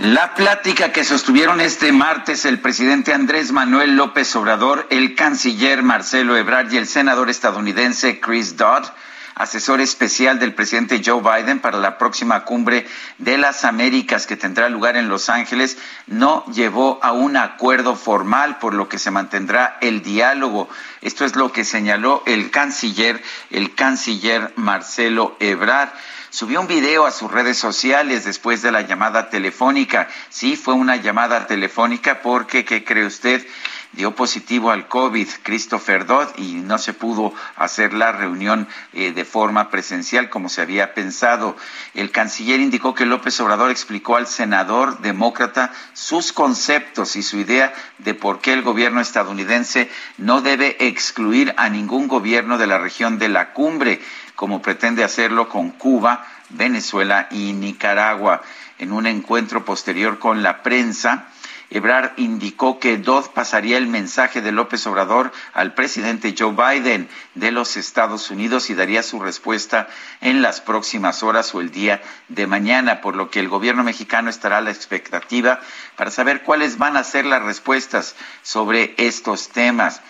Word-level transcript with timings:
La 0.00 0.32
plática 0.32 0.92
que 0.92 1.04
sostuvieron 1.04 1.60
este 1.60 1.92
martes 1.92 2.46
el 2.46 2.58
presidente 2.58 3.12
Andrés 3.12 3.52
Manuel 3.52 3.96
López 3.96 4.34
Obrador, 4.34 4.86
el 4.88 5.14
canciller 5.14 5.82
Marcelo 5.82 6.38
Ebrard 6.38 6.72
y 6.72 6.78
el 6.78 6.86
senador 6.86 7.28
estadounidense 7.28 8.18
Chris 8.18 8.56
Dodd, 8.56 8.86
asesor 9.34 9.82
especial 9.82 10.38
del 10.38 10.54
presidente 10.54 11.02
Joe 11.04 11.20
Biden 11.20 11.58
para 11.58 11.76
la 11.76 11.98
próxima 11.98 12.44
cumbre 12.46 12.86
de 13.18 13.36
las 13.36 13.66
Américas 13.66 14.26
que 14.26 14.38
tendrá 14.38 14.70
lugar 14.70 14.96
en 14.96 15.10
Los 15.10 15.28
Ángeles, 15.28 15.76
no 16.06 16.46
llevó 16.46 16.98
a 17.02 17.12
un 17.12 17.36
acuerdo 17.36 17.94
formal, 17.94 18.56
por 18.56 18.72
lo 18.72 18.88
que 18.88 18.98
se 18.98 19.10
mantendrá 19.10 19.76
el 19.82 20.00
diálogo. 20.02 20.70
Esto 21.02 21.26
es 21.26 21.36
lo 21.36 21.52
que 21.52 21.66
señaló 21.66 22.22
el 22.24 22.50
canciller, 22.50 23.22
el 23.50 23.74
canciller 23.74 24.54
Marcelo 24.56 25.36
Ebrard 25.40 25.90
subió 26.30 26.60
un 26.60 26.66
video 26.66 27.06
a 27.06 27.10
sus 27.10 27.30
redes 27.30 27.58
sociales 27.58 28.24
después 28.24 28.62
de 28.62 28.72
la 28.72 28.82
llamada 28.82 29.28
telefónica. 29.28 30.08
Sí, 30.28 30.56
fue 30.56 30.74
una 30.74 30.96
llamada 30.96 31.46
telefónica 31.46 32.22
porque, 32.22 32.64
¿qué 32.64 32.84
cree 32.84 33.06
usted? 33.06 33.46
dio 33.92 34.14
positivo 34.14 34.70
al 34.70 34.86
COVID 34.86 35.28
Christopher 35.42 36.06
Dodd 36.06 36.28
y 36.36 36.54
no 36.54 36.78
se 36.78 36.92
pudo 36.92 37.34
hacer 37.56 37.92
la 37.92 38.12
reunión 38.12 38.68
eh, 38.92 39.12
de 39.12 39.24
forma 39.24 39.68
presencial 39.68 40.30
como 40.30 40.48
se 40.48 40.62
había 40.62 40.94
pensado. 40.94 41.56
El 41.94 42.12
canciller 42.12 42.60
indicó 42.60 42.94
que 42.94 43.04
López 43.04 43.40
Obrador 43.40 43.70
explicó 43.70 44.16
al 44.16 44.28
senador 44.28 45.00
demócrata 45.00 45.72
sus 45.92 46.32
conceptos 46.32 47.16
y 47.16 47.22
su 47.22 47.38
idea 47.38 47.72
de 47.98 48.14
por 48.14 48.40
qué 48.40 48.52
el 48.52 48.62
gobierno 48.62 49.00
estadounidense 49.00 49.90
no 50.18 50.40
debe 50.40 50.76
excluir 50.86 51.52
a 51.56 51.68
ningún 51.68 52.06
gobierno 52.06 52.58
de 52.58 52.68
la 52.68 52.78
región 52.78 53.18
de 53.18 53.28
la 53.28 53.52
cumbre 53.52 54.00
como 54.40 54.62
pretende 54.62 55.04
hacerlo 55.04 55.50
con 55.50 55.72
Cuba, 55.72 56.26
Venezuela 56.48 57.28
y 57.30 57.52
Nicaragua. 57.52 58.40
En 58.78 58.90
un 58.90 59.06
encuentro 59.06 59.66
posterior 59.66 60.18
con 60.18 60.42
la 60.42 60.62
prensa, 60.62 61.26
Ebrard 61.68 62.12
indicó 62.16 62.78
que 62.78 62.96
Dodd 62.96 63.26
pasaría 63.34 63.76
el 63.76 63.86
mensaje 63.86 64.40
de 64.40 64.50
López 64.50 64.86
Obrador 64.86 65.30
al 65.52 65.74
presidente 65.74 66.34
Joe 66.36 66.54
Biden 66.54 67.10
de 67.34 67.50
los 67.50 67.76
Estados 67.76 68.30
Unidos 68.30 68.70
y 68.70 68.74
daría 68.74 69.02
su 69.02 69.20
respuesta 69.20 69.88
en 70.22 70.40
las 70.40 70.62
próximas 70.62 71.22
horas 71.22 71.54
o 71.54 71.60
el 71.60 71.70
día 71.70 72.00
de 72.28 72.46
mañana, 72.46 73.02
por 73.02 73.16
lo 73.16 73.30
que 73.30 73.40
el 73.40 73.50
gobierno 73.50 73.84
mexicano 73.84 74.30
estará 74.30 74.56
a 74.56 74.62
la 74.62 74.70
expectativa 74.70 75.60
para 75.96 76.10
saber 76.10 76.44
cuáles 76.44 76.78
van 76.78 76.96
a 76.96 77.04
ser 77.04 77.26
las 77.26 77.42
respuestas 77.42 78.16
sobre 78.40 78.94
estos 78.96 79.50
temas. 79.50 80.00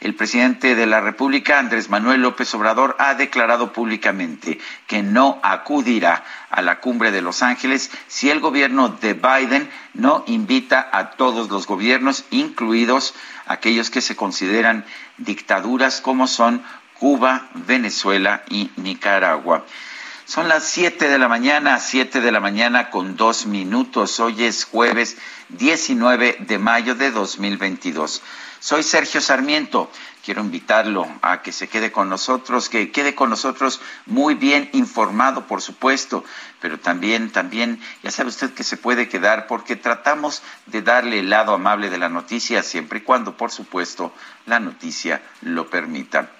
El 0.00 0.14
presidente 0.14 0.76
de 0.76 0.86
la 0.86 1.00
República, 1.00 1.58
Andrés 1.58 1.90
Manuel 1.90 2.22
López 2.22 2.54
Obrador, 2.54 2.94
ha 3.00 3.14
declarado 3.14 3.72
públicamente 3.72 4.60
que 4.86 5.02
no 5.02 5.40
acudirá 5.42 6.24
a 6.50 6.62
la 6.62 6.78
cumbre 6.78 7.10
de 7.10 7.20
Los 7.20 7.42
Ángeles 7.42 7.90
si 8.06 8.30
el 8.30 8.38
gobierno 8.38 8.90
de 8.90 9.14
Biden 9.14 9.68
no 9.94 10.22
invita 10.28 10.88
a 10.92 11.10
todos 11.10 11.50
los 11.50 11.66
gobiernos, 11.66 12.24
incluidos 12.30 13.14
aquellos 13.46 13.90
que 13.90 14.00
se 14.00 14.14
consideran 14.14 14.84
dictaduras 15.16 16.00
como 16.00 16.28
son 16.28 16.62
Cuba, 16.94 17.48
Venezuela 17.54 18.44
y 18.48 18.70
Nicaragua. 18.76 19.64
Son 20.26 20.46
las 20.46 20.64
siete 20.64 21.08
de 21.08 21.18
la 21.18 21.26
mañana, 21.26 21.78
siete 21.80 22.20
de 22.20 22.30
la 22.30 22.38
mañana 22.38 22.90
con 22.90 23.16
dos 23.16 23.46
minutos. 23.46 24.20
Hoy 24.20 24.44
es 24.44 24.64
jueves 24.64 25.16
19 25.48 26.36
de 26.40 26.58
mayo 26.58 26.94
de 26.94 27.10
2022. 27.10 28.22
Soy 28.60 28.82
Sergio 28.82 29.20
Sarmiento. 29.20 29.90
Quiero 30.24 30.42
invitarlo 30.42 31.08
a 31.22 31.42
que 31.42 31.52
se 31.52 31.68
quede 31.68 31.90
con 31.90 32.08
nosotros, 32.10 32.68
que 32.68 32.90
quede 32.90 33.14
con 33.14 33.30
nosotros 33.30 33.80
muy 34.04 34.34
bien 34.34 34.68
informado, 34.72 35.46
por 35.46 35.62
supuesto, 35.62 36.22
pero 36.60 36.78
también, 36.78 37.30
también, 37.30 37.80
ya 38.02 38.10
sabe 38.10 38.28
usted 38.28 38.52
que 38.52 38.64
se 38.64 38.76
puede 38.76 39.08
quedar 39.08 39.46
porque 39.46 39.76
tratamos 39.76 40.42
de 40.66 40.82
darle 40.82 41.20
el 41.20 41.30
lado 41.30 41.54
amable 41.54 41.88
de 41.88 41.98
la 41.98 42.10
noticia 42.10 42.62
siempre 42.62 42.98
y 42.98 43.02
cuando, 43.02 43.36
por 43.38 43.50
supuesto, 43.50 44.12
la 44.44 44.60
noticia 44.60 45.22
lo 45.40 45.70
permita. 45.70 46.30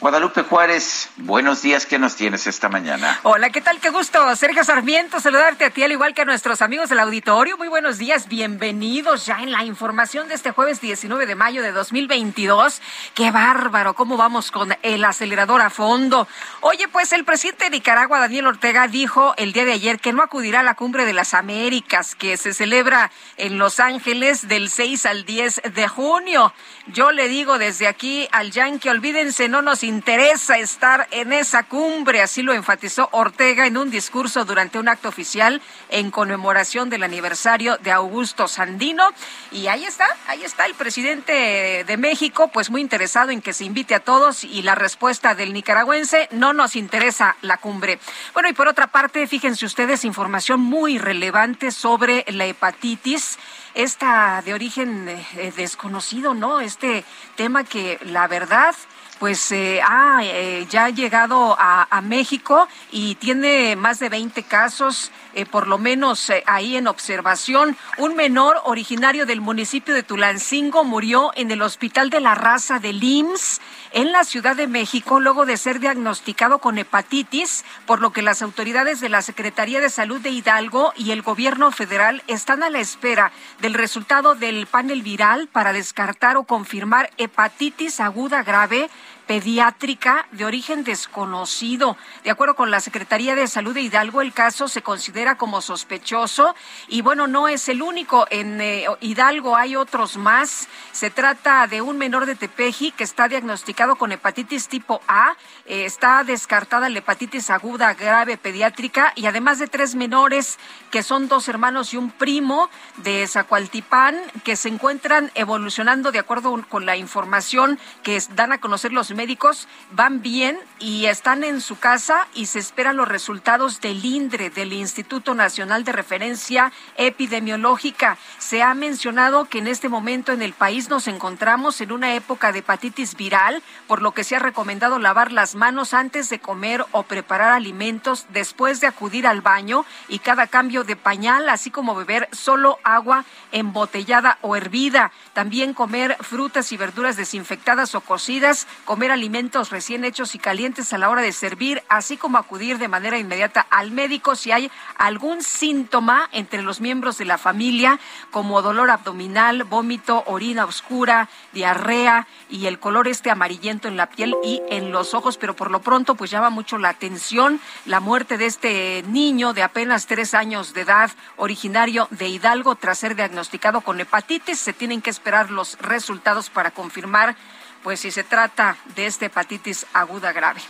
Guadalupe 0.00 0.42
Juárez, 0.42 1.08
buenos 1.16 1.62
días, 1.62 1.86
¿qué 1.86 2.00
nos 2.00 2.16
tienes 2.16 2.48
esta 2.48 2.68
mañana? 2.68 3.20
Hola, 3.22 3.50
¿qué 3.50 3.60
tal? 3.60 3.78
Qué 3.78 3.90
gusto, 3.90 4.34
Sergio 4.34 4.64
Sarmiento, 4.64 5.20
saludarte 5.20 5.64
a 5.64 5.70
ti, 5.70 5.84
al 5.84 5.92
igual 5.92 6.14
que 6.14 6.22
a 6.22 6.24
nuestros 6.24 6.62
amigos 6.62 6.90
del 6.90 6.98
auditorio. 6.98 7.56
Muy 7.56 7.68
buenos 7.68 7.96
días, 7.96 8.28
bienvenidos 8.28 9.24
ya 9.24 9.38
en 9.40 9.52
la 9.52 9.64
información 9.64 10.26
de 10.26 10.34
este 10.34 10.50
jueves 10.50 10.80
19 10.80 11.26
de 11.26 11.36
mayo 11.36 11.62
de 11.62 11.70
2022. 11.70 12.82
Qué 13.14 13.30
bárbaro, 13.30 13.94
¿cómo 13.94 14.16
vamos 14.16 14.50
con 14.50 14.76
el 14.82 15.04
acelerador 15.04 15.62
a 15.62 15.70
fondo? 15.70 16.26
Oye, 16.60 16.88
pues 16.88 17.12
el 17.12 17.24
presidente 17.24 17.64
de 17.64 17.70
Nicaragua, 17.70 18.18
Daniel 18.18 18.48
Ortega, 18.48 18.88
dijo 18.88 19.34
el 19.36 19.52
día 19.52 19.64
de 19.64 19.72
ayer 19.72 20.00
que 20.00 20.12
no 20.12 20.22
acudirá 20.22 20.60
a 20.60 20.64
la 20.64 20.74
cumbre 20.74 21.06
de 21.06 21.12
las 21.12 21.34
Américas, 21.34 22.16
que 22.16 22.36
se 22.36 22.52
celebra 22.52 23.12
en 23.36 23.58
Los 23.58 23.78
Ángeles 23.78 24.48
del 24.48 24.70
6 24.70 25.06
al 25.06 25.24
10 25.24 25.62
de 25.72 25.88
junio. 25.88 26.52
Yo 26.88 27.12
le 27.12 27.28
digo 27.28 27.58
desde 27.58 27.86
aquí 27.86 28.28
al 28.32 28.50
Yankee, 28.50 28.88
olvídense, 28.88 29.48
no 29.48 29.62
nos 29.62 29.83
interesa 29.84 30.58
estar 30.58 31.06
en 31.10 31.32
esa 31.32 31.62
cumbre, 31.62 32.22
así 32.22 32.42
lo 32.42 32.52
enfatizó 32.52 33.08
Ortega 33.12 33.66
en 33.66 33.76
un 33.76 33.90
discurso 33.90 34.44
durante 34.44 34.78
un 34.78 34.88
acto 34.88 35.08
oficial 35.08 35.62
en 35.90 36.10
conmemoración 36.10 36.90
del 36.90 37.02
aniversario 37.02 37.76
de 37.78 37.92
Augusto 37.92 38.48
Sandino. 38.48 39.04
Y 39.52 39.68
ahí 39.68 39.84
está, 39.84 40.06
ahí 40.26 40.42
está 40.42 40.66
el 40.66 40.74
presidente 40.74 41.84
de 41.86 41.96
México, 41.96 42.48
pues 42.48 42.70
muy 42.70 42.80
interesado 42.80 43.30
en 43.30 43.42
que 43.42 43.52
se 43.52 43.64
invite 43.64 43.94
a 43.94 44.00
todos 44.00 44.44
y 44.44 44.62
la 44.62 44.74
respuesta 44.74 45.34
del 45.34 45.52
nicaragüense, 45.52 46.28
no 46.32 46.52
nos 46.52 46.76
interesa 46.76 47.36
la 47.42 47.58
cumbre. 47.58 47.98
Bueno, 48.32 48.48
y 48.48 48.52
por 48.52 48.68
otra 48.68 48.88
parte, 48.88 49.26
fíjense 49.26 49.66
ustedes, 49.66 50.04
información 50.04 50.60
muy 50.60 50.98
relevante 50.98 51.70
sobre 51.70 52.24
la 52.28 52.46
hepatitis 52.46 53.38
esta 53.74 54.40
de 54.42 54.54
origen 54.54 55.08
eh, 55.08 55.52
desconocido, 55.56 56.32
¿no? 56.34 56.60
Este 56.60 57.04
tema 57.34 57.64
que 57.64 57.98
la 58.04 58.28
verdad 58.28 58.74
pues 59.18 59.52
eh, 59.52 59.80
ha 59.82 60.20
eh, 60.24 60.66
ya 60.68 60.88
llegado 60.88 61.56
a, 61.58 61.86
a, 61.90 62.00
México 62.00 62.68
y 62.90 63.14
tiene 63.16 63.76
más 63.76 63.98
de 63.98 64.08
20 64.08 64.42
casos, 64.42 65.10
eh, 65.34 65.46
por 65.46 65.68
lo 65.68 65.78
menos 65.78 66.30
eh, 66.30 66.42
ahí 66.46 66.76
en 66.76 66.86
observación. 66.86 67.76
Un 67.98 68.16
menor 68.16 68.60
originario 68.64 69.26
del 69.26 69.40
municipio 69.40 69.94
de 69.94 70.02
Tulancingo 70.02 70.84
murió 70.84 71.32
en 71.34 71.50
el 71.50 71.62
Hospital 71.62 72.10
de 72.10 72.20
la 72.20 72.34
Raza 72.34 72.78
del 72.78 73.02
IMSS 73.02 73.60
en 73.92 74.10
la 74.10 74.24
Ciudad 74.24 74.56
de 74.56 74.66
México 74.66 75.20
luego 75.20 75.46
de 75.46 75.56
ser 75.56 75.78
diagnosticado 75.78 76.58
con 76.58 76.78
hepatitis, 76.78 77.64
por 77.86 78.00
lo 78.00 78.12
que 78.12 78.22
las 78.22 78.42
autoridades 78.42 79.00
de 79.00 79.08
la 79.08 79.22
Secretaría 79.22 79.80
de 79.80 79.88
Salud 79.88 80.20
de 80.20 80.30
Hidalgo 80.30 80.92
y 80.96 81.12
el 81.12 81.22
gobierno 81.22 81.70
federal 81.70 82.22
están 82.26 82.62
a 82.64 82.70
la 82.70 82.80
espera 82.80 83.30
del 83.60 83.74
resultado 83.74 84.34
del 84.34 84.66
panel 84.66 85.02
viral 85.02 85.46
para 85.46 85.72
descartar 85.72 86.36
o 86.36 86.44
confirmar 86.44 87.10
hepatitis 87.18 88.00
aguda 88.00 88.42
grave 88.42 88.90
pediátrica 89.26 90.26
de 90.32 90.44
origen 90.44 90.84
desconocido. 90.84 91.96
De 92.22 92.30
acuerdo 92.30 92.54
con 92.54 92.70
la 92.70 92.80
Secretaría 92.80 93.34
de 93.34 93.46
Salud 93.46 93.74
de 93.74 93.82
Hidalgo, 93.82 94.20
el 94.20 94.32
caso 94.32 94.68
se 94.68 94.82
considera 94.82 95.36
como 95.36 95.60
sospechoso 95.60 96.54
y 96.88 97.02
bueno, 97.02 97.26
no 97.26 97.48
es 97.48 97.68
el 97.68 97.82
único. 97.82 98.26
En 98.30 98.60
eh, 98.60 98.86
Hidalgo 99.00 99.56
hay 99.56 99.76
otros 99.76 100.16
más. 100.16 100.68
Se 100.92 101.10
trata 101.10 101.66
de 101.66 101.82
un 101.82 101.98
menor 101.98 102.26
de 102.26 102.34
Tepeji 102.34 102.90
que 102.92 103.04
está 103.04 103.28
diagnosticado 103.28 103.96
con 103.96 104.12
hepatitis 104.12 104.68
tipo 104.68 105.00
A. 105.08 105.36
Eh, 105.66 105.84
está 105.84 106.24
descartada 106.24 106.88
la 106.88 106.98
hepatitis 106.98 107.50
aguda 107.50 107.94
grave 107.94 108.36
pediátrica 108.36 109.12
y 109.16 109.26
además 109.26 109.58
de 109.58 109.66
tres 109.66 109.94
menores 109.94 110.58
que 110.90 111.02
son 111.02 111.28
dos 111.28 111.48
hermanos 111.48 111.94
y 111.94 111.96
un 111.96 112.10
primo 112.10 112.68
de 112.98 113.26
Zacualtipán 113.26 114.16
que 114.44 114.56
se 114.56 114.68
encuentran 114.68 115.30
evolucionando 115.34 116.12
de 116.12 116.18
acuerdo 116.18 116.64
con 116.68 116.86
la 116.86 116.96
información 116.96 117.78
que 118.02 118.20
dan 118.34 118.52
a 118.52 118.58
conocer 118.58 118.92
los 118.92 119.10
médicos, 119.14 119.68
van 119.92 120.22
bien 120.22 120.58
y 120.78 121.06
están 121.06 121.44
en 121.44 121.60
su 121.60 121.78
casa 121.78 122.26
y 122.34 122.46
se 122.46 122.58
esperan 122.58 122.96
los 122.96 123.08
resultados 123.08 123.80
del 123.80 124.04
INDRE, 124.04 124.50
del 124.50 124.72
Instituto 124.72 125.34
Nacional 125.34 125.84
de 125.84 125.92
Referencia 125.92 126.72
Epidemiológica. 126.96 128.18
Se 128.38 128.62
ha 128.62 128.74
mencionado 128.74 129.46
que 129.46 129.58
en 129.58 129.68
este 129.68 129.88
momento 129.88 130.32
en 130.32 130.42
el 130.42 130.52
país 130.52 130.88
nos 130.88 131.08
encontramos 131.08 131.80
en 131.80 131.92
una 131.92 132.14
época 132.14 132.52
de 132.52 132.58
hepatitis 132.58 133.16
viral, 133.16 133.62
por 133.86 134.02
lo 134.02 134.12
que 134.12 134.24
se 134.24 134.36
ha 134.36 134.38
recomendado 134.38 134.98
lavar 134.98 135.32
las 135.32 135.54
manos 135.54 135.94
antes 135.94 136.28
de 136.28 136.40
comer 136.40 136.84
o 136.92 137.04
preparar 137.04 137.52
alimentos, 137.52 138.26
después 138.30 138.80
de 138.80 138.86
acudir 138.86 139.26
al 139.26 139.40
baño 139.40 139.84
y 140.08 140.18
cada 140.18 140.46
cambio 140.46 140.84
de 140.84 140.96
pañal, 140.96 141.48
así 141.48 141.70
como 141.70 141.94
beber 141.94 142.28
solo 142.32 142.78
agua 142.82 143.24
embotellada 143.52 144.38
o 144.40 144.56
hervida. 144.56 145.12
También 145.32 145.74
comer 145.74 146.16
frutas 146.20 146.72
y 146.72 146.76
verduras 146.76 147.16
desinfectadas 147.16 147.94
o 147.94 148.00
cocidas, 148.00 148.66
comer 148.84 149.03
alimentos 149.10 149.70
recién 149.70 150.04
hechos 150.04 150.34
y 150.34 150.38
calientes 150.38 150.92
a 150.92 150.98
la 150.98 151.08
hora 151.10 151.22
de 151.22 151.32
servir, 151.32 151.82
así 151.88 152.16
como 152.16 152.38
acudir 152.38 152.78
de 152.78 152.88
manera 152.88 153.18
inmediata 153.18 153.66
al 153.70 153.90
médico 153.90 154.36
si 154.36 154.52
hay 154.52 154.70
algún 154.96 155.42
síntoma 155.42 156.28
entre 156.32 156.62
los 156.62 156.80
miembros 156.80 157.18
de 157.18 157.24
la 157.24 157.38
familia, 157.38 157.98
como 158.30 158.62
dolor 158.62 158.90
abdominal, 158.90 159.64
vómito, 159.64 160.22
orina 160.26 160.64
oscura, 160.64 161.28
diarrea 161.52 162.26
y 162.48 162.66
el 162.66 162.78
color 162.78 163.08
este 163.08 163.30
amarillento 163.30 163.88
en 163.88 163.96
la 163.96 164.08
piel 164.08 164.34
y 164.44 164.62
en 164.70 164.92
los 164.92 165.14
ojos, 165.14 165.36
pero 165.36 165.56
por 165.56 165.70
lo 165.70 165.80
pronto 165.80 166.14
pues 166.14 166.30
llama 166.30 166.50
mucho 166.50 166.78
la 166.78 166.90
atención 166.90 167.60
la 167.86 168.00
muerte 168.00 168.38
de 168.38 168.46
este 168.46 169.04
niño 169.08 169.52
de 169.52 169.62
apenas 169.62 170.06
tres 170.06 170.34
años 170.34 170.74
de 170.74 170.82
edad, 170.82 171.10
originario 171.36 172.08
de 172.10 172.28
Hidalgo, 172.28 172.74
tras 172.76 172.98
ser 172.98 173.16
diagnosticado 173.16 173.80
con 173.80 174.00
hepatitis. 174.00 174.58
Se 174.58 174.72
tienen 174.72 175.02
que 175.02 175.10
esperar 175.10 175.50
los 175.50 175.78
resultados 175.78 176.50
para 176.50 176.70
confirmar 176.70 177.36
pues 177.84 178.00
si 178.00 178.10
se 178.10 178.24
trata 178.24 178.78
de 178.96 179.06
esta 179.06 179.26
hepatitis 179.26 179.86
aguda 179.92 180.32
grave. 180.32 180.60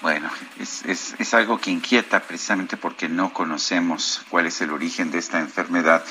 Bueno, 0.00 0.30
es, 0.58 0.82
es, 0.86 1.34
algo 1.34 1.58
que 1.58 1.70
inquieta 1.70 2.20
precisamente 2.20 2.78
porque 2.78 3.10
no 3.10 3.34
conocemos 3.34 4.22
cuál 4.30 4.46
es 4.46 4.62
el 4.62 4.70
origen 4.70 5.10
de 5.10 5.18
esta 5.18 5.38
enfermedad. 5.38 6.02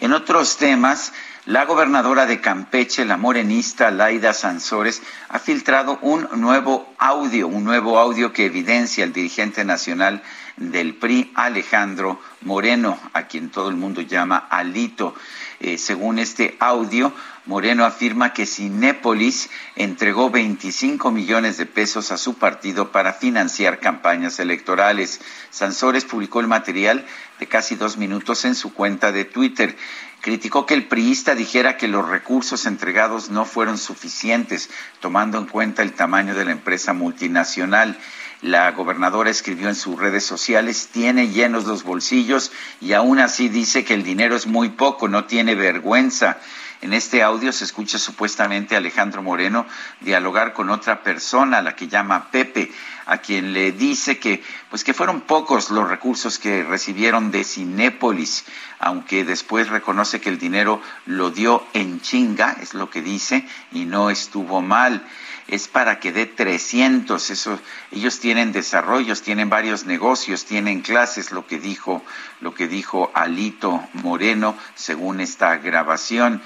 En 0.00 0.12
otros 0.12 0.58
temas, 0.58 1.14
la 1.46 1.64
gobernadora 1.64 2.26
de 2.26 2.42
Campeche, 2.42 3.06
la 3.06 3.16
morenista 3.16 3.90
Laida 3.90 4.34
Sansores, 4.34 5.02
ha 5.30 5.38
filtrado 5.38 5.98
un 6.02 6.28
nuevo 6.42 6.92
audio, 6.98 7.48
un 7.48 7.64
nuevo 7.64 7.98
audio 7.98 8.34
que 8.34 8.44
evidencia 8.44 9.04
al 9.04 9.14
dirigente 9.14 9.64
nacional 9.64 10.22
del 10.58 10.94
PRI, 10.94 11.32
Alejandro 11.34 12.20
Moreno, 12.42 12.98
a 13.14 13.22
quien 13.22 13.48
todo 13.48 13.70
el 13.70 13.76
mundo 13.76 14.02
llama 14.02 14.46
Alito. 14.50 15.14
Eh, 15.60 15.76
según 15.76 16.20
este 16.20 16.56
audio, 16.60 17.12
Moreno 17.44 17.84
afirma 17.84 18.32
que 18.32 18.46
Cinépolis 18.46 19.50
entregó 19.74 20.30
25 20.30 21.10
millones 21.10 21.56
de 21.56 21.66
pesos 21.66 22.12
a 22.12 22.18
su 22.18 22.34
partido 22.34 22.92
para 22.92 23.12
financiar 23.12 23.80
campañas 23.80 24.38
electorales. 24.38 25.20
Sansores 25.50 26.04
publicó 26.04 26.40
el 26.40 26.46
material 26.46 27.06
de 27.40 27.46
casi 27.46 27.74
dos 27.74 27.96
minutos 27.96 28.44
en 28.44 28.54
su 28.54 28.72
cuenta 28.72 29.10
de 29.10 29.24
Twitter. 29.24 29.76
Criticó 30.20 30.66
que 30.66 30.74
el 30.74 30.86
priista 30.86 31.34
dijera 31.34 31.76
que 31.76 31.88
los 31.88 32.08
recursos 32.08 32.66
entregados 32.66 33.30
no 33.30 33.44
fueron 33.44 33.78
suficientes, 33.78 34.70
tomando 35.00 35.38
en 35.38 35.46
cuenta 35.46 35.82
el 35.82 35.92
tamaño 35.92 36.34
de 36.34 36.44
la 36.44 36.52
empresa 36.52 36.92
multinacional. 36.92 37.98
La 38.42 38.70
gobernadora 38.70 39.30
escribió 39.30 39.68
en 39.68 39.74
sus 39.74 39.98
redes 39.98 40.24
sociales, 40.24 40.90
tiene 40.92 41.28
llenos 41.28 41.64
los 41.64 41.82
bolsillos 41.82 42.52
y 42.80 42.92
aún 42.92 43.18
así 43.18 43.48
dice 43.48 43.84
que 43.84 43.94
el 43.94 44.04
dinero 44.04 44.36
es 44.36 44.46
muy 44.46 44.68
poco, 44.68 45.08
no 45.08 45.24
tiene 45.24 45.56
vergüenza. 45.56 46.38
En 46.80 46.92
este 46.92 47.24
audio 47.24 47.52
se 47.52 47.64
escucha 47.64 47.98
supuestamente 47.98 48.76
a 48.76 48.78
Alejandro 48.78 49.24
Moreno 49.24 49.66
dialogar 50.00 50.52
con 50.52 50.70
otra 50.70 51.02
persona, 51.02 51.60
la 51.60 51.74
que 51.74 51.88
llama 51.88 52.30
Pepe, 52.30 52.70
a 53.06 53.18
quien 53.18 53.52
le 53.52 53.72
dice 53.72 54.20
que 54.20 54.44
pues 54.70 54.84
que 54.84 54.94
fueron 54.94 55.22
pocos 55.22 55.70
los 55.70 55.88
recursos 55.88 56.38
que 56.38 56.62
recibieron 56.62 57.32
de 57.32 57.42
Cinépolis, 57.42 58.44
aunque 58.78 59.24
después 59.24 59.68
reconoce 59.68 60.20
que 60.20 60.28
el 60.28 60.38
dinero 60.38 60.80
lo 61.06 61.32
dio 61.32 61.66
en 61.72 62.00
chinga, 62.00 62.56
es 62.62 62.74
lo 62.74 62.88
que 62.88 63.02
dice, 63.02 63.44
y 63.72 63.84
no 63.84 64.10
estuvo 64.10 64.62
mal 64.62 65.04
es 65.48 65.66
para 65.66 65.98
que 65.98 66.12
dé 66.12 66.26
300. 66.26 67.30
Eso, 67.30 67.58
ellos 67.90 68.20
tienen 68.20 68.52
desarrollos, 68.52 69.22
tienen 69.22 69.48
varios 69.48 69.86
negocios, 69.86 70.44
tienen 70.44 70.82
clases, 70.82 71.32
lo 71.32 71.46
que 71.46 71.58
dijo, 71.58 72.04
lo 72.40 72.54
que 72.54 72.68
dijo 72.68 73.10
Alito 73.14 73.82
Moreno, 73.94 74.56
según 74.74 75.20
esta 75.20 75.56
grabación. 75.56 76.42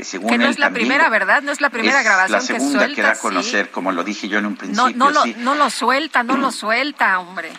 Según 0.00 0.30
que 0.30 0.38
no 0.38 0.46
es 0.46 0.58
la 0.58 0.70
primera, 0.70 1.08
¿verdad? 1.10 1.42
No 1.42 1.52
es 1.52 1.60
la 1.60 1.70
primera 1.70 2.02
grabación 2.02 2.38
la 2.38 2.40
segunda 2.40 2.88
que, 2.88 3.02
da 3.02 3.12
a 3.12 3.18
conocer, 3.18 3.70
como 3.70 3.92
lo 3.92 4.02
dije 4.02 4.28
yo 4.28 4.38
en 4.38 4.46
un 4.46 4.56
principio. 4.56 4.96
No, 4.96 5.10
no, 5.10 5.26
lo, 5.26 5.26
no 5.38 5.54
lo 5.54 5.70
suelta, 5.70 6.22
no 6.22 6.36
lo 6.36 6.50
suelta, 6.50 7.18
hombre. 7.18 7.52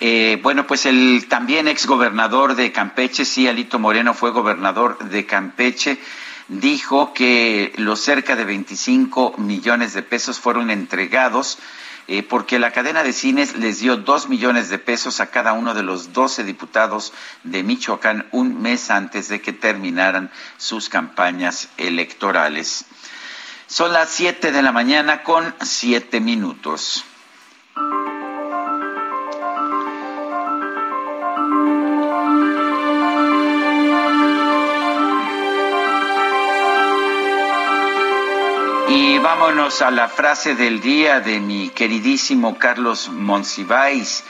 Eh, 0.00 0.40
bueno, 0.42 0.66
pues 0.66 0.86
el 0.86 1.26
también 1.28 1.68
exgobernador 1.68 2.56
de 2.56 2.72
Campeche, 2.72 3.24
sí, 3.24 3.46
Alito 3.46 3.78
Moreno 3.78 4.12
fue 4.12 4.32
gobernador 4.32 4.98
de 4.98 5.24
Campeche 5.24 5.98
dijo 6.48 7.14
que 7.14 7.72
los 7.76 8.00
cerca 8.00 8.36
de 8.36 8.44
25 8.44 9.34
millones 9.38 9.94
de 9.94 10.02
pesos 10.02 10.38
fueron 10.38 10.70
entregados 10.70 11.58
eh, 12.06 12.22
porque 12.22 12.58
la 12.58 12.70
cadena 12.70 13.02
de 13.02 13.14
cines 13.14 13.56
les 13.56 13.80
dio 13.80 13.96
dos 13.96 14.28
millones 14.28 14.68
de 14.68 14.78
pesos 14.78 15.20
a 15.20 15.30
cada 15.30 15.54
uno 15.54 15.72
de 15.72 15.82
los 15.82 16.12
12 16.12 16.44
diputados 16.44 17.14
de 17.44 17.62
Michoacán 17.62 18.26
un 18.30 18.60
mes 18.60 18.90
antes 18.90 19.28
de 19.28 19.40
que 19.40 19.54
terminaran 19.54 20.30
sus 20.58 20.90
campañas 20.90 21.70
electorales. 21.78 22.84
Son 23.66 23.94
las 23.94 24.10
7 24.10 24.52
de 24.52 24.62
la 24.62 24.72
mañana 24.72 25.22
con 25.22 25.54
7 25.62 26.20
minutos. 26.20 27.06
Y 38.88 39.18
vámonos 39.18 39.80
a 39.82 39.90
la 39.90 40.08
frase 40.08 40.54
del 40.54 40.80
día 40.80 41.20
de 41.20 41.40
mi 41.40 41.70
queridísimo 41.70 42.58
Carlos 42.58 43.08
Monsiváis. 43.08 44.24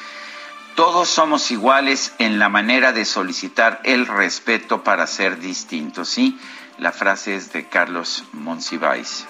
Todos 0.76 1.08
somos 1.08 1.50
iguales 1.50 2.14
en 2.18 2.38
la 2.38 2.48
manera 2.48 2.92
de 2.92 3.04
solicitar 3.04 3.80
el 3.84 4.06
respeto 4.06 4.84
para 4.84 5.06
ser 5.06 5.40
distintos. 5.40 6.08
Sí, 6.08 6.38
la 6.78 6.92
frase 6.92 7.34
es 7.34 7.52
de 7.52 7.68
Carlos 7.68 8.24
Monsiváis. 8.32 9.26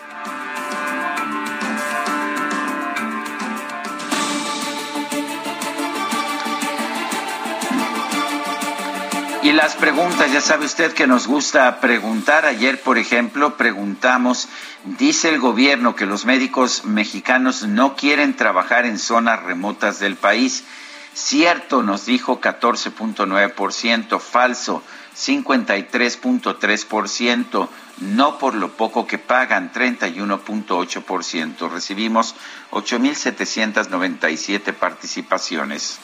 Y 9.45 9.53
las 9.53 9.77
preguntas, 9.77 10.33
ya 10.33 10.41
sabe 10.41 10.65
usted 10.65 10.95
que 10.95 11.07
nos 11.07 11.27
gusta 11.27 11.79
preguntar. 11.79 12.47
Ayer, 12.47 12.81
por 12.81 12.97
ejemplo, 12.97 13.59
preguntamos, 13.59 14.49
dice 14.85 15.29
el 15.29 15.39
gobierno 15.39 15.95
que 15.95 16.07
los 16.07 16.25
médicos 16.25 16.87
mexicanos 16.87 17.65
no 17.65 17.95
quieren 17.95 18.37
trabajar 18.37 18.87
en 18.87 18.99
zonas 18.99 19.43
remotas 19.43 19.99
del 19.99 20.17
país. 20.17 20.65
Cierto, 21.13 21.83
nos 21.83 22.07
dijo 22.07 22.41
14.9%, 22.41 24.19
falso 24.19 24.83
53.3%, 25.15 27.69
no 27.99 28.39
por 28.39 28.55
lo 28.55 28.79
poco 28.79 29.07
que 29.07 29.19
pagan 29.19 29.71
31.8%. 29.75 31.71
Recibimos 31.71 32.35
8.797 32.71 34.73
participaciones. 34.73 35.99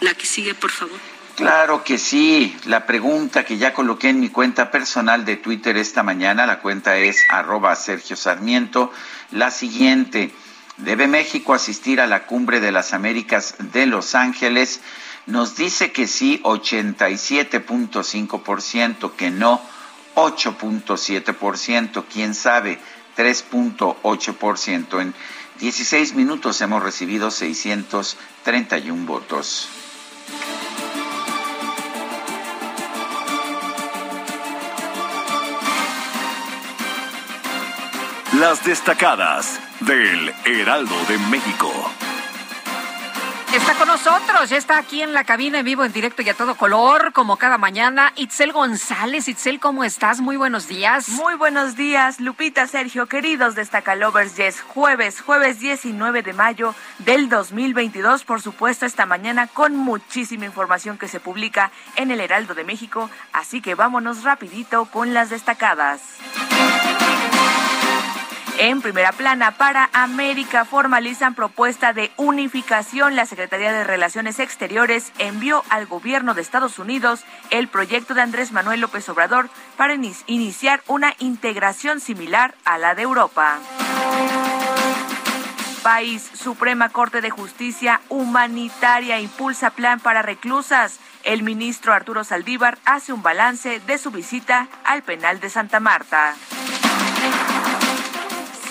La 0.00 0.12
que 0.12 0.26
sigue, 0.26 0.54
por 0.54 0.70
favor. 0.70 1.13
Claro 1.36 1.82
que 1.82 1.98
sí. 1.98 2.56
La 2.66 2.86
pregunta 2.86 3.44
que 3.44 3.58
ya 3.58 3.74
coloqué 3.74 4.10
en 4.10 4.20
mi 4.20 4.28
cuenta 4.28 4.70
personal 4.70 5.24
de 5.24 5.34
Twitter 5.36 5.76
esta 5.76 6.04
mañana, 6.04 6.46
la 6.46 6.60
cuenta 6.60 6.96
es 6.96 7.16
arroba 7.28 7.74
Sergio 7.74 8.14
Sarmiento, 8.16 8.92
la 9.32 9.50
siguiente. 9.50 10.32
¿Debe 10.76 11.08
México 11.08 11.54
asistir 11.54 12.00
a 12.00 12.06
la 12.06 12.26
cumbre 12.26 12.60
de 12.60 12.72
las 12.72 12.92
Américas 12.92 13.54
de 13.58 13.86
Los 13.86 14.14
Ángeles? 14.14 14.80
Nos 15.26 15.56
dice 15.56 15.90
que 15.90 16.06
sí, 16.06 16.40
87.5%, 16.44 19.12
que 19.12 19.30
no, 19.30 19.62
8.7%, 20.14 22.04
quién 22.12 22.34
sabe, 22.34 22.78
3.8%. 23.16 25.00
En 25.00 25.14
16 25.58 26.14
minutos 26.14 26.60
hemos 26.60 26.82
recibido 26.82 27.30
631 27.30 29.06
votos. 29.06 29.70
Las 38.44 38.62
destacadas 38.62 39.58
del 39.80 40.30
Heraldo 40.44 40.94
de 41.08 41.16
México. 41.30 41.72
Está 43.54 43.72
con 43.72 43.88
nosotros, 43.88 44.50
ya 44.50 44.58
está 44.58 44.76
aquí 44.76 45.00
en 45.00 45.14
la 45.14 45.24
cabina 45.24 45.60
en 45.60 45.64
vivo, 45.64 45.82
en 45.82 45.94
directo 45.94 46.20
y 46.20 46.28
a 46.28 46.34
todo 46.34 46.54
color, 46.54 47.14
como 47.14 47.38
cada 47.38 47.56
mañana. 47.56 48.12
Itzel 48.16 48.52
González, 48.52 49.28
Itzel, 49.28 49.60
¿cómo 49.60 49.82
estás? 49.82 50.20
Muy 50.20 50.36
buenos 50.36 50.68
días. 50.68 51.08
Muy 51.08 51.36
buenos 51.36 51.74
días, 51.74 52.20
Lupita, 52.20 52.66
Sergio, 52.66 53.06
queridos 53.06 53.54
Destacalovers. 53.54 54.36
Ya 54.36 54.44
es 54.44 54.60
jueves, 54.60 55.22
jueves 55.22 55.58
19 55.60 56.20
de 56.20 56.34
mayo 56.34 56.74
del 56.98 57.30
2022, 57.30 58.24
por 58.24 58.42
supuesto, 58.42 58.84
esta 58.84 59.06
mañana 59.06 59.46
con 59.46 59.74
muchísima 59.74 60.44
información 60.44 60.98
que 60.98 61.08
se 61.08 61.18
publica 61.18 61.70
en 61.96 62.10
el 62.10 62.20
Heraldo 62.20 62.54
de 62.54 62.64
México. 62.64 63.08
Así 63.32 63.62
que 63.62 63.74
vámonos 63.74 64.22
rapidito 64.22 64.84
con 64.84 65.14
las 65.14 65.30
destacadas. 65.30 66.02
En 68.58 68.82
primera 68.82 69.10
plana, 69.10 69.50
para 69.52 69.90
América 69.92 70.64
formalizan 70.64 71.34
propuesta 71.34 71.92
de 71.92 72.12
unificación. 72.16 73.16
La 73.16 73.26
Secretaría 73.26 73.72
de 73.72 73.82
Relaciones 73.82 74.38
Exteriores 74.38 75.12
envió 75.18 75.64
al 75.70 75.86
gobierno 75.86 76.34
de 76.34 76.42
Estados 76.42 76.78
Unidos 76.78 77.24
el 77.50 77.66
proyecto 77.66 78.14
de 78.14 78.22
Andrés 78.22 78.52
Manuel 78.52 78.80
López 78.80 79.08
Obrador 79.08 79.50
para 79.76 79.94
iniciar 79.94 80.82
una 80.86 81.14
integración 81.18 82.00
similar 82.00 82.54
a 82.64 82.78
la 82.78 82.94
de 82.94 83.02
Europa. 83.02 83.58
País, 85.82 86.30
Suprema 86.32 86.88
Corte 86.88 87.20
de 87.20 87.30
Justicia 87.30 88.00
Humanitaria 88.08 89.20
impulsa 89.20 89.70
plan 89.70 90.00
para 90.00 90.22
reclusas. 90.22 91.00
El 91.24 91.42
ministro 91.42 91.92
Arturo 91.92 92.22
Saldívar 92.22 92.78
hace 92.86 93.12
un 93.12 93.22
balance 93.22 93.80
de 93.80 93.98
su 93.98 94.10
visita 94.10 94.68
al 94.84 95.02
penal 95.02 95.40
de 95.40 95.50
Santa 95.50 95.80
Marta. 95.80 96.34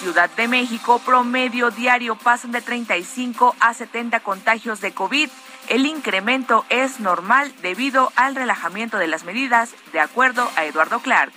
Ciudad 0.04 0.30
de 0.36 0.50
México, 0.50 1.00
promedio 1.00 1.72
diario 1.72 2.18
pasan 2.18 2.52
de 2.52 2.60
35 2.60 3.56
a 3.62 3.74
70 3.74 4.20
contagios 4.20 4.82
de 4.82 4.92
COVID. 4.92 5.30
El 5.70 5.86
incremento 5.86 6.66
es 6.68 7.00
normal 7.00 7.54
debido 7.62 8.12
al 8.18 8.36
relajamiento 8.36 8.98
de 8.98 9.08
las 9.08 9.24
medidas, 9.24 9.74
de 9.94 10.02
acuerdo 10.02 10.52
a 10.58 10.66
Eduardo 10.66 11.00
Clark. 11.00 11.32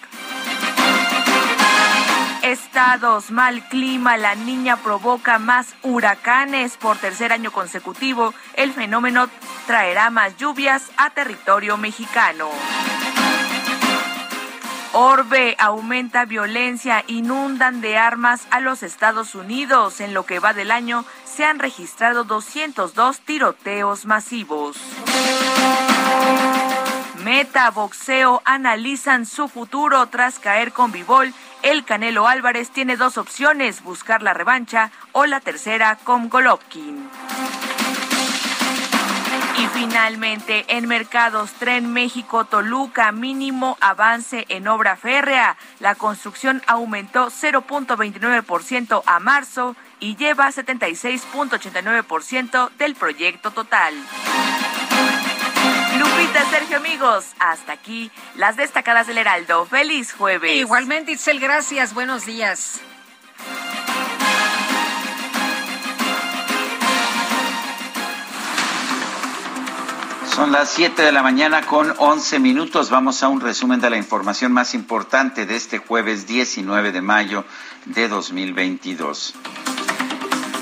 Estados, 2.43 3.31
mal 3.31 3.63
clima, 3.69 4.17
la 4.17 4.35
niña 4.35 4.79
provoca 4.79 5.39
más 5.39 5.77
huracanes 5.85 6.77
por 6.77 6.97
tercer 6.97 7.33
año 7.33 7.53
consecutivo. 7.53 8.35
El 8.55 8.73
fenómeno 8.73 9.29
traerá 9.69 10.11
más 10.11 10.37
lluvias 10.39 10.91
a 10.97 11.11
territorio 11.11 11.77
mexicano. 11.77 12.51
Orbe 14.99 15.57
aumenta 15.59 16.25
violencia, 16.25 17.05
inundan 17.07 17.83
de 17.83 17.99
armas 17.99 18.47
a 18.51 18.61
los 18.61 18.83
Estados 18.83 19.35
Unidos. 19.35 20.01
En 20.01 20.15
lo 20.15 20.25
que 20.25 20.39
va 20.39 20.55
del 20.55 20.71
año 20.71 21.05
se 21.27 21.45
han 21.45 21.59
registrado 21.59 22.25
202 22.25 23.21
tiroteos 23.21 24.07
masivos. 24.07 24.79
Meta 27.23 27.71
Boxeo 27.73 28.41
analizan 28.47 29.27
su 29.27 29.49
futuro 29.49 30.07
tras 30.07 30.39
caer 30.39 30.73
con 30.73 30.93
Vivol. 30.93 31.35
El 31.61 31.85
Canelo 31.85 32.27
Álvarez 32.27 32.71
tiene 32.71 32.97
dos 32.97 33.19
opciones, 33.19 33.83
buscar 33.83 34.23
la 34.23 34.33
revancha 34.33 34.93
o 35.13 35.27
la 35.27 35.41
tercera 35.41 35.99
con 36.05 36.31
Golovkin. 36.31 37.11
Y 39.59 39.67
finalmente, 39.69 40.67
en 40.69 40.87
mercados, 40.87 41.53
Tren 41.53 41.91
México 41.93 42.45
Toluca, 42.45 43.11
mínimo 43.13 43.79
avance 43.81 44.45
en 44.49 44.69
obra 44.69 44.97
férrea. 44.97 45.57
La 45.81 45.95
construcción 45.95 46.61
aumentó 46.67 47.29
0.29% 47.29 49.03
a 49.07 49.19
marzo 49.19 49.75
y 49.99 50.15
lleva 50.17 50.49
76.89% 50.49 52.71
del 52.73 52.95
proyecto 52.97 53.51
total. 53.51 53.95
Lupita, 55.99 56.45
Sergio, 56.51 56.77
amigos, 56.77 57.33
hasta 57.39 57.73
aquí 57.73 58.11
las 58.35 58.57
destacadas 58.57 59.07
del 59.07 59.17
Heraldo. 59.17 59.65
Feliz 59.65 60.13
jueves. 60.13 60.55
Igualmente, 60.55 61.13
Itzel, 61.13 61.41
gracias. 61.41 61.95
Buenos 61.95 62.27
días. 62.27 62.83
Son 70.37 70.53
las 70.53 70.69
7 70.69 71.01
de 71.01 71.13
la 71.13 71.23
mañana 71.23 71.63
con 71.63 71.95
11 71.97 72.41
minutos. 72.41 72.91
Vamos 72.91 73.23
a 73.23 73.29
un 73.29 73.41
resumen 73.41 73.81
de 73.81 73.89
la 73.89 73.97
información 73.97 74.53
más 74.53 74.75
importante 74.75 75.47
de 75.47 75.57
este 75.57 75.79
jueves 75.79 76.27
19 76.27 76.93
de 76.93 77.01
mayo 77.01 77.47
de 77.87 78.07
2022. 78.07 79.33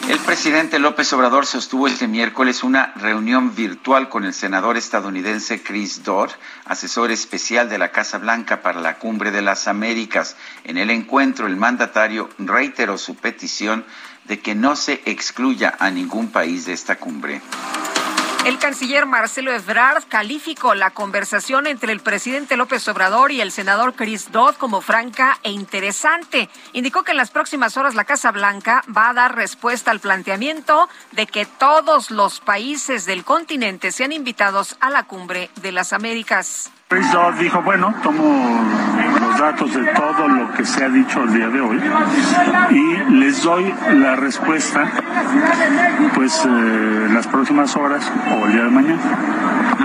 El 0.09 0.21
presidente 0.21 0.78
López 0.78 1.12
Obrador 1.12 1.45
sostuvo 1.45 1.88
este 1.88 2.07
miércoles 2.07 2.62
una 2.62 2.93
reunión 2.95 3.57
virtual 3.57 4.09
con 4.09 4.25
el 4.25 4.33
senador 4.33 4.76
estadounidense 4.76 5.61
Chris 5.61 6.04
Dodd, 6.04 6.31
asesor 6.66 7.11
especial 7.11 7.69
de 7.69 7.78
la 7.78 7.90
Casa 7.90 8.19
Blanca 8.19 8.62
para 8.62 8.81
la 8.81 9.00
Cumbre 9.00 9.33
de 9.33 9.43
las 9.43 9.66
Américas. 9.66 10.37
En 10.62 10.78
el 10.78 10.90
encuentro, 10.90 11.49
el 11.49 11.57
mandatario 11.57 12.31
reiteró 12.38 12.97
su 12.97 13.16
petición 13.16 13.85
de 14.26 14.38
que 14.38 14.54
no 14.54 14.76
se 14.76 15.02
excluya 15.04 15.75
a 15.81 15.90
ningún 15.90 16.28
país 16.28 16.64
de 16.64 16.75
esta 16.75 16.95
cumbre. 16.95 17.43
El 18.44 18.58
canciller 18.58 19.06
Marcelo 19.06 19.54
Ebrard 19.54 20.04
calificó 20.06 20.74
la 20.74 20.90
conversación 20.90 21.66
entre 21.66 21.92
el 21.92 22.00
presidente 22.00 22.58
López 22.58 22.86
Obrador 22.88 23.32
y 23.32 23.40
el 23.40 23.50
senador 23.50 23.94
Chris 23.94 24.30
Dodd 24.32 24.56
como 24.56 24.82
franca 24.82 25.38
e 25.42 25.50
interesante. 25.50 26.50
Indicó 26.74 27.04
que 27.04 27.12
en 27.12 27.16
las 27.16 27.30
próximas 27.30 27.78
horas 27.78 27.94
la 27.94 28.04
Casa 28.04 28.32
Blanca 28.32 28.84
va 28.94 29.08
a 29.08 29.14
dar 29.14 29.34
respuesta 29.34 29.90
al 29.90 30.00
planteamiento 30.00 30.90
de 31.12 31.26
que 31.26 31.46
todos 31.46 32.10
los 32.10 32.40
países 32.40 33.06
del 33.06 33.24
continente 33.24 33.90
sean 33.90 34.12
invitados 34.12 34.76
a 34.78 34.90
la 34.90 35.04
cumbre 35.04 35.48
de 35.62 35.72
las 35.72 35.94
Américas. 35.94 36.74
Dodd 36.90 37.34
dijo, 37.40 37.62
bueno, 37.62 37.94
tomo 38.02 38.60
los 39.20 39.38
datos 39.38 39.72
de 39.74 39.84
todo 39.84 40.28
lo 40.28 40.52
que 40.52 40.64
se 40.64 40.84
ha 40.84 40.88
dicho 40.88 41.22
el 41.22 41.32
día 41.32 41.48
de 41.48 41.60
hoy 41.60 41.80
y 42.70 43.12
les 43.14 43.42
doy 43.42 43.74
la 43.94 44.16
respuesta 44.16 44.90
pues 46.14 46.44
eh, 46.44 47.08
las 47.12 47.26
próximas 47.26 47.74
horas 47.76 48.10
o 48.30 48.46
el 48.46 48.52
día 48.52 48.64
de 48.64 48.70
mañana. 48.70 49.00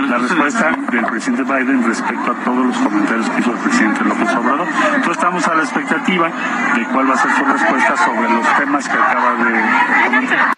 La 0.08 0.18
respuesta 0.18 0.72
del 0.90 1.04
presidente 1.06 1.42
Biden 1.42 1.84
respecto 1.84 2.32
a 2.32 2.34
todos 2.44 2.66
los 2.66 2.76
comentarios 2.76 3.30
que 3.30 3.40
hizo 3.40 3.52
el 3.52 3.58
presidente 3.58 4.04
López 4.04 4.28
Obrador. 4.34 4.68
Entonces 4.86 5.16
estamos 5.16 5.48
a 5.48 5.54
la 5.54 5.62
expectativa 5.62 6.28
de 6.74 6.84
cuál 6.92 7.10
va 7.10 7.14
a 7.14 7.18
ser 7.18 7.30
su 7.32 7.44
respuesta 7.44 7.96
sobre 7.96 8.30
los 8.30 8.56
temas 8.58 8.88
que 8.88 8.98
acaba 8.98 9.34
de 9.36 10.06
comentar. 10.06 10.54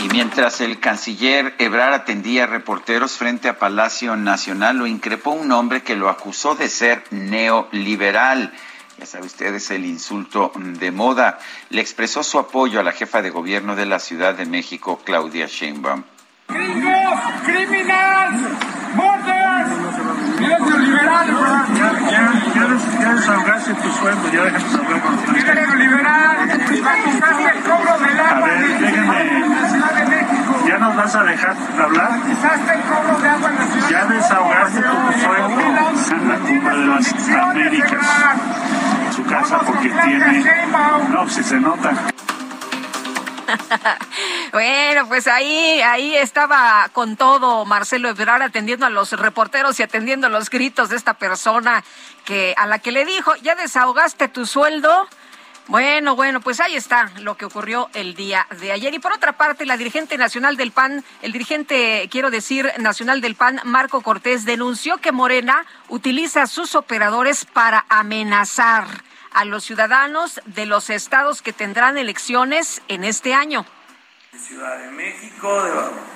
Y 0.00 0.08
mientras 0.10 0.60
el 0.60 0.78
canciller 0.78 1.54
Ebrar 1.58 1.92
atendía 1.92 2.44
a 2.44 2.46
reporteros 2.46 3.16
frente 3.16 3.48
a 3.48 3.58
Palacio 3.58 4.14
Nacional, 4.14 4.78
lo 4.78 4.86
increpó 4.86 5.32
un 5.32 5.50
hombre 5.50 5.82
que 5.82 5.96
lo 5.96 6.08
acusó 6.08 6.54
de 6.54 6.68
ser 6.68 7.02
neoliberal. 7.10 8.52
Ya 8.98 9.06
sabe 9.06 9.26
usted, 9.26 9.52
es 9.54 9.70
el 9.72 9.84
insulto 9.84 10.52
de 10.54 10.92
moda. 10.92 11.40
Le 11.70 11.80
expresó 11.80 12.22
su 12.22 12.38
apoyo 12.38 12.78
a 12.78 12.84
la 12.84 12.92
jefa 12.92 13.22
de 13.22 13.30
gobierno 13.30 13.74
de 13.74 13.86
la 13.86 13.98
Ciudad 13.98 14.34
de 14.34 14.46
México, 14.46 15.00
Claudia 15.04 15.46
Sheinbaum. 15.46 16.04
¡Gringos! 16.48 17.20
¡Criminal! 17.44 18.58
¡Borders! 18.94 19.48
neoliberal! 20.40 21.26
Ya, 21.74 21.92
ya, 22.10 22.32
ya, 22.54 22.64
des, 22.68 23.00
ya 23.00 23.14
desahogaste 23.14 23.74
tu 23.74 23.90
sueldo, 23.92 24.32
ya 24.32 24.44
déjanos 24.44 24.74
hablar 24.74 25.00
con 25.02 25.34
¡Mira 25.34 25.54
neoliberal! 25.54 26.64
¡Privatizaste 26.66 27.50
el 27.50 27.62
cobro 27.64 27.98
del 27.98 28.20
A 28.20 28.30
agua 28.30 28.48
ver, 28.48 28.64
en 28.64 29.47
¿ya 30.78 30.86
nos 30.86 30.96
vas 30.96 31.14
a 31.14 31.22
dejar 31.24 31.56
hablar? 31.80 32.20
¡Privatizaste 32.20 32.74
el 32.74 32.80
cobro 32.82 33.18
de 33.18 33.28
agua 33.28 33.50
en 33.50 33.56
la 33.56 33.66
Ciudad 33.66 33.90
Ya 33.90 34.04
desahogaste 34.06 34.80
tu 34.80 35.20
sueldo 35.20 35.60
en 36.10 36.28
la 36.28 36.38
cumbre 36.38 36.78
de 36.78 36.86
las 36.86 37.28
Américas, 37.28 38.06
su 39.14 39.24
casa, 39.24 39.58
porque 39.58 39.88
tiene... 39.88 40.44
No, 41.10 41.28
si 41.28 41.42
se 41.42 41.60
nota. 41.60 41.92
Bueno, 44.50 45.06
pues 45.06 45.26
ahí, 45.26 45.82
ahí 45.82 46.16
estaba 46.16 46.88
con 46.92 47.16
todo 47.16 47.66
Marcelo 47.66 48.08
Ebrard 48.08 48.42
atendiendo 48.42 48.86
a 48.86 48.90
los 48.90 49.12
reporteros 49.12 49.78
y 49.78 49.82
atendiendo 49.82 50.30
los 50.30 50.48
gritos 50.48 50.88
de 50.88 50.96
esta 50.96 51.14
persona 51.14 51.84
que 52.24 52.54
a 52.56 52.66
la 52.66 52.78
que 52.78 52.90
le 52.90 53.04
dijo, 53.04 53.36
¿ya 53.36 53.54
desahogaste 53.54 54.28
tu 54.28 54.46
sueldo? 54.46 55.06
Bueno, 55.68 56.16
bueno, 56.16 56.40
pues 56.40 56.60
ahí 56.60 56.76
está 56.76 57.10
lo 57.20 57.36
que 57.36 57.44
ocurrió 57.44 57.90
el 57.92 58.14
día 58.14 58.46
de 58.58 58.72
ayer. 58.72 58.94
Y 58.94 59.00
por 59.00 59.12
otra 59.12 59.36
parte, 59.36 59.66
la 59.66 59.76
dirigente 59.76 60.16
nacional 60.16 60.56
del 60.56 60.72
PAN, 60.72 61.04
el 61.20 61.32
dirigente, 61.32 62.08
quiero 62.10 62.30
decir, 62.30 62.72
nacional 62.78 63.20
del 63.20 63.34
PAN, 63.34 63.60
Marco 63.64 64.00
Cortés, 64.00 64.46
denunció 64.46 64.96
que 64.96 65.12
Morena 65.12 65.66
utiliza 65.90 66.42
a 66.42 66.46
sus 66.46 66.74
operadores 66.74 67.44
para 67.44 67.84
amenazar 67.90 68.86
a 69.34 69.44
los 69.44 69.62
ciudadanos 69.62 70.40
de 70.46 70.64
los 70.64 70.88
estados 70.88 71.42
que 71.42 71.52
tendrán 71.52 71.98
elecciones 71.98 72.80
en 72.88 73.04
este 73.04 73.34
año. 73.34 73.66
Ciudad 74.38 74.78
de 74.78 74.90
México, 74.92 75.64
de 75.64 75.72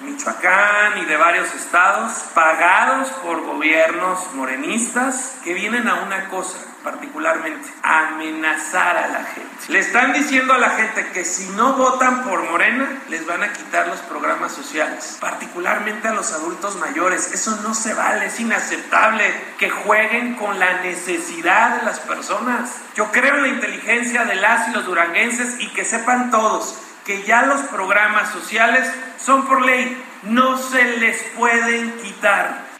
Michoacán 0.06 0.96
y 0.96 1.04
de 1.04 1.16
varios 1.18 1.54
estados, 1.54 2.12
pagados 2.34 3.08
por 3.22 3.44
gobiernos 3.44 4.32
morenistas 4.32 5.40
que 5.44 5.52
vienen 5.52 5.88
a 5.88 6.04
una 6.04 6.30
cosa, 6.30 6.71
particularmente, 6.82 7.68
amenazar 7.82 8.96
a 8.96 9.08
la 9.08 9.24
gente. 9.24 9.50
Le 9.68 9.78
están 9.78 10.12
diciendo 10.12 10.52
a 10.52 10.58
la 10.58 10.70
gente 10.70 11.10
que 11.12 11.24
si 11.24 11.48
no 11.50 11.74
votan 11.74 12.24
por 12.24 12.42
Morena, 12.50 13.02
les 13.08 13.26
van 13.26 13.42
a 13.42 13.52
quitar 13.52 13.88
los 13.88 14.00
programas 14.00 14.52
sociales, 14.52 15.18
particularmente 15.20 16.08
a 16.08 16.14
los 16.14 16.32
adultos 16.32 16.76
mayores. 16.76 17.32
Eso 17.32 17.58
no 17.62 17.74
se 17.74 17.94
vale, 17.94 18.26
es 18.26 18.40
inaceptable 18.40 19.24
que 19.58 19.70
jueguen 19.70 20.34
con 20.34 20.58
la 20.58 20.80
necesidad 20.82 21.76
de 21.78 21.84
las 21.84 22.00
personas. 22.00 22.70
Yo 22.94 23.10
creo 23.12 23.36
en 23.36 23.42
la 23.42 23.48
inteligencia 23.48 24.24
de 24.24 24.36
las 24.36 24.68
y 24.68 24.72
los 24.72 24.84
duranguenses 24.84 25.60
y 25.60 25.68
que 25.72 25.84
sepan 25.84 26.30
todos 26.30 26.78
que 27.04 27.22
ya 27.24 27.42
los 27.42 27.60
programas 27.62 28.30
sociales 28.30 28.88
son 29.18 29.46
por 29.46 29.64
ley, 29.64 30.00
no 30.22 30.56
se 30.56 30.98
les 30.98 31.20
pueden 31.36 31.92
quitar. 32.02 32.72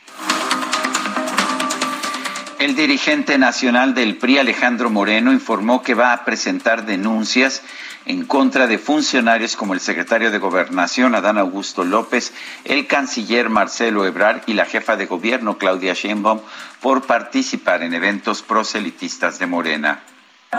El 2.62 2.76
dirigente 2.76 3.38
nacional 3.38 3.92
del 3.92 4.18
PRI, 4.18 4.38
Alejandro 4.38 4.88
Moreno, 4.88 5.32
informó 5.32 5.82
que 5.82 5.94
va 5.94 6.12
a 6.12 6.24
presentar 6.24 6.86
denuncias 6.86 7.60
en 8.06 8.24
contra 8.24 8.68
de 8.68 8.78
funcionarios 8.78 9.56
como 9.56 9.74
el 9.74 9.80
secretario 9.80 10.30
de 10.30 10.38
Gobernación, 10.38 11.16
Adán 11.16 11.38
Augusto 11.38 11.82
López, 11.82 12.32
el 12.64 12.86
canciller 12.86 13.48
Marcelo 13.48 14.06
Ebrard 14.06 14.42
y 14.46 14.52
la 14.52 14.64
jefa 14.64 14.94
de 14.94 15.06
gobierno, 15.06 15.58
Claudia 15.58 15.94
Sheinbaum, 15.94 16.38
por 16.80 17.02
participar 17.02 17.82
en 17.82 17.94
eventos 17.94 18.42
proselitistas 18.42 19.40
de 19.40 19.46
Morena. 19.46 20.04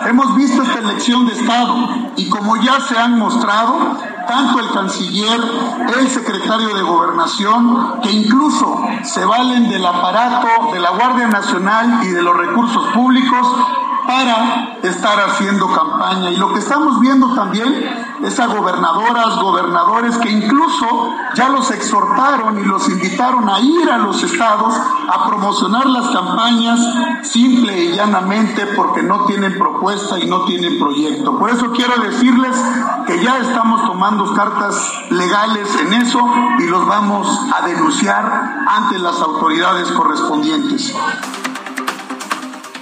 Hemos 0.02 0.36
visto 0.36 0.64
esta 0.64 0.80
elección 0.80 1.28
de 1.28 1.34
Estado 1.34 1.76
y 2.18 2.28
como 2.28 2.58
ya 2.58 2.80
se 2.82 2.98
han 2.98 3.20
mostrado, 3.20 3.78
tanto 4.28 4.60
el 4.60 4.72
canciller, 4.72 5.40
el 6.00 6.10
secretario 6.10 6.74
de 6.74 6.82
gobernación, 6.82 8.02
que 8.02 8.12
incluso 8.12 8.84
se 9.04 9.24
valen 9.24 9.70
del 9.70 9.86
aparato 9.86 10.72
de 10.74 10.80
la 10.80 10.90
Guardia 10.90 11.28
Nacional 11.28 12.00
y 12.04 12.08
de 12.08 12.24
los 12.24 12.36
recursos 12.36 12.88
públicos 12.88 13.48
para 14.06 14.80
estar 14.84 15.20
haciendo 15.20 15.72
campaña. 15.72 16.32
Y 16.32 16.38
lo 16.38 16.54
que 16.54 16.60
estamos 16.60 17.00
viendo 17.00 17.34
también 17.34 17.72
es 18.24 18.40
a 18.40 18.48
gobernadoras, 18.48 19.36
gobernadores 19.38 20.18
que 20.18 20.30
incluso 20.30 21.14
ya 21.36 21.50
los 21.50 21.72
exhortaron 21.72 22.60
y 22.60 22.64
los 22.64 22.88
invitaron 22.90 23.50
a 23.50 23.60
ir 23.60 23.90
a 23.90 23.98
los 23.98 24.24
estados 24.24 24.74
a 24.76 25.28
promocionar 25.28 25.86
las 25.86 26.10
campañas 26.10 26.80
simple 27.24 27.86
y 27.86 27.96
llanamente 27.96 28.66
porque 28.76 29.04
no 29.04 29.26
tienen 29.26 29.58
propuesta 29.58 30.20
y 30.20 30.28
no 30.28 30.46
tienen 30.46 30.80
proyecto. 30.80 31.38
Por 31.38 31.50
eso 31.50 31.72
quiero 31.72 31.98
decirles 32.02 32.56
que 33.08 33.24
ya 33.24 33.38
estamos 33.38 33.86
tomando 33.86 34.34
cartas 34.34 34.76
legales 35.10 35.70
en 35.82 35.94
eso 35.94 36.20
y 36.60 36.64
los 36.68 36.86
vamos 36.88 37.28
a 37.54 37.66
denunciar 37.66 38.64
ante 38.68 39.00
las 39.00 39.20
autoridades 39.22 39.92
correspondientes. 39.92 40.94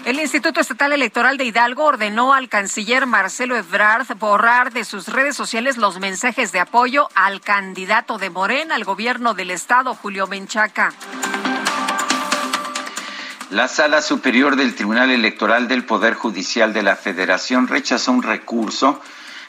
El 0.04 0.20
Instituto 0.20 0.60
Estatal 0.60 0.94
Electoral 0.94 1.38
de 1.38 1.46
Hidalgo 1.46 1.84
ordenó 1.84 2.34
al 2.34 2.50
canciller 2.50 3.06
Marcelo 3.06 3.56
Ebrard 3.56 4.18
borrar 4.18 4.74
de 4.74 4.84
sus 4.84 5.08
redes 5.08 5.36
sociales 5.36 5.78
los 5.78 6.00
mensajes 6.00 6.52
de 6.52 6.60
apoyo 6.60 7.08
al 7.14 7.40
candidato 7.40 8.18
de 8.18 8.32
Morena 8.32 8.74
al 8.74 8.84
gobierno 8.84 9.36
del 9.36 9.52
estado, 9.52 9.94
Julio 9.94 10.26
Menchaca. 10.26 10.92
La 13.52 13.68
Sala 13.68 14.02
Superior 14.02 14.56
del 14.56 14.74
Tribunal 14.74 15.12
Electoral 15.12 15.68
del 15.68 15.86
Poder 15.86 16.16
Judicial 16.16 16.74
de 16.74 16.82
la 16.82 16.96
Federación 16.96 17.68
rechazó 17.68 18.12
un 18.12 18.24
recurso 18.24 19.00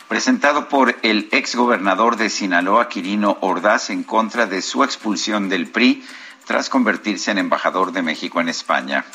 presentado 0.06 0.68
por 0.68 0.94
el 1.02 1.28
exgobernador 1.32 2.16
de 2.16 2.28
Sinaloa, 2.28 2.90
Quirino 2.90 3.38
Ordaz, 3.40 3.88
en 3.88 4.02
contra 4.02 4.46
de 4.46 4.60
su 4.60 4.84
expulsión 4.84 5.48
del 5.48 5.68
PRI 5.68 6.04
tras 6.44 6.68
convertirse 6.68 7.30
en 7.30 7.38
embajador 7.38 7.92
de 7.92 8.02
México 8.02 8.40
en 8.40 8.50
España. 8.50 9.06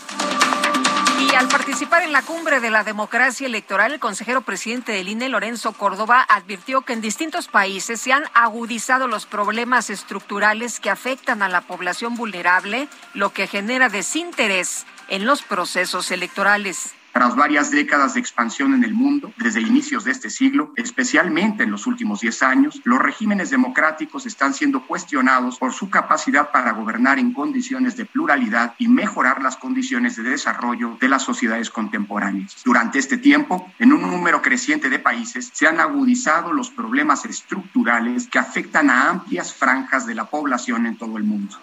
Al 1.37 1.49
participar 1.49 2.01
en 2.01 2.13
la 2.13 2.23
cumbre 2.23 2.59
de 2.59 2.71
la 2.71 2.83
democracia 2.83 3.45
electoral, 3.45 3.93
el 3.93 3.99
consejero 3.99 4.41
presidente 4.41 4.93
del 4.93 5.07
INE, 5.07 5.29
Lorenzo 5.29 5.71
Córdoba, 5.73 6.25
advirtió 6.27 6.81
que 6.81 6.93
en 6.93 7.01
distintos 7.01 7.47
países 7.47 8.01
se 8.01 8.11
han 8.11 8.23
agudizado 8.33 9.07
los 9.07 9.27
problemas 9.27 9.91
estructurales 9.91 10.79
que 10.79 10.89
afectan 10.89 11.43
a 11.43 11.47
la 11.47 11.61
población 11.61 12.15
vulnerable, 12.15 12.87
lo 13.13 13.33
que 13.33 13.45
genera 13.45 13.87
desinterés 13.87 14.87
en 15.09 15.27
los 15.27 15.43
procesos 15.43 16.09
electorales. 16.09 16.96
Tras 17.17 17.35
varias 17.35 17.71
décadas 17.71 18.13
de 18.13 18.19
expansión 18.19 18.75
en 18.75 18.83
el 18.83 18.93
mundo, 18.93 19.33
desde 19.37 19.59
inicios 19.59 20.03
de 20.03 20.11
este 20.11 20.29
siglo, 20.29 20.71
especialmente 20.75 21.63
en 21.63 21.71
los 21.71 21.87
últimos 21.87 22.19
10 22.19 22.43
años, 22.43 22.79
los 22.83 22.99
regímenes 22.99 23.49
democráticos 23.49 24.27
están 24.27 24.53
siendo 24.53 24.85
cuestionados 24.85 25.57
por 25.57 25.73
su 25.73 25.89
capacidad 25.89 26.51
para 26.51 26.73
gobernar 26.73 27.17
en 27.17 27.33
condiciones 27.33 27.97
de 27.97 28.05
pluralidad 28.05 28.75
y 28.77 28.87
mejorar 28.87 29.41
las 29.41 29.57
condiciones 29.57 30.15
de 30.15 30.29
desarrollo 30.29 30.95
de 31.01 31.09
las 31.09 31.23
sociedades 31.23 31.71
contemporáneas. 31.71 32.61
Durante 32.63 32.99
este 32.99 33.17
tiempo, 33.17 33.67
en 33.79 33.93
un 33.93 34.03
número 34.03 34.43
creciente 34.43 34.87
de 34.87 34.99
países, 34.99 35.49
se 35.51 35.65
han 35.65 35.79
agudizado 35.79 36.53
los 36.53 36.69
problemas 36.69 37.25
estructurales 37.25 38.27
que 38.27 38.37
afectan 38.37 38.91
a 38.91 39.09
amplias 39.09 39.55
franjas 39.55 40.05
de 40.05 40.13
la 40.13 40.25
población 40.25 40.85
en 40.85 40.95
todo 40.95 41.17
el 41.17 41.23
mundo. 41.23 41.57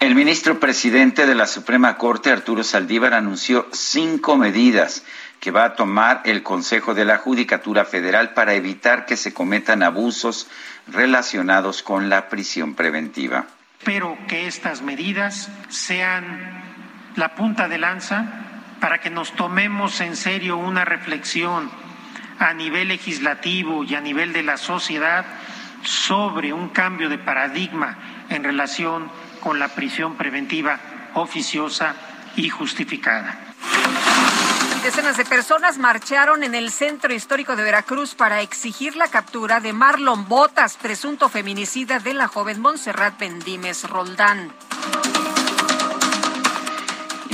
El 0.00 0.14
ministro 0.14 0.58
presidente 0.58 1.26
de 1.26 1.34
la 1.34 1.46
Suprema 1.46 1.98
Corte, 1.98 2.30
Arturo 2.32 2.64
Saldívar, 2.64 3.12
anunció 3.12 3.68
cinco 3.70 4.38
medidas 4.38 5.04
que 5.40 5.50
va 5.50 5.64
a 5.64 5.74
tomar 5.74 6.22
el 6.24 6.42
Consejo 6.42 6.94
de 6.94 7.04
la 7.04 7.18
Judicatura 7.18 7.84
Federal 7.84 8.32
para 8.32 8.54
evitar 8.54 9.04
que 9.04 9.18
se 9.18 9.34
cometan 9.34 9.82
abusos 9.82 10.48
relacionados 10.86 11.82
con 11.82 12.08
la 12.08 12.30
prisión 12.30 12.74
preventiva. 12.74 13.44
Espero 13.78 14.16
que 14.26 14.46
estas 14.46 14.80
medidas 14.80 15.50
sean 15.68 16.62
la 17.16 17.34
punta 17.34 17.68
de 17.68 17.76
lanza 17.76 18.24
para 18.80 19.02
que 19.02 19.10
nos 19.10 19.32
tomemos 19.32 20.00
en 20.00 20.16
serio 20.16 20.56
una 20.56 20.86
reflexión 20.86 21.70
a 22.38 22.54
nivel 22.54 22.88
legislativo 22.88 23.84
y 23.84 23.94
a 23.94 24.00
nivel 24.00 24.32
de 24.32 24.44
la 24.44 24.56
sociedad 24.56 25.26
sobre 25.82 26.54
un 26.54 26.70
cambio 26.70 27.10
de 27.10 27.18
paradigma 27.18 27.98
en 28.30 28.44
relación 28.44 29.10
con 29.40 29.58
la 29.58 29.68
prisión 29.68 30.16
preventiva 30.16 30.78
oficiosa 31.14 31.94
y 32.36 32.48
justificada. 32.48 33.38
Decenas 34.82 35.18
de 35.18 35.26
personas 35.26 35.76
marcharon 35.76 36.42
en 36.42 36.54
el 36.54 36.70
centro 36.70 37.12
histórico 37.12 37.54
de 37.54 37.62
Veracruz 37.62 38.14
para 38.14 38.40
exigir 38.40 38.96
la 38.96 39.08
captura 39.08 39.60
de 39.60 39.74
Marlon 39.74 40.26
Botas, 40.26 40.78
presunto 40.78 41.28
feminicida 41.28 41.98
de 41.98 42.14
la 42.14 42.28
joven 42.28 42.60
Montserrat 42.60 43.18
Bendimes 43.18 43.88
Roldán. 43.88 44.52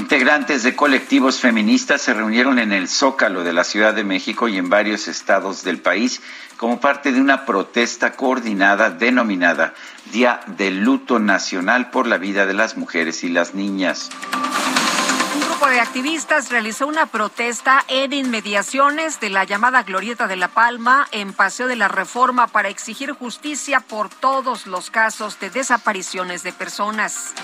Integrantes 0.07 0.63
de 0.63 0.77
colectivos 0.77 1.41
feministas 1.41 2.01
se 2.01 2.15
reunieron 2.15 2.61
en 2.61 2.73
el 2.73 2.87
Zócalo 2.87 3.43
de 3.43 3.53
la 3.53 3.65
Ciudad 3.65 3.93
de 3.93 4.05
México 4.05 4.47
y 4.47 4.57
en 4.57 4.71
varios 4.71 5.09
estados 5.09 5.65
del 5.65 5.81
país 5.81 6.23
como 6.57 6.79
parte 6.79 7.11
de 7.11 7.21
una 7.21 7.45
protesta 7.45 8.13
coordinada 8.13 8.91
denominada 8.91 9.75
Día 10.13 10.43
del 10.47 10.85
Luto 10.85 11.19
Nacional 11.19 11.91
por 11.91 12.07
la 12.07 12.19
Vida 12.19 12.47
de 12.47 12.55
las 12.55 12.77
Mujeres 12.77 13.25
y 13.25 13.31
las 13.31 13.55
Niñas. 13.55 14.11
Un 15.35 15.41
grupo 15.41 15.67
de 15.67 15.81
activistas 15.81 16.51
realizó 16.51 16.87
una 16.87 17.07
protesta 17.07 17.85
en 17.89 18.13
inmediaciones 18.13 19.19
de 19.19 19.31
la 19.31 19.43
llamada 19.43 19.83
Glorieta 19.83 20.29
de 20.29 20.37
la 20.37 20.47
Palma 20.47 21.09
en 21.11 21.33
Paseo 21.33 21.67
de 21.67 21.75
la 21.75 21.89
Reforma 21.89 22.47
para 22.47 22.69
exigir 22.69 23.11
justicia 23.11 23.81
por 23.81 24.09
todos 24.09 24.69
los 24.69 24.89
casos 24.89 25.41
de 25.41 25.51
desapariciones 25.51 26.45
de 26.45 26.53
personas. 26.53 27.35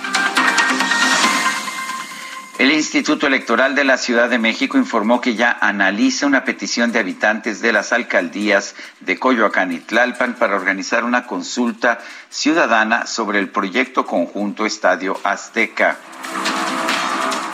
El 2.63 2.71
Instituto 2.71 3.27
Electoral 3.27 3.75
de 3.75 3.83
la 3.83 3.99
Ciudad 3.99 4.31
de 4.31 4.39
México 4.39 4.79
informó 4.79 5.21
que 5.21 5.35
ya 5.35 5.59
analiza 5.61 6.27
una 6.29 6.45
petición 6.45 6.93
de 6.93 7.01
habitantes 7.01 7.61
de 7.61 7.73
las 7.73 7.93
alcaldías 7.93 8.77
de 9.01 9.19
Coyoacán 9.19 9.73
y 9.73 9.81
Tlalpan 9.81 10.35
para 10.35 10.55
organizar 10.55 11.03
una 11.03 11.27
consulta 11.27 11.99
ciudadana 12.31 13.09
sobre 13.09 13.41
el 13.41 13.49
proyecto 13.49 14.07
conjunto 14.07 14.65
Estadio 14.65 15.19
Azteca. 15.25 15.99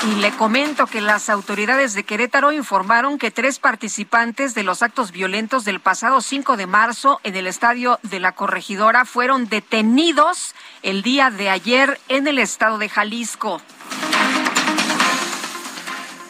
Y 0.07 0.17
le 0.17 0.31
comento 0.33 0.87
que 0.87 1.01
las 1.01 1.31
autoridades 1.31 1.95
de 1.95 2.05
Querétaro 2.05 2.53
informaron 2.53 3.17
que 3.17 3.31
tres 3.31 3.59
participantes 3.59 4.55
de 4.55 4.63
los 4.63 4.83
actos 4.83 5.11
violentos 5.11 5.65
del 5.65 5.81
pasado 5.81 6.21
5 6.21 6.59
de 6.59 6.67
marzo 6.67 7.19
en 7.25 7.35
el 7.35 7.47
estadio 7.47 7.99
de 8.03 8.21
la 8.21 8.33
Corregidora 8.33 9.07
fueron 9.07 9.49
detenidos 9.49 10.55
el 10.83 11.01
día 11.01 11.31
de 11.31 11.49
ayer 11.49 11.99
en 12.09 12.27
el 12.27 12.39
estado 12.39 12.77
de 12.77 12.91
Jalisco. 12.91 13.63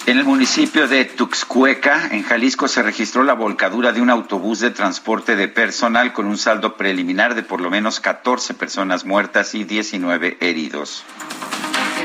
En 0.08 0.16
el 0.16 0.24
municipio 0.24 0.88
de 0.88 1.04
Tuxcueca, 1.04 2.08
en 2.12 2.22
Jalisco, 2.22 2.66
se 2.66 2.82
registró 2.82 3.24
la 3.24 3.34
volcadura 3.34 3.92
de 3.92 4.00
un 4.00 4.08
autobús 4.08 4.58
de 4.58 4.70
transporte 4.70 5.36
de 5.36 5.48
personal 5.48 6.14
con 6.14 6.24
un 6.24 6.38
saldo 6.38 6.78
preliminar 6.78 7.34
de 7.34 7.42
por 7.42 7.60
lo 7.60 7.68
menos 7.68 8.00
14 8.00 8.54
personas 8.54 9.04
muertas 9.04 9.54
y 9.54 9.64
19 9.64 10.38
heridos. 10.40 11.04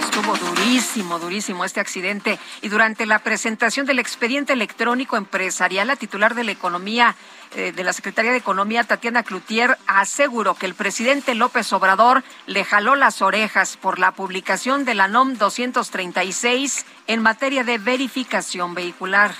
Estuvo 0.04 0.36
durísimo, 0.36 1.20
durísimo 1.20 1.66
este 1.66 1.80
accidente. 1.80 2.40
Y 2.62 2.70
durante 2.70 3.06
la 3.06 3.20
presentación 3.20 3.86
del 3.86 4.00
expediente 4.00 4.54
electrónico 4.54 5.18
empresarial, 5.18 5.88
la 5.88 5.96
titular 5.96 6.36
de 6.36 6.44
la 6.44 6.52
economía 6.52 7.16
eh, 7.56 7.72
de 7.72 7.84
la 7.84 7.94
Secretaría 7.94 8.32
de 8.32 8.38
Economía, 8.38 8.84
Tatiana 8.84 9.24
Cloutier, 9.24 9.78
aseguró 9.88 10.56
que 10.56 10.66
el 10.66 10.74
presidente 10.74 11.36
López 11.36 11.72
Obrador 11.74 12.24
le 12.48 12.66
jaló 12.66 12.96
las 12.96 13.22
orejas 13.22 13.78
por 13.78 14.00
la 14.00 14.12
publicación 14.12 14.86
de 14.86 14.96
la 14.96 15.08
NOM 15.08 15.36
236 15.36 16.86
en 17.08 17.22
materia 17.22 17.64
de 17.64 17.78
verificación 17.78 18.74
vehicular. 18.74 19.36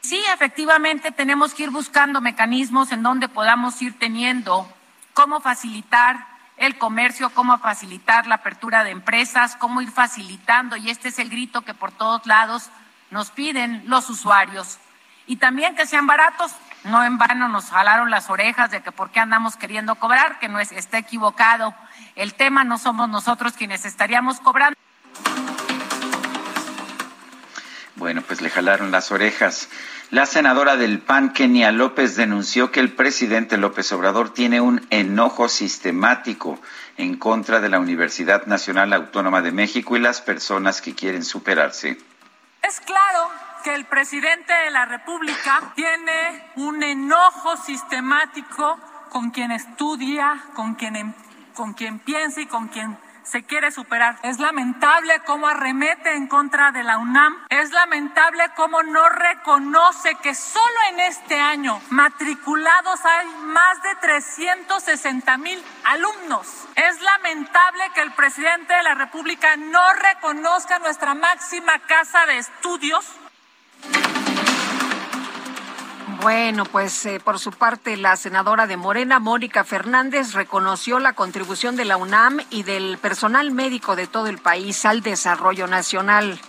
Sí, 0.00 0.20
efectivamente 0.32 1.10
tenemos 1.10 1.54
que 1.54 1.64
ir 1.64 1.70
buscando 1.70 2.20
mecanismos 2.20 2.92
en 2.92 3.02
donde 3.02 3.28
podamos 3.28 3.80
ir 3.82 3.98
teniendo 3.98 4.72
cómo 5.12 5.40
facilitar 5.40 6.37
el 6.58 6.78
comercio, 6.78 7.30
cómo 7.30 7.58
facilitar 7.58 8.26
la 8.26 8.36
apertura 8.36 8.84
de 8.84 8.90
empresas, 8.90 9.56
cómo 9.56 9.80
ir 9.80 9.90
facilitando, 9.90 10.76
y 10.76 10.90
este 10.90 11.08
es 11.08 11.18
el 11.18 11.30
grito 11.30 11.62
que 11.62 11.74
por 11.74 11.92
todos 11.92 12.26
lados 12.26 12.70
nos 13.10 13.30
piden 13.30 13.82
los 13.86 14.10
usuarios. 14.10 14.78
Y 15.26 15.36
también 15.36 15.76
que 15.76 15.86
sean 15.86 16.06
baratos, 16.06 16.52
no 16.84 17.04
en 17.04 17.18
vano 17.18 17.48
nos 17.48 17.70
jalaron 17.70 18.10
las 18.10 18.30
orejas 18.30 18.70
de 18.70 18.82
que 18.82 18.92
por 18.92 19.10
qué 19.10 19.20
andamos 19.20 19.56
queriendo 19.56 19.94
cobrar, 19.96 20.38
que 20.38 20.48
no 20.48 20.58
es, 20.58 20.72
está 20.72 20.98
equivocado. 20.98 21.74
El 22.16 22.34
tema 22.34 22.64
no 22.64 22.78
somos 22.78 23.08
nosotros 23.08 23.52
quienes 23.52 23.84
estaríamos 23.84 24.40
cobrando. 24.40 24.78
Bueno, 27.98 28.22
pues 28.22 28.40
le 28.40 28.48
jalaron 28.48 28.92
las 28.92 29.10
orejas. 29.10 29.68
La 30.10 30.24
senadora 30.24 30.76
del 30.76 31.00
PAN, 31.00 31.32
Kenia 31.32 31.72
López, 31.72 32.14
denunció 32.14 32.70
que 32.70 32.78
el 32.78 32.92
presidente 32.92 33.56
López 33.56 33.90
Obrador 33.92 34.32
tiene 34.32 34.60
un 34.60 34.86
enojo 34.90 35.48
sistemático 35.48 36.60
en 36.96 37.16
contra 37.16 37.58
de 37.60 37.68
la 37.68 37.80
Universidad 37.80 38.46
Nacional 38.46 38.92
Autónoma 38.92 39.42
de 39.42 39.50
México 39.50 39.96
y 39.96 40.00
las 40.00 40.20
personas 40.20 40.80
que 40.80 40.94
quieren 40.94 41.24
superarse. 41.24 41.98
Es 42.62 42.80
claro 42.80 43.30
que 43.64 43.74
el 43.74 43.84
presidente 43.86 44.52
de 44.52 44.70
la 44.70 44.84
República 44.84 45.72
tiene 45.74 46.52
un 46.54 46.80
enojo 46.84 47.56
sistemático 47.56 48.78
con 49.10 49.30
quien 49.30 49.50
estudia, 49.50 50.40
con 50.54 50.76
quien, 50.76 50.94
em, 50.94 51.12
con 51.52 51.74
quien 51.74 51.98
piensa 51.98 52.40
y 52.40 52.46
con 52.46 52.68
quien 52.68 52.96
se 53.28 53.42
quiere 53.42 53.70
superar. 53.70 54.18
Es 54.22 54.38
lamentable 54.38 55.20
cómo 55.26 55.48
arremete 55.48 56.14
en 56.14 56.26
contra 56.28 56.72
de 56.72 56.82
la 56.82 56.98
UNAM. 56.98 57.36
Es 57.50 57.70
lamentable 57.72 58.42
cómo 58.56 58.82
no 58.82 59.08
reconoce 59.08 60.14
que 60.22 60.34
solo 60.34 60.76
en 60.92 61.00
este 61.00 61.38
año 61.38 61.80
matriculados 61.90 63.04
hay 63.04 63.26
más 63.44 63.82
de 63.82 63.94
360 64.00 65.38
mil 65.38 65.62
alumnos. 65.84 66.46
Es 66.74 67.00
lamentable 67.02 67.82
que 67.94 68.00
el 68.00 68.12
presidente 68.12 68.74
de 68.74 68.82
la 68.82 68.94
República 68.94 69.56
no 69.56 69.92
reconozca 69.94 70.78
nuestra 70.78 71.14
máxima 71.14 71.78
casa 71.80 72.24
de 72.26 72.38
estudios 72.38 73.04
bueno, 76.20 76.64
pues 76.64 77.06
eh, 77.06 77.20
por 77.20 77.38
su 77.38 77.52
parte 77.52 77.96
la 77.96 78.16
senadora 78.16 78.66
de 78.66 78.76
Morena, 78.76 79.18
Mónica 79.18 79.64
Fernández, 79.64 80.32
reconoció 80.32 80.98
la 80.98 81.12
contribución 81.12 81.76
de 81.76 81.84
la 81.84 81.96
UNAM 81.96 82.40
y 82.50 82.64
del 82.64 82.98
personal 82.98 83.50
médico 83.52 83.96
de 83.96 84.06
todo 84.06 84.26
el 84.26 84.38
país 84.38 84.84
al 84.84 85.02
desarrollo 85.02 85.66
nacional. 85.66 86.40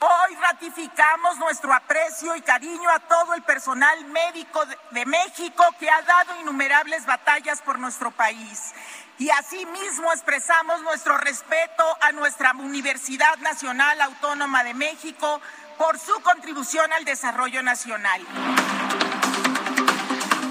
Hoy 0.00 0.34
ratificamos 0.36 1.38
nuestro 1.38 1.74
aprecio 1.74 2.34
y 2.34 2.40
cariño 2.40 2.88
a 2.88 3.00
todo 3.00 3.34
el 3.34 3.42
personal 3.42 4.04
médico 4.06 4.62
de 4.92 5.04
México 5.04 5.64
que 5.78 5.90
ha 5.90 6.00
dado 6.02 6.40
innumerables 6.40 7.04
batallas 7.04 7.60
por 7.60 7.78
nuestro 7.78 8.10
país. 8.10 8.72
Y 9.18 9.28
asimismo 9.28 10.10
expresamos 10.14 10.80
nuestro 10.80 11.18
respeto 11.18 11.84
a 12.00 12.12
nuestra 12.12 12.52
Universidad 12.52 13.36
Nacional 13.38 14.00
Autónoma 14.00 14.64
de 14.64 14.72
México 14.72 15.42
por 15.80 15.98
su 15.98 16.12
contribución 16.20 16.92
al 16.92 17.06
desarrollo 17.06 17.62
nacional. 17.62 18.20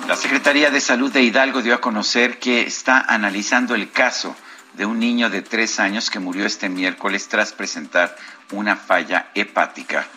La 0.08 0.16
Secretaría 0.16 0.72
de 0.72 0.82
Salud 0.82 1.14
de 1.14 1.22
Hidalgo 1.22 1.62
dio 1.62 1.76
a 1.76 1.82
conocer 1.82 2.40
que 2.40 2.62
está 2.62 3.02
analizando 3.02 3.76
el 3.76 3.92
caso 3.92 4.36
de 4.74 4.88
un 4.88 4.98
niño 4.98 5.30
de 5.30 5.44
tres 5.44 5.80
años 5.80 6.10
que 6.10 6.18
murió 6.18 6.48
este 6.48 6.68
miércoles 6.68 7.28
tras 7.28 7.54
presentar 7.54 8.16
una 8.54 8.76
falla 8.76 9.30
hepática. 9.36 10.08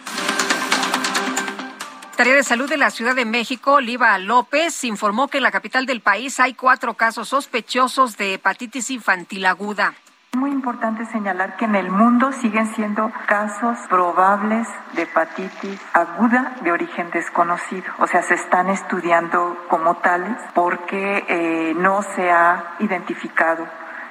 Secretaría 2.12 2.34
de 2.34 2.44
Salud 2.44 2.70
de 2.70 2.78
la 2.78 2.90
Ciudad 2.90 3.14
de 3.14 3.26
México, 3.26 3.72
Oliva 3.72 4.16
López, 4.16 4.82
informó 4.84 5.28
que 5.28 5.36
en 5.36 5.42
la 5.42 5.50
capital 5.50 5.84
del 5.84 6.00
país 6.00 6.40
hay 6.40 6.54
cuatro 6.54 6.94
casos 6.94 7.28
sospechosos 7.28 8.16
de 8.16 8.34
hepatitis 8.34 8.90
infantil 8.90 9.44
aguda. 9.44 9.94
Muy 10.34 10.50
importante 10.50 11.04
señalar 11.04 11.56
que 11.56 11.66
en 11.66 11.74
el 11.74 11.90
mundo 11.90 12.32
siguen 12.32 12.66
siendo 12.74 13.12
casos 13.26 13.76
probables 13.90 14.66
de 14.94 15.02
hepatitis 15.02 15.78
aguda 15.92 16.54
de 16.62 16.72
origen 16.72 17.10
desconocido. 17.10 17.92
O 17.98 18.06
sea, 18.06 18.22
se 18.22 18.34
están 18.34 18.70
estudiando 18.70 19.58
como 19.68 19.96
tales 19.96 20.38
porque 20.54 21.26
eh, 21.28 21.74
no 21.76 22.00
se 22.00 22.30
ha 22.30 22.76
identificado 22.78 23.66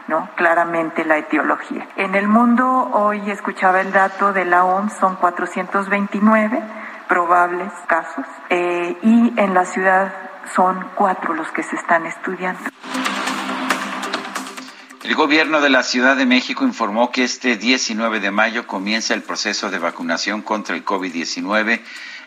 ¿no? 0.08 0.30
claramente 0.36 1.06
la 1.06 1.18
etiología. 1.18 1.88
En 1.96 2.14
el 2.14 2.28
mundo, 2.28 2.92
hoy 2.94 3.32
escuchaba 3.32 3.82
el 3.82 3.92
dato 3.92 4.32
de 4.32 4.46
la 4.46 4.64
OMS, 4.64 4.94
son 4.94 5.16
429 5.16 6.62
probables 7.08 7.74
casos 7.88 8.28
eh, 8.52 8.96
y 9.02 9.34
en 9.38 9.56
la 9.56 9.66
ciudad 9.66 10.14
son 10.54 10.88
cuatro 10.94 11.34
los 11.34 11.52
que 11.52 11.64
se 11.64 11.76
están 11.76 12.06
estudiando. 12.06 12.62
El 15.04 15.16
gobierno 15.16 15.62
de 15.62 15.72
la 15.72 15.82
Ciudad 15.82 16.16
de 16.16 16.28
México 16.28 16.64
informó 16.64 17.12
que 17.12 17.24
este 17.24 17.58
19 17.58 18.20
de 18.20 18.30
mayo 18.30 18.68
comienza 18.68 19.16
el 19.16 19.24
proceso 19.24 19.72
de 19.72 19.80
vacunación 19.80 20.44
contra 20.44 20.76
el 20.76 20.86
COVID-19 20.86 21.82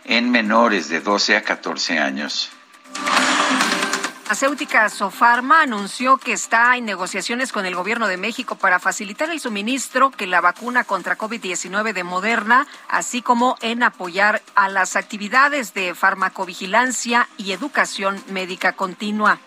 en 0.05 0.31
menores 0.31 0.89
de 0.89 1.01
12 1.01 1.37
a 1.37 1.43
14 1.43 1.99
años. 2.01 2.51
La 2.95 4.37
farmacéutica 4.37 4.89
Sofarma 4.89 5.61
anunció 5.61 6.17
que 6.17 6.33
está 6.33 6.77
en 6.77 6.87
negociaciones 6.87 7.53
con 7.53 7.67
el 7.67 7.77
gobierno 7.77 8.09
de 8.09 8.17
México 8.17 8.57
para 8.57 8.81
facilitar 8.81 9.31
el 9.31 9.39
suministro 9.39 10.11
que 10.11 10.27
la 10.27 10.41
vacuna 10.41 10.83
contra 10.83 11.17
COVID-19 11.17 11.93
de 11.93 12.03
Moderna, 12.03 12.67
así 12.89 13.23
como 13.23 13.57
en 13.61 13.85
apoyar 13.85 14.43
a 14.57 14.69
las 14.69 14.97
actividades 14.97 15.75
de 15.75 15.95
farmacovigilancia 15.95 17.29
y 17.37 17.53
educación 17.53 18.21
médica 18.31 18.73
continua. 18.73 19.39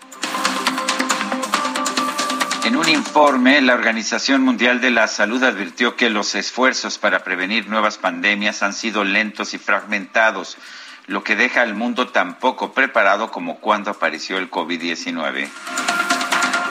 En 2.64 2.76
un 2.76 2.88
informe, 2.88 3.60
la 3.60 3.74
Organización 3.74 4.42
Mundial 4.42 4.80
de 4.80 4.90
la 4.90 5.06
Salud 5.06 5.42
advirtió 5.42 5.96
que 5.96 6.10
los 6.10 6.34
esfuerzos 6.34 6.98
para 6.98 7.24
prevenir 7.24 7.68
nuevas 7.68 7.98
pandemias 7.98 8.62
han 8.62 8.72
sido 8.72 9.04
lentos 9.04 9.54
y 9.54 9.58
fragmentados, 9.58 10.58
lo 11.06 11.24
que 11.24 11.36
deja 11.36 11.62
al 11.62 11.74
mundo 11.74 12.08
tan 12.08 12.38
poco 12.38 12.72
preparado 12.72 13.30
como 13.30 13.58
cuando 13.58 13.90
apareció 13.90 14.38
el 14.38 14.50
COVID-19. 14.50 15.48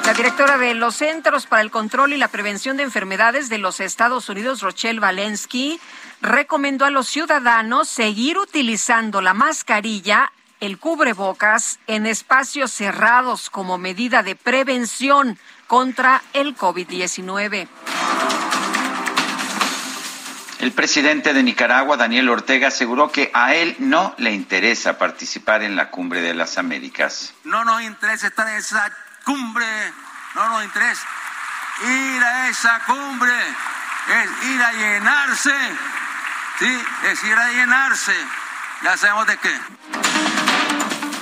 La 0.06 0.14
directora 0.14 0.58
de 0.58 0.74
los 0.74 0.96
Centros 0.96 1.48
para 1.48 1.62
el 1.62 1.72
Control 1.72 2.14
y 2.14 2.18
la 2.18 2.30
Prevención 2.30 2.78
de 2.78 2.84
Enfermedades 2.84 3.50
de 3.50 3.58
los 3.58 3.80
Estados 3.80 4.30
Unidos, 4.30 4.62
Rochelle 4.62 5.02
Walensky, 5.02 5.80
recomendó 6.22 6.86
a 6.86 6.92
los 6.92 7.08
ciudadanos 7.08 7.90
seguir 7.90 8.38
utilizando 8.38 9.22
la 9.22 9.34
mascarilla 9.34 10.32
el 10.60 10.80
cubrebocas 10.80 11.80
en 11.88 12.06
espacios 12.06 12.72
cerrados 12.72 13.50
como 13.50 13.78
medida 13.78 14.24
de 14.24 14.36
prevención 14.36 15.38
contra 15.68 16.22
el 16.34 16.56
COVID-19. 16.56 17.68
El 20.60 20.72
presidente 20.72 21.34
de 21.34 21.44
Nicaragua, 21.44 21.98
Daniel 21.98 22.30
Ortega, 22.30 22.70
aseguró 22.70 23.12
que 23.12 23.30
a 23.34 23.54
él 23.54 23.76
no 23.78 24.16
le 24.18 24.32
interesa 24.32 24.98
participar 24.98 25.62
en 25.62 25.76
la 25.76 25.92
cumbre 25.92 26.22
de 26.22 26.34
las 26.34 26.58
Américas. 26.58 27.34
No 27.44 27.64
nos 27.64 27.84
interesa 27.84 28.28
estar 28.28 28.48
en 28.48 28.56
esa 28.56 28.92
cumbre, 29.24 29.66
no 30.36 30.50
nos 30.50 30.64
interesa 30.64 31.06
ir 31.84 32.24
a 32.24 32.50
esa 32.50 32.80
cumbre, 32.86 33.34
es 34.10 34.50
ir 34.50 34.62
a 34.62 34.72
llenarse, 34.72 35.54
sí, 36.60 36.86
es 37.12 37.24
ir 37.24 37.34
a 37.34 37.50
llenarse, 37.50 38.16
ya 38.84 38.98
sabemos 38.98 39.28
de 39.28 39.38
qué. 39.38 40.07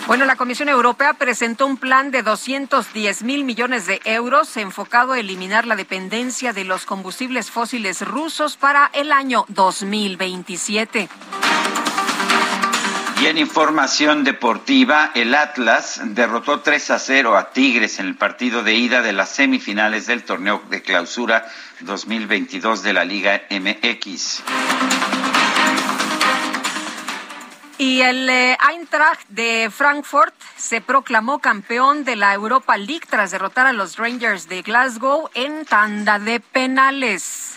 Bueno, 0.07 0.25
la 0.25 0.35
Comisión 0.35 0.69
Europea 0.69 1.13
presentó 1.13 1.65
un 1.65 1.77
plan 1.77 2.11
de 2.11 2.21
210 2.21 3.23
mil 3.23 3.43
millones 3.43 3.87
de 3.87 4.01
euros 4.05 4.55
enfocado 4.55 5.13
a 5.13 5.19
eliminar 5.19 5.65
la 5.65 5.75
dependencia 5.75 6.53
de 6.53 6.63
los 6.63 6.85
combustibles 6.85 7.49
fósiles 7.49 8.01
rusos 8.01 8.55
para 8.55 8.91
el 8.93 9.11
año 9.11 9.45
2027. 9.47 11.09
Y 13.19 13.25
en 13.25 13.37
información 13.39 14.23
deportiva, 14.23 15.09
el 15.15 15.33
Atlas 15.33 15.99
derrotó 16.03 16.59
3 16.59 16.91
a 16.91 16.99
0 16.99 17.35
a 17.35 17.51
Tigres 17.51 17.99
en 17.99 18.05
el 18.05 18.15
partido 18.15 18.61
de 18.61 18.75
ida 18.75 19.01
de 19.01 19.13
las 19.13 19.29
semifinales 19.29 20.05
del 20.05 20.23
torneo 20.23 20.61
de 20.69 20.83
clausura 20.83 21.47
2022 21.79 22.83
de 22.83 22.93
la 22.93 23.05
Liga 23.05 23.41
MX. 23.49 24.43
Y 27.77 28.01
el 28.01 28.29
eh, 28.29 28.57
Eintracht 28.71 29.27
de 29.29 29.69
Frankfurt 29.69 30.33
se 30.55 30.79
proclamó 30.79 31.39
campeón 31.39 32.05
de 32.05 32.15
la 32.15 32.33
Europa 32.33 32.77
League 32.77 33.05
tras 33.09 33.31
derrotar 33.31 33.67
a 33.67 33.73
los 33.73 33.97
Rangers 33.97 34.47
de 34.47 34.61
Glasgow 34.61 35.29
en 35.33 35.65
tanda 35.65 36.17
de 36.19 36.39
penales. 36.39 37.55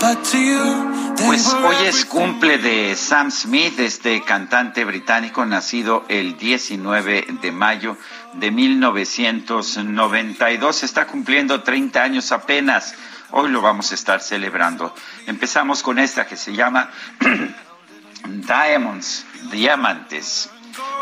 Pues 0.00 1.46
hoy 1.46 1.76
es 1.84 2.06
cumple 2.06 2.56
de 2.56 2.96
Sam 2.96 3.30
Smith, 3.30 3.78
este 3.80 4.22
cantante 4.22 4.86
británico 4.86 5.44
nacido 5.44 6.06
el 6.08 6.38
19 6.38 7.26
de 7.42 7.52
mayo 7.52 7.98
de 8.32 8.50
1992. 8.50 10.84
Está 10.84 11.06
cumpliendo 11.06 11.62
30 11.62 12.02
años 12.02 12.32
apenas. 12.32 12.94
Hoy 13.32 13.50
lo 13.50 13.60
vamos 13.60 13.92
a 13.92 13.94
estar 13.94 14.22
celebrando. 14.22 14.94
Empezamos 15.26 15.82
con 15.82 15.98
esta 15.98 16.26
que 16.26 16.38
se 16.38 16.54
llama 16.54 16.88
Diamonds, 18.24 19.26
Diamantes. 19.52 20.48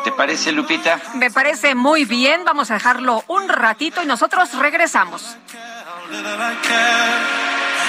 ¿Te 0.03 0.11
parece, 0.11 0.51
Lupita? 0.51 1.01
Me 1.15 1.31
parece 1.31 1.77
muy 1.77 2.05
bien. 2.05 2.45
Vamos 2.45 2.73
a 2.73 2.75
dejarlo 2.75 3.23
un 3.29 3.49
ratito 3.49 4.03
y 4.03 4.07
nosotros 4.07 4.53
regresamos. 4.55 5.37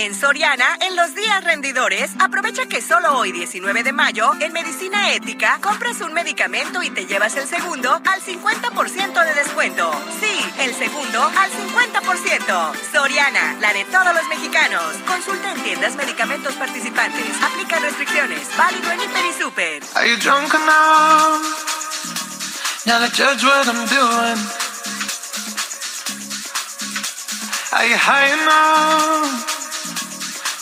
En 0.00 0.14
Soriana, 0.14 0.78
en 0.80 0.94
los 0.94 1.12
días 1.16 1.42
rendidores, 1.42 2.12
aprovecha 2.20 2.66
que 2.66 2.80
solo 2.80 3.18
hoy 3.18 3.32
19 3.32 3.82
de 3.82 3.92
mayo, 3.92 4.30
en 4.38 4.52
Medicina 4.52 5.12
Ética, 5.12 5.58
compras 5.60 6.00
un 6.02 6.12
medicamento 6.12 6.84
y 6.84 6.90
te 6.90 7.04
llevas 7.04 7.36
el 7.36 7.48
segundo 7.48 7.92
al 7.92 8.22
50% 8.22 9.24
de 9.24 9.34
descuento. 9.34 9.90
Sí, 10.20 10.38
el 10.60 10.72
segundo 10.74 11.24
al 11.24 11.50
50%. 11.50 12.92
Soriana, 12.92 13.56
la 13.58 13.72
de 13.72 13.84
todos 13.86 14.14
los 14.14 14.28
mexicanos. 14.28 14.84
Consulta 15.04 15.50
en 15.50 15.64
tiendas 15.64 15.96
medicamentos 15.96 16.54
participantes. 16.54 17.42
Aplica 17.42 17.80
restricciones. 17.80 18.56
Válido 18.56 18.92
en 18.92 19.00
Hiper 19.00 19.24
y 19.24 19.32
Super. 19.32 19.82
Are 19.96 20.16
drunk 20.18 20.54
enough? 20.54 21.42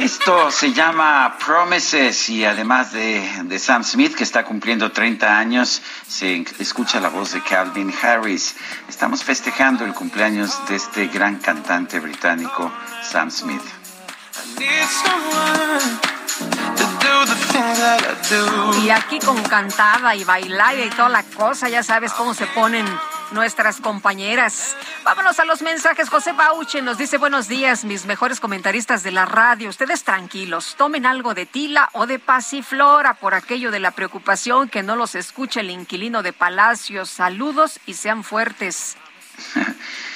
Esto 0.00 0.50
se 0.50 0.72
llama 0.72 1.36
Promises 1.44 2.30
y 2.30 2.42
además 2.46 2.90
de, 2.90 3.22
de, 3.44 3.58
Sam 3.58 3.84
Smith, 3.84 4.14
que 4.14 4.24
está 4.24 4.44
cumpliendo 4.44 4.90
30 4.90 5.38
años, 5.38 5.82
se 6.08 6.42
escucha 6.58 7.00
la 7.00 7.10
voz 7.10 7.32
de 7.32 7.42
Calvin 7.42 7.92
Harris. 8.02 8.56
Estamos 8.88 9.22
festejando 9.22 9.84
el 9.84 9.92
cumpleaños 9.92 10.58
de 10.68 10.76
este 10.76 11.08
gran 11.08 11.36
cantante 11.36 12.00
británico, 12.00 12.72
Sam 13.02 13.30
Smith. 13.30 13.62
Y 18.82 18.88
aquí 18.88 19.18
con 19.18 19.42
cantada 19.42 20.16
y 20.16 20.24
bailar 20.24 20.78
y 20.78 20.88
toda 20.88 21.10
la 21.10 21.22
cosa, 21.24 21.68
ya 21.68 21.82
sabes 21.82 22.12
cómo 22.12 22.32
se 22.32 22.46
ponen 22.46 22.86
nuestras 23.32 23.80
compañeras. 23.80 24.76
Vámonos 25.04 25.38
a 25.40 25.44
los 25.44 25.62
mensajes. 25.62 26.08
José 26.08 26.32
Bauche 26.32 26.82
nos 26.82 26.98
dice 26.98 27.18
buenos 27.18 27.48
días, 27.48 27.84
mis 27.84 28.06
mejores 28.06 28.40
comentaristas 28.40 29.02
de 29.02 29.10
la 29.10 29.26
radio. 29.26 29.68
Ustedes 29.68 30.04
tranquilos, 30.04 30.74
tomen 30.76 31.06
algo 31.06 31.34
de 31.34 31.46
tila 31.46 31.88
o 31.92 32.06
de 32.06 32.18
pasiflora 32.18 33.14
por 33.14 33.34
aquello 33.34 33.70
de 33.70 33.80
la 33.80 33.92
preocupación 33.92 34.68
que 34.68 34.82
no 34.82 34.96
los 34.96 35.14
escuche 35.14 35.60
el 35.60 35.70
inquilino 35.70 36.22
de 36.22 36.32
Palacios. 36.32 37.10
Saludos 37.10 37.80
y 37.86 37.94
sean 37.94 38.24
fuertes. 38.24 38.96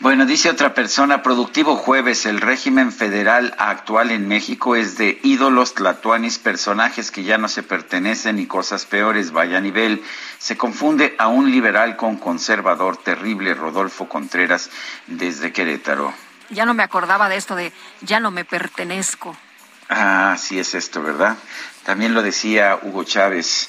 Bueno, 0.00 0.24
dice 0.24 0.48
otra 0.48 0.72
persona, 0.72 1.22
productivo 1.22 1.76
jueves, 1.76 2.24
el 2.24 2.40
régimen 2.40 2.90
federal 2.90 3.54
actual 3.58 4.10
en 4.10 4.28
México 4.28 4.74
es 4.74 4.96
de 4.96 5.20
ídolos 5.22 5.74
tlatuanis, 5.74 6.38
personajes 6.38 7.10
que 7.10 7.22
ya 7.22 7.36
no 7.36 7.48
se 7.48 7.62
pertenecen 7.62 8.38
y 8.38 8.46
cosas 8.46 8.86
peores, 8.86 9.30
vaya 9.30 9.60
nivel. 9.60 10.02
Se 10.38 10.56
confunde 10.56 11.14
a 11.18 11.28
un 11.28 11.50
liberal 11.50 11.98
con 11.98 12.16
conservador 12.16 12.96
terrible, 12.96 13.52
Rodolfo 13.52 14.08
Contreras, 14.08 14.70
desde 15.06 15.52
Querétaro. 15.52 16.14
Ya 16.48 16.64
no 16.64 16.72
me 16.72 16.82
acordaba 16.82 17.28
de 17.28 17.36
esto 17.36 17.54
de 17.54 17.70
ya 18.00 18.20
no 18.20 18.30
me 18.30 18.46
pertenezco. 18.46 19.36
Ah, 19.90 20.34
sí 20.38 20.58
es 20.58 20.74
esto, 20.74 21.02
¿verdad? 21.02 21.36
También 21.84 22.14
lo 22.14 22.22
decía 22.22 22.78
Hugo 22.82 23.04
Chávez. 23.04 23.68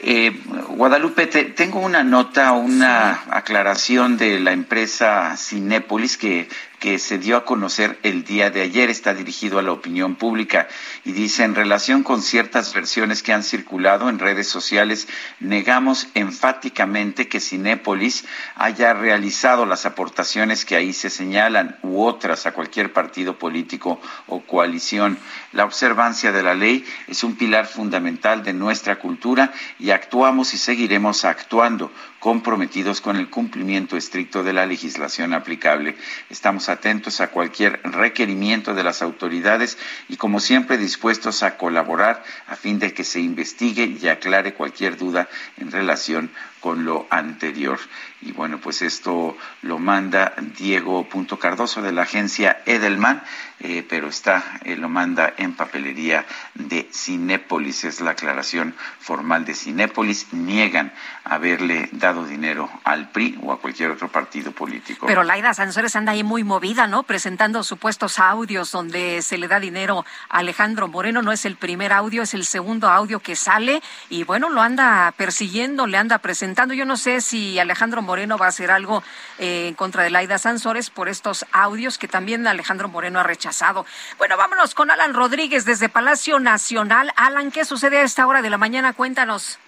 Eh, 0.00 0.42
Guadalupe, 0.68 1.26
te, 1.26 1.44
tengo 1.44 1.80
una 1.80 2.02
nota, 2.04 2.52
una 2.52 3.22
aclaración 3.30 4.16
de 4.16 4.40
la 4.40 4.52
empresa 4.52 5.36
Cinépolis 5.36 6.16
que, 6.16 6.48
que 6.86 7.00
se 7.00 7.18
dio 7.18 7.36
a 7.36 7.44
conocer 7.44 7.98
el 8.04 8.22
día 8.22 8.50
de 8.50 8.62
ayer, 8.62 8.90
está 8.90 9.12
dirigido 9.12 9.58
a 9.58 9.62
la 9.62 9.72
opinión 9.72 10.14
pública 10.14 10.68
y 11.04 11.10
dice, 11.10 11.42
en 11.42 11.56
relación 11.56 12.04
con 12.04 12.22
ciertas 12.22 12.72
versiones 12.72 13.24
que 13.24 13.32
han 13.32 13.42
circulado 13.42 14.08
en 14.08 14.20
redes 14.20 14.46
sociales, 14.46 15.08
negamos 15.40 16.06
enfáticamente 16.14 17.26
que 17.26 17.40
Cinépolis 17.40 18.24
haya 18.54 18.94
realizado 18.94 19.66
las 19.66 19.84
aportaciones 19.84 20.64
que 20.64 20.76
ahí 20.76 20.92
se 20.92 21.10
señalan 21.10 21.76
u 21.82 22.04
otras 22.04 22.46
a 22.46 22.52
cualquier 22.52 22.92
partido 22.92 23.36
político 23.36 24.00
o 24.28 24.42
coalición. 24.42 25.18
La 25.50 25.64
observancia 25.64 26.30
de 26.30 26.44
la 26.44 26.54
ley 26.54 26.84
es 27.08 27.24
un 27.24 27.34
pilar 27.34 27.66
fundamental 27.66 28.44
de 28.44 28.52
nuestra 28.52 29.00
cultura 29.00 29.52
y 29.80 29.90
actuamos 29.90 30.54
y 30.54 30.58
seguiremos 30.58 31.24
actuando 31.24 31.90
comprometidos 32.20 33.00
con 33.00 33.16
el 33.16 33.30
cumplimiento 33.30 33.96
estricto 33.96 34.42
de 34.42 34.52
la 34.52 34.66
legislación 34.66 35.32
aplicable. 35.32 35.96
Estamos 36.28 36.68
atentos 36.76 37.20
a 37.20 37.28
cualquier 37.28 37.80
requerimiento 37.82 38.74
de 38.74 38.84
las 38.84 39.02
autoridades 39.02 39.78
y, 40.08 40.16
como 40.16 40.40
siempre, 40.40 40.78
dispuestos 40.78 41.42
a 41.42 41.56
colaborar 41.56 42.22
a 42.46 42.56
fin 42.56 42.78
de 42.78 42.92
que 42.92 43.04
se 43.04 43.20
investigue 43.20 43.84
y 43.84 44.08
aclare 44.08 44.54
cualquier 44.54 44.96
duda 44.96 45.28
en 45.56 45.72
relación 45.72 46.30
con 46.66 46.84
lo 46.84 47.06
anterior. 47.10 47.78
Y 48.22 48.32
bueno, 48.32 48.58
pues 48.58 48.82
esto 48.82 49.36
lo 49.62 49.78
manda 49.78 50.34
Diego 50.58 51.08
Punto 51.08 51.38
Cardoso 51.38 51.80
de 51.80 51.92
la 51.92 52.02
agencia 52.02 52.60
Edelman, 52.66 53.22
eh, 53.60 53.86
pero 53.88 54.08
está, 54.08 54.58
eh, 54.64 54.74
lo 54.74 54.88
manda 54.88 55.32
en 55.36 55.54
papelería 55.54 56.26
de 56.54 56.88
Cinépolis, 56.92 57.84
es 57.84 58.00
la 58.00 58.12
aclaración 58.12 58.74
formal 58.98 59.44
de 59.44 59.54
Cinépolis, 59.54 60.32
niegan 60.32 60.92
haberle 61.22 61.88
dado 61.92 62.26
dinero 62.26 62.68
al 62.82 63.10
PRI 63.10 63.38
o 63.42 63.52
a 63.52 63.60
cualquier 63.60 63.92
otro 63.92 64.08
partido 64.08 64.50
político. 64.50 65.06
Pero 65.06 65.22
Laida 65.22 65.54
Sansores 65.54 65.94
anda 65.94 66.12
ahí 66.12 66.24
muy 66.24 66.42
movida, 66.42 66.88
¿no? 66.88 67.04
Presentando 67.04 67.62
supuestos 67.62 68.18
audios 68.18 68.72
donde 68.72 69.22
se 69.22 69.38
le 69.38 69.46
da 69.46 69.60
dinero 69.60 70.04
a 70.28 70.38
Alejandro 70.38 70.88
Moreno, 70.88 71.22
no 71.22 71.30
es 71.30 71.44
el 71.44 71.54
primer 71.54 71.92
audio, 71.92 72.22
es 72.22 72.34
el 72.34 72.44
segundo 72.44 72.88
audio 72.88 73.20
que 73.20 73.36
sale 73.36 73.82
y 74.10 74.24
bueno, 74.24 74.50
lo 74.50 74.62
anda 74.62 75.14
persiguiendo, 75.16 75.86
le 75.86 75.96
anda 75.96 76.18
presentando. 76.18 76.55
Yo 76.56 76.86
no 76.86 76.96
sé 76.96 77.20
si 77.20 77.58
Alejandro 77.58 78.00
Moreno 78.00 78.38
va 78.38 78.46
a 78.46 78.48
hacer 78.48 78.70
algo 78.70 79.02
eh, 79.38 79.68
en 79.68 79.74
contra 79.74 80.02
de 80.02 80.10
Laida 80.10 80.38
Sansores 80.38 80.88
por 80.88 81.08
estos 81.08 81.44
audios 81.52 81.98
que 81.98 82.08
también 82.08 82.46
Alejandro 82.46 82.88
Moreno 82.88 83.20
ha 83.20 83.24
rechazado. 83.24 83.84
Bueno, 84.16 84.38
vámonos 84.38 84.74
con 84.74 84.90
Alan 84.90 85.12
Rodríguez 85.12 85.66
desde 85.66 85.90
Palacio 85.90 86.40
Nacional. 86.40 87.12
Alan, 87.16 87.50
¿qué 87.50 87.66
sucede 87.66 87.98
a 87.98 88.02
esta 88.02 88.26
hora 88.26 88.40
de 88.40 88.48
la 88.50 88.56
mañana? 88.56 88.94
Cuéntanos. 88.94 89.58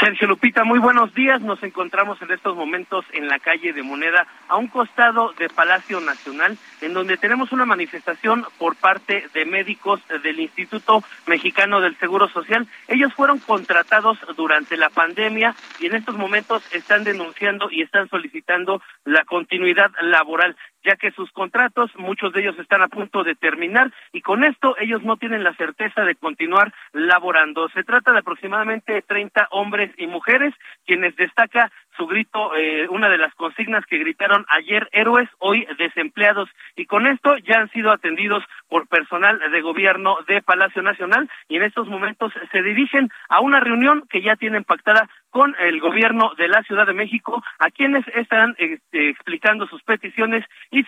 Sergio 0.00 0.28
Lupita, 0.28 0.62
muy 0.62 0.78
buenos 0.78 1.12
días. 1.14 1.40
Nos 1.40 1.62
encontramos 1.62 2.22
en 2.22 2.30
estos 2.30 2.56
momentos 2.56 3.04
en 3.12 3.26
la 3.26 3.40
calle 3.40 3.72
de 3.72 3.82
Moneda, 3.82 4.26
a 4.46 4.56
un 4.56 4.68
costado 4.68 5.32
de 5.32 5.48
Palacio 5.48 6.00
Nacional, 6.00 6.56
en 6.80 6.94
donde 6.94 7.16
tenemos 7.16 7.50
una 7.50 7.64
manifestación 7.64 8.46
por 8.58 8.76
parte 8.76 9.26
de 9.34 9.44
médicos 9.44 10.00
del 10.22 10.38
Instituto 10.38 11.02
Mexicano 11.26 11.80
del 11.80 11.96
Seguro 11.98 12.28
Social. 12.28 12.68
Ellos 12.86 13.12
fueron 13.14 13.38
contratados 13.40 14.18
durante 14.36 14.76
la 14.76 14.88
pandemia 14.90 15.56
y 15.80 15.86
en 15.86 15.96
estos 15.96 16.16
momentos 16.16 16.62
están 16.72 17.02
denunciando 17.02 17.68
y 17.70 17.82
están 17.82 18.08
solicitando 18.08 18.80
la 19.04 19.24
continuidad 19.24 19.90
laboral 20.00 20.56
ya 20.84 20.96
que 20.96 21.10
sus 21.12 21.30
contratos, 21.32 21.90
muchos 21.96 22.32
de 22.32 22.40
ellos 22.40 22.58
están 22.58 22.82
a 22.82 22.88
punto 22.88 23.24
de 23.24 23.34
terminar 23.34 23.92
y 24.12 24.20
con 24.20 24.44
esto 24.44 24.76
ellos 24.78 25.02
no 25.02 25.16
tienen 25.16 25.44
la 25.44 25.54
certeza 25.54 26.02
de 26.02 26.14
continuar 26.14 26.72
laborando. 26.92 27.68
Se 27.70 27.84
trata 27.84 28.12
de 28.12 28.20
aproximadamente 28.20 29.02
30 29.02 29.48
hombres 29.50 29.92
y 29.96 30.06
mujeres, 30.06 30.54
quienes 30.86 31.16
destaca 31.16 31.70
su 31.96 32.06
grito, 32.06 32.54
eh, 32.56 32.86
una 32.88 33.08
de 33.08 33.18
las 33.18 33.34
consignas 33.34 33.84
que 33.86 33.98
gritaron 33.98 34.46
ayer 34.48 34.88
héroes, 34.92 35.28
hoy 35.38 35.66
desempleados. 35.78 36.48
Y 36.76 36.86
con 36.86 37.06
esto 37.06 37.36
ya 37.38 37.58
han 37.58 37.70
sido 37.70 37.90
atendidos 37.90 38.44
por 38.68 38.86
personal 38.88 39.40
de 39.50 39.60
gobierno 39.60 40.18
de 40.26 40.42
Palacio 40.42 40.82
Nacional 40.82 41.28
y 41.48 41.56
en 41.56 41.62
estos 41.62 41.88
momentos 41.88 42.32
se 42.52 42.62
dirigen 42.62 43.10
a 43.28 43.40
una 43.40 43.60
reunión 43.60 44.04
que 44.08 44.22
ya 44.22 44.36
tienen 44.36 44.64
pactada 44.64 45.08
con 45.30 45.54
el 45.58 45.80
gobierno 45.80 46.32
de 46.36 46.48
la 46.48 46.62
Ciudad 46.62 46.86
de 46.86 46.94
México, 46.94 47.42
a 47.58 47.70
quienes 47.70 48.06
están 48.08 48.54
este, 48.58 49.10
explicando 49.10 49.66
sus 49.66 49.82
peticiones 49.82 50.44
y 50.70 50.84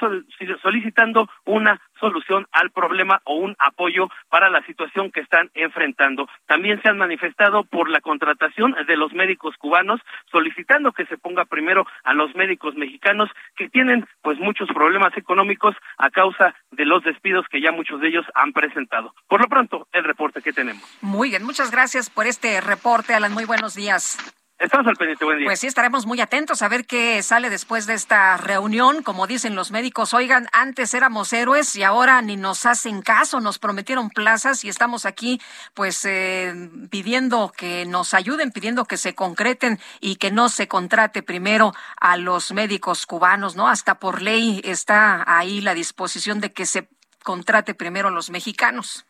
solicitando 0.63 1.29
una 1.45 1.81
solución 1.99 2.47
al 2.53 2.71
problema 2.71 3.21
o 3.25 3.35
un 3.35 3.55
apoyo 3.59 4.09
para 4.29 4.49
la 4.49 4.65
situación 4.65 5.11
que 5.11 5.21
están 5.21 5.51
enfrentando. 5.55 6.29
También 6.47 6.81
se 6.83 6.89
han 6.89 6.99
manifestado 6.99 7.65
por 7.65 7.91
la 7.91 8.01
contratación 8.01 8.75
de 8.87 8.97
los 8.97 9.13
médicos 9.13 9.57
cubanos, 9.59 10.01
solicitando 10.31 10.93
que 10.93 11.07
se 11.07 11.19
ponga 11.19 11.45
primero 11.45 11.87
a 12.05 12.15
los 12.15 12.35
médicos 12.35 12.75
mexicanos 12.75 13.31
que 13.57 13.69
tienen 13.69 14.07
pues 14.23 14.39
muchos 14.39 14.69
problemas 14.69 15.17
económicos 15.17 15.77
a 15.99 16.11
causa 16.11 16.55
de 16.71 16.87
los 16.87 17.05
despidos 17.05 17.47
que 17.49 17.61
ya 17.61 17.70
muchos 17.73 18.01
de 18.01 18.09
ellos 18.09 18.27
han 18.35 18.53
presentado. 18.53 19.15
Por 19.29 19.41
lo 19.41 19.49
pronto, 19.49 19.89
el 19.93 20.05
reporte 20.05 20.43
que 20.43 20.53
tenemos. 20.53 20.83
Muy 21.01 21.31
bien, 21.31 21.45
muchas 21.45 21.71
gracias 21.71 22.11
por 22.11 22.27
este 22.27 22.61
reporte, 22.61 23.15
Alan. 23.15 23.33
Muy 23.33 23.45
buenos 23.45 23.75
días. 23.75 24.19
Estamos 24.61 24.87
al 24.89 24.97
pendiente, 24.97 25.25
buen 25.25 25.39
día. 25.39 25.47
Pues 25.47 25.61
sí, 25.61 25.67
estaremos 25.67 26.05
muy 26.05 26.21
atentos 26.21 26.61
a 26.61 26.69
ver 26.69 26.85
qué 26.85 27.23
sale 27.23 27.49
después 27.49 27.87
de 27.87 27.95
esta 27.95 28.37
reunión. 28.37 29.03
Como 29.03 29.27
dicen 29.27 29.55
los 29.55 29.71
médicos, 29.71 30.13
oigan, 30.13 30.49
antes 30.53 30.93
éramos 30.93 31.33
héroes 31.33 31.75
y 31.77 31.83
ahora 31.83 32.21
ni 32.21 32.37
nos 32.37 32.67
hacen 32.67 33.01
caso, 33.01 33.41
nos 33.41 33.59
prometieron 33.59 34.11
plazas 34.11 34.63
y 34.63 34.69
estamos 34.69 35.07
aquí 35.07 35.41
pues 35.73 36.05
eh, 36.05 36.53
pidiendo 36.91 37.51
que 37.57 37.87
nos 37.87 38.13
ayuden, 38.13 38.53
pidiendo 38.53 38.85
que 38.85 38.99
se 38.99 39.15
concreten 39.15 39.79
y 39.99 40.17
que 40.17 40.31
no 40.31 40.51
se 40.51 40.69
contrate 40.69 41.23
primero 41.23 41.73
a 41.99 42.19
los 42.19 42.53
médicos 42.53 43.07
cubanos, 43.07 43.57
¿no? 43.57 43.67
Hasta 43.67 43.99
por 43.99 44.21
ley 44.21 44.61
está 44.63 45.25
ahí 45.27 45.63
la 45.63 45.73
disposición 45.73 46.39
de 46.41 46.53
que 46.53 46.67
se 46.67 46.87
contrate 47.23 47.75
primero 47.75 48.09
a 48.09 48.11
los 48.11 48.31
mexicanos. 48.31 49.05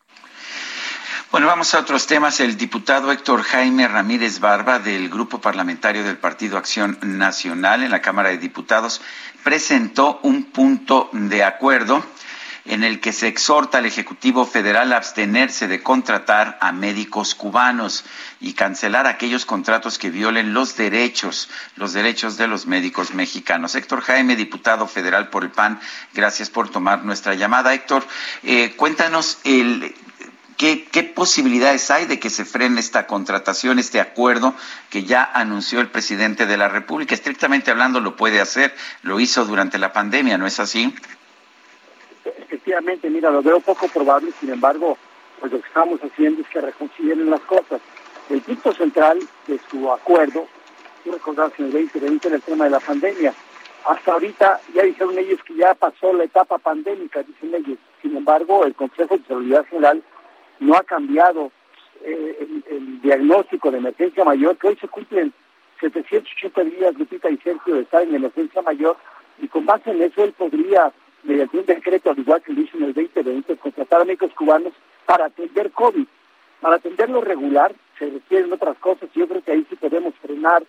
Bueno, 1.31 1.47
vamos 1.47 1.73
a 1.73 1.79
otros 1.79 2.07
temas. 2.07 2.41
El 2.41 2.57
diputado 2.57 3.09
Héctor 3.09 3.43
Jaime 3.43 3.87
Ramírez 3.87 4.41
Barba 4.41 4.79
del 4.79 5.09
Grupo 5.09 5.39
Parlamentario 5.39 6.03
del 6.03 6.17
Partido 6.17 6.57
Acción 6.57 6.97
Nacional 7.01 7.83
en 7.83 7.91
la 7.91 8.01
Cámara 8.01 8.29
de 8.29 8.37
Diputados 8.37 9.01
presentó 9.41 10.19
un 10.23 10.51
punto 10.51 11.09
de 11.13 11.45
acuerdo 11.45 12.05
en 12.65 12.83
el 12.83 12.99
que 12.99 13.13
se 13.13 13.27
exhorta 13.27 13.79
al 13.79 13.85
Ejecutivo 13.85 14.45
Federal 14.45 14.93
a 14.93 14.97
abstenerse 14.97 15.67
de 15.67 15.81
contratar 15.81 16.57
a 16.61 16.71
médicos 16.71 17.35
cubanos 17.35 18.05
y 18.39 18.53
cancelar 18.53 19.07
aquellos 19.07 19.45
contratos 19.45 19.97
que 19.97 20.09
violen 20.09 20.53
los 20.53 20.75
derechos, 20.77 21.49
los 21.75 21.93
derechos 21.93 22.37
de 22.37 22.47
los 22.47 22.67
médicos 22.67 23.13
mexicanos. 23.13 23.75
Héctor 23.75 24.01
Jaime, 24.01 24.35
diputado 24.35 24.87
federal 24.87 25.29
por 25.29 25.43
el 25.43 25.51
PAN, 25.51 25.79
gracias 26.13 26.49
por 26.49 26.69
tomar 26.69 27.03
nuestra 27.03 27.33
llamada. 27.33 27.73
Héctor, 27.73 28.05
eh, 28.43 28.73
cuéntanos 28.75 29.39
el, 29.43 29.95
¿Qué, 30.61 31.11
posibilidades 31.15 31.89
hay 31.89 32.05
de 32.05 32.19
que 32.19 32.29
se 32.29 32.45
frene 32.45 32.79
esta 32.79 33.07
contratación, 33.07 33.79
este 33.79 33.99
acuerdo 33.99 34.53
que 34.91 35.05
ya 35.05 35.23
anunció 35.23 35.79
el 35.79 35.89
presidente 35.89 36.45
de 36.45 36.55
la 36.55 36.67
República? 36.67 37.15
Estrictamente 37.15 37.71
hablando, 37.71 37.99
lo 37.99 38.15
puede 38.15 38.39
hacer, 38.39 38.75
lo 39.01 39.19
hizo 39.19 39.43
durante 39.45 39.79
la 39.79 39.91
pandemia, 39.91 40.37
¿no 40.37 40.45
es 40.45 40.59
así? 40.59 40.93
Efectivamente, 42.25 43.09
mira, 43.09 43.29
lo 43.29 43.41
veo 43.41 43.59
poco 43.59 43.87
probable, 43.87 44.31
sin 44.39 44.51
embargo, 44.51 44.97
pues 45.39 45.51
lo 45.51 45.59
que 45.59 45.67
estamos 45.67 45.99
haciendo 46.01 46.41
es 46.41 46.47
que 46.49 46.61
reconcilien 46.61 47.29
las 47.29 47.41
cosas. 47.41 47.81
El 48.29 48.41
punto 48.41 48.73
central 48.73 49.19
de 49.47 49.59
su 49.69 49.91
acuerdo, 49.91 50.47
tú 51.03 51.09
en 51.09 51.15
el 51.15 51.35
2020 51.35 52.27
en 52.27 52.33
el 52.33 52.41
tema 52.41 52.65
de 52.65 52.69
la 52.71 52.79
pandemia, 52.79 53.33
hasta 53.85 54.13
ahorita 54.13 54.61
ya 54.73 54.83
dijeron 54.83 55.17
ellos 55.17 55.39
que 55.43 55.55
ya 55.55 55.73
pasó 55.73 56.13
la 56.13 56.25
etapa 56.25 56.57
pandémica, 56.59 57.23
dicen 57.23 57.55
ellos. 57.55 57.79
Sin 58.01 58.15
embargo, 58.15 58.65
el 58.65 58.75
Consejo 58.75 59.17
de 59.17 59.23
Seguridad 59.25 59.65
General 59.65 60.01
no 60.59 60.75
ha 60.75 60.83
cambiado 60.83 61.51
eh, 62.03 62.47
el, 62.69 63.01
diagnóstico 63.01 63.71
de 63.71 63.79
emergencia 63.79 64.23
mayor, 64.23 64.57
que 64.57 64.67
hoy 64.67 64.77
se 64.79 64.87
cumplen 64.87 65.33
780 65.79 66.63
días, 66.63 66.95
Lupita 66.95 67.29
y 67.29 67.37
Sergio, 67.37 67.75
de 67.75 67.81
estar 67.81 68.03
en 68.03 68.13
emergencia 68.13 68.61
mayor, 68.61 68.95
y 69.39 69.47
con 69.47 69.65
base 69.65 69.89
en 69.89 70.03
eso 70.03 70.23
él 70.23 70.33
podría, 70.33 70.91
mediante 71.23 71.57
un 71.57 71.65
decreto, 71.65 72.11
al 72.11 72.19
igual 72.19 72.41
que 72.41 72.53
lo 72.53 72.61
hizo 72.61 72.77
en 72.77 72.83
el 72.83 72.93
2020, 72.93 73.57
contratar 73.57 74.01
a 74.01 74.05
médicos 74.05 74.33
cubanos 74.33 74.73
para 75.05 75.25
atender 75.25 75.71
COVID. 75.71 76.05
Para 76.61 76.75
atenderlo 76.75 77.21
regular 77.21 77.73
se 77.97 78.09
requieren 78.09 78.53
otras 78.53 78.77
cosas, 78.77 79.09
y 79.13 79.19
yo 79.19 79.27
creo 79.27 79.43
que 79.43 79.51
ahí 79.51 79.65
sí 79.69 79.75
podemos 79.75 80.13
frenar, 80.15 80.63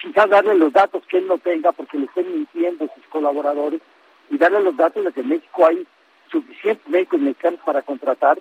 quizás 0.00 0.28
darle 0.28 0.54
los 0.54 0.72
datos 0.72 1.02
que 1.06 1.18
él 1.18 1.26
no 1.26 1.38
tenga, 1.38 1.72
porque 1.72 1.98
le 1.98 2.06
estén 2.06 2.32
mintiendo 2.32 2.88
sus 2.94 3.04
colaboradores, 3.06 3.80
y 4.30 4.38
darle 4.38 4.60
los 4.60 4.76
datos 4.76 5.04
de 5.04 5.12
que 5.12 5.20
en 5.20 5.28
México 5.28 5.66
hay 5.66 5.86
suficientes 6.30 6.86
médicos 6.88 7.20
mexicanos 7.20 7.60
para 7.64 7.82
contratar, 7.82 8.38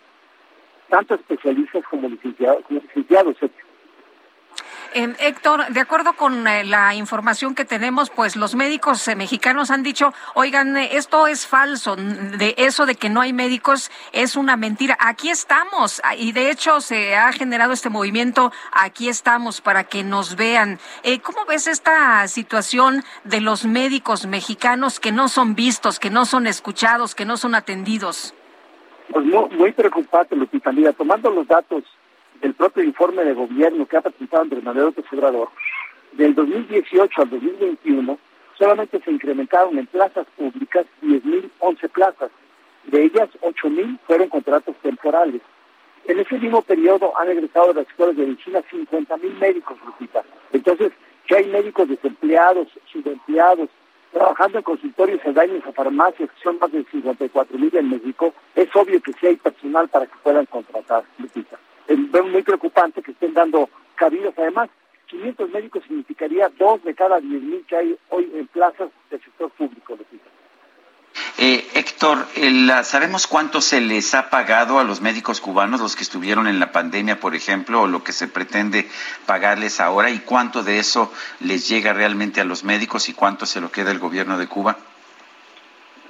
tanto 0.89 1.15
especialistas 1.15 1.83
como 1.89 2.09
licenciados. 2.09 2.63
Eh, 4.93 5.13
Héctor, 5.19 5.67
de 5.69 5.79
acuerdo 5.79 6.13
con 6.13 6.47
eh, 6.47 6.63
la 6.63 6.93
información 6.93 7.55
que 7.55 7.65
tenemos, 7.65 8.09
pues 8.09 8.35
los 8.35 8.55
médicos 8.55 9.07
eh, 9.07 9.15
mexicanos 9.15 9.71
han 9.71 9.83
dicho, 9.83 10.13
oigan, 10.33 10.77
eh, 10.77 10.89
esto 10.93 11.27
es 11.27 11.47
falso, 11.47 11.95
de 11.95 12.55
eso 12.57 12.85
de 12.85 12.95
que 12.95 13.09
no 13.09 13.21
hay 13.21 13.33
médicos 13.33 13.91
es 14.13 14.35
una 14.35 14.55
mentira. 14.55 14.97
Aquí 14.99 15.29
estamos 15.29 16.01
ah, 16.03 16.15
y 16.15 16.31
de 16.31 16.51
hecho 16.51 16.81
se 16.81 17.15
ha 17.15 17.31
generado 17.31 17.73
este 17.73 17.89
movimiento, 17.89 18.51
aquí 18.71 19.09
estamos 19.09 19.61
para 19.61 19.83
que 19.83 20.03
nos 20.03 20.35
vean. 20.35 20.79
¿Cómo 21.23 21.45
ves 21.45 21.67
esta 21.67 22.27
situación 22.27 23.03
de 23.23 23.41
los 23.41 23.65
médicos 23.65 24.25
mexicanos 24.25 24.99
que 24.99 25.11
no 25.11 25.27
son 25.29 25.55
vistos, 25.55 25.99
que 25.99 26.09
no 26.09 26.25
son 26.25 26.47
escuchados, 26.47 27.15
que 27.15 27.25
no 27.25 27.37
son 27.37 27.55
atendidos? 27.55 28.33
Pues 29.11 29.25
muy, 29.25 29.49
muy 29.49 29.71
preocupante, 29.71 30.35
Lupita. 30.35 30.71
Mira, 30.71 30.93
tomando 30.93 31.29
los 31.29 31.47
datos 31.47 31.83
del 32.41 32.53
propio 32.53 32.83
informe 32.83 33.23
de 33.23 33.33
gobierno 33.33 33.85
que 33.85 33.97
ha 33.97 34.01
presentado 34.01 34.43
Andrés 34.43 34.63
Manuel 34.63 34.85
López 34.87 35.05
Obrador, 35.11 35.49
del 36.13 36.33
2018 36.35 37.21
al 37.21 37.29
2021 37.29 38.17
solamente 38.57 38.99
se 38.99 39.11
incrementaron 39.11 39.77
en 39.77 39.85
plazas 39.85 40.25
públicas 40.35 40.85
10.011 41.01 41.89
plazas. 41.89 42.31
De 42.85 43.03
ellas, 43.03 43.29
8.000 43.41 43.99
fueron 44.07 44.29
contratos 44.29 44.75
temporales. 44.81 45.41
En 46.05 46.19
ese 46.19 46.39
mismo 46.39 46.61
periodo 46.61 47.17
han 47.19 47.29
egresado 47.29 47.67
de 47.67 47.81
las 47.81 47.87
escuelas 47.87 48.15
de 48.15 48.25
medicina 48.25 48.61
50.000 48.71 49.39
médicos, 49.39 49.77
Lupita. 49.85 50.23
Entonces, 50.53 50.91
que 51.27 51.35
hay 51.35 51.45
médicos 51.47 51.89
desempleados, 51.89 52.67
subempleados, 52.91 53.69
trabajando 54.11 54.59
en 54.59 54.63
consultorios 54.63 55.19
en 55.25 55.33
daños 55.33 55.65
a 55.65 55.73
farmacias, 55.73 56.29
que 56.31 56.41
son 56.41 56.57
más 56.59 56.71
de 56.71 56.83
54 56.85 57.57
mil 57.57 57.75
en 57.75 57.89
México, 57.89 58.33
es 58.55 58.73
obvio 58.75 59.01
que 59.01 59.13
sí 59.13 59.27
hay 59.27 59.35
personal 59.35 59.89
para 59.89 60.05
que 60.05 60.15
puedan 60.23 60.45
contratar, 60.45 61.03
Es 61.87 61.97
muy 61.97 62.43
preocupante 62.43 63.01
que 63.01 63.11
estén 63.11 63.33
dando 63.33 63.69
cabidas. 63.95 64.33
Además, 64.37 64.69
500 65.07 65.49
médicos 65.49 65.83
significaría 65.83 66.49
dos 66.57 66.83
de 66.83 66.93
cada 66.93 67.19
10.000 67.19 67.65
que 67.65 67.75
hay 67.75 67.97
hoy 68.09 68.31
en 68.35 68.47
plazas 68.47 68.89
del 69.09 69.21
sector 69.21 69.49
público. 69.51 69.97
Eh, 71.39 71.67
Héctor, 71.75 72.25
¿sabemos 72.83 73.27
cuánto 73.27 73.61
se 73.61 73.79
les 73.79 74.13
ha 74.15 74.29
pagado 74.29 74.79
a 74.79 74.83
los 74.83 75.01
médicos 75.01 75.39
cubanos, 75.39 75.79
los 75.79 75.95
que 75.95 76.03
estuvieron 76.03 76.47
en 76.47 76.59
la 76.59 76.71
pandemia, 76.71 77.19
por 77.19 77.35
ejemplo, 77.35 77.83
o 77.83 77.87
lo 77.87 78.03
que 78.03 78.11
se 78.11 78.27
pretende 78.27 78.87
pagarles 79.25 79.79
ahora, 79.79 80.09
y 80.09 80.19
cuánto 80.19 80.63
de 80.63 80.79
eso 80.79 81.11
les 81.39 81.69
llega 81.69 81.93
realmente 81.93 82.41
a 82.41 82.43
los 82.43 82.63
médicos 82.63 83.07
y 83.09 83.13
cuánto 83.13 83.45
se 83.45 83.61
lo 83.61 83.71
queda 83.71 83.91
el 83.91 83.99
gobierno 83.99 84.37
de 84.37 84.47
Cuba? 84.47 84.77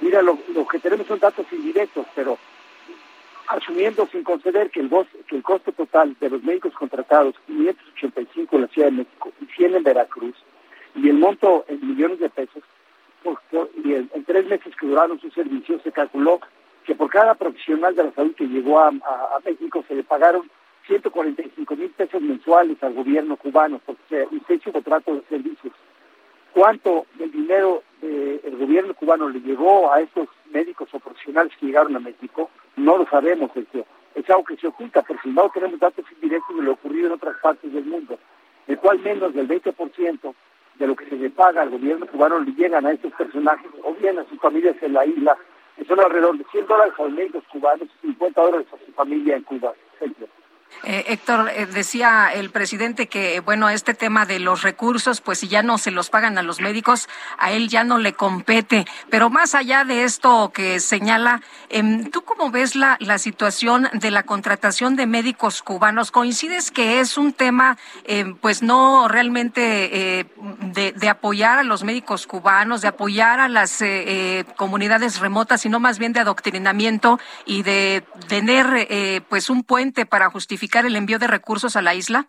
Mira, 0.00 0.22
lo, 0.22 0.38
que 0.70 0.78
tenemos 0.78 1.06
son 1.06 1.18
datos 1.18 1.46
indirectos, 1.52 2.06
pero 2.14 2.38
asumiendo 3.48 4.06
sin 4.06 4.22
conceder 4.22 4.70
que 4.70 4.80
el, 4.80 4.90
que 5.26 5.36
el 5.36 5.42
costo 5.42 5.72
total 5.72 6.16
de 6.20 6.30
los 6.30 6.42
médicos 6.42 6.74
contratados, 6.74 7.34
585 7.46 8.56
en 8.56 8.62
la 8.62 8.68
Ciudad 8.68 8.88
de 8.88 8.96
México 8.98 9.32
y 9.40 9.46
100 9.46 9.74
en 9.76 9.82
Veracruz, 9.82 10.36
y 10.94 11.08
el 11.08 11.16
monto 11.16 11.64
en 11.68 11.86
millones 11.86 12.18
de 12.18 12.28
pesos, 12.28 12.62
y 13.84 13.94
en, 13.94 14.08
tres 14.24 14.46
meses 14.46 14.74
que 14.76 14.86
duraron 14.86 15.20
sus 15.20 15.32
servicios 15.34 15.82
se 15.82 15.92
calculó 15.92 16.40
que 16.84 16.94
por 16.94 17.10
cada 17.10 17.34
profesional 17.34 17.94
de 17.94 18.04
la 18.04 18.12
salud 18.12 18.34
que 18.34 18.46
llegó 18.46 18.78
a, 18.80 18.90
México 19.44 19.84
se 19.86 19.94
le 19.94 20.02
pagaron 20.04 20.48
145 20.86 21.76
mil 21.76 21.90
pesos 21.90 22.22
mensuales 22.22 22.82
al 22.82 22.94
gobierno 22.94 23.36
cubano 23.36 23.80
porque 23.84 24.26
se 24.46 24.54
hizo 24.54 24.72
contrato 24.72 25.14
de 25.14 25.22
servicios. 25.28 25.74
¿Cuánto 26.52 27.06
del 27.14 27.30
dinero 27.30 27.82
del 28.00 28.56
gobierno 28.56 28.94
cubano 28.94 29.28
le 29.28 29.40
llegó 29.40 29.92
a 29.92 30.00
estos 30.00 30.28
médicos 30.50 30.88
o 30.92 31.00
profesionales 31.00 31.52
que 31.58 31.66
llegaron 31.66 31.94
a 31.96 32.00
México? 32.00 32.50
No 32.78 32.96
lo 32.96 33.06
sabemos, 33.06 33.50
es 34.14 34.30
algo 34.30 34.44
que 34.44 34.56
se 34.56 34.68
oculta, 34.68 35.02
porque 35.02 35.22
si 35.24 35.30
no 35.30 35.50
tenemos 35.50 35.78
datos 35.78 36.04
indirectos 36.12 36.56
de 36.56 36.62
lo 36.62 36.72
ocurrido 36.72 37.08
en 37.08 37.12
otras 37.12 37.36
partes 37.42 37.72
del 37.72 37.84
mundo, 37.84 38.18
el 38.66 38.78
cual 38.78 38.98
menos 39.00 39.34
del 39.34 39.48
20% 39.48 40.34
de 40.78 40.86
lo 40.86 40.94
que 40.94 41.06
se 41.06 41.16
le 41.16 41.30
paga 41.30 41.62
al 41.62 41.70
gobierno 41.70 42.06
cubano 42.06 42.38
le 42.38 42.52
llegan 42.52 42.86
a 42.86 42.92
estos 42.92 43.12
personajes 43.14 43.70
o 43.82 43.94
bien 43.94 44.18
a 44.18 44.24
sus 44.28 44.38
familias 44.40 44.76
en 44.80 44.92
la 44.92 45.04
isla, 45.04 45.36
que 45.76 45.84
son 45.84 45.98
alrededor 46.00 46.38
de 46.38 46.44
100 46.44 46.66
dólares 46.66 46.94
a 46.98 47.02
los 47.02 47.12
médicos 47.12 47.44
cubanos 47.50 47.88
y 48.02 48.06
50 48.08 48.40
dólares 48.40 48.66
a 48.72 48.86
su 48.86 48.92
familia 48.92 49.36
en 49.36 49.42
Cuba. 49.42 49.74
Eh, 50.84 51.04
Héctor, 51.08 51.50
eh, 51.50 51.66
decía 51.66 52.30
el 52.32 52.50
presidente 52.50 53.08
que, 53.08 53.40
bueno, 53.40 53.68
este 53.68 53.94
tema 53.94 54.26
de 54.26 54.38
los 54.38 54.62
recursos, 54.62 55.20
pues 55.20 55.40
si 55.40 55.48
ya 55.48 55.62
no 55.62 55.76
se 55.76 55.90
los 55.90 56.08
pagan 56.08 56.38
a 56.38 56.42
los 56.42 56.60
médicos, 56.60 57.08
a 57.36 57.50
él 57.50 57.68
ya 57.68 57.84
no 57.84 57.98
le 57.98 58.12
compete. 58.12 58.86
Pero 59.10 59.28
más 59.28 59.54
allá 59.54 59.84
de 59.84 60.04
esto 60.04 60.52
que 60.54 60.78
señala, 60.78 61.42
em, 61.68 62.10
¿tú 62.10 62.22
cómo 62.22 62.50
ves 62.50 62.76
la, 62.76 62.96
la 63.00 63.18
situación 63.18 63.88
de 63.92 64.10
la 64.10 64.22
contratación 64.22 64.94
de 64.94 65.06
médicos 65.06 65.62
cubanos? 65.62 66.10
¿Coincides 66.10 66.70
que 66.70 67.00
es 67.00 67.18
un 67.18 67.32
tema, 67.32 67.76
em, 68.04 68.36
pues 68.36 68.62
no 68.62 69.08
realmente 69.08 70.20
eh, 70.20 70.26
de, 70.60 70.92
de, 70.92 71.08
apoyar 71.08 71.58
a 71.58 71.64
los 71.64 71.82
médicos 71.82 72.26
cubanos, 72.26 72.82
de 72.82 72.88
apoyar 72.88 73.40
a 73.40 73.48
las 73.48 73.82
comunidades 74.56 75.18
remotas, 75.18 75.62
sino 75.62 75.80
más 75.80 75.98
bien 75.98 76.12
de 76.12 76.20
adoctrinamiento 76.20 77.18
y 77.44 77.62
de 77.62 78.04
tener, 78.28 79.24
pues, 79.28 79.50
un 79.50 79.62
puente 79.62 80.06
para 80.06 80.30
justificar 80.30 80.57
el 80.86 80.96
envío 80.96 81.18
de 81.18 81.26
recursos 81.26 81.76
a 81.76 81.82
la 81.82 81.94
isla? 81.94 82.26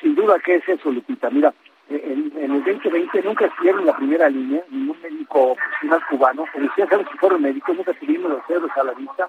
Sin 0.00 0.14
duda 0.14 0.38
que 0.38 0.56
es 0.56 0.68
eso, 0.68 0.90
Lupita. 0.90 1.30
Mira, 1.30 1.52
en, 1.88 2.32
el 2.36 2.64
2020 2.64 3.22
nunca 3.22 3.46
estuvieron 3.46 3.80
en 3.80 3.86
la 3.86 3.96
primera 3.96 4.28
línea 4.28 4.62
ningún 4.70 5.00
médico 5.02 5.56
profesional 5.56 6.00
cubano. 6.08 6.44
Como 6.52 6.66
decía, 6.66 6.86
sabes 6.88 7.06
si 7.10 7.18
fueron 7.18 7.42
médicos, 7.42 7.76
nunca 7.76 7.92
tuvimos 7.94 8.30
los 8.30 8.46
ceros 8.46 8.70
a 8.76 8.84
la 8.84 8.92
vista 8.92 9.28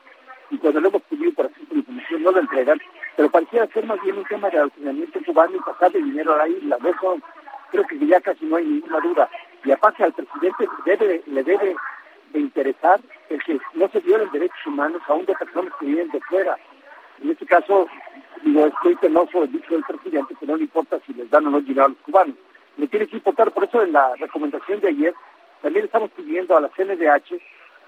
y 0.51 0.57
cuando 0.57 0.79
hemos 0.79 1.01
pedido 1.03 1.31
por 1.33 1.45
ejemplo 1.45 1.77
información 1.77 2.23
no 2.23 2.31
lo 2.31 2.39
entregan. 2.39 2.79
Pero 3.15 3.29
parecía 3.29 3.67
ser 3.67 3.85
más 3.85 4.01
bien 4.01 4.17
un 4.17 4.25
tema 4.25 4.49
de 4.49 4.57
adoctrinamiento 4.57 5.19
cubano 5.25 5.55
y 5.55 5.59
pasar 5.59 5.91
de 5.91 6.01
dinero 6.01 6.33
a 6.33 6.37
la 6.37 6.47
isla. 6.47 6.77
De 6.77 6.89
eso 6.89 7.17
creo 7.71 7.87
que 7.87 8.05
ya 8.05 8.21
casi 8.21 8.45
no 8.45 8.57
hay 8.57 8.65
ninguna 8.65 8.99
duda. 8.99 9.29
Y 9.63 9.71
aparte 9.71 10.03
al 10.03 10.13
presidente 10.13 10.67
debe, 10.85 11.23
le 11.27 11.43
debe 11.43 11.75
de 12.33 12.39
interesar 12.39 12.99
el 13.29 13.43
que 13.43 13.59
no 13.73 13.87
se 13.89 13.99
violen 13.99 14.31
derechos 14.31 14.65
humanos 14.65 15.01
aún 15.07 15.25
de 15.25 15.33
personas 15.33 15.73
que 15.79 15.85
vienen 15.85 16.09
de 16.09 16.19
fuera. 16.21 16.57
En 17.21 17.29
este 17.29 17.45
caso, 17.45 17.87
digo, 18.43 18.67
estoy 18.67 18.95
penoso 18.95 19.43
el 19.43 19.51
dicho 19.51 19.73
del 19.73 19.83
presidente, 19.83 20.35
que 20.39 20.45
no 20.45 20.55
le 20.55 20.63
importa 20.63 20.99
si 21.05 21.13
les 21.13 21.29
dan 21.29 21.47
o 21.47 21.49
no 21.49 21.61
dinero 21.61 21.85
a 21.85 21.89
los 21.89 21.97
cubanos. 21.99 22.35
Le 22.77 22.87
tiene 22.87 23.07
que 23.07 23.17
importar, 23.17 23.51
por 23.51 23.65
eso 23.65 23.81
en 23.83 23.91
la 23.91 24.15
recomendación 24.15 24.79
de 24.79 24.89
ayer 24.89 25.13
también 25.61 25.85
estamos 25.85 26.11
pidiendo 26.11 26.55
a 26.55 26.61
la 26.61 26.69
CNDH 26.69 27.41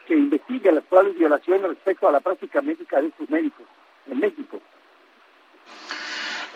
que 0.06 0.16
investigue 0.16 0.72
las 0.72 0.84
probables 0.84 1.18
violaciones 1.18 1.70
respecto 1.70 2.08
a 2.08 2.12
la 2.12 2.20
práctica 2.20 2.62
médica 2.62 3.00
de 3.00 3.08
estos 3.08 3.30
médicos 3.30 3.66
en 4.08 4.20
México. 4.20 4.60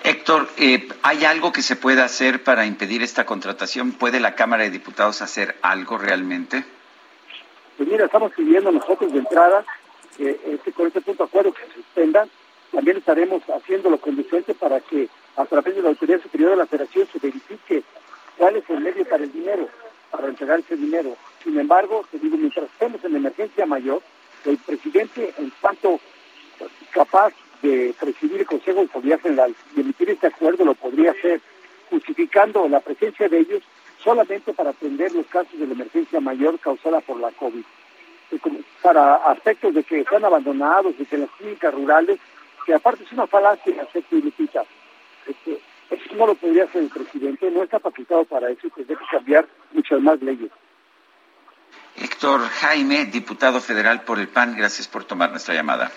Héctor, 0.04 0.50
eh, 0.58 0.88
¿hay 1.02 1.26
algo 1.26 1.52
que 1.52 1.62
se 1.62 1.76
pueda 1.76 2.04
hacer 2.04 2.44
para 2.44 2.66
impedir 2.66 3.02
esta 3.02 3.26
contratación? 3.26 3.94
¿Puede 3.94 4.20
la 4.20 4.36
Cámara 4.36 4.64
de 4.64 4.70
Diputados 4.70 5.22
hacer 5.22 5.56
algo 5.62 5.98
realmente? 5.98 6.64
Pues 7.78 7.90
mira, 7.90 8.06
estamos 8.06 8.32
pidiendo 8.34 8.72
nosotros 8.72 9.12
de 9.12 9.20
entrada 9.20 9.66
eh, 10.20 10.40
este, 10.46 10.72
con 10.74 10.88
este 10.88 11.02
punto 11.02 11.24
de 11.24 11.28
acuerdo 11.28 11.54
que 11.54 11.66
se 11.66 11.74
suspendan 11.74 12.30
también 12.76 12.98
estaremos 12.98 13.42
haciendo 13.50 13.90
lo 13.90 13.98
conducente 13.98 14.54
para 14.54 14.82
que 14.82 15.08
a 15.38 15.46
través 15.46 15.78
de 15.78 15.82
la 15.82 15.90
Autoridad 15.90 16.22
Superior 16.22 16.52
de 16.52 16.58
la 16.58 16.66
Federación 16.66 17.08
se 17.08 17.20
verifique 17.20 17.84
cuál 18.38 18.58
es 18.58 18.70
el 18.70 18.82
medio 18.82 19.06
para 19.06 19.24
el 19.24 19.32
dinero, 19.32 19.70
para 20.12 20.28
entregar 20.28 20.60
ese 20.60 20.76
dinero. 20.76 21.16
Sin 21.42 21.58
embargo, 21.58 22.06
te 22.12 22.20
digo, 22.20 22.36
mientras 22.36 22.66
estemos 22.66 23.02
en 23.06 23.16
emergencia 23.16 23.66
mayor, 23.66 24.02
el 24.44 24.58
presidente, 24.58 25.34
en 25.38 25.54
cuanto 25.62 26.02
capaz 26.92 27.34
de 27.62 27.96
presidir 27.98 28.42
el 28.42 28.46
Consejo 28.46 28.82
de 28.82 28.88
Seguridad 28.88 29.22
General 29.22 29.56
y 29.74 29.80
emitir 29.80 30.10
este 30.10 30.28
acuerdo, 30.28 30.66
lo 30.66 30.76
podría 30.76 31.12
hacer, 31.12 31.40
justificando 31.90 32.68
la 32.68 32.82
presencia 32.82 33.30
de 33.30 33.40
ellos 33.40 33.64
solamente 34.04 34.52
para 34.52 34.72
atender 34.72 35.14
los 35.14 35.26
casos 35.28 35.58
de 35.58 35.66
la 35.66 35.74
emergencia 35.74 36.20
mayor 36.20 36.60
causada 36.60 37.00
por 37.00 37.22
la 37.22 37.32
COVID. 37.32 37.64
Para 38.82 39.16
aspectos 39.16 39.74
de 39.74 39.84
que 39.84 40.02
están 40.02 40.26
abandonados, 40.26 40.98
de 40.98 41.06
que 41.06 41.18
las 41.18 41.30
clínicas 41.32 41.74
rurales 41.74 42.20
que 42.66 42.74
aparte 42.74 43.04
es 43.04 43.12
una 43.12 43.28
falacia 43.28 43.82
hacer 43.82 44.04
Lupita. 44.12 44.64
Este, 45.28 45.62
no 46.16 46.28
lo 46.28 46.36
podría 46.36 46.64
hacer 46.64 46.84
el 46.84 46.90
presidente, 46.90 47.52
no 47.52 47.64
está 47.64 47.78
capacitado 47.80 48.26
para 48.26 48.50
eso 48.50 48.68
y 48.68 48.70
tendría 48.72 48.98
que 48.98 49.06
cambiar 49.12 49.48
muchas 49.74 50.02
más 50.02 50.22
leyes. 50.22 50.52
Héctor 51.98 52.42
Jaime, 52.42 53.06
diputado 53.06 53.62
federal 53.62 54.02
por 54.02 54.20
el 54.20 54.28
PAN, 54.28 54.56
gracias 54.58 54.88
por 54.88 55.04
tomar 55.04 55.32
nuestra 55.32 55.54
llamada. 55.54 55.92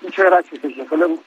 Muchas 0.00 0.26
gracias, 0.26 0.60
luego. 0.96 1.18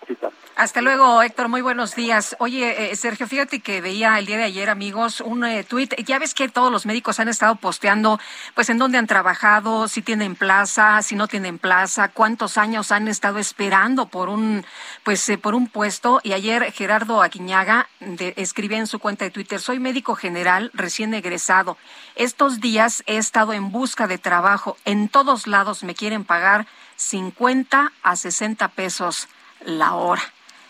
Hasta 0.56 0.82
luego, 0.82 1.22
Héctor, 1.22 1.48
muy 1.48 1.62
buenos 1.62 1.96
días. 1.96 2.36
Oye, 2.40 2.92
eh, 2.92 2.96
Sergio, 2.96 3.28
fíjate 3.28 3.62
que 3.62 3.80
veía 3.80 4.20
el 4.20 4.26
día 4.26 4.38
de 4.38 4.44
ayer, 4.44 4.70
amigos, 4.70 5.22
un 5.22 5.46
eh, 5.46 5.64
tuit. 5.64 5.96
Ya 6.06 6.20
ves 6.20 6.34
que 6.34 6.50
todos 6.50 6.72
los 6.72 6.86
médicos 6.86 7.20
han 7.20 7.30
estado 7.30 7.56
posteando, 7.56 8.20
pues, 8.56 8.70
en 8.70 8.78
dónde 8.78 8.98
han 8.98 9.08
trabajado, 9.08 9.88
si 9.88 10.02
tienen 10.02 10.36
plaza, 10.36 11.02
si 11.02 11.16
no 11.16 11.28
tienen 11.28 11.60
plaza, 11.60 12.10
cuántos 12.10 12.58
años 12.58 12.92
han 12.92 13.08
estado 13.08 13.40
esperando 13.40 14.08
por 14.08 14.28
un, 14.28 14.66
pues, 15.04 15.28
eh, 15.30 15.38
por 15.38 15.56
un 15.56 15.68
puesto. 15.68 16.20
Y 16.24 16.34
ayer 16.34 16.72
Gerardo 16.74 17.22
Aquiñaga 17.22 17.88
escribía 18.36 18.80
en 18.80 18.88
su 18.88 19.00
cuenta 19.00 19.26
de 19.26 19.32
Twitter, 19.32 19.62
soy 19.62 19.80
médico 19.80 20.14
general 20.16 20.72
recién 20.74 21.14
egresado. 21.14 21.78
Estos 22.16 22.60
días 22.60 23.02
he 23.08 23.18
estado 23.18 23.54
en 23.54 23.72
busca 23.72 24.08
de 24.08 24.18
trabajo. 24.18 24.78
En 24.84 25.08
todos 25.08 25.48
lados 25.48 25.84
me 25.84 25.96
quieren 25.96 26.26
pagar 26.26 26.68
50 27.00 27.94
a 28.04 28.16
60 28.18 28.59
pesos 28.68 29.28
la 29.66 29.94
hora. 29.94 30.22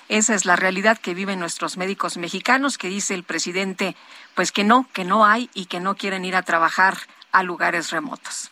Esa 0.08 0.34
es 0.34 0.46
la 0.46 0.56
realidad 0.56 0.98
que 0.98 1.14
viven 1.14 1.40
nuestros 1.40 1.78
médicos 1.78 2.18
mexicanos, 2.18 2.78
que 2.78 2.88
dice 2.90 3.14
el 3.14 3.24
presidente, 3.24 3.96
pues 4.34 4.52
que 4.52 4.64
no, 4.64 4.88
que 4.94 5.04
no 5.04 5.26
hay 5.26 5.50
y 5.54 5.66
que 5.66 5.80
no 5.80 5.96
quieren 5.96 6.26
ir 6.26 6.36
a 6.36 6.44
trabajar 6.44 6.98
a 7.32 7.44
lugares 7.44 7.92
remotos. 7.92 8.50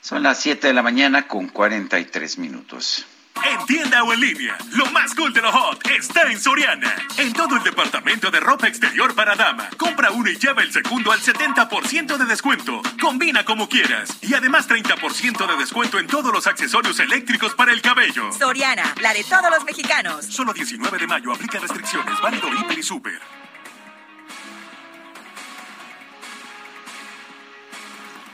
Son 0.00 0.22
las 0.22 0.38
7 0.40 0.66
de 0.66 0.74
la 0.74 0.82
mañana 0.82 1.26
con 1.26 1.48
43 1.48 2.38
minutos. 2.38 3.06
En 3.42 3.66
tienda 3.66 4.02
o 4.04 4.12
en 4.12 4.20
línea, 4.20 4.56
lo 4.72 4.86
más 4.86 5.14
cool 5.14 5.32
de 5.32 5.42
lo 5.42 5.50
hot 5.52 5.86
está 5.90 6.30
en 6.30 6.40
Soriana. 6.40 6.94
En 7.18 7.32
todo 7.32 7.56
el 7.56 7.62
departamento 7.62 8.30
de 8.30 8.40
ropa 8.40 8.68
exterior 8.68 9.14
para 9.14 9.34
dama. 9.34 9.68
Compra 9.76 10.10
uno 10.12 10.30
y 10.30 10.36
lleva 10.36 10.62
el 10.62 10.72
segundo 10.72 11.12
al 11.12 11.20
70% 11.20 12.16
de 12.16 12.24
descuento. 12.24 12.80
Combina 13.00 13.44
como 13.44 13.68
quieras. 13.68 14.16
Y 14.22 14.34
además 14.34 14.68
30% 14.68 15.46
de 15.46 15.56
descuento 15.56 15.98
en 15.98 16.06
todos 16.06 16.32
los 16.32 16.46
accesorios 16.46 16.98
eléctricos 17.00 17.54
para 17.54 17.72
el 17.72 17.82
cabello. 17.82 18.32
Soriana, 18.32 18.94
la 19.02 19.12
de 19.12 19.24
todos 19.24 19.50
los 19.50 19.64
mexicanos. 19.64 20.24
Solo 20.26 20.52
19 20.52 20.98
de 20.98 21.06
mayo 21.06 21.32
aplica 21.32 21.58
restricciones. 21.58 22.20
Válido 22.22 22.48
hiper 22.48 22.78
y 22.78 22.82
super. 22.82 23.20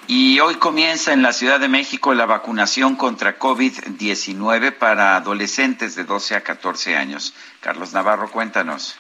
Y 0.07 0.41
hoy 0.41 0.57
comienza 0.57 1.13
en 1.13 1.23
la 1.23 1.33
Ciudad 1.33 1.61
de 1.61 1.69
México 1.69 2.15
la 2.15 2.27
vacunación 2.27 2.97
contra 2.97 3.39
COVID-19 3.39 4.77
para 4.77 5.17
adolescentes 5.17 5.95
de 5.95 6.05
12 6.05 6.35
a 6.37 6.43
14 6.43 6.97
años. 6.97 7.35
Carlos 7.61 7.93
Navarro, 7.93 8.31
cuéntanos. 8.31 8.97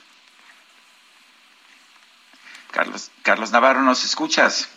Carlos, 2.70 3.10
Carlos 3.22 3.50
Navarro, 3.50 3.82
¿nos 3.82 4.04
escuchas? 4.04 4.68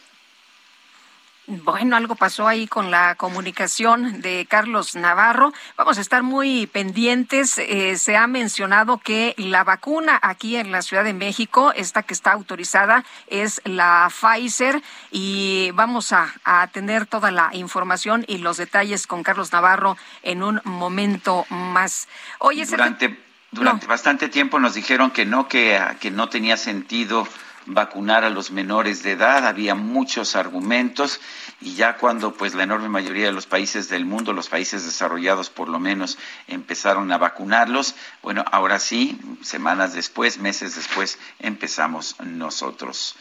Bueno, 1.46 1.98
algo 1.98 2.16
pasó 2.16 2.48
ahí 2.48 2.68
con 2.68 2.90
la 2.90 3.16
comunicación 3.16 4.22
de 4.22 4.48
Carlos 4.50 4.96
Navarro. 4.96 5.52
Vamos 5.76 5.98
a 5.98 6.02
estar 6.02 6.24
muy 6.24 6.68
pendientes. 6.68 7.58
Eh, 7.58 7.98
se 7.98 8.16
ha 8.16 8.28
mencionado 8.28 8.98
que 8.98 9.36
la 9.38 9.66
vacuna 9.66 10.18
aquí 10.22 10.56
en 10.56 10.72
la 10.72 10.82
Ciudad 10.82 11.04
de 11.04 11.14
México, 11.14 11.74
esta 11.76 12.04
que 12.04 12.14
está 12.14 12.32
autorizada, 12.32 13.04
es 13.28 13.62
la 13.66 14.10
Pfizer 14.10 14.82
y 15.12 15.72
vamos 15.74 16.14
a, 16.14 16.34
tener 16.72 17.08
toda 17.08 17.30
la 17.30 17.50
información 17.54 18.24
y 18.28 18.38
los 18.38 18.56
detalles 18.56 19.06
con 19.06 19.22
Carlos 19.22 19.52
Navarro 19.52 19.98
en 20.22 20.44
un 20.44 20.62
momento 20.64 21.46
más. 21.50 22.08
Oye, 22.40 22.66
durante, 22.66 23.20
durante 23.52 23.86
bastante 23.86 24.30
tiempo 24.30 24.60
nos 24.60 24.76
dijeron 24.76 25.12
que 25.12 25.26
no, 25.26 25.50
que, 25.50 25.82
que 26.00 26.10
no 26.10 26.30
tenía 26.30 26.56
sentido 26.56 27.28
vacunar 27.66 28.24
a 28.24 28.30
los 28.30 28.52
menores 28.52 29.04
de 29.04 29.12
edad, 29.12 29.48
había 29.48 29.76
muchos 29.76 30.36
argumentos 30.36 31.22
y 31.62 31.76
ya 31.76 31.98
cuando 31.98 32.34
pues 32.34 32.56
la 32.56 32.64
enorme 32.64 32.90
mayoría 32.90 33.28
de 33.28 33.32
los 33.32 33.46
países 33.46 33.90
del 33.90 34.06
mundo, 34.06 34.34
los 34.34 34.50
países 34.50 34.86
desarrollados 34.86 35.50
por 35.50 35.70
lo 35.70 35.80
menos, 35.80 36.18
empezaron 36.48 37.12
a 37.12 37.18
vacunarlos, 37.18 37.96
bueno, 38.22 38.44
ahora 38.52 38.80
sí, 38.80 39.20
semanas 39.42 39.94
después, 39.94 40.40
meses 40.40 40.76
después, 40.76 41.20
empezamos 41.40 42.16
nosotros. 42.22 43.16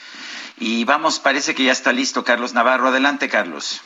Y 0.58 0.84
vamos, 0.84 1.20
parece 1.20 1.54
que 1.54 1.64
ya 1.64 1.72
está 1.72 1.92
listo 1.92 2.24
Carlos 2.24 2.54
Navarro. 2.54 2.88
Adelante, 2.88 3.28
Carlos. 3.28 3.82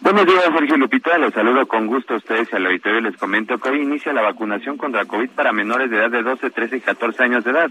Buenos 0.00 0.26
días, 0.26 0.44
Sergio 0.44 0.76
Lupita. 0.76 1.16
Los 1.16 1.32
saludo 1.32 1.66
con 1.66 1.86
gusto 1.86 2.12
a 2.12 2.16
ustedes 2.18 2.48
y 2.52 2.56
al 2.56 2.66
auditorio. 2.66 3.00
Les 3.00 3.16
comento 3.16 3.56
que 3.58 3.70
hoy 3.70 3.80
inicia 3.80 4.12
la 4.12 4.20
vacunación 4.20 4.76
contra 4.76 5.06
COVID 5.06 5.30
para 5.30 5.52
menores 5.52 5.90
de 5.90 5.96
edad 5.96 6.10
de 6.10 6.22
12, 6.22 6.50
13 6.50 6.76
y 6.76 6.80
14 6.80 7.22
años 7.22 7.44
de 7.44 7.50
edad. 7.52 7.70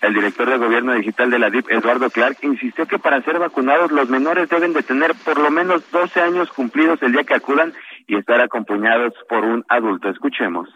El 0.00 0.14
director 0.14 0.48
de 0.48 0.58
Gobierno 0.58 0.94
Digital 0.94 1.30
de 1.30 1.38
la 1.38 1.50
DIP, 1.50 1.70
Eduardo 1.70 2.10
Clark, 2.10 2.38
insistió 2.42 2.86
que 2.86 2.98
para 2.98 3.22
ser 3.22 3.38
vacunados 3.38 3.90
los 3.90 4.08
menores 4.08 4.48
deben 4.48 4.72
de 4.72 4.82
tener 4.82 5.14
por 5.24 5.38
lo 5.38 5.50
menos 5.50 5.90
12 5.90 6.20
años 6.20 6.50
cumplidos 6.50 7.02
el 7.02 7.12
día 7.12 7.24
que 7.24 7.34
acudan 7.34 7.72
y 8.06 8.16
estar 8.16 8.40
acompañados 8.40 9.14
por 9.28 9.44
un 9.44 9.64
adulto. 9.68 10.10
Escuchemos. 10.10 10.68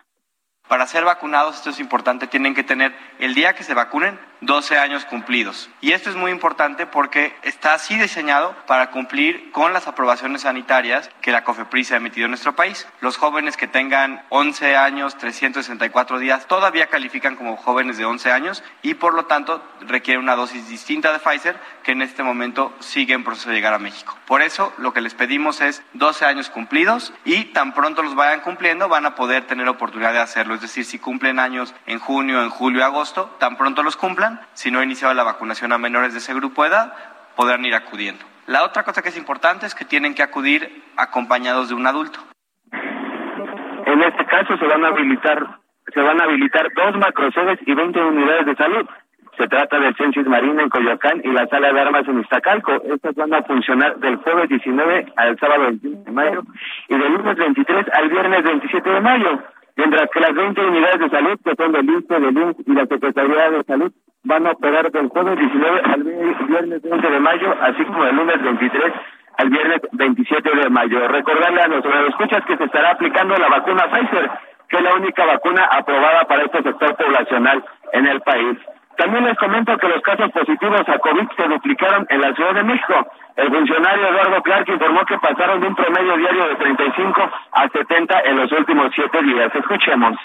Para 0.68 0.86
ser 0.86 1.04
vacunados, 1.04 1.56
esto 1.56 1.70
es 1.70 1.80
importante, 1.80 2.26
tienen 2.28 2.54
que 2.54 2.62
tener 2.62 2.92
el 3.18 3.34
día 3.34 3.54
que 3.54 3.64
se 3.64 3.74
vacunen 3.74 4.18
12 4.40 4.78
años 4.78 5.04
cumplidos. 5.04 5.70
Y 5.80 5.92
esto 5.92 6.10
es 6.10 6.16
muy 6.16 6.30
importante 6.30 6.86
porque 6.86 7.34
está 7.42 7.74
así 7.74 7.98
diseñado 7.98 8.54
para 8.66 8.90
cumplir 8.90 9.50
con 9.52 9.72
las 9.72 9.86
aprobaciones 9.86 10.42
sanitarias 10.42 11.10
que 11.20 11.32
la 11.32 11.44
COFEPRIS 11.44 11.92
ha 11.92 11.96
emitido 11.96 12.26
en 12.26 12.32
nuestro 12.32 12.54
país. 12.54 12.86
Los 13.00 13.16
jóvenes 13.16 13.56
que 13.56 13.66
tengan 13.66 14.22
11 14.28 14.76
años, 14.76 15.16
364 15.18 16.18
días, 16.18 16.46
todavía 16.46 16.88
califican 16.88 17.36
como 17.36 17.56
jóvenes 17.56 17.98
de 17.98 18.04
11 18.04 18.32
años 18.32 18.62
y 18.82 18.94
por 18.94 19.14
lo 19.14 19.26
tanto 19.26 19.62
requieren 19.80 20.22
una 20.22 20.36
dosis 20.36 20.68
distinta 20.68 21.12
de 21.12 21.18
Pfizer 21.18 21.58
que 21.82 21.92
en 21.92 22.02
este 22.02 22.22
momento 22.22 22.74
sigue 22.80 23.14
en 23.14 23.24
proceso 23.24 23.48
de 23.48 23.56
llegar 23.56 23.74
a 23.74 23.78
México. 23.78 24.16
Por 24.26 24.42
eso 24.42 24.72
lo 24.78 24.92
que 24.92 25.00
les 25.00 25.14
pedimos 25.14 25.60
es 25.60 25.82
12 25.94 26.24
años 26.24 26.50
cumplidos 26.50 27.12
y 27.24 27.46
tan 27.46 27.72
pronto 27.72 28.02
los 28.02 28.14
vayan 28.14 28.40
cumpliendo 28.40 28.88
van 28.88 29.06
a 29.06 29.14
poder 29.14 29.46
tener 29.46 29.68
oportunidad 29.68 30.12
de 30.12 30.20
hacerlo 30.20 30.54
es 30.54 30.60
decir, 30.60 30.84
si 30.84 30.98
cumplen 30.98 31.38
años 31.38 31.74
en 31.86 31.98
junio, 31.98 32.42
en 32.42 32.50
julio, 32.50 32.84
agosto, 32.84 33.34
tan 33.38 33.56
pronto 33.56 33.82
los 33.82 33.96
cumplan, 33.96 34.29
si 34.54 34.70
no 34.70 34.80
ha 34.80 34.84
iniciado 34.84 35.14
la 35.14 35.22
vacunación 35.22 35.72
a 35.72 35.78
menores 35.78 36.12
de 36.12 36.18
ese 36.18 36.34
grupo 36.34 36.62
de 36.62 36.70
edad, 36.70 36.94
podrán 37.36 37.64
ir 37.64 37.74
acudiendo. 37.74 38.24
La 38.46 38.64
otra 38.64 38.82
cosa 38.82 39.02
que 39.02 39.10
es 39.10 39.16
importante 39.16 39.66
es 39.66 39.74
que 39.74 39.84
tienen 39.84 40.14
que 40.14 40.22
acudir 40.22 40.82
acompañados 40.96 41.68
de 41.68 41.74
un 41.74 41.86
adulto. 41.86 42.18
En 42.72 44.02
este 44.02 44.24
caso 44.26 44.56
se 44.56 44.66
van 44.66 44.84
a 44.84 44.88
habilitar 44.88 45.60
se 45.92 46.00
van 46.00 46.20
a 46.20 46.24
habilitar 46.24 46.68
dos 46.74 46.96
macrosedes 46.98 47.58
y 47.66 47.74
20 47.74 48.00
unidades 48.00 48.46
de 48.46 48.54
salud. 48.54 48.86
Se 49.36 49.48
trata 49.48 49.80
del 49.80 49.96
Censis 49.96 50.26
Marina 50.26 50.62
en 50.62 50.68
Coyoacán 50.68 51.20
y 51.24 51.28
la 51.28 51.46
Sala 51.48 51.72
de 51.72 51.80
Armas 51.80 52.06
en 52.06 52.20
Iztacalco. 52.20 52.72
Estas 52.84 53.14
van 53.16 53.34
a 53.34 53.42
funcionar 53.42 53.96
del 53.96 54.16
jueves 54.16 54.48
19 54.50 55.12
al 55.16 55.38
sábado 55.38 55.64
21 55.64 56.04
de 56.04 56.12
mayo 56.12 56.42
y 56.88 56.96
del 56.96 57.12
lunes 57.12 57.36
23 57.36 57.86
al 57.92 58.08
viernes 58.08 58.42
27 58.44 58.90
de 58.90 59.00
mayo 59.00 59.42
mientras 59.76 60.10
que 60.10 60.20
las 60.20 60.34
20 60.34 60.60
unidades 60.60 61.00
de 61.00 61.10
salud 61.10 61.40
que 61.42 61.54
son 61.56 61.72
del 61.72 61.88
INSE, 61.88 62.20
del 62.20 62.36
INS 62.36 62.56
y 62.66 62.72
la 62.72 62.86
Secretaría 62.86 63.50
de 63.50 63.64
Salud 63.64 63.92
van 64.24 64.46
a 64.46 64.50
operar 64.50 64.90
del 64.90 65.08
jueves 65.08 65.38
19 65.38 65.80
al 65.84 66.02
viernes 66.02 66.82
20 66.82 67.10
de 67.10 67.20
mayo, 67.20 67.54
así 67.60 67.84
como 67.84 68.04
del 68.04 68.16
lunes 68.16 68.42
23 68.42 68.92
al 69.38 69.48
viernes 69.48 69.80
27 69.92 70.56
de 70.56 70.70
mayo. 70.70 71.08
Recordarle 71.08 71.62
a 71.62 71.68
nuestros 71.68 72.08
escuchas 72.08 72.44
que 72.44 72.56
se 72.56 72.64
estará 72.64 72.90
aplicando 72.90 73.36
la 73.36 73.48
vacuna 73.48 73.88
Pfizer, 73.90 74.30
que 74.68 74.76
es 74.76 74.82
la 74.82 74.94
única 74.94 75.24
vacuna 75.24 75.64
aprobada 75.72 76.24
para 76.24 76.42
este 76.44 76.62
sector 76.62 76.96
poblacional 76.96 77.64
en 77.92 78.06
el 78.06 78.20
país. 78.20 78.58
También 78.96 79.24
les 79.24 79.38
comento 79.38 79.78
que 79.78 79.88
los 79.88 80.02
casos 80.02 80.30
positivos 80.30 80.82
a 80.86 80.98
COVID 80.98 81.26
se 81.34 81.48
duplicaron 81.48 82.06
en 82.10 82.20
la 82.20 82.34
Ciudad 82.34 82.54
de 82.54 82.64
México. 82.64 83.06
El 83.36 83.48
funcionario 83.48 84.08
Eduardo 84.08 84.42
Clark 84.42 84.68
informó 84.68 85.00
que 85.06 85.16
pasaron 85.16 85.60
de 85.62 85.68
un 85.68 85.74
promedio 85.74 86.18
diario 86.18 86.48
de 86.48 86.56
35 86.56 87.30
a 87.52 87.68
70 87.70 88.20
en 88.20 88.36
los 88.36 88.52
últimos 88.52 88.92
siete 88.94 89.22
días. 89.22 89.50
Escuchemos. 89.54 90.18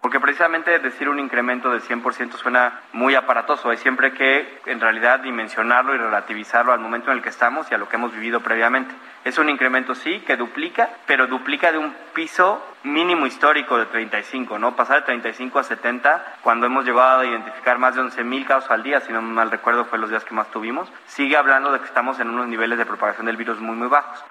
Porque 0.00 0.20
precisamente 0.20 0.78
decir 0.78 1.08
un 1.08 1.18
incremento 1.18 1.70
de 1.70 1.80
100% 1.80 2.32
suena 2.32 2.80
muy 2.92 3.14
aparatoso. 3.14 3.70
Hay 3.70 3.76
siempre 3.78 4.12
que, 4.12 4.60
en 4.66 4.80
realidad, 4.80 5.20
dimensionarlo 5.20 5.94
y 5.94 5.98
relativizarlo 5.98 6.72
al 6.72 6.80
momento 6.80 7.10
en 7.10 7.16
el 7.16 7.22
que 7.22 7.28
estamos 7.28 7.70
y 7.70 7.74
a 7.74 7.78
lo 7.78 7.88
que 7.88 7.96
hemos 7.96 8.12
vivido 8.12 8.40
previamente. 8.40 8.94
Es 9.24 9.38
un 9.38 9.48
incremento, 9.48 9.94
sí, 9.94 10.20
que 10.20 10.36
duplica, 10.36 10.88
pero 11.06 11.26
duplica 11.26 11.72
de 11.72 11.78
un 11.78 11.94
piso 12.14 12.64
mínimo 12.84 13.26
histórico 13.26 13.76
de 13.76 13.86
35, 13.86 14.58
¿no? 14.58 14.76
Pasar 14.76 15.00
de 15.00 15.06
35 15.06 15.58
a 15.58 15.64
70, 15.64 16.36
cuando 16.42 16.66
hemos 16.66 16.84
llegado 16.84 17.20
a 17.20 17.26
identificar 17.26 17.78
más 17.78 17.96
de 17.96 18.02
11.000 18.02 18.46
casos 18.46 18.70
al 18.70 18.82
día, 18.82 19.00
si 19.00 19.12
no 19.12 19.20
mal 19.20 19.50
recuerdo, 19.50 19.84
fue 19.84 19.98
los 19.98 20.10
días 20.10 20.24
que 20.24 20.34
más 20.34 20.50
tuvimos, 20.50 20.90
sigue 21.06 21.36
hablando 21.36 21.72
de 21.72 21.80
que 21.80 21.86
estamos 21.86 22.20
en 22.20 22.28
unos 22.28 22.46
niveles 22.46 22.78
de 22.78 22.86
propagación 22.86 23.26
del 23.26 23.36
virus 23.36 23.60
muy, 23.60 23.76
muy 23.76 23.88
bajos. 23.88 24.24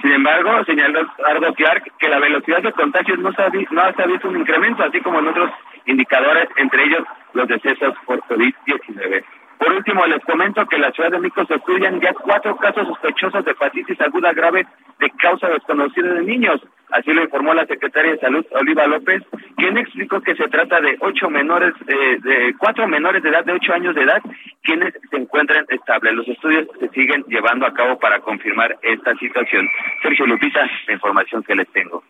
Sin 0.00 0.12
embargo, 0.12 0.64
señaló 0.64 1.00
Ardo 1.26 1.52
Clark 1.54 1.92
que 1.98 2.08
la 2.08 2.20
velocidad 2.20 2.62
de 2.62 2.72
contagios 2.72 3.18
no 3.18 3.30
no 3.30 3.82
ha 3.82 4.06
visto 4.06 4.28
un 4.28 4.38
incremento, 4.38 4.84
así 4.84 5.00
como 5.00 5.18
en 5.18 5.28
otros 5.28 5.50
indicadores, 5.86 6.48
entre 6.56 6.84
ellos 6.84 7.04
los 7.32 7.48
decesos 7.48 7.94
por 8.06 8.20
COVID-19. 8.20 9.24
Por 9.58 9.72
último, 9.72 10.06
les 10.06 10.24
comento 10.24 10.64
que 10.66 10.76
en 10.76 10.82
la 10.82 10.92
Ciudad 10.92 11.10
de 11.10 11.18
México 11.18 11.44
se 11.46 11.56
estudian 11.56 12.00
ya 12.00 12.14
cuatro 12.14 12.56
casos 12.56 12.86
sospechosos 12.86 13.44
de 13.44 13.50
hepatitis 13.50 14.00
aguda 14.00 14.32
grave 14.32 14.66
de 15.00 15.10
causa 15.10 15.48
desconocida 15.48 16.14
de 16.14 16.22
niños. 16.22 16.60
Así 16.90 17.12
lo 17.12 17.22
informó 17.22 17.52
la 17.54 17.66
secretaria 17.66 18.12
de 18.12 18.18
Salud, 18.18 18.46
Oliva 18.52 18.86
López, 18.86 19.22
quien 19.56 19.76
explicó 19.76 20.20
que 20.20 20.36
se 20.36 20.48
trata 20.48 20.80
de 20.80 20.96
ocho 21.00 21.28
menores, 21.28 21.74
eh, 21.86 22.18
de 22.20 22.54
cuatro 22.56 22.86
menores 22.86 23.22
de 23.22 23.28
edad 23.28 23.44
de 23.44 23.52
ocho 23.52 23.74
años 23.74 23.94
de 23.94 24.02
edad, 24.02 24.22
quienes 24.62 24.94
se 25.10 25.16
encuentran 25.16 25.66
estables. 25.68 26.14
Los 26.14 26.28
estudios 26.28 26.68
se 26.78 26.88
siguen 26.90 27.24
llevando 27.28 27.66
a 27.66 27.74
cabo 27.74 27.98
para 27.98 28.20
confirmar 28.20 28.78
esta 28.82 29.14
situación. 29.16 29.68
Sergio 30.02 30.26
Lupita, 30.26 30.60
la 30.86 30.92
información 30.94 31.42
que 31.42 31.56
les 31.56 31.68
tengo. 31.72 32.04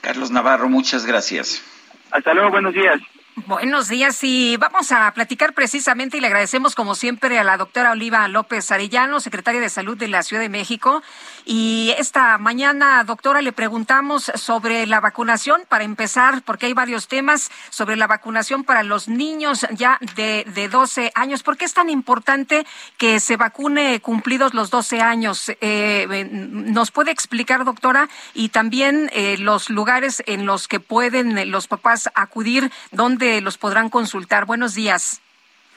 Carlos 0.00 0.30
Navarro, 0.30 0.68
muchas 0.68 1.04
gracias. 1.04 1.64
Hasta 2.12 2.32
luego, 2.32 2.50
buenos 2.50 2.72
días. 2.72 3.00
Buenos 3.44 3.88
días 3.88 4.24
y 4.24 4.56
vamos 4.56 4.92
a 4.92 5.12
platicar 5.12 5.52
precisamente 5.52 6.16
y 6.16 6.20
le 6.20 6.28
agradecemos 6.28 6.74
como 6.74 6.94
siempre 6.94 7.38
a 7.38 7.44
la 7.44 7.58
doctora 7.58 7.90
Oliva 7.90 8.26
López 8.28 8.72
Arellano, 8.72 9.20
secretaria 9.20 9.60
de 9.60 9.68
Salud 9.68 9.94
de 9.94 10.08
la 10.08 10.22
Ciudad 10.22 10.40
de 10.40 10.48
México. 10.48 11.02
Y 11.44 11.94
esta 11.98 12.38
mañana, 12.38 13.04
doctora, 13.04 13.42
le 13.42 13.52
preguntamos 13.52 14.32
sobre 14.36 14.86
la 14.86 15.00
vacunación 15.00 15.64
para 15.68 15.84
empezar, 15.84 16.42
porque 16.46 16.64
hay 16.64 16.72
varios 16.72 17.08
temas 17.08 17.50
sobre 17.68 17.96
la 17.96 18.06
vacunación 18.06 18.64
para 18.64 18.82
los 18.82 19.06
niños 19.06 19.66
ya 19.70 19.98
de, 20.16 20.46
de 20.54 20.68
12 20.70 21.12
años. 21.14 21.42
¿Por 21.42 21.58
qué 21.58 21.66
es 21.66 21.74
tan 21.74 21.90
importante 21.90 22.66
que 22.96 23.20
se 23.20 23.36
vacune 23.36 24.00
cumplidos 24.00 24.54
los 24.54 24.70
12 24.70 25.02
años? 25.02 25.52
Eh, 25.60 26.26
¿Nos 26.30 26.90
puede 26.90 27.10
explicar, 27.10 27.66
doctora? 27.66 28.08
Y 28.32 28.48
también 28.48 29.10
eh, 29.12 29.36
los 29.36 29.68
lugares 29.68 30.22
en 30.26 30.46
los 30.46 30.68
que 30.68 30.80
pueden 30.80 31.50
los 31.50 31.68
papás 31.68 32.08
acudir, 32.14 32.72
donde 32.92 33.25
los 33.42 33.58
podrán 33.58 33.90
consultar. 33.90 34.46
Buenos 34.46 34.74
días. 34.74 35.20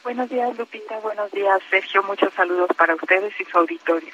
Buenos 0.04 0.30
días, 0.30 0.58
Lupita. 0.58 1.00
Buenos 1.00 1.32
días, 1.32 1.60
Sergio. 1.70 2.04
Muchos 2.04 2.34
saludos 2.34 2.70
para 2.78 2.96
ustedes 2.96 3.34
y 3.40 3.46
su 3.46 3.58
auditorio. 3.58 4.14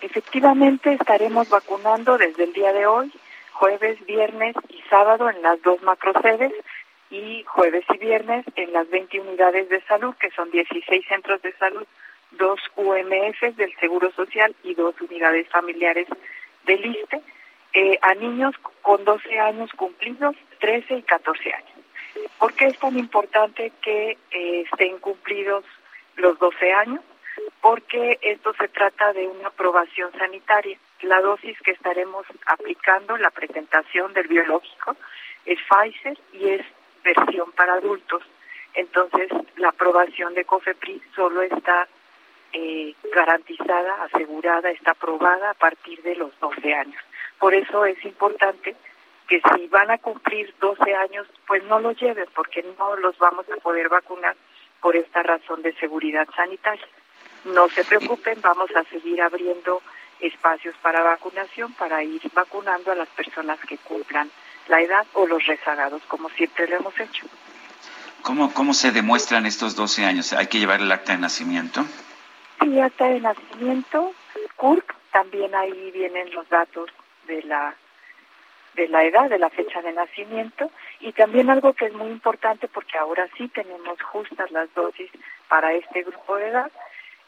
Efectivamente, 0.00 0.92
estaremos 0.92 1.48
vacunando 1.48 2.16
desde 2.18 2.44
el 2.44 2.52
día 2.52 2.72
de 2.72 2.86
hoy, 2.86 3.12
jueves, 3.52 3.98
viernes 4.06 4.54
y 4.68 4.80
sábado 4.88 5.28
en 5.28 5.42
las 5.42 5.60
dos 5.62 5.82
macrosedes 5.82 6.52
y 7.10 7.42
jueves 7.44 7.84
y 7.92 7.98
viernes 7.98 8.44
en 8.54 8.72
las 8.72 8.88
20 8.90 9.20
unidades 9.20 9.68
de 9.68 9.80
salud, 9.82 10.14
que 10.20 10.30
son 10.30 10.50
16 10.50 11.04
centros 11.08 11.42
de 11.42 11.52
salud, 11.54 11.86
dos 12.32 12.60
UMS 12.76 13.56
del 13.56 13.74
Seguro 13.80 14.12
Social 14.12 14.54
y 14.62 14.74
dos 14.74 14.94
unidades 15.00 15.48
familiares 15.48 16.06
del 16.64 16.86
ISTE, 16.86 17.20
eh, 17.74 17.98
a 18.02 18.14
niños 18.14 18.54
con 18.82 19.04
12 19.04 19.38
años 19.40 19.70
cumplidos, 19.72 20.36
13 20.60 20.98
y 20.98 21.02
14 21.02 21.52
años. 21.52 21.77
¿Por 22.38 22.54
qué 22.54 22.66
es 22.66 22.78
tan 22.78 22.98
importante 22.98 23.72
que 23.82 24.16
eh, 24.30 24.64
estén 24.70 24.98
cumplidos 24.98 25.64
los 26.16 26.38
12 26.38 26.72
años? 26.72 27.00
Porque 27.60 28.18
esto 28.22 28.52
se 28.54 28.68
trata 28.68 29.12
de 29.12 29.26
una 29.26 29.48
aprobación 29.48 30.10
sanitaria. 30.18 30.78
La 31.02 31.20
dosis 31.20 31.60
que 31.60 31.72
estaremos 31.72 32.26
aplicando, 32.46 33.16
la 33.16 33.30
presentación 33.30 34.12
del 34.14 34.28
biológico, 34.28 34.96
es 35.46 35.58
Pfizer 35.68 36.18
y 36.32 36.48
es 36.48 36.66
versión 37.02 37.52
para 37.52 37.74
adultos. 37.74 38.22
Entonces, 38.74 39.28
la 39.56 39.70
aprobación 39.70 40.34
de 40.34 40.44
COFEPRIS 40.44 41.02
solo 41.14 41.42
está 41.42 41.88
eh, 42.52 42.94
garantizada, 43.12 44.04
asegurada, 44.04 44.70
está 44.70 44.92
aprobada 44.92 45.50
a 45.50 45.54
partir 45.54 46.02
de 46.02 46.16
los 46.16 46.38
12 46.40 46.74
años. 46.74 47.02
Por 47.38 47.54
eso 47.54 47.84
es 47.84 48.02
importante 48.04 48.74
que 49.28 49.42
si 49.54 49.66
van 49.68 49.90
a 49.90 49.98
cumplir 49.98 50.52
12 50.58 50.94
años, 50.94 51.26
pues 51.46 51.62
no 51.64 51.78
lo 51.78 51.92
lleven, 51.92 52.26
porque 52.34 52.64
no 52.78 52.96
los 52.96 53.16
vamos 53.18 53.46
a 53.50 53.60
poder 53.60 53.88
vacunar 53.88 54.34
por 54.80 54.96
esta 54.96 55.22
razón 55.22 55.62
de 55.62 55.74
seguridad 55.74 56.26
sanitaria. 56.34 56.86
No 57.44 57.68
se 57.68 57.84
preocupen, 57.84 58.40
vamos 58.40 58.70
a 58.74 58.84
seguir 58.84 59.20
abriendo 59.20 59.82
espacios 60.20 60.74
para 60.82 61.02
vacunación 61.02 61.72
para 61.74 62.02
ir 62.02 62.22
vacunando 62.34 62.90
a 62.90 62.94
las 62.94 63.08
personas 63.10 63.60
que 63.60 63.78
cumplan 63.78 64.30
la 64.66 64.80
edad 64.80 65.06
o 65.12 65.26
los 65.26 65.46
rezagados, 65.46 66.02
como 66.08 66.28
siempre 66.30 66.66
lo 66.66 66.76
hemos 66.76 66.98
hecho. 66.98 67.26
¿Cómo, 68.22 68.52
cómo 68.52 68.74
se 68.74 68.90
demuestran 68.90 69.46
estos 69.46 69.76
12 69.76 70.04
años? 70.04 70.32
¿Hay 70.32 70.48
que 70.48 70.58
llevar 70.58 70.80
el 70.80 70.90
acta 70.90 71.12
de 71.12 71.18
nacimiento? 71.18 71.84
Sí, 72.60 72.80
acta 72.80 73.06
de 73.06 73.20
nacimiento, 73.20 74.12
CURP, 74.56 74.90
también 75.12 75.54
ahí 75.54 75.90
vienen 75.92 76.32
los 76.34 76.48
datos 76.48 76.90
de 77.26 77.42
la 77.44 77.74
de 78.78 78.86
la 78.86 79.02
edad, 79.02 79.28
de 79.28 79.40
la 79.40 79.50
fecha 79.50 79.82
de 79.82 79.92
nacimiento 79.92 80.70
y 81.00 81.12
también 81.12 81.50
algo 81.50 81.72
que 81.72 81.86
es 81.86 81.92
muy 81.92 82.06
importante 82.06 82.68
porque 82.68 82.96
ahora 82.96 83.28
sí 83.36 83.48
tenemos 83.48 84.00
justas 84.00 84.52
las 84.52 84.72
dosis 84.72 85.10
para 85.48 85.72
este 85.72 86.04
grupo 86.04 86.36
de 86.36 86.46
edad, 86.46 86.70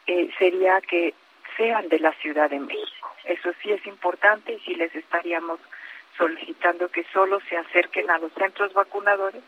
eh, 0.07 0.31
sería 0.39 0.81
que 0.81 1.13
sean 1.57 1.89
de 1.89 1.99
la 1.99 2.13
Ciudad 2.13 2.49
de 2.49 2.61
México. 2.61 3.13
Eso 3.25 3.51
sí 3.61 3.73
es 3.73 3.85
importante 3.87 4.53
y 4.53 4.61
sí 4.61 4.77
les 4.77 4.95
estaríamos 4.95 5.59
solicitando 6.17 6.89
que 6.89 7.05
solo 7.13 7.41
se 7.49 7.57
acerquen 7.57 8.09
a 8.11 8.19
los 8.19 8.33
centros 8.35 8.73
vacunadores 8.73 9.43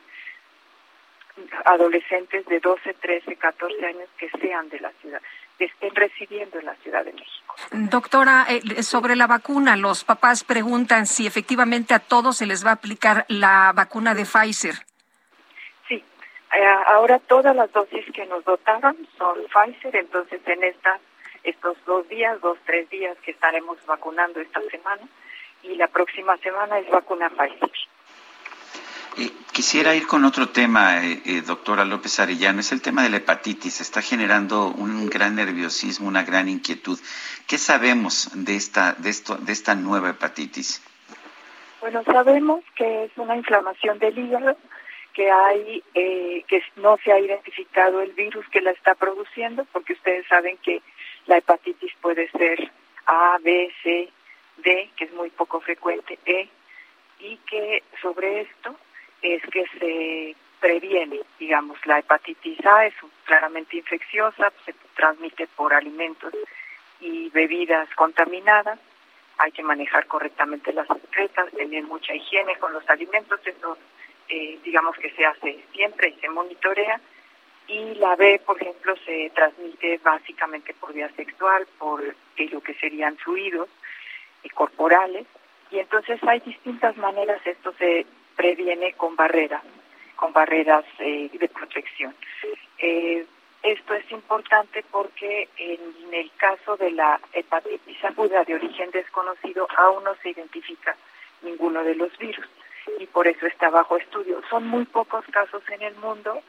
adolescentes 1.65 2.45
de 2.47 2.59
12, 2.59 2.95
13, 2.95 3.37
14 3.37 3.87
años 3.87 4.09
que 4.19 4.29
sean 4.41 4.69
de 4.71 4.81
la 4.81 4.91
ciudad 5.01 5.23
estén 5.65 5.95
recibiendo 5.95 6.59
en 6.59 6.67
la 6.67 6.75
Ciudad 6.77 7.05
de 7.05 7.13
México. 7.13 7.55
Doctora, 7.71 8.47
eh, 8.49 8.83
sobre 8.83 9.17
la 9.17 9.27
vacuna, 9.27 9.77
los 9.77 10.05
papás 10.05 10.45
preguntan 10.45 11.07
si 11.07 11.27
efectivamente 11.27 11.95
a 11.95 11.99
todos 11.99 12.39
se 12.39 12.47
les 12.47 12.65
va 12.65 12.71
a 12.71 12.75
aplicar 12.75 13.25
la 13.29 13.73
vacuna 13.75 14.15
de 14.15 14.25
Pfizer. 14.25 14.75
Sí, 15.89 16.03
eh, 16.55 16.67
ahora 16.87 17.19
todas 17.19 17.55
las 17.55 17.71
dosis 17.73 18.05
que 18.13 18.27
nos 18.27 18.45
dotaron 18.45 18.97
son 19.19 19.39
Pfizer, 19.53 19.97
entonces 19.97 20.41
en 20.47 20.65
estos 21.45 21.77
dos 21.85 22.09
días, 22.09 22.41
dos, 22.41 22.59
tres 22.65 22.89
días 22.91 23.17
que 23.25 23.33
estaremos 23.33 23.79
vacunando 23.87 24.41
esta 24.41 24.61
semana 24.71 25.03
y 25.63 25.75
la 25.77 25.89
próxima 25.89 26.37
semana 26.39 26.79
es 26.79 26.91
vacuna 26.91 27.31
Pfizer. 27.31 27.71
Eh, 29.19 29.31
quisiera 29.53 29.95
ir 29.95 30.07
con 30.07 30.25
otro 30.25 30.49
tema, 30.49 31.05
eh, 31.05 31.21
eh, 31.27 31.43
doctora 31.43 31.85
López 31.85 32.19
Arellano, 32.19 32.61
es 32.61 32.73
el 32.73 32.81
tema 32.81 33.03
de 33.03 33.11
la 33.11 33.19
hepatitis. 33.19 33.81
Está 33.81 34.01
generando 34.01 34.69
un 34.69 35.11
gran 35.11 35.35
nerviosismo, 35.35 36.09
una 36.09 36.25
gran 36.25 36.49
inquietud. 36.49 36.99
¿Qué 37.47 37.59
sabemos 37.59 38.31
de 38.35 38.57
esta, 38.57 38.95
de 38.95 39.11
esto, 39.11 39.37
de 39.37 39.53
esta 39.53 39.75
nueva 39.75 40.11
hepatitis? 40.11 40.83
Bueno, 41.81 42.03
sabemos 42.05 42.65
que 42.75 43.05
es 43.05 43.11
una 43.17 43.37
inflamación 43.37 43.99
del 43.99 44.19
hígado, 44.19 44.57
que 45.13 45.31
hay, 45.31 45.83
que 45.93 46.63
no 46.77 46.97
se 47.05 47.13
ha 47.13 47.19
identificado 47.19 48.01
el 48.01 48.13
virus 48.13 48.49
que 48.49 48.63
la 48.63 48.71
está 48.71 48.95
produciendo, 48.95 49.67
porque 49.73 49.93
ustedes 49.93 50.27
saben 50.29 50.57
que 50.59 50.81
la 51.27 51.37
hepatitis 51.37 51.93
puede 52.01 52.31
ser 52.31 52.71
A, 53.05 53.37
B, 53.43 53.71
C, 53.83 54.09
D, 54.59 54.91
que 54.97 55.05
es 55.05 55.13
muy 55.13 55.29
poco 55.31 55.61
frecuente, 55.61 56.19
E, 56.25 56.49
y 57.19 57.37
que 57.39 57.83
sobre 58.01 58.43
esto 58.43 58.75
es 59.23 59.43
que 59.47 59.65
se 59.79 60.37
previene, 60.61 61.21
digamos, 61.39 61.79
la 61.87 61.99
hepatitis 61.99 62.65
A 62.67 62.87
es 62.87 62.95
claramente 63.25 63.77
infecciosa, 63.77 64.53
se 64.65 64.75
transmite 64.95 65.47
por 65.57 65.73
alimentos 65.75 66.33
y 67.01 67.31
bebidas 67.31 67.89
contaminadas, 67.97 68.79
hay 69.39 69.51
que 69.51 69.63
manejar 69.63 70.07
correctamente 70.07 70.73
las 70.73 70.87
secretas, 70.87 71.51
tener 71.53 71.83
mucha 71.85 72.15
higiene 72.15 72.57
con 72.57 72.73
los 72.73 72.89
alimentos, 72.89 73.41
eso 73.45 73.77
eh, 74.29 74.59
digamos 74.63 74.97
que 74.97 75.11
se 75.11 75.27
hace 75.27 75.65
siempre 75.73 76.11
y 76.11 76.21
se 76.21 76.29
monitorea, 76.29 77.01
y 77.67 77.95
la 77.97 78.15
B, 78.17 78.41
por 78.45 78.61
ejemplo, 78.61 78.95
se 79.05 79.31
transmite 79.35 79.99
básicamente 79.99 80.75
por 80.75 80.93
vía 80.93 81.11
sexual, 81.17 81.67
por 81.79 82.03
lo 82.05 82.61
que 82.61 82.75
serían 82.75 83.17
fluidos 83.17 83.69
eh, 84.45 84.51
corporales, 84.51 85.27
y 85.71 85.79
entonces 85.79 86.21
hay 86.23 86.41
distintas 86.41 86.97
maneras, 86.99 87.41
esto 87.45 87.73
se 87.79 88.07
previene 88.37 88.93
con 88.95 89.17
barreras, 89.17 89.63
con 90.17 90.33
barreras 90.33 90.85
eh, 90.99 91.31
de 91.33 91.49
protección. 91.49 92.15
Eh, 92.79 93.25
esto 93.63 93.95
es 93.95 94.11
importante 94.11 94.85
porque 94.91 95.49
en 95.57 95.81
el 96.13 96.31
caso 96.37 96.77
de 96.77 96.91
la 96.91 97.21
hepatitis 97.33 98.05
aguda 98.05 98.43
de 98.45 98.55
origen 98.55 98.91
desconocido 98.91 99.69
aún 99.77 100.03
no 100.03 100.17
se 100.17 100.31
identifica 100.31 100.97
ninguno 101.43 101.85
de 101.85 101.95
los 101.95 102.17
virus 102.19 102.47
y 102.99 103.07
por 103.07 103.29
eso 103.29 103.47
está 103.47 103.71
bajo 103.71 103.97
estudio. 103.97 104.43
Son 104.51 104.67
muy 104.67 104.85
pocos 104.85 105.25
casos 105.31 105.63
en 105.71 105.83
el 105.83 105.95
mundo, 105.97 106.43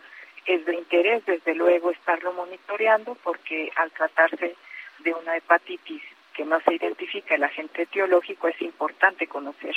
es 0.45 0.65
de 0.65 0.73
interés 0.73 1.23
desde 1.25 1.53
luego 1.53 1.91
estarlo 1.91 2.33
monitoreando 2.33 3.15
porque 3.23 3.71
al 3.75 3.91
tratarse 3.91 4.55
de 4.99 5.13
una 5.13 5.37
hepatitis 5.37 6.01
que 6.33 6.45
no 6.45 6.59
se 6.61 6.73
identifica 6.73 7.35
el 7.35 7.43
agente 7.43 7.83
etiológico 7.83 8.47
es 8.47 8.59
importante 8.61 9.27
conocer 9.27 9.75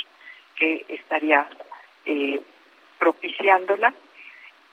que 0.55 0.85
estaría 0.89 1.47
eh, 2.07 2.41
propiciándola. 2.97 3.93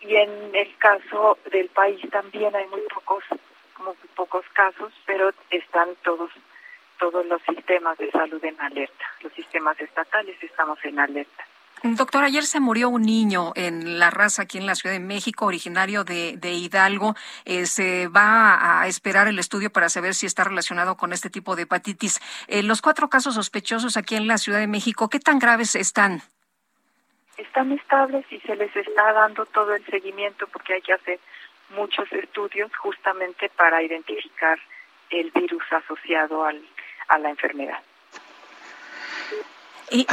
Y 0.01 0.17
en 0.17 0.55
el 0.55 0.77
caso 0.77 1.39
del 1.51 1.69
país 1.69 2.01
también 2.11 2.55
hay 2.55 2.67
muy 2.69 2.83
pocos, 2.93 3.25
muy 3.79 3.95
pocos 4.15 4.45
casos, 4.53 4.93
pero 5.07 5.31
están 5.51 5.89
todos 6.03 6.31
todos 6.99 7.27
los 7.27 7.43
sistemas 7.43 7.99
de 7.99 8.11
salud 8.11 8.43
en 8.45 8.59
alerta. 8.61 9.05
Los 9.21 9.33
sistemas 9.33 9.79
estatales 9.81 10.37
estamos 10.43 10.79
en 10.85 10.99
alerta. 10.99 11.45
Doctor, 11.83 12.25
ayer 12.25 12.45
se 12.45 12.61
murió 12.61 12.89
un 12.89 13.03
niño 13.03 13.53
en 13.57 13.99
la 13.99 14.09
raza 14.11 14.43
aquí 14.43 14.57
en 14.57 14.65
la 14.65 14.75
Ciudad 14.75 14.95
de 14.95 15.01
México, 15.01 15.45
originario 15.45 16.03
de, 16.03 16.39
Hidalgo. 16.43 17.15
Eh, 17.45 17.67
se 17.67 18.09
va 18.09 18.81
a 18.81 18.87
esperar 18.87 19.29
el 19.29 19.39
estudio 19.39 19.71
para 19.71 19.91
saber 19.91 20.15
si 20.15 20.25
está 20.25 20.45
relacionado 20.45 20.97
con 20.97 21.13
este 21.13 21.29
tipo 21.29 21.57
de 21.57 21.63
hepatitis. 21.65 22.21
Eh, 22.47 22.63
los 22.63 22.81
cuatro 22.81 23.11
casos 23.11 23.35
sospechosos 23.35 23.99
aquí 23.99 24.17
en 24.17 24.27
la 24.27 24.39
Ciudad 24.39 24.61
de 24.61 24.67
México, 24.67 25.11
¿qué 25.11 25.21
tan 25.21 25.39
graves 25.39 25.75
están? 25.75 26.23
Están 27.37 27.73
estables 27.73 28.25
y 28.31 28.41
se 28.41 28.57
les 28.57 28.75
está 28.77 29.13
dando 29.13 29.47
todo 29.47 29.75
el 29.75 29.85
seguimiento 29.87 30.47
porque 30.49 30.75
hay 30.75 30.83
que 30.83 30.93
hacer 30.93 31.19
muchos 31.71 32.11
estudios 32.13 32.75
justamente 32.77 33.49
para 33.51 33.83
identificar 33.83 34.59
el 35.11 35.31
virus 35.31 35.65
asociado 35.73 36.45
al, 36.45 36.63
a 37.09 37.19
la 37.19 37.31
enfermedad. 37.31 37.83
Y, 39.95 40.09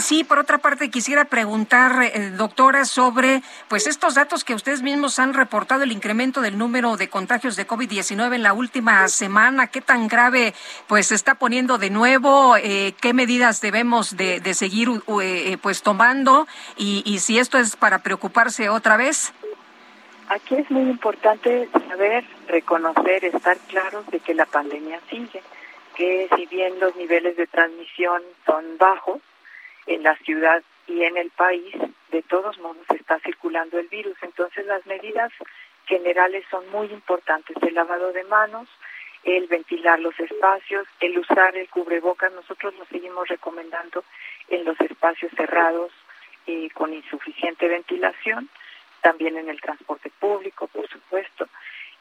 sí, 0.00 0.22
por 0.22 0.38
otra 0.38 0.58
parte, 0.58 0.90
quisiera 0.90 1.24
preguntar, 1.24 2.04
eh, 2.04 2.30
doctora, 2.36 2.84
sobre 2.84 3.42
pues 3.66 3.88
estos 3.88 4.14
datos 4.14 4.44
que 4.44 4.54
ustedes 4.54 4.82
mismos 4.82 5.18
han 5.18 5.34
reportado, 5.34 5.82
el 5.82 5.90
incremento 5.90 6.40
del 6.40 6.56
número 6.56 6.96
de 6.96 7.08
contagios 7.08 7.56
de 7.56 7.66
COVID-19 7.66 8.36
en 8.36 8.44
la 8.44 8.52
última 8.52 9.08
semana, 9.08 9.66
qué 9.66 9.80
tan 9.80 10.06
grave 10.06 10.54
pues 10.86 11.08
se 11.08 11.16
está 11.16 11.34
poniendo 11.34 11.78
de 11.78 11.90
nuevo, 11.90 12.56
eh, 12.58 12.94
qué 13.00 13.12
medidas 13.12 13.60
debemos 13.60 14.16
de, 14.16 14.40
seguir 14.54 14.88
eh, 15.20 15.58
pues 15.60 15.82
tomando 15.82 16.46
y, 16.76 17.02
y 17.04 17.18
si 17.18 17.40
esto 17.40 17.58
es 17.58 17.74
para 17.74 17.98
preocuparse 18.04 18.68
otra 18.68 18.96
vez. 18.96 19.32
Aquí 20.28 20.54
es 20.54 20.70
muy 20.70 20.82
importante 20.82 21.68
saber, 21.88 22.24
reconocer, 22.46 23.24
estar 23.24 23.58
claros 23.66 24.06
de 24.12 24.20
que 24.20 24.34
la 24.34 24.46
pandemia 24.46 25.00
sigue 25.10 25.42
que 25.98 26.28
si 26.36 26.46
bien 26.46 26.78
los 26.78 26.94
niveles 26.94 27.36
de 27.36 27.48
transmisión 27.48 28.22
son 28.46 28.78
bajos 28.78 29.20
en 29.86 30.04
la 30.04 30.14
ciudad 30.18 30.62
y 30.86 31.02
en 31.02 31.16
el 31.16 31.30
país, 31.30 31.74
de 32.12 32.22
todos 32.22 32.56
modos 32.58 32.86
está 32.94 33.18
circulando 33.18 33.80
el 33.80 33.88
virus. 33.88 34.16
Entonces 34.22 34.64
las 34.66 34.86
medidas 34.86 35.32
generales 35.86 36.44
son 36.52 36.70
muy 36.70 36.86
importantes. 36.92 37.56
El 37.62 37.74
lavado 37.74 38.12
de 38.12 38.22
manos, 38.24 38.68
el 39.24 39.48
ventilar 39.48 39.98
los 39.98 40.18
espacios, 40.20 40.86
el 41.00 41.18
usar 41.18 41.56
el 41.56 41.68
cubrebocas. 41.68 42.32
Nosotros 42.32 42.74
lo 42.78 42.84
seguimos 42.86 43.26
recomendando 43.26 44.04
en 44.48 44.64
los 44.64 44.80
espacios 44.80 45.32
cerrados 45.36 45.90
eh, 46.46 46.70
con 46.74 46.94
insuficiente 46.94 47.66
ventilación, 47.66 48.48
también 49.00 49.36
en 49.36 49.48
el 49.48 49.60
transporte 49.60 50.12
público, 50.20 50.68
por 50.68 50.88
supuesto. 50.88 51.48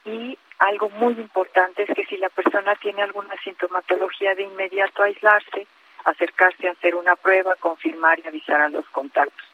Y 0.06 0.38
algo 0.60 0.90
muy 0.90 1.14
importante 1.14 1.84
es 1.84 1.96
que 1.96 2.06
si 2.06 2.18
la 2.18 2.30
persona 2.30 2.76
tiene 2.76 3.04
alguna 3.04 3.36
sintomatología 3.44 4.34
de 4.36 4.44
inmediato 4.44 5.04
aislarse, 5.04 5.68
acercarse 6.04 6.68
a 6.68 6.72
hacer 6.72 6.96
una 6.96 7.16
prueba, 7.16 7.56
confirmar 7.56 8.20
y 8.20 8.28
avisar 8.28 8.62
a 8.62 8.70
los 8.70 8.86
contactos. 8.90 9.46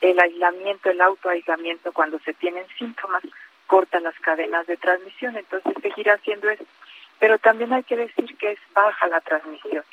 El 0.00 0.18
aislamiento, 0.18 0.90
el 0.90 1.00
autoaislamiento 1.00 1.92
cuando 1.92 2.18
se 2.20 2.34
tienen 2.34 2.66
síntomas 2.78 3.22
corta 3.66 4.00
las 4.00 4.18
cadenas 4.18 4.66
de 4.66 4.76
transmisión, 4.76 5.36
entonces 5.36 5.72
seguir 5.80 6.10
haciendo 6.10 6.50
eso. 6.50 6.64
Pero 7.18 7.38
también 7.38 7.72
hay 7.72 7.84
que 7.84 7.96
decir 7.96 8.36
que 8.36 8.52
es 8.52 8.58
baja 8.74 9.06
la 9.06 9.20
transmisión. 9.20 9.84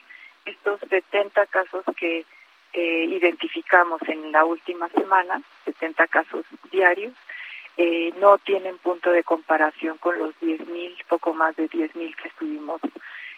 Estos 0.46 0.80
70 0.90 1.46
casos 1.48 1.84
que 1.96 2.26
eh, 2.74 3.06
identificamos 3.10 4.02
en 4.08 4.32
la 4.32 4.46
última 4.46 4.90
semana, 4.90 5.42
70 5.66 6.08
casos 6.08 6.46
diarios, 6.72 7.14
eh, 7.78 8.14
no 8.20 8.38
tienen 8.40 8.78
punto 8.80 9.12
de 9.12 9.24
comparación 9.24 9.98
con 9.98 10.18
los 10.18 10.36
10.000, 10.42 11.06
poco 11.08 11.34
más 11.34 11.56
de 11.56 11.70
10.000 11.70 12.16
que 12.16 12.28
estuvimos 12.28 12.82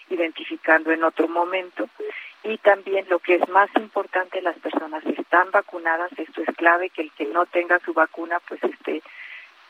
identificando 0.10 0.92
en 0.92 1.04
otro 1.04 1.28
momento. 1.28 1.90
Y 2.44 2.58
también 2.60 3.06
lo 3.10 3.20
que 3.20 3.36
es 3.36 3.50
más 3.50 3.70
importante, 3.76 4.42
las 4.42 4.58
personas 4.60 5.06
están 5.06 5.52
vacunadas, 5.52 6.12
esto 6.18 6.42
es 6.42 6.56
clave, 6.56 6.90
que 6.90 7.02
el 7.02 7.12
que 7.12 7.26
no 7.26 7.46
tenga 7.46 7.80
su 7.80 7.94
vacuna 7.94 8.40
pues 8.48 8.64
esté 8.64 9.02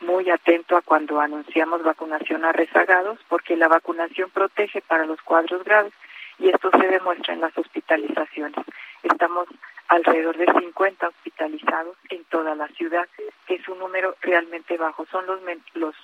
muy 0.00 0.30
atento 0.30 0.76
a 0.76 0.82
cuando 0.82 1.20
anunciamos 1.20 1.82
vacunación 1.82 2.44
a 2.44 2.52
rezagados, 2.52 3.18
porque 3.28 3.56
la 3.56 3.68
vacunación 3.68 4.30
protege 4.30 4.80
para 4.82 5.04
los 5.04 5.20
cuadros 5.22 5.64
graves 5.64 5.92
y 6.38 6.48
esto 6.48 6.70
se 6.70 6.86
demuestra 6.86 7.34
en 7.34 7.40
las 7.40 7.56
hospitalizaciones. 7.58 8.64
Estamos 9.02 9.48
alrededor 9.88 10.36
de 10.36 10.46
50 10.46 11.08
hospitalizados 11.08 11.96
en 12.10 12.24
toda 12.24 12.54
la 12.54 12.68
ciudad, 12.68 13.08
que 13.46 13.54
es 13.54 13.68
un 13.68 13.78
número 13.78 14.16
realmente 14.20 14.76
bajo. 14.76 15.06
Son 15.06 15.26
los, 15.26 15.40
los 15.74 15.94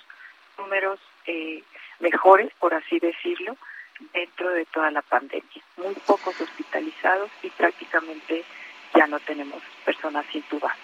números 0.57 0.99
eh, 1.25 1.63
mejores, 1.99 2.51
por 2.59 2.73
así 2.73 2.99
decirlo, 2.99 3.55
dentro 4.13 4.49
de 4.49 4.65
toda 4.65 4.91
la 4.91 5.01
pandemia. 5.01 5.63
Muy 5.77 5.93
pocos 6.05 6.39
hospitalizados 6.39 7.29
y 7.41 7.49
prácticamente 7.49 8.43
ya 8.93 9.07
no 9.07 9.19
tenemos 9.19 9.61
personas 9.85 10.25
intubadas. 10.33 10.77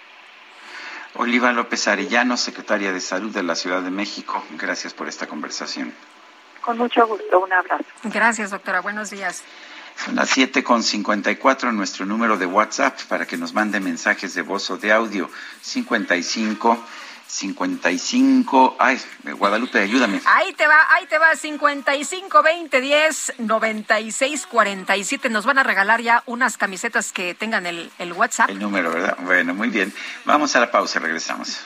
Oliva 1.15 1.51
López 1.51 1.87
Arellano, 1.87 2.37
secretaria 2.37 2.91
de 2.91 2.99
Salud 2.99 3.31
de 3.31 3.43
la 3.43 3.55
Ciudad 3.55 3.81
de 3.81 3.91
México, 3.91 4.43
gracias 4.57 4.93
por 4.93 5.07
esta 5.07 5.27
conversación. 5.27 5.93
Con 6.61 6.77
mucho 6.77 7.05
gusto, 7.05 7.39
un 7.39 7.53
abrazo. 7.53 7.83
Gracias, 8.05 8.51
doctora. 8.51 8.81
Buenos 8.81 9.11
días. 9.11 9.43
Son 9.95 10.15
las 10.15 10.35
7.54 10.35 11.71
nuestro 11.73 12.05
número 12.05 12.37
de 12.37 12.45
WhatsApp 12.45 12.99
para 13.03 13.25
que 13.25 13.37
nos 13.37 13.53
mande 13.53 13.79
mensajes 13.79 14.33
de 14.33 14.41
voz 14.41 14.69
o 14.69 14.77
de 14.77 14.91
audio. 14.91 15.29
55 15.61 16.83
55. 17.33 18.75
Ay, 18.79 19.01
Guadalupe, 19.23 19.79
ayúdame. 19.79 20.21
Ahí 20.25 20.53
te 20.53 20.67
va, 20.67 20.77
ahí 20.91 21.05
te 21.07 21.17
va. 21.17 21.35
55 21.35 22.43
20 22.43 22.81
10 22.81 23.33
96 23.39 24.45
47. 24.47 25.29
Nos 25.29 25.45
van 25.45 25.57
a 25.57 25.63
regalar 25.63 26.01
ya 26.01 26.23
unas 26.27 26.57
camisetas 26.57 27.11
que 27.11 27.33
tengan 27.33 27.65
el, 27.65 27.91
el 27.97 28.13
WhatsApp. 28.13 28.49
El 28.49 28.59
número, 28.59 28.91
¿verdad? 28.91 29.17
Bueno, 29.21 29.53
muy 29.55 29.69
bien. 29.69 29.93
Vamos 30.25 30.55
a 30.55 30.59
la 30.59 30.69
pausa, 30.69 30.99
regresamos. 30.99 31.65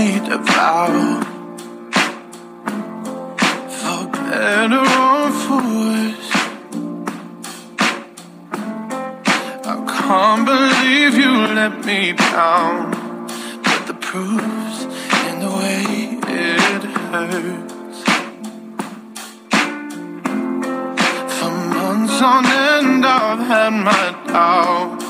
Made 0.00 0.28
a 0.32 0.38
vow. 0.38 0.92
For 3.78 4.02
better 4.16 4.84
or 5.06 5.24
for 5.42 5.62
worse 5.78 6.30
I 9.72 9.76
can't 9.94 10.42
believe 10.52 11.14
you 11.22 11.32
let 11.60 11.74
me 11.88 12.00
down. 12.12 12.74
But 13.66 13.80
the 13.90 13.96
proof's 14.08 14.80
in 15.28 15.36
the 15.44 15.52
way 15.60 15.84
it 16.46 16.82
hurts. 17.00 17.98
For 21.36 21.52
months 21.76 22.18
on 22.32 22.44
end 22.70 23.04
I've 23.18 23.42
had 23.52 23.72
my 23.90 24.04
doubts 24.32 25.09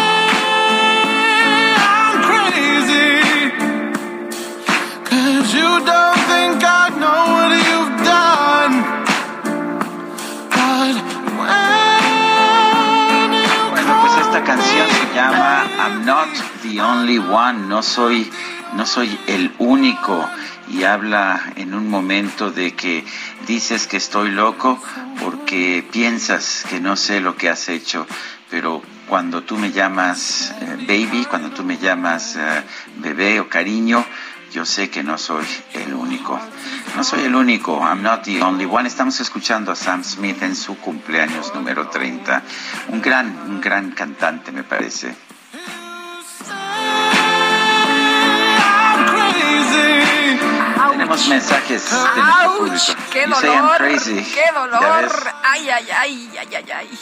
Only 16.81 17.19
One, 17.19 17.67
no 17.67 17.83
soy, 17.83 18.29
no 18.73 18.85
soy 18.85 19.17
el 19.27 19.53
único, 19.59 20.27
y 20.69 20.83
habla 20.83 21.53
en 21.55 21.73
un 21.73 21.89
momento 21.89 22.51
de 22.51 22.73
que 22.73 23.05
dices 23.47 23.87
que 23.87 23.97
estoy 23.97 24.31
loco 24.31 24.81
porque 25.21 25.85
piensas 25.91 26.65
que 26.69 26.79
no 26.79 26.95
sé 26.95 27.19
lo 27.19 27.35
que 27.35 27.49
has 27.49 27.69
hecho, 27.69 28.07
pero 28.49 28.81
cuando 29.07 29.43
tú 29.43 29.57
me 29.57 29.71
llamas 29.71 30.53
eh, 30.61 30.77
baby, 30.87 31.25
cuando 31.29 31.51
tú 31.51 31.63
me 31.63 31.77
llamas 31.77 32.35
eh, 32.37 32.63
bebé 32.97 33.39
o 33.39 33.49
cariño, 33.49 34.05
yo 34.53 34.65
sé 34.65 34.89
que 34.89 35.03
no 35.03 35.17
soy 35.17 35.45
el 35.73 35.93
único. 35.93 36.39
No 36.95 37.03
soy 37.03 37.23
el 37.23 37.35
único, 37.35 37.79
I'm 37.79 38.01
not 38.01 38.23
the 38.23 38.41
only 38.41 38.65
one. 38.65 38.87
Estamos 38.87 39.19
escuchando 39.19 39.71
a 39.71 39.75
Sam 39.75 40.03
Smith 40.03 40.41
en 40.41 40.55
su 40.55 40.77
cumpleaños 40.77 41.53
número 41.55 41.87
30. 41.87 42.43
Un 42.89 43.01
gran, 43.01 43.27
un 43.47 43.61
gran 43.61 43.91
cantante, 43.91 44.51
me 44.51 44.63
parece. 44.63 45.15
Tenemos 51.11 51.27
mensajes 51.27 51.91
de 51.91 52.21
nuestro 52.21 52.57
público. 52.57 53.01
¡Qué 53.11 53.27
dolor! 53.27 53.77
crazy. 53.77 54.23
¡Qué 54.33 54.43
¿Ya 54.45 54.53
dolor! 54.53 55.11
Ay, 55.43 55.69
ay, 55.69 55.87
ay, 55.93 56.31
ay, 56.39 56.55
ay, 56.55 56.71
ay. 56.71 56.99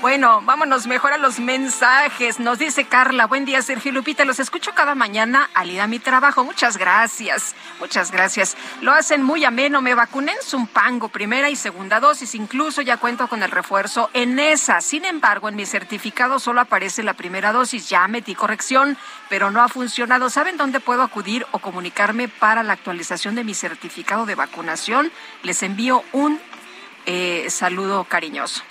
Bueno, 0.00 0.40
vámonos 0.40 0.86
mejor 0.86 1.12
a 1.12 1.18
los 1.18 1.38
mensajes. 1.38 2.40
Nos 2.40 2.58
dice 2.58 2.86
Carla, 2.86 3.26
buen 3.26 3.44
día 3.44 3.60
Sergio 3.60 3.92
Lupita, 3.92 4.24
los 4.24 4.40
escucho 4.40 4.72
cada 4.74 4.94
mañana 4.94 5.50
al 5.52 5.70
ir 5.70 5.82
a 5.82 5.86
mi 5.86 5.98
trabajo. 5.98 6.42
Muchas 6.42 6.78
gracias, 6.78 7.54
muchas 7.80 8.10
gracias. 8.10 8.56
Lo 8.80 8.94
hacen 8.94 9.22
muy 9.22 9.44
ameno, 9.44 9.82
me 9.82 9.94
vacuné 9.94 10.32
en 10.32 10.42
Zumpango, 10.42 11.08
primera 11.08 11.50
y 11.50 11.56
segunda 11.56 12.00
dosis, 12.00 12.34
incluso 12.34 12.80
ya 12.80 12.96
cuento 12.96 13.28
con 13.28 13.42
el 13.42 13.50
refuerzo 13.50 14.08
en 14.14 14.38
esa. 14.38 14.80
Sin 14.80 15.04
embargo, 15.04 15.50
en 15.50 15.56
mi 15.56 15.66
certificado 15.66 16.38
solo 16.38 16.62
aparece 16.62 17.02
la 17.02 17.12
primera 17.12 17.52
dosis, 17.52 17.90
ya 17.90 18.08
metí 18.08 18.34
corrección, 18.34 18.96
pero 19.28 19.50
no 19.50 19.60
ha 19.60 19.68
funcionado. 19.68 20.30
¿Saben 20.30 20.56
dónde 20.56 20.80
puedo 20.80 21.02
acudir 21.02 21.46
o 21.50 21.58
comunicarme 21.58 22.28
para 22.28 22.62
la 22.62 22.72
actualización 22.72 23.34
de 23.34 23.44
mi 23.44 23.49
certificado 23.54 24.26
de 24.26 24.34
vacunación? 24.34 25.10
Les 25.42 25.62
envío 25.62 26.02
un 26.12 26.40
eh, 27.06 27.46
saludo 27.48 28.04
cariñoso. 28.04 28.62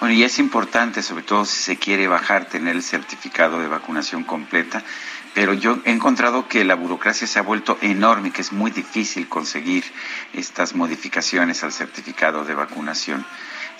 Bueno, 0.00 0.14
y 0.14 0.24
es 0.24 0.38
importante, 0.38 1.02
sobre 1.02 1.22
todo 1.22 1.44
si 1.44 1.62
se 1.62 1.76
quiere 1.76 2.08
bajar, 2.08 2.46
tener 2.46 2.76
el 2.76 2.82
certificado 2.82 3.60
de 3.60 3.68
vacunación 3.68 4.24
completa. 4.24 4.82
Pero 5.34 5.54
yo 5.54 5.78
he 5.84 5.92
encontrado 5.92 6.48
que 6.48 6.64
la 6.64 6.74
burocracia 6.74 7.26
se 7.26 7.38
ha 7.38 7.42
vuelto 7.42 7.78
enorme 7.82 8.32
que 8.32 8.40
es 8.40 8.52
muy 8.52 8.70
difícil 8.70 9.28
conseguir 9.28 9.84
estas 10.32 10.74
modificaciones 10.74 11.62
al 11.62 11.72
certificado 11.72 12.44
de 12.44 12.54
vacunación. 12.54 13.24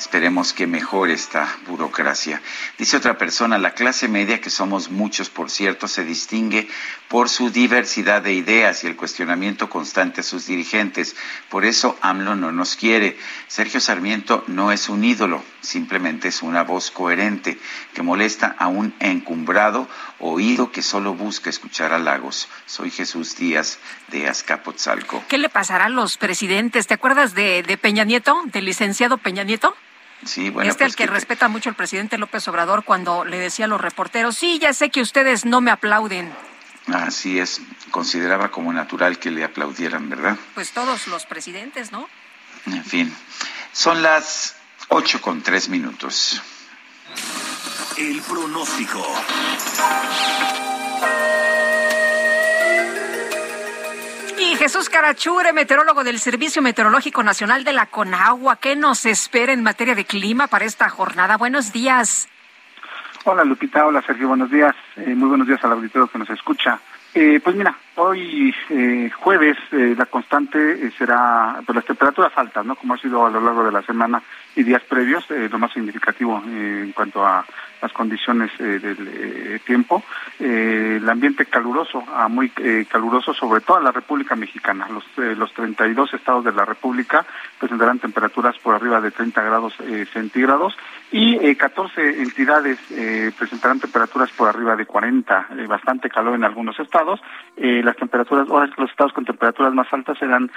Esperemos 0.01 0.55
que 0.55 0.67
mejore 0.67 1.13
esta 1.13 1.59
burocracia. 1.67 2.41
Dice 2.79 2.97
otra 2.97 3.19
persona, 3.19 3.59
la 3.59 3.75
clase 3.75 4.09
media, 4.09 4.41
que 4.41 4.49
somos 4.49 4.91
muchos, 4.91 5.29
por 5.29 5.51
cierto, 5.51 5.89
se 5.89 6.05
distingue 6.05 6.71
por 7.09 7.29
su 7.29 7.51
diversidad 7.51 8.23
de 8.23 8.33
ideas 8.33 8.83
y 8.83 8.87
el 8.87 8.97
cuestionamiento 8.97 9.69
constante 9.69 10.23
a 10.23 10.25
sus 10.25 10.47
dirigentes. 10.47 11.17
Por 11.51 11.67
eso 11.67 11.99
AMLO 12.01 12.35
no 12.35 12.51
nos 12.51 12.77
quiere. 12.77 13.19
Sergio 13.47 13.79
Sarmiento 13.79 14.43
no 14.47 14.73
es 14.73 14.89
un 14.89 15.05
ídolo, 15.05 15.45
simplemente 15.61 16.29
es 16.29 16.41
una 16.41 16.63
voz 16.63 16.91
coherente 16.91 17.59
que 17.93 18.03
molesta 18.03 18.57
a 18.59 18.69
un 18.69 18.95
encumbrado 19.01 19.87
oído 20.19 20.73
que 20.73 20.81
solo 20.81 21.13
busca 21.13 21.51
escuchar 21.51 21.93
halagos. 21.93 22.49
Soy 22.65 22.91
Jesús 22.91 23.37
Díaz 23.37 23.79
de 24.09 24.29
Azcapotzalco. 24.29 25.23
¿Qué 25.29 25.37
le 25.37 25.51
pasará 25.51 25.85
a 25.85 25.91
los 25.91 26.17
presidentes? 26.17 26.87
¿Te 26.87 26.95
acuerdas 26.95 27.35
de, 27.35 27.63
de 27.63 27.77
Peña 27.77 28.05
Nieto, 28.05 28.41
del 28.47 28.65
licenciado 28.65 29.19
Peña 29.19 29.45
Nieto? 29.45 29.77
Sí, 30.25 30.51
bueno, 30.51 30.71
este 30.71 30.85
pues 30.85 30.93
al 30.93 30.97
que 30.97 31.05
que- 31.07 31.11
respeta 31.11 31.49
mucho 31.49 31.71
el 31.71 31.75
presidente 31.75 32.19
López 32.19 32.47
Obrador 32.49 32.85
cuando 32.85 33.25
le 33.25 33.39
decía 33.39 33.65
a 33.65 33.69
los 33.69 33.81
reporteros, 33.81 34.37
sí, 34.37 34.59
ya 34.59 34.73
sé 34.73 34.91
que 34.91 35.01
ustedes 35.01 35.45
no 35.45 35.61
me 35.61 35.71
aplauden. 35.71 36.33
Así 36.93 37.39
es. 37.39 37.61
consideraba 37.91 38.51
como 38.51 38.73
natural 38.73 39.19
que 39.19 39.31
le 39.31 39.45
aplaudieran, 39.45 40.09
¿verdad? 40.09 40.37
Pues 40.55 40.73
todos 40.73 41.07
los 41.09 41.27
presidentes, 41.27 41.91
¿no? 41.93 42.09
En 42.67 42.85
fin, 42.85 43.15
son 43.73 44.03
las 44.03 44.57
ocho 44.89 45.21
con 45.21 45.43
tres 45.43 45.69
minutos. 45.69 46.41
El 47.97 48.21
pronóstico. 48.23 49.05
Jesús 54.61 54.91
Carachure, 54.91 55.55
meteorólogo 55.55 56.05
del 56.05 56.19
Servicio 56.19 56.61
Meteorológico 56.61 57.23
Nacional 57.23 57.65
de 57.65 57.73
la 57.73 57.87
Conagua, 57.87 58.57
¿qué 58.57 58.77
nos 58.77 59.07
espera 59.07 59.55
en 59.55 59.63
materia 59.63 59.95
de 59.95 60.05
clima 60.05 60.49
para 60.49 60.67
esta 60.67 60.91
jornada? 60.91 61.39
Buenos 61.39 61.73
días. 61.73 62.29
Hola 63.25 63.43
Lupita, 63.43 63.87
hola 63.87 64.03
Sergio, 64.03 64.29
buenos 64.29 64.51
días. 64.51 64.77
Eh, 64.97 65.15
muy 65.15 65.31
buenos 65.31 65.47
días 65.47 65.65
al 65.65 65.73
auditorio 65.73 66.09
que 66.09 66.19
nos 66.19 66.29
escucha. 66.29 66.79
Eh, 67.15 67.41
pues 67.43 67.57
mira, 67.57 67.75
hoy 67.95 68.55
eh, 68.69 69.11
jueves 69.17 69.57
la 69.71 70.05
constante 70.05 70.91
será 70.91 71.63
pues 71.65 71.77
las 71.77 71.87
temperaturas 71.87 72.33
altas, 72.37 72.67
¿no? 72.67 72.77
Como 72.77 72.93
ha 72.93 72.99
sido 72.99 73.25
a 73.25 73.31
lo 73.31 73.41
largo 73.41 73.65
de 73.65 73.73
la 73.73 73.81
semana 73.81 74.23
y 74.55 74.63
días 74.63 74.83
previos, 74.83 75.25
lo 75.31 75.59
más 75.59 75.73
significativo 75.73 76.43
en 76.45 76.93
cuanto 76.93 77.27
a 77.27 77.47
las 77.81 77.93
condiciones 77.93 78.51
del 78.59 79.61
tiempo. 79.65 80.03
el 80.39 81.09
ambiente 81.09 81.47
caluroso, 81.47 82.05
a 82.15 82.29
muy 82.29 82.51
caluroso 82.89 83.35
sobre 83.35 83.61
toda 83.61 83.81
la 83.81 83.93
República 83.93 84.37
Mexicana. 84.37 84.89
Los, 84.89 85.05
los 85.37 85.53
32 85.55 86.15
estados 86.15 86.45
de 86.45 86.53
la 86.53 86.65
República 86.65 87.25
presentarán 87.59 87.99
temperaturas 87.99 88.57
por 88.59 88.75
arriba 88.75 89.01
de 89.01 89.11
30 89.11 89.43
grados 89.43 89.75
centígrados 90.13 90.77
y 91.13 91.55
14 91.57 92.23
entidades 92.23 92.79
presentarán 93.37 93.81
temperaturas 93.81 94.31
por 94.33 94.49
arriba 94.49 94.77
de 94.77 94.87
40, 94.87 95.49
bastante 95.69 96.09
calor 96.09 96.35
en 96.35 96.45
algunos 96.45 96.79
estados. 96.79 97.21
las 97.57 97.97
temperaturas, 97.97 98.49
ahora 98.49 98.71
los 98.77 98.91
estados 98.91 99.13
con 99.13 99.25
temperaturas 99.25 99.75
más 99.75 99.93
altas 99.93 100.19
serán 100.19 100.51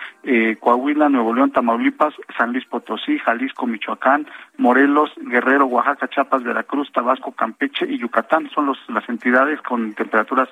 Coahuila, 0.60 1.10
Nuevo 1.10 1.34
León, 1.34 1.51
Tamaulipas, 1.51 2.14
San 2.38 2.51
Luis 2.51 2.66
Potosí, 2.66 3.18
Jalisco, 3.20 3.66
Michoacán, 3.66 4.28
Morelos, 4.58 5.12
Guerrero, 5.18 5.66
Oaxaca, 5.66 6.08
Chiapas, 6.08 6.43
Veracruz, 6.43 6.91
Tabasco, 6.91 7.32
Campeche 7.32 7.86
y 7.88 7.97
Yucatán. 7.97 8.49
Son 8.54 8.68
los, 8.68 8.78
las 8.89 9.08
entidades 9.10 9.62
con 9.62 9.93
temperaturas 9.93 10.49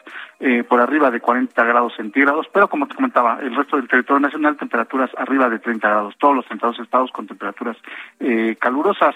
por 0.67 0.81
arriba 0.81 1.11
de 1.11 1.19
40 1.19 1.63
grados 1.63 1.93
centígrados, 1.95 2.47
pero 2.51 2.67
como 2.67 2.87
te 2.87 2.95
comentaba, 2.95 3.39
el 3.41 3.55
resto 3.55 3.77
del 3.77 3.87
territorio 3.87 4.21
nacional 4.21 4.57
temperaturas 4.57 5.11
arriba 5.17 5.49
de 5.49 5.59
30 5.59 5.87
grados. 5.87 6.15
Todos 6.17 6.35
los 6.35 6.45
32 6.45 6.79
estados 6.79 7.11
con 7.11 7.27
temperaturas 7.27 7.77
calurosas. 8.59 9.15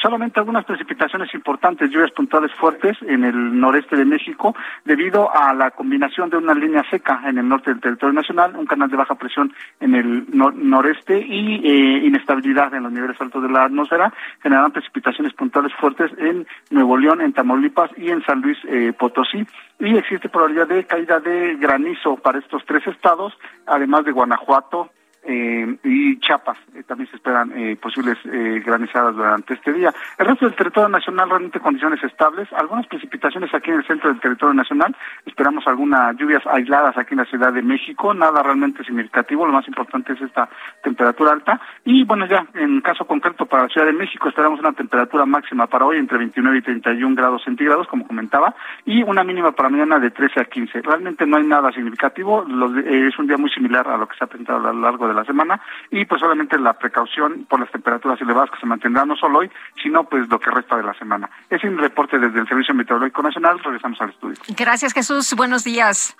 Solamente 0.00 0.40
algunas 0.40 0.64
precipitaciones 0.64 1.32
importantes, 1.34 1.90
lluvias 1.90 2.12
puntuales 2.12 2.52
fuertes 2.54 2.96
en 3.02 3.24
el 3.24 3.58
noreste 3.58 3.96
de 3.96 4.04
México 4.04 4.54
debido 4.84 5.34
a 5.34 5.54
la 5.54 5.70
combinación 5.70 6.30
de 6.30 6.36
una 6.36 6.54
línea 6.54 6.84
seca 6.90 7.22
en 7.26 7.38
el 7.38 7.48
norte 7.48 7.70
del 7.70 7.80
territorio 7.80 8.14
nacional, 8.14 8.56
un 8.56 8.66
canal 8.66 8.90
de 8.90 8.96
baja 8.96 9.14
presión 9.14 9.52
en 9.80 9.94
el 9.94 10.26
noreste 10.30 11.18
y 11.18 11.56
eh, 11.64 12.06
inestabilidad 12.06 12.74
en 12.74 12.84
los 12.84 12.92
niveles 12.92 13.20
altos 13.20 13.42
de 13.42 13.48
la 13.48 13.64
atmósfera 13.64 14.12
generarán 14.42 14.72
precipitaciones 14.72 15.32
puntuales 15.34 15.72
fuertes 15.74 16.10
en 16.18 16.46
Nuevo 16.70 16.96
León, 16.96 17.20
en 17.20 17.32
Tamaulipas 17.32 17.90
y 17.96 18.10
en 18.10 18.22
San 18.24 18.40
Luis 18.40 18.58
eh, 18.68 18.92
Potosí. 18.98 19.46
Y 19.78 19.96
existe 19.96 20.28
probabilidad 20.28 20.68
de 20.68 20.84
caída 20.84 21.20
de 21.20 21.56
granizo 21.56 22.16
para 22.16 22.38
estos 22.38 22.64
tres 22.64 22.86
estados, 22.86 23.36
además 23.66 24.04
de 24.04 24.12
Guanajuato, 24.12 24.90
eh, 25.26 25.76
y 25.84 26.18
Chiapas. 26.20 26.58
Eh, 26.74 26.82
también 26.84 27.10
se 27.10 27.16
esperan 27.16 27.52
eh, 27.56 27.76
posibles 27.76 28.16
eh, 28.24 28.62
granizadas 28.64 29.14
durante 29.14 29.54
este 29.54 29.72
día. 29.72 29.92
El 30.18 30.26
resto 30.26 30.46
del 30.46 30.54
territorio 30.54 30.88
nacional 30.88 31.28
realmente 31.28 31.60
condiciones 31.60 32.02
estables, 32.02 32.48
algunas 32.52 32.86
precipitaciones 32.86 33.52
aquí 33.54 33.70
en 33.70 33.78
el 33.78 33.86
centro 33.86 34.10
del 34.10 34.20
territorio 34.20 34.54
nacional, 34.54 34.94
esperamos 35.24 35.66
algunas 35.66 36.16
lluvias 36.16 36.42
aisladas 36.46 36.96
aquí 36.96 37.14
en 37.14 37.18
la 37.18 37.24
Ciudad 37.24 37.52
de 37.52 37.62
México, 37.62 38.14
nada 38.14 38.42
realmente 38.42 38.84
significativo, 38.84 39.46
lo 39.46 39.52
más 39.52 39.66
importante 39.68 40.12
es 40.12 40.20
esta 40.20 40.48
temperatura 40.82 41.32
alta 41.32 41.60
y 41.84 42.04
bueno 42.04 42.26
ya 42.26 42.46
en 42.54 42.80
caso 42.80 43.06
concreto 43.06 43.46
para 43.46 43.64
la 43.64 43.68
Ciudad 43.68 43.86
de 43.86 43.92
México 43.92 44.28
esperamos 44.28 44.60
una 44.60 44.72
temperatura 44.72 45.26
máxima 45.26 45.66
para 45.66 45.86
hoy 45.86 45.98
entre 45.98 46.18
29 46.18 46.58
y 46.58 46.62
31 46.62 47.16
grados 47.16 47.42
centígrados 47.44 47.86
como 47.88 48.06
comentaba 48.06 48.54
y 48.84 49.02
una 49.02 49.24
mínima 49.24 49.52
para 49.52 49.68
mañana 49.68 49.98
de 49.98 50.10
13 50.10 50.40
a 50.40 50.44
15. 50.44 50.82
Realmente 50.82 51.26
no 51.26 51.36
hay 51.36 51.44
nada 51.44 51.72
significativo, 51.72 52.44
los, 52.46 52.76
eh, 52.76 53.08
es 53.08 53.18
un 53.18 53.26
día 53.26 53.36
muy 53.36 53.50
similar 53.50 53.88
a 53.88 53.96
lo 53.96 54.06
que 54.06 54.16
se 54.16 54.24
ha 54.24 54.28
presentado 54.28 54.68
a 54.68 54.72
lo 54.72 54.80
largo 54.80 55.08
de 55.08 55.14
la 55.16 55.24
semana 55.24 55.60
y 55.90 56.04
pues 56.04 56.20
solamente 56.20 56.58
la 56.58 56.74
precaución 56.74 57.46
por 57.48 57.60
las 57.60 57.70
temperaturas 57.70 58.20
elevadas 58.20 58.50
que 58.50 58.60
se 58.60 58.66
mantendrán 58.66 59.08
no 59.08 59.16
solo 59.16 59.40
hoy, 59.40 59.50
sino 59.82 60.04
pues 60.04 60.28
lo 60.28 60.38
que 60.38 60.50
resta 60.50 60.76
de 60.76 60.82
la 60.82 60.94
semana. 60.94 61.28
Es 61.50 61.62
un 61.64 61.78
reporte 61.78 62.18
desde 62.18 62.40
el 62.40 62.48
Servicio 62.48 62.74
Meteorológico 62.74 63.22
Nacional, 63.22 63.58
regresamos 63.58 64.00
al 64.00 64.10
estudio. 64.10 64.36
Gracias 64.56 64.92
Jesús, 64.92 65.34
buenos 65.34 65.64
días. 65.64 66.16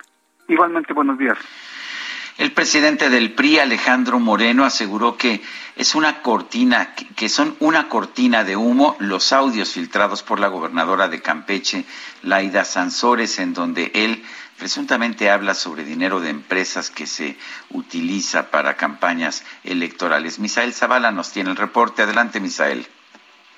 Igualmente, 0.47 0.93
buenos 0.93 1.17
días. 1.17 1.37
El 2.37 2.51
presidente 2.51 3.09
del 3.09 3.33
PRI, 3.33 3.59
Alejandro 3.59 4.19
Moreno, 4.19 4.63
aseguró 4.63 5.17
que 5.17 5.41
es 5.75 5.95
una 5.95 6.21
cortina, 6.21 6.93
que 7.15 7.29
son 7.29 7.55
una 7.59 7.89
cortina 7.89 8.43
de 8.43 8.55
humo 8.55 8.95
los 8.99 9.33
audios 9.33 9.73
filtrados 9.73 10.21
por 10.21 10.39
la 10.39 10.47
gobernadora 10.47 11.07
de 11.07 11.19
Campeche, 11.19 11.85
Laida 12.21 12.63
Sansores, 12.63 13.39
en 13.39 13.55
donde 13.55 13.91
él 13.95 14.23
presuntamente 14.57 15.29
habla 15.29 15.53
sobre 15.53 15.83
dinero 15.83 16.19
de 16.19 16.29
empresas 16.29 16.89
que 16.89 17.05
se 17.05 17.37
utiliza 17.69 18.51
para 18.51 18.75
campañas 18.75 19.45
electorales. 19.63 20.39
Misael 20.39 20.73
Zavala 20.73 21.11
nos 21.11 21.31
tiene 21.31 21.51
el 21.51 21.57
reporte. 21.57 22.01
Adelante, 22.01 22.39
Misael. 22.39 22.87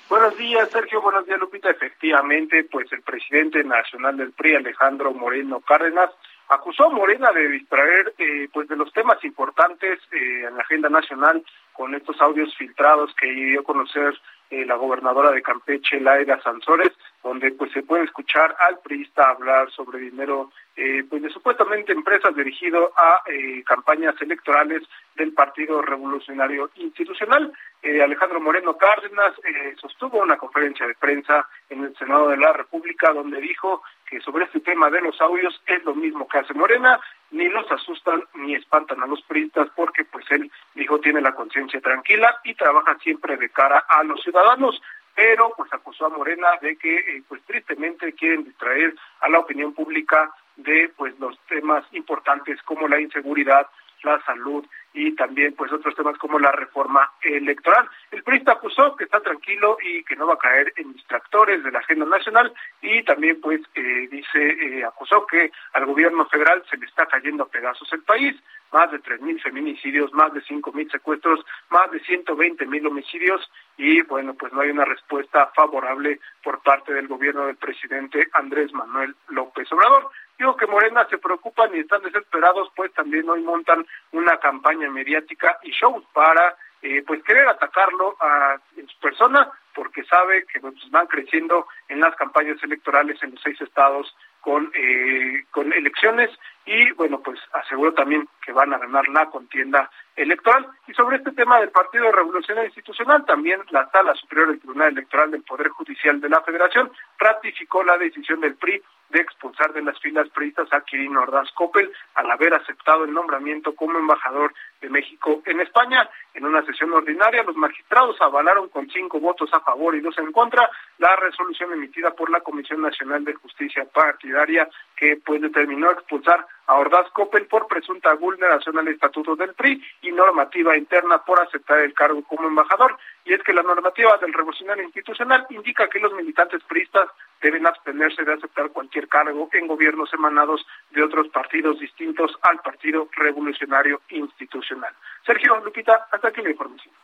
Buenos 0.08 0.36
días, 0.36 0.68
Sergio. 0.70 1.00
Buenos 1.00 1.24
días, 1.24 1.38
Lupita. 1.38 1.70
Efectivamente, 1.70 2.64
pues 2.64 2.92
el 2.92 3.02
presidente 3.02 3.62
nacional 3.62 4.16
del 4.16 4.32
PRI, 4.32 4.56
Alejandro 4.56 5.12
Moreno 5.12 5.60
Cárdenas, 5.60 6.10
acusó 6.50 6.86
a 6.86 6.90
Morena 6.90 7.32
de 7.32 7.48
distraer 7.48 8.12
eh, 8.18 8.48
pues 8.52 8.68
de 8.68 8.76
los 8.76 8.92
temas 8.92 9.24
importantes 9.24 9.98
eh, 10.12 10.44
en 10.46 10.56
la 10.56 10.62
agenda 10.62 10.88
nacional 10.88 11.42
con 11.72 11.94
estos 11.94 12.20
audios 12.20 12.54
filtrados 12.56 13.14
que 13.18 13.30
dio 13.30 13.60
a 13.60 13.64
conocer 13.64 14.14
eh, 14.50 14.66
la 14.66 14.74
gobernadora 14.74 15.30
de 15.30 15.42
Campeche, 15.42 16.00
Laida 16.00 16.42
Sansores, 16.42 16.90
donde 17.22 17.52
pues 17.52 17.70
se 17.70 17.84
puede 17.84 18.02
escuchar 18.02 18.56
al 18.58 18.80
priista 18.80 19.30
hablar 19.30 19.70
sobre 19.70 20.00
dinero 20.00 20.50
eh, 20.74 21.04
pues 21.08 21.22
de 21.22 21.30
supuestamente 21.30 21.92
empresas 21.92 22.34
dirigido 22.34 22.92
a 22.96 23.22
eh, 23.30 23.62
campañas 23.64 24.20
electorales 24.20 24.82
del 25.14 25.32
Partido 25.34 25.80
Revolucionario 25.82 26.68
Institucional. 26.74 27.52
Alejandro 27.82 28.40
Moreno 28.40 28.76
Cárdenas 28.76 29.32
sostuvo 29.80 30.18
una 30.18 30.36
conferencia 30.36 30.86
de 30.86 30.94
prensa 30.94 31.48
en 31.70 31.84
el 31.84 31.96
Senado 31.96 32.28
de 32.28 32.36
la 32.36 32.52
República 32.52 33.12
donde 33.12 33.40
dijo 33.40 33.82
que 34.10 34.20
sobre 34.20 34.44
este 34.44 34.60
tema 34.60 34.90
de 34.90 35.00
los 35.00 35.20
audios 35.20 35.62
es 35.66 35.84
lo 35.84 35.94
mismo 35.94 36.26
que 36.26 36.38
hace 36.38 36.52
Morena, 36.52 36.98
ni 37.30 37.48
los 37.48 37.70
asustan 37.70 38.24
ni 38.34 38.56
espantan 38.56 39.00
a 39.02 39.06
los 39.06 39.22
priistas 39.22 39.68
porque 39.76 40.04
pues 40.04 40.24
él 40.30 40.50
dijo 40.74 40.98
tiene 40.98 41.20
la 41.20 41.34
conciencia 41.34 41.80
tranquila 41.80 42.40
y 42.42 42.54
trabaja 42.54 42.98
siempre 42.98 43.36
de 43.36 43.48
cara 43.50 43.84
a 43.88 44.02
los 44.02 44.20
ciudadanos 44.20 44.82
pero 45.14 45.52
pues 45.56 45.72
acusó 45.72 46.06
a 46.06 46.08
Morena 46.08 46.48
de 46.60 46.76
que 46.76 46.96
eh, 46.96 47.22
pues 47.28 47.42
tristemente 47.42 48.12
quieren 48.14 48.44
distraer 48.44 48.94
a 49.20 49.28
la 49.28 49.38
opinión 49.38 49.74
pública 49.74 50.32
de 50.56 50.90
pues 50.96 51.18
los 51.18 51.38
temas 51.40 51.84
importantes 51.92 52.62
como 52.62 52.88
la 52.88 53.00
inseguridad, 53.00 53.66
la 54.02 54.20
salud 54.24 54.64
y 54.92 55.14
también 55.14 55.54
pues 55.54 55.72
otros 55.72 55.94
temas 55.94 56.18
como 56.18 56.38
la 56.38 56.50
reforma 56.52 57.10
electoral. 57.22 57.88
El 58.10 58.22
PRI 58.22 58.42
acusó 58.46 58.96
que 58.96 59.04
está 59.04 59.20
tranquilo 59.20 59.76
y 59.82 60.02
que 60.04 60.16
no 60.16 60.26
va 60.26 60.34
a 60.34 60.38
caer 60.38 60.72
en 60.76 60.92
distractores 60.92 61.62
de 61.62 61.70
la 61.70 61.78
agenda 61.78 62.06
nacional 62.06 62.52
y 62.82 63.02
también 63.04 63.40
pues 63.40 63.60
eh, 63.74 64.08
dice 64.10 64.38
eh, 64.38 64.84
acusó 64.84 65.26
que 65.26 65.52
al 65.74 65.86
gobierno 65.86 66.26
federal 66.26 66.64
se 66.68 66.76
le 66.76 66.86
está 66.86 67.06
cayendo 67.06 67.44
a 67.44 67.48
pedazos 67.48 67.92
el 67.92 68.02
país, 68.02 68.36
más 68.72 68.90
de 68.90 68.98
tres 68.98 69.20
mil 69.20 69.40
feminicidios, 69.40 70.12
más 70.12 70.32
de 70.32 70.40
cinco 70.42 70.72
mil 70.72 70.90
secuestros, 70.90 71.44
más 71.70 71.90
de 71.90 72.00
ciento 72.00 72.34
veinte 72.34 72.66
mil 72.66 72.86
homicidios 72.86 73.48
y 73.76 74.02
bueno 74.02 74.34
pues 74.34 74.52
no 74.52 74.60
hay 74.60 74.70
una 74.70 74.84
respuesta 74.84 75.50
favorable 75.54 76.20
por 76.42 76.62
parte 76.62 76.92
del 76.92 77.06
gobierno 77.06 77.46
del 77.46 77.56
presidente 77.56 78.28
Andrés 78.32 78.72
Manuel 78.72 79.14
López 79.28 79.70
Obrador. 79.72 80.10
Digo 80.40 80.56
que 80.56 80.66
Morena 80.66 81.06
se 81.10 81.18
preocupan 81.18 81.68
y 81.74 81.80
están 81.80 82.00
desesperados, 82.00 82.72
pues 82.74 82.90
también 82.94 83.28
hoy 83.28 83.42
montan 83.42 83.86
una 84.12 84.38
campaña 84.38 84.88
mediática 84.88 85.58
y 85.62 85.70
shows 85.70 86.02
para 86.14 86.56
eh, 86.80 87.04
pues 87.06 87.22
querer 87.24 87.46
atacarlo 87.46 88.16
a, 88.18 88.56
en 88.74 88.88
su 88.88 88.98
persona, 89.00 89.50
porque 89.74 90.02
sabe 90.04 90.46
que 90.46 90.58
pues, 90.58 90.74
van 90.90 91.08
creciendo 91.08 91.66
en 91.90 92.00
las 92.00 92.16
campañas 92.16 92.56
electorales 92.62 93.22
en 93.22 93.32
los 93.32 93.40
seis 93.42 93.60
estados 93.60 94.16
con, 94.40 94.72
eh, 94.74 95.44
con 95.50 95.74
elecciones 95.74 96.30
y 96.64 96.90
bueno, 96.92 97.20
pues 97.20 97.38
aseguró 97.52 97.92
también 97.92 98.26
que 98.42 98.52
van 98.52 98.72
a 98.72 98.78
ganar 98.78 99.06
la 99.08 99.26
contienda 99.26 99.90
electoral. 100.16 100.66
Y 100.86 100.94
sobre 100.94 101.18
este 101.18 101.32
tema 101.32 101.60
del 101.60 101.68
Partido 101.68 102.10
Revolucionario 102.10 102.68
Institucional, 102.68 103.26
también 103.26 103.60
la 103.72 103.90
Sala 103.90 104.14
Superior 104.14 104.48
del 104.48 104.60
Tribunal 104.60 104.92
Electoral 104.92 105.32
del 105.32 105.42
Poder 105.42 105.68
Judicial 105.68 106.18
de 106.18 106.30
la 106.30 106.40
Federación 106.40 106.90
ratificó 107.18 107.84
la 107.84 107.98
decisión 107.98 108.40
del 108.40 108.54
PRI 108.54 108.82
de 109.10 109.20
expulsar 109.20 109.72
de 109.72 109.82
las 109.82 109.98
filas 110.00 110.28
priistas 110.30 110.72
a 110.72 110.80
Quirino 110.82 111.22
Ordaz 111.22 111.50
Coppel 111.52 111.90
al 112.14 112.30
haber 112.30 112.54
aceptado 112.54 113.04
el 113.04 113.12
nombramiento 113.12 113.74
como 113.74 113.98
embajador 113.98 114.54
de 114.80 114.88
México 114.88 115.42
en 115.46 115.60
España. 115.60 116.08
En 116.34 116.44
una 116.44 116.64
sesión 116.64 116.92
ordinaria, 116.92 117.42
los 117.42 117.56
magistrados 117.56 118.20
avalaron 118.20 118.68
con 118.68 118.88
cinco 118.90 119.20
votos 119.20 119.50
a 119.52 119.60
favor 119.60 119.94
y 119.94 120.00
dos 120.00 120.16
en 120.18 120.32
contra 120.32 120.70
la 120.98 121.16
resolución 121.16 121.72
emitida 121.72 122.12
por 122.12 122.30
la 122.30 122.40
Comisión 122.40 122.82
Nacional 122.82 123.24
de 123.24 123.34
Justicia 123.34 123.84
Partidaria 123.92 124.68
que 124.96 125.16
pues 125.24 125.40
determinó 125.40 125.90
expulsar 125.90 126.46
a 126.70 126.76
Ordaz 126.76 127.10
Coppel 127.10 127.46
por 127.46 127.66
presunta 127.66 128.14
vulneración 128.14 128.78
al 128.78 128.86
estatuto 128.86 129.34
del 129.34 129.54
PRI 129.54 129.82
y 130.02 130.12
normativa 130.12 130.76
interna 130.76 131.18
por 131.18 131.40
aceptar 131.40 131.80
el 131.80 131.92
cargo 131.94 132.22
como 132.22 132.46
embajador. 132.46 132.96
Y 133.24 133.34
es 133.34 133.42
que 133.42 133.52
la 133.52 133.62
normativa 133.62 134.16
del 134.18 134.32
revolucionario 134.32 134.84
institucional 134.84 135.46
indica 135.50 135.88
que 135.88 135.98
los 135.98 136.12
militantes 136.12 136.62
priistas 136.62 137.08
deben 137.42 137.66
abstenerse 137.66 138.22
de 138.22 138.34
aceptar 138.34 138.70
cualquier 138.70 139.08
cargo 139.08 139.48
en 139.52 139.66
gobiernos 139.66 140.14
emanados 140.14 140.64
de 140.92 141.02
otros 141.02 141.26
partidos 141.28 141.80
distintos 141.80 142.38
al 142.42 142.60
Partido 142.60 143.08
Revolucionario 143.16 144.02
Institucional. 144.10 144.94
Sergio 145.26 145.56
Lupita, 145.64 146.06
hasta 146.12 146.28
aquí 146.28 146.40
la 146.40 146.50
información. 146.50 146.94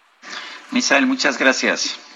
Misael, 0.71 1.07
muchas 1.07 1.39
gracias. 1.39 2.16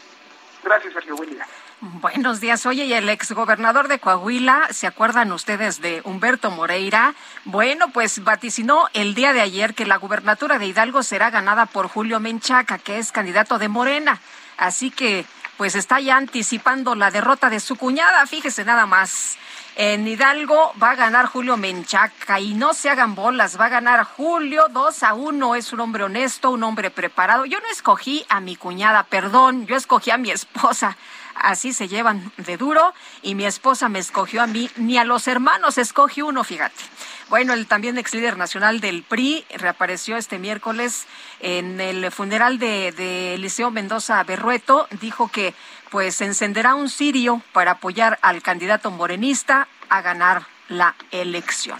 Gracias, 0.62 0.92
Sergio. 0.92 1.16
Buen. 1.16 1.38
Buenos 1.80 2.40
días. 2.40 2.66
Oye, 2.66 2.84
y 2.84 2.92
el 2.92 3.08
exgobernador 3.08 3.88
de 3.88 3.98
Coahuila, 3.98 4.68
¿se 4.70 4.86
acuerdan 4.86 5.32
ustedes 5.32 5.80
de 5.80 6.02
Humberto 6.04 6.50
Moreira? 6.50 7.14
Bueno, 7.46 7.90
pues 7.90 8.22
vaticinó 8.22 8.88
el 8.92 9.14
día 9.14 9.32
de 9.32 9.40
ayer 9.40 9.72
que 9.74 9.86
la 9.86 9.96
gubernatura 9.96 10.58
de 10.58 10.66
Hidalgo 10.66 11.02
será 11.02 11.30
ganada 11.30 11.64
por 11.64 11.88
Julio 11.88 12.20
Menchaca, 12.20 12.76
que 12.76 12.98
es 12.98 13.12
candidato 13.12 13.58
de 13.58 13.68
Morena. 13.68 14.20
Así 14.58 14.90
que, 14.90 15.24
pues 15.56 15.74
está 15.74 16.00
ya 16.00 16.18
anticipando 16.18 16.94
la 16.94 17.10
derrota 17.10 17.48
de 17.48 17.60
su 17.60 17.76
cuñada, 17.76 18.26
fíjese 18.26 18.64
nada 18.64 18.84
más. 18.84 19.38
En 19.82 20.06
Hidalgo 20.06 20.74
va 20.76 20.90
a 20.90 20.94
ganar 20.94 21.24
Julio 21.24 21.56
Menchaca 21.56 22.38
y 22.38 22.52
no 22.52 22.74
se 22.74 22.90
hagan 22.90 23.14
bolas, 23.14 23.58
va 23.58 23.64
a 23.64 23.70
ganar 23.70 24.04
Julio 24.04 24.66
2 24.70 25.02
a 25.02 25.14
1. 25.14 25.54
Es 25.54 25.72
un 25.72 25.80
hombre 25.80 26.04
honesto, 26.04 26.50
un 26.50 26.62
hombre 26.64 26.90
preparado. 26.90 27.46
Yo 27.46 27.58
no 27.60 27.66
escogí 27.72 28.26
a 28.28 28.40
mi 28.40 28.56
cuñada, 28.56 29.04
perdón, 29.04 29.66
yo 29.66 29.76
escogí 29.76 30.10
a 30.10 30.18
mi 30.18 30.30
esposa 30.30 30.98
así 31.40 31.72
se 31.72 31.88
llevan 31.88 32.32
de 32.36 32.56
duro 32.56 32.92
y 33.22 33.34
mi 33.34 33.44
esposa 33.44 33.88
me 33.88 33.98
escogió 33.98 34.42
a 34.42 34.46
mí, 34.46 34.70
ni 34.76 34.98
a 34.98 35.04
los 35.04 35.26
hermanos 35.26 35.78
escogió 35.78 36.26
uno, 36.26 36.44
fíjate. 36.44 36.82
Bueno, 37.28 37.54
el 37.54 37.66
también 37.66 37.96
ex 37.96 38.12
líder 38.12 38.36
nacional 38.36 38.80
del 38.80 39.02
PRI 39.02 39.44
reapareció 39.56 40.16
este 40.16 40.38
miércoles 40.38 41.06
en 41.40 41.80
el 41.80 42.10
funeral 42.10 42.58
de, 42.58 42.92
de 42.92 43.34
Eliseo 43.34 43.70
Mendoza 43.70 44.22
Berrueto, 44.24 44.88
dijo 45.00 45.28
que 45.28 45.54
pues 45.90 46.20
encenderá 46.20 46.74
un 46.74 46.88
cirio 46.88 47.42
para 47.52 47.72
apoyar 47.72 48.18
al 48.22 48.42
candidato 48.42 48.90
morenista 48.90 49.68
a 49.88 50.00
ganar 50.02 50.46
la 50.68 50.94
elección. 51.10 51.78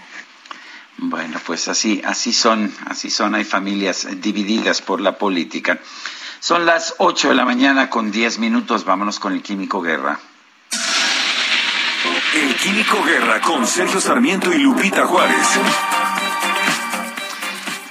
Bueno, 0.99 1.41
pues 1.47 1.69
así, 1.69 2.03
así 2.05 2.33
son, 2.33 2.75
así 2.87 3.09
son, 3.09 3.35
hay 3.35 3.45
familias 3.45 4.07
divididas 4.21 4.83
por 4.83 5.01
la 5.01 5.17
política. 5.17 5.79
Son 6.41 6.67
las 6.67 6.95
8 6.99 7.31
de 7.31 7.35
la 7.35 7.45
mañana 7.45 7.89
con 7.89 8.11
10 8.11 8.39
minutos. 8.39 8.85
Vámonos 8.85 9.19
con 9.19 9.33
el 9.33 9.43
Químico 9.43 9.81
Guerra. 9.81 10.19
El 12.35 12.55
Químico 12.57 13.03
Guerra 13.05 13.41
con 13.41 13.67
Sergio 13.67 14.01
Sarmiento 14.01 14.53
y 14.53 14.59
Lupita 14.59 15.07
Juárez. 15.07 15.61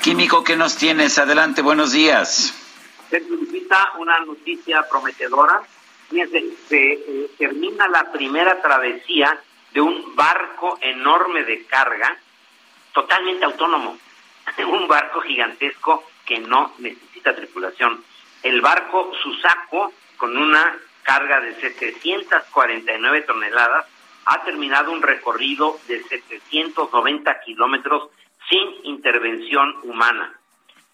Químico, 0.01 0.43
¿qué 0.43 0.55
nos 0.55 0.75
tienes? 0.75 1.17
Adelante, 1.17 1.61
buenos 1.61 1.91
días. 1.91 2.53
Sergio 3.09 3.35
Lupita, 3.35 3.93
una 3.97 4.19
noticia 4.19 4.83
prometedora. 4.89 5.61
Fíjense, 6.09 6.43
se 6.67 6.93
eh, 6.93 7.31
termina 7.37 7.87
la 7.87 8.11
primera 8.11 8.61
travesía 8.61 9.39
de 9.71 9.81
un 9.81 10.15
barco 10.15 10.77
enorme 10.81 11.43
de 11.43 11.65
carga, 11.65 12.17
totalmente 12.93 13.45
autónomo. 13.45 13.97
un 14.67 14.87
barco 14.87 15.21
gigantesco 15.21 16.03
que 16.25 16.39
no 16.39 16.73
necesita 16.79 17.35
tripulación 17.35 18.03
el 18.43 18.61
barco 18.61 19.11
Susaco, 19.21 19.93
con 20.17 20.37
una 20.37 20.77
carga 21.03 21.41
de 21.41 21.55
749 21.55 23.21
toneladas, 23.21 23.85
ha 24.25 24.43
terminado 24.43 24.91
un 24.91 25.01
recorrido 25.01 25.79
de 25.87 26.03
790 26.03 27.41
kilómetros 27.41 28.09
sin 28.49 28.85
intervención 28.85 29.75
humana. 29.83 30.38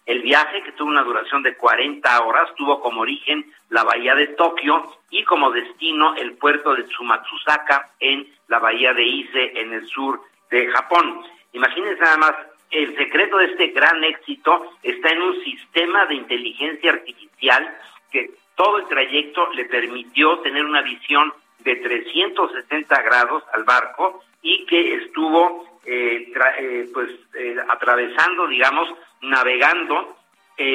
El 0.06 0.22
viaje, 0.22 0.62
que 0.62 0.72
tuvo 0.72 0.88
una 0.88 1.02
duración 1.02 1.42
de 1.42 1.56
40 1.56 2.24
horas, 2.24 2.54
tuvo 2.56 2.80
como 2.80 3.00
origen 3.00 3.44
la 3.70 3.82
bahía 3.82 4.14
de 4.14 4.28
Tokio 4.28 4.82
y 5.10 5.24
como 5.24 5.50
destino 5.50 6.14
el 6.14 6.34
puerto 6.34 6.74
de 6.74 6.84
Tsumatsusaka 6.84 7.90
en 7.98 8.26
la 8.46 8.60
bahía 8.60 8.94
de 8.94 9.02
Ise 9.02 9.60
en 9.60 9.72
el 9.72 9.86
sur 9.88 10.20
de 10.50 10.68
Japón. 10.68 11.24
Imagínense 11.52 12.00
nada 12.00 12.16
más 12.18 12.34
el 12.70 12.96
secreto 12.96 13.38
de 13.38 13.46
este 13.46 13.68
gran 13.68 14.02
éxito 14.04 14.72
está 14.82 15.10
en 15.10 15.22
un 15.22 15.42
sistema 15.42 16.06
de 16.06 16.14
inteligencia 16.14 16.92
artificial 16.92 17.76
que 18.10 18.30
todo 18.54 18.78
el 18.78 18.86
trayecto 18.86 19.52
le 19.52 19.64
permitió 19.66 20.38
tener 20.38 20.64
una 20.64 20.82
visión 20.82 21.32
de 21.60 21.76
360 21.76 23.02
grados 23.02 23.42
al 23.52 23.64
barco 23.64 24.22
y 24.42 24.64
que 24.66 24.94
estuvo 24.94 25.75
eh, 25.86 26.32
eh, 26.58 26.88
pues 26.92 27.10
eh, 27.34 27.56
atravesando, 27.68 28.46
digamos, 28.48 28.88
navegando 29.22 30.16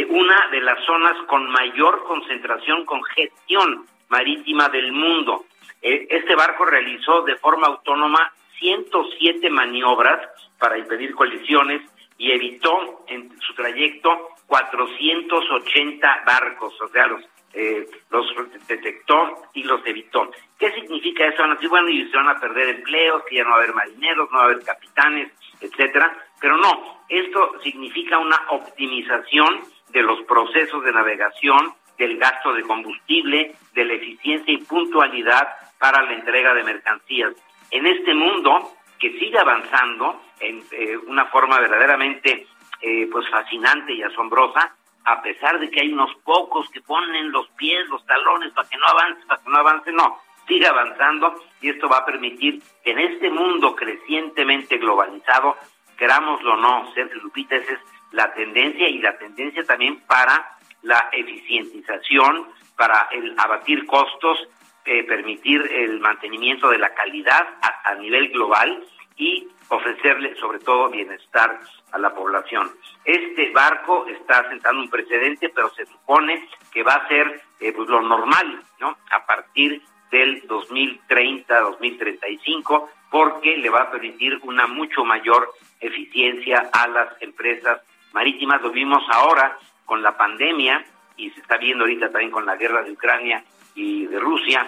una 0.09 0.47
de 0.51 0.61
las 0.61 0.85
zonas 0.85 1.17
con 1.25 1.49
mayor 1.49 2.03
concentración, 2.03 2.85
congestión 2.85 3.87
marítima 4.09 4.69
del 4.69 4.91
mundo. 4.91 5.45
este 5.81 6.35
barco 6.35 6.65
realizó 6.65 7.23
de 7.23 7.35
forma 7.37 7.65
autónoma 7.65 8.31
107 8.59 9.49
maniobras 9.49 10.29
para 10.59 10.77
impedir 10.77 11.15
colisiones 11.15 11.81
y 12.19 12.31
evitó 12.31 13.05
en 13.07 13.31
su 13.41 13.55
trayecto 13.55 14.29
480 14.45 16.23
barcos, 16.27 16.79
o 16.79 16.87
sea, 16.89 17.07
los 17.07 17.23
eh, 17.53 17.85
los 18.09 18.25
detectó 18.67 19.43
y 19.53 19.63
los 19.63 19.85
evitó. 19.85 20.31
¿Qué 20.57 20.71
significa 20.71 21.25
eso? 21.25 21.41
Van 21.41 21.51
a 21.51 21.53
decir, 21.55 21.69
bueno, 21.69 21.89
y 21.89 22.09
se 22.09 22.17
van 22.17 22.29
a 22.29 22.39
perder 22.39 22.69
empleos, 22.69 23.23
que 23.29 23.35
ya 23.35 23.43
no 23.43 23.49
va 23.49 23.55
a 23.55 23.59
haber 23.59 23.73
marineros, 23.73 24.29
no 24.31 24.37
va 24.37 24.43
a 24.43 24.45
haber 24.45 24.63
capitanes, 24.63 25.31
etcétera. 25.59 26.15
Pero 26.39 26.57
no, 26.57 27.03
esto 27.09 27.59
significa 27.61 28.17
una 28.17 28.41
optimización 28.49 29.61
de 29.89 30.01
los 30.01 30.21
procesos 30.23 30.83
de 30.83 30.91
navegación, 30.91 31.73
del 31.97 32.17
gasto 32.17 32.53
de 32.53 32.63
combustible, 32.63 33.55
de 33.73 33.85
la 33.85 33.93
eficiencia 33.93 34.53
y 34.53 34.57
puntualidad 34.57 35.47
para 35.77 36.01
la 36.03 36.13
entrega 36.13 36.53
de 36.53 36.63
mercancías. 36.63 37.33
En 37.69 37.85
este 37.85 38.13
mundo 38.13 38.71
que 38.99 39.11
sigue 39.19 39.37
avanzando 39.37 40.21
en 40.39 40.63
eh, 40.71 40.97
una 41.07 41.25
forma 41.25 41.59
verdaderamente 41.59 42.47
eh, 42.81 43.07
pues 43.11 43.29
fascinante 43.29 43.93
y 43.93 44.03
asombrosa, 44.03 44.75
a 45.05 45.21
pesar 45.21 45.59
de 45.59 45.69
que 45.69 45.81
hay 45.81 45.91
unos 45.91 46.13
pocos 46.23 46.69
que 46.69 46.81
ponen 46.81 47.31
los 47.31 47.47
pies, 47.51 47.87
los 47.89 48.05
talones 48.05 48.53
para 48.53 48.67
que 48.67 48.77
no 48.77 48.85
avance, 48.85 49.25
para 49.27 49.41
que 49.41 49.49
no 49.49 49.57
avance, 49.57 49.91
no, 49.91 50.19
sigue 50.47 50.67
avanzando 50.67 51.35
y 51.61 51.69
esto 51.69 51.87
va 51.87 51.97
a 51.97 52.05
permitir 52.05 52.61
que 52.83 52.91
en 52.91 52.99
este 52.99 53.29
mundo 53.29 53.75
crecientemente 53.75 54.77
globalizado, 54.77 55.57
querámoslo 55.97 56.53
o 56.53 56.57
no, 56.57 56.93
Sergio 56.93 57.21
Lupita, 57.21 57.55
esa 57.55 57.73
es 57.73 57.79
la 58.11 58.33
tendencia 58.33 58.87
y 58.89 58.99
la 58.99 59.17
tendencia 59.17 59.63
también 59.63 60.01
para 60.01 60.57
la 60.81 61.09
eficientización, 61.11 62.47
para 62.75 63.07
el 63.11 63.35
abatir 63.37 63.85
costos 63.85 64.47
eh, 64.83 65.03
permitir 65.03 65.61
el 65.61 65.99
mantenimiento 65.99 66.67
de 66.69 66.79
la 66.79 66.95
calidad 66.95 67.47
a, 67.61 67.93
nivel 67.95 68.29
global 68.29 68.83
y 69.15 69.47
ofrecerle 69.71 70.35
sobre 70.35 70.59
todo 70.59 70.89
bienestar 70.89 71.59
a 71.91 71.97
la 71.97 72.13
población. 72.13 72.69
Este 73.05 73.49
barco 73.51 74.05
está 74.07 74.47
sentando 74.49 74.81
un 74.81 74.89
precedente, 74.89 75.47
pero 75.49 75.73
se 75.73 75.85
supone 75.85 76.49
que 76.71 76.83
va 76.83 76.95
a 76.95 77.07
ser 77.07 77.41
eh, 77.59 77.71
pues 77.73 77.87
lo 77.89 78.01
normal, 78.01 78.61
¿no? 78.79 78.97
A 79.09 79.25
partir 79.25 79.81
del 80.11 80.47
2030-2035, 80.47 82.89
porque 83.09 83.57
le 83.57 83.69
va 83.69 83.83
a 83.83 83.91
permitir 83.91 84.39
una 84.43 84.67
mucho 84.67 85.05
mayor 85.05 85.49
eficiencia 85.79 86.69
a 86.73 86.87
las 86.87 87.21
empresas 87.21 87.79
marítimas. 88.11 88.61
Lo 88.61 88.71
vimos 88.71 89.01
ahora 89.09 89.57
con 89.85 90.03
la 90.03 90.17
pandemia 90.17 90.83
y 91.15 91.29
se 91.31 91.39
está 91.39 91.55
viendo 91.57 91.85
ahorita 91.85 92.11
también 92.11 92.31
con 92.31 92.45
la 92.45 92.57
guerra 92.57 92.83
de 92.83 92.91
Ucrania 92.91 93.45
y 93.73 94.05
de 94.07 94.19
Rusia, 94.19 94.67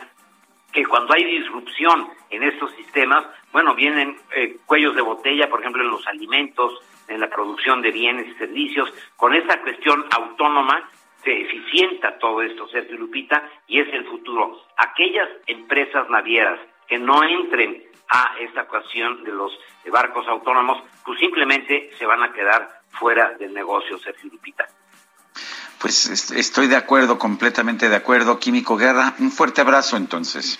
que 0.74 0.86
cuando 0.86 1.14
hay 1.14 1.24
disrupción 1.24 2.10
en 2.32 2.44
estos 2.44 2.72
sistemas, 2.72 3.26
bueno, 3.52 3.76
vienen 3.76 4.18
eh, 4.36 4.58
cuellos 4.66 4.96
de 4.96 5.02
botella, 5.02 5.50
por 5.50 5.62
ejemplo, 5.62 5.84
en 5.84 5.92
los 5.92 6.06
alimentos, 6.08 6.82
en 7.08 7.20
la 7.20 7.30
producción 7.30 7.82
de 7.82 7.92
bienes 7.92 8.28
y 8.28 8.34
servicios. 8.34 8.92
Con 9.16 9.36
esta 9.36 9.62
cuestión 9.62 10.06
autónoma 10.12 10.90
se 11.24 11.42
eficienta 11.42 12.18
todo 12.18 12.42
esto, 12.42 12.68
Sergio 12.68 12.98
Lupita, 12.98 13.48
y 13.68 13.80
es 13.80 13.94
el 13.94 14.06
futuro. 14.06 14.60
Aquellas 14.78 15.30
empresas 15.46 16.10
navieras 16.10 16.60
que 16.88 16.98
no 16.98 17.24
entren 17.24 17.84
a 18.10 18.36
esta 18.40 18.66
cuestión 18.66 19.24
de 19.24 19.32
los 19.32 19.58
barcos 19.92 20.28
autónomos, 20.28 20.84
pues 21.06 21.20
simplemente 21.20 21.92
se 21.98 22.06
van 22.06 22.24
a 22.24 22.34
quedar 22.34 22.82
fuera 22.90 23.32
del 23.38 23.54
negocio, 23.54 23.98
Sergio 24.00 24.32
Lupita. 24.32 24.68
Pues 25.84 26.32
estoy 26.32 26.68
de 26.68 26.78
acuerdo, 26.78 27.20
completamente 27.20 27.90
de 27.90 27.98
acuerdo. 27.98 28.40
Químico 28.40 28.78
Guerra, 28.78 29.16
un 29.20 29.34
fuerte 29.34 29.60
abrazo 29.60 29.98
entonces. 29.98 30.58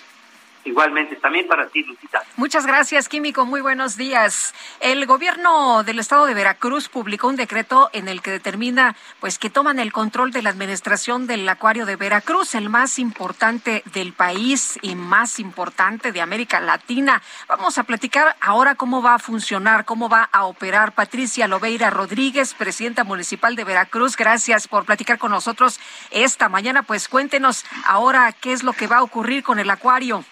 Igualmente, 0.64 1.16
también 1.16 1.46
para 1.46 1.68
ti, 1.68 1.82
Lucita. 1.82 2.22
Muchas 2.36 2.66
gracias, 2.66 3.10
Químico. 3.10 3.44
Muy 3.44 3.60
buenos 3.60 3.98
días. 3.98 4.54
El 4.80 5.04
gobierno 5.04 5.84
del 5.84 5.98
estado 5.98 6.24
de 6.24 6.32
Veracruz 6.32 6.88
publicó 6.88 7.28
un 7.28 7.36
decreto 7.36 7.90
en 7.92 8.08
el 8.08 8.22
que 8.22 8.30
determina 8.30 8.96
pues 9.20 9.38
que 9.38 9.50
toman 9.50 9.78
el 9.78 9.92
control 9.92 10.32
de 10.32 10.40
la 10.40 10.48
administración 10.48 11.26
del 11.26 11.46
acuario 11.46 11.84
de 11.84 11.96
Veracruz, 11.96 12.54
el 12.54 12.70
más 12.70 12.98
importante 12.98 13.82
del 13.92 14.14
país 14.14 14.78
y 14.80 14.94
más 14.94 15.38
importante 15.38 16.12
de 16.12 16.22
América 16.22 16.60
Latina. 16.60 17.20
Vamos 17.46 17.76
a 17.76 17.84
platicar 17.84 18.36
ahora 18.40 18.74
cómo 18.74 19.02
va 19.02 19.14
a 19.14 19.18
funcionar, 19.18 19.84
cómo 19.84 20.08
va 20.08 20.30
a 20.32 20.46
operar 20.46 20.92
Patricia 20.92 21.46
Lobeira 21.46 21.90
Rodríguez, 21.90 22.54
presidenta 22.54 23.04
municipal 23.04 23.54
de 23.54 23.64
Veracruz. 23.64 24.16
Gracias 24.16 24.66
por 24.66 24.86
platicar 24.86 25.18
con 25.18 25.30
nosotros 25.30 25.78
esta 26.10 26.48
mañana. 26.48 26.82
Pues 26.82 27.08
cuéntenos 27.08 27.66
ahora 27.84 28.32
qué 28.32 28.52
es 28.52 28.62
lo 28.62 28.72
que 28.72 28.86
va 28.86 28.98
a 28.98 29.02
ocurrir 29.02 29.42
con 29.42 29.58
el 29.58 29.68
acuario. 29.68 30.24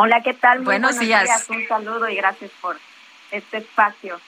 Hola, 0.00 0.20
¿qué 0.20 0.32
tal? 0.32 0.60
buenos, 0.60 0.96
días. 1.00 1.50
Un 1.50 1.66
saludo 1.66 2.08
y 2.08 2.14
gracias 2.14 2.52
por 2.62 2.76
este 3.32 3.56
espacio. 3.56 4.20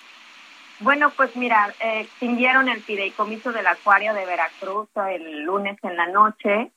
Bueno, 0.80 1.10
pues 1.10 1.36
mira, 1.36 1.72
eh, 1.78 2.00
extinguieron 2.00 2.68
el 2.68 2.82
fideicomiso 2.82 3.52
del 3.52 3.68
acuario 3.68 4.12
de 4.12 4.26
Veracruz 4.26 4.88
el 5.08 5.42
lunes 5.44 5.78
en 5.84 5.96
la 5.96 6.08
noche. 6.08 6.72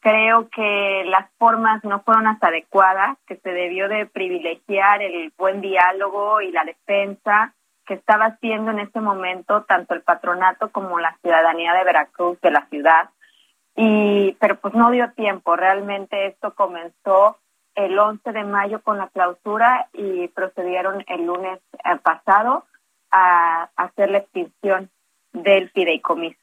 Creo 0.00 0.50
que 0.50 1.04
las 1.06 1.30
formas 1.38 1.82
no 1.84 2.02
fueron 2.02 2.24
las 2.24 2.42
adecuadas, 2.42 3.16
que 3.26 3.36
se 3.36 3.48
debió 3.48 3.88
de 3.88 4.04
privilegiar 4.04 5.00
el 5.00 5.32
buen 5.38 5.62
diálogo 5.62 6.42
y 6.42 6.52
la 6.52 6.64
defensa 6.64 7.54
que 7.86 7.94
estaba 7.94 8.26
haciendo 8.26 8.72
en 8.72 8.80
ese 8.80 9.00
momento 9.00 9.62
tanto 9.62 9.94
el 9.94 10.02
patronato 10.02 10.70
como 10.70 11.00
la 11.00 11.16
ciudadanía 11.22 11.72
de 11.72 11.84
Veracruz, 11.84 12.38
de 12.42 12.50
la 12.50 12.66
ciudad. 12.66 13.08
Y, 13.74 14.32
pero 14.38 14.60
pues 14.60 14.74
no 14.74 14.90
dio 14.90 15.10
tiempo, 15.12 15.56
realmente 15.56 16.26
esto 16.26 16.54
comenzó 16.54 17.38
el 17.74 17.98
11 17.98 18.32
de 18.32 18.44
mayo 18.44 18.82
con 18.82 18.98
la 18.98 19.08
clausura 19.08 19.88
y 19.92 20.28
procedieron 20.28 21.04
el 21.08 21.26
lunes 21.26 21.60
eh, 21.72 21.96
pasado 22.02 22.64
a, 23.10 23.70
hacer 23.76 24.10
la 24.10 24.18
extinción 24.18 24.90
del 25.32 25.70
fideicomiso. 25.70 26.38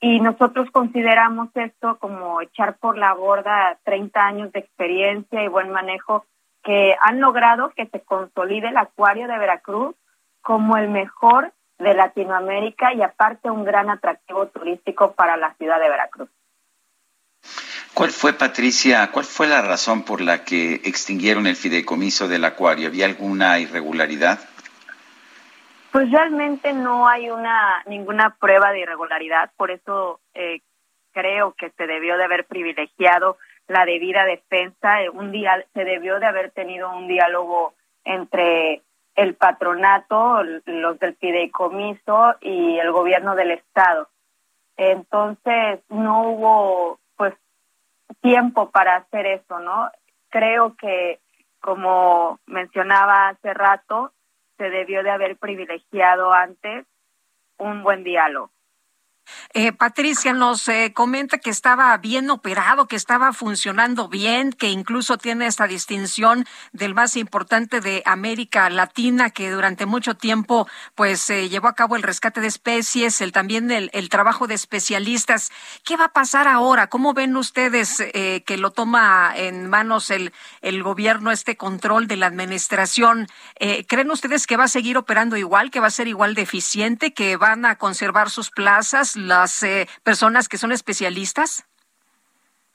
Y 0.00 0.20
nosotros 0.20 0.70
consideramos 0.70 1.48
esto 1.54 1.98
como 1.98 2.40
echar 2.40 2.76
por 2.76 2.98
la 2.98 3.14
borda 3.14 3.78
30 3.84 4.20
años 4.24 4.52
de 4.52 4.60
experiencia 4.60 5.42
y 5.42 5.48
buen 5.48 5.70
manejo 5.70 6.26
que 6.62 6.96
han 7.00 7.20
logrado 7.20 7.70
que 7.70 7.86
se 7.86 8.00
consolide 8.00 8.68
el 8.68 8.76
acuario 8.76 9.26
de 9.28 9.38
Veracruz 9.38 9.94
como 10.42 10.76
el 10.76 10.88
mejor 10.88 11.52
de 11.78 11.94
Latinoamérica 11.94 12.92
y 12.92 13.02
aparte 13.02 13.50
un 13.50 13.64
gran 13.64 13.90
atractivo 13.90 14.46
turístico 14.48 15.12
para 15.12 15.36
la 15.36 15.54
ciudad 15.54 15.80
de 15.80 15.88
Veracruz. 15.88 16.28
¿Cuál 17.96 18.10
fue, 18.10 18.34
Patricia, 18.34 19.10
cuál 19.10 19.24
fue 19.24 19.46
la 19.46 19.62
razón 19.62 20.02
por 20.02 20.20
la 20.20 20.44
que 20.44 20.74
extinguieron 20.84 21.46
el 21.46 21.56
fideicomiso 21.56 22.28
del 22.28 22.44
acuario? 22.44 22.88
¿Había 22.88 23.06
alguna 23.06 23.58
irregularidad? 23.58 24.38
Pues 25.92 26.10
realmente 26.10 26.74
no 26.74 27.08
hay 27.08 27.30
una 27.30 27.82
ninguna 27.86 28.36
prueba 28.38 28.70
de 28.72 28.80
irregularidad, 28.80 29.50
por 29.56 29.70
eso 29.70 30.20
eh, 30.34 30.60
creo 31.12 31.54
que 31.54 31.70
se 31.70 31.86
debió 31.86 32.18
de 32.18 32.24
haber 32.24 32.44
privilegiado 32.44 33.38
la 33.66 33.86
debida 33.86 34.26
defensa. 34.26 35.00
Eh, 35.00 35.08
un 35.08 35.32
día 35.32 35.64
se 35.72 35.84
debió 35.84 36.20
de 36.20 36.26
haber 36.26 36.50
tenido 36.50 36.94
un 36.94 37.08
diálogo 37.08 37.72
entre 38.04 38.82
el 39.14 39.36
patronato, 39.36 40.42
los 40.66 40.98
del 40.98 41.14
fideicomiso 41.14 42.34
y 42.42 42.78
el 42.78 42.92
gobierno 42.92 43.34
del 43.34 43.52
estado. 43.52 44.10
Entonces 44.76 45.80
no 45.88 46.28
hubo 46.28 46.98
tiempo 48.20 48.70
para 48.70 48.96
hacer 48.96 49.26
eso, 49.26 49.58
¿no? 49.60 49.90
Creo 50.30 50.74
que, 50.76 51.20
como 51.60 52.40
mencionaba 52.46 53.28
hace 53.28 53.54
rato, 53.54 54.12
se 54.56 54.70
debió 54.70 55.02
de 55.02 55.10
haber 55.10 55.36
privilegiado 55.36 56.32
antes 56.32 56.86
un 57.58 57.82
buen 57.82 58.04
diálogo. 58.04 58.50
Eh, 59.54 59.72
Patricia 59.72 60.32
nos 60.32 60.68
eh, 60.68 60.92
comenta 60.94 61.38
que 61.38 61.50
estaba 61.50 61.96
bien 61.96 62.30
operado, 62.30 62.86
que 62.86 62.96
estaba 62.96 63.32
funcionando 63.32 64.08
bien, 64.08 64.52
que 64.52 64.68
incluso 64.68 65.18
tiene 65.18 65.46
esta 65.46 65.66
distinción 65.66 66.46
del 66.72 66.94
más 66.94 67.16
importante 67.16 67.80
de 67.80 68.02
América 68.06 68.68
Latina, 68.70 69.30
que 69.30 69.50
durante 69.50 69.86
mucho 69.86 70.14
tiempo 70.14 70.68
pues 70.94 71.28
eh, 71.30 71.48
llevó 71.48 71.68
a 71.68 71.74
cabo 71.74 71.96
el 71.96 72.02
rescate 72.02 72.40
de 72.40 72.48
especies, 72.48 73.20
el 73.20 73.32
también 73.32 73.70
el, 73.70 74.08
trabajo 74.08 74.46
de 74.46 74.54
especialistas. 74.54 75.50
¿Qué 75.84 75.96
va 75.96 76.06
a 76.06 76.12
pasar 76.12 76.48
ahora? 76.48 76.86
¿Cómo 76.86 77.12
ven 77.12 77.36
ustedes 77.36 77.96
que 77.96 78.56
lo 78.56 78.70
toma 78.70 79.32
en 79.34 79.68
manos 79.68 80.10
el, 80.10 80.32
el 80.62 80.82
gobierno 80.82 81.32
este 81.32 81.56
control 81.56 82.06
de 82.06 82.16
la 82.16 82.26
administración? 82.26 83.26
¿Creen 83.88 84.10
ustedes 84.10 84.46
que 84.46 84.56
va 84.56 84.64
a 84.64 84.68
seguir 84.68 84.96
operando 84.96 85.36
igual, 85.36 85.70
que 85.70 85.80
va 85.80 85.88
a 85.88 85.90
ser 85.90 86.06
igual 86.06 86.34
de 86.34 86.42
eficiente, 86.42 87.12
que 87.12 87.36
van 87.36 87.64
a 87.64 87.76
conservar 87.76 88.30
sus 88.30 88.50
plazas? 88.50 89.15
Las 89.16 89.62
eh, 89.62 89.88
personas 90.02 90.48
que 90.48 90.58
son 90.58 90.72
especialistas? 90.72 91.66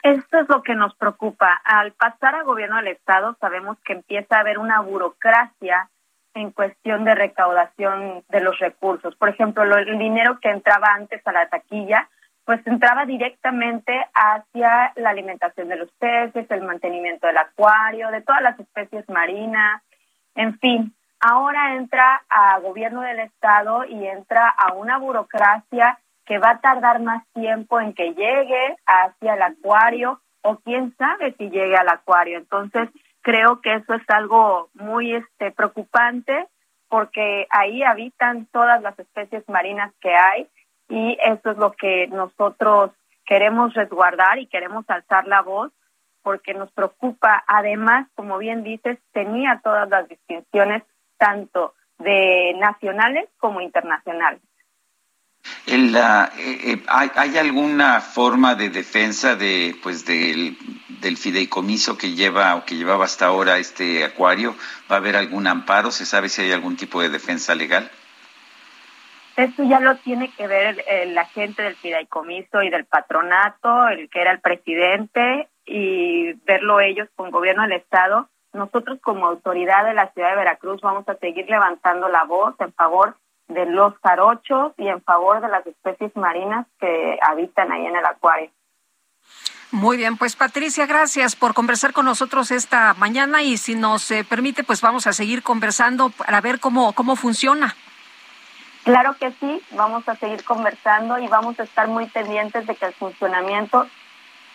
Esto 0.03 0.39
es 0.39 0.49
lo 0.49 0.63
que 0.63 0.73
nos 0.73 0.95
preocupa. 0.95 1.61
Al 1.63 1.91
pasar 1.93 2.35
a 2.35 2.43
gobierno 2.43 2.77
del 2.77 2.87
Estado 2.87 3.37
sabemos 3.39 3.77
que 3.85 3.93
empieza 3.93 4.37
a 4.37 4.39
haber 4.39 4.57
una 4.57 4.81
burocracia 4.81 5.89
en 6.33 6.51
cuestión 6.51 7.03
de 7.03 7.13
recaudación 7.13 8.23
de 8.29 8.41
los 8.41 8.57
recursos. 8.59 9.15
Por 9.15 9.29
ejemplo, 9.29 9.63
el 9.63 9.99
dinero 9.99 10.39
que 10.39 10.49
entraba 10.49 10.93
antes 10.93 11.25
a 11.27 11.31
la 11.31 11.49
taquilla, 11.49 12.09
pues 12.45 12.65
entraba 12.65 13.05
directamente 13.05 13.93
hacia 14.13 14.93
la 14.95 15.09
alimentación 15.09 15.67
de 15.67 15.75
los 15.75 15.91
peces, 15.99 16.49
el 16.49 16.63
mantenimiento 16.63 17.27
del 17.27 17.37
acuario, 17.37 18.09
de 18.09 18.21
todas 18.21 18.41
las 18.41 18.59
especies 18.59 19.07
marinas, 19.09 19.83
en 20.35 20.57
fin. 20.59 20.95
Ahora 21.19 21.75
entra 21.75 22.23
a 22.29 22.57
gobierno 22.59 23.01
del 23.01 23.19
Estado 23.19 23.85
y 23.85 24.07
entra 24.07 24.49
a 24.49 24.73
una 24.73 24.97
burocracia 24.97 25.99
que 26.31 26.39
va 26.39 26.51
a 26.51 26.61
tardar 26.61 27.01
más 27.01 27.27
tiempo 27.33 27.81
en 27.81 27.93
que 27.93 28.13
llegue 28.13 28.77
hacia 28.85 29.33
el 29.33 29.41
acuario 29.41 30.21
o 30.43 30.55
quién 30.59 30.95
sabe 30.95 31.35
si 31.37 31.49
llegue 31.49 31.75
al 31.75 31.89
acuario. 31.89 32.37
Entonces, 32.37 32.87
creo 33.19 33.59
que 33.59 33.73
eso 33.73 33.95
es 33.95 34.03
algo 34.07 34.69
muy 34.73 35.13
este 35.13 35.51
preocupante 35.51 36.47
porque 36.87 37.47
ahí 37.49 37.83
habitan 37.83 38.45
todas 38.45 38.81
las 38.81 38.97
especies 38.97 39.43
marinas 39.49 39.91
que 39.99 40.15
hay 40.15 40.47
y 40.87 41.17
eso 41.21 41.51
es 41.51 41.57
lo 41.57 41.73
que 41.73 42.07
nosotros 42.07 42.91
queremos 43.25 43.73
resguardar 43.73 44.39
y 44.39 44.47
queremos 44.47 44.85
alzar 44.89 45.27
la 45.27 45.41
voz 45.41 45.73
porque 46.23 46.53
nos 46.53 46.71
preocupa. 46.71 47.43
Además, 47.45 48.07
como 48.15 48.37
bien 48.37 48.63
dices, 48.63 48.97
tenía 49.11 49.59
todas 49.61 49.89
las 49.89 50.07
distinciones 50.07 50.83
tanto 51.17 51.73
de 51.99 52.55
nacionales 52.57 53.27
como 53.37 53.59
internacionales. 53.59 54.41
El, 55.65 55.95
eh, 55.95 56.01
eh, 56.37 56.83
¿hay, 56.87 57.37
alguna 57.37 58.01
forma 58.01 58.55
de 58.55 58.69
defensa 58.69 59.35
de, 59.35 59.75
pues, 59.81 60.05
del, 60.05 60.57
fideicomiso 61.17 61.97
que 61.97 62.13
lleva 62.13 62.55
o 62.55 62.65
que 62.65 62.75
llevaba 62.75 63.05
hasta 63.05 63.27
ahora 63.27 63.57
este 63.57 64.03
acuario? 64.03 64.55
¿Va 64.91 64.95
a 64.95 64.99
haber 64.99 65.15
algún 65.15 65.47
amparo? 65.47 65.91
¿Se 65.91 66.05
sabe 66.05 66.29
si 66.29 66.41
hay 66.41 66.51
algún 66.51 66.77
tipo 66.77 67.01
de 67.01 67.09
defensa 67.09 67.55
legal? 67.55 67.89
Eso 69.37 69.63
ya 69.63 69.79
lo 69.79 69.95
tiene 69.97 70.29
que 70.31 70.45
ver 70.47 70.83
el, 70.87 71.17
agente 71.17 71.63
del 71.63 71.75
fideicomiso 71.75 72.61
y 72.63 72.69
del 72.69 72.85
patronato, 72.85 73.87
el 73.87 74.09
que 74.09 74.21
era 74.21 74.31
el 74.31 74.41
presidente, 74.41 75.47
y 75.65 76.33
verlo 76.45 76.81
ellos 76.81 77.07
con 77.15 77.31
gobierno 77.31 77.63
del 77.63 77.73
Estado. 77.73 78.29
Nosotros 78.51 78.99
como 79.01 79.27
autoridad 79.27 79.85
de 79.85 79.93
la 79.93 80.11
ciudad 80.11 80.31
de 80.31 80.35
Veracruz 80.35 80.81
vamos 80.81 81.07
a 81.07 81.15
seguir 81.15 81.49
levantando 81.49 82.09
la 82.09 82.25
voz 82.25 82.55
en 82.59 82.73
favor 82.73 83.15
de 83.53 83.65
los 83.65 83.93
jarochos 84.03 84.73
y 84.77 84.87
en 84.87 85.01
favor 85.01 85.41
de 85.41 85.49
las 85.49 85.65
especies 85.65 86.15
marinas 86.15 86.65
que 86.79 87.19
habitan 87.21 87.71
ahí 87.71 87.85
en 87.85 87.95
el 87.95 88.05
acuario. 88.05 88.49
Muy 89.71 89.95
bien, 89.95 90.17
pues 90.17 90.35
Patricia, 90.35 90.85
gracias 90.85 91.35
por 91.35 91.53
conversar 91.53 91.93
con 91.93 92.05
nosotros 92.05 92.51
esta 92.51 92.93
mañana 92.95 93.41
y 93.41 93.55
si 93.55 93.75
nos 93.75 94.11
eh, 94.11 94.25
permite, 94.25 94.65
pues 94.65 94.81
vamos 94.81 95.07
a 95.07 95.13
seguir 95.13 95.43
conversando 95.43 96.09
para 96.09 96.41
ver 96.41 96.59
cómo, 96.59 96.91
cómo 96.91 97.15
funciona. 97.15 97.73
Claro 98.83 99.15
que 99.17 99.31
sí, 99.39 99.61
vamos 99.71 100.07
a 100.09 100.15
seguir 100.15 100.43
conversando 100.43 101.19
y 101.19 101.27
vamos 101.27 101.57
a 101.59 101.63
estar 101.63 101.87
muy 101.87 102.07
pendientes 102.07 102.67
de 102.67 102.75
que 102.75 102.85
el 102.85 102.93
funcionamiento 102.93 103.87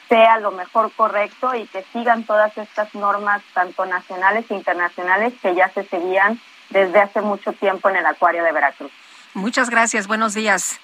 sea 0.08 0.38
lo 0.38 0.50
mejor 0.50 0.92
correcto 0.92 1.54
y 1.54 1.66
que 1.66 1.84
sigan 1.92 2.24
todas 2.24 2.56
estas 2.58 2.94
normas, 2.94 3.42
tanto 3.54 3.86
nacionales 3.86 4.50
e 4.50 4.54
internacionales, 4.54 5.32
que 5.40 5.54
ya 5.54 5.68
se 5.70 5.84
seguían 5.84 6.38
desde 6.70 7.00
hace 7.00 7.20
mucho 7.20 7.52
tiempo 7.52 7.88
en 7.88 7.96
el 7.96 8.06
acuario 8.06 8.44
de 8.44 8.52
Veracruz. 8.52 8.92
Muchas 9.34 9.70
gracias, 9.70 10.06
buenos 10.06 10.34
días. 10.34 10.80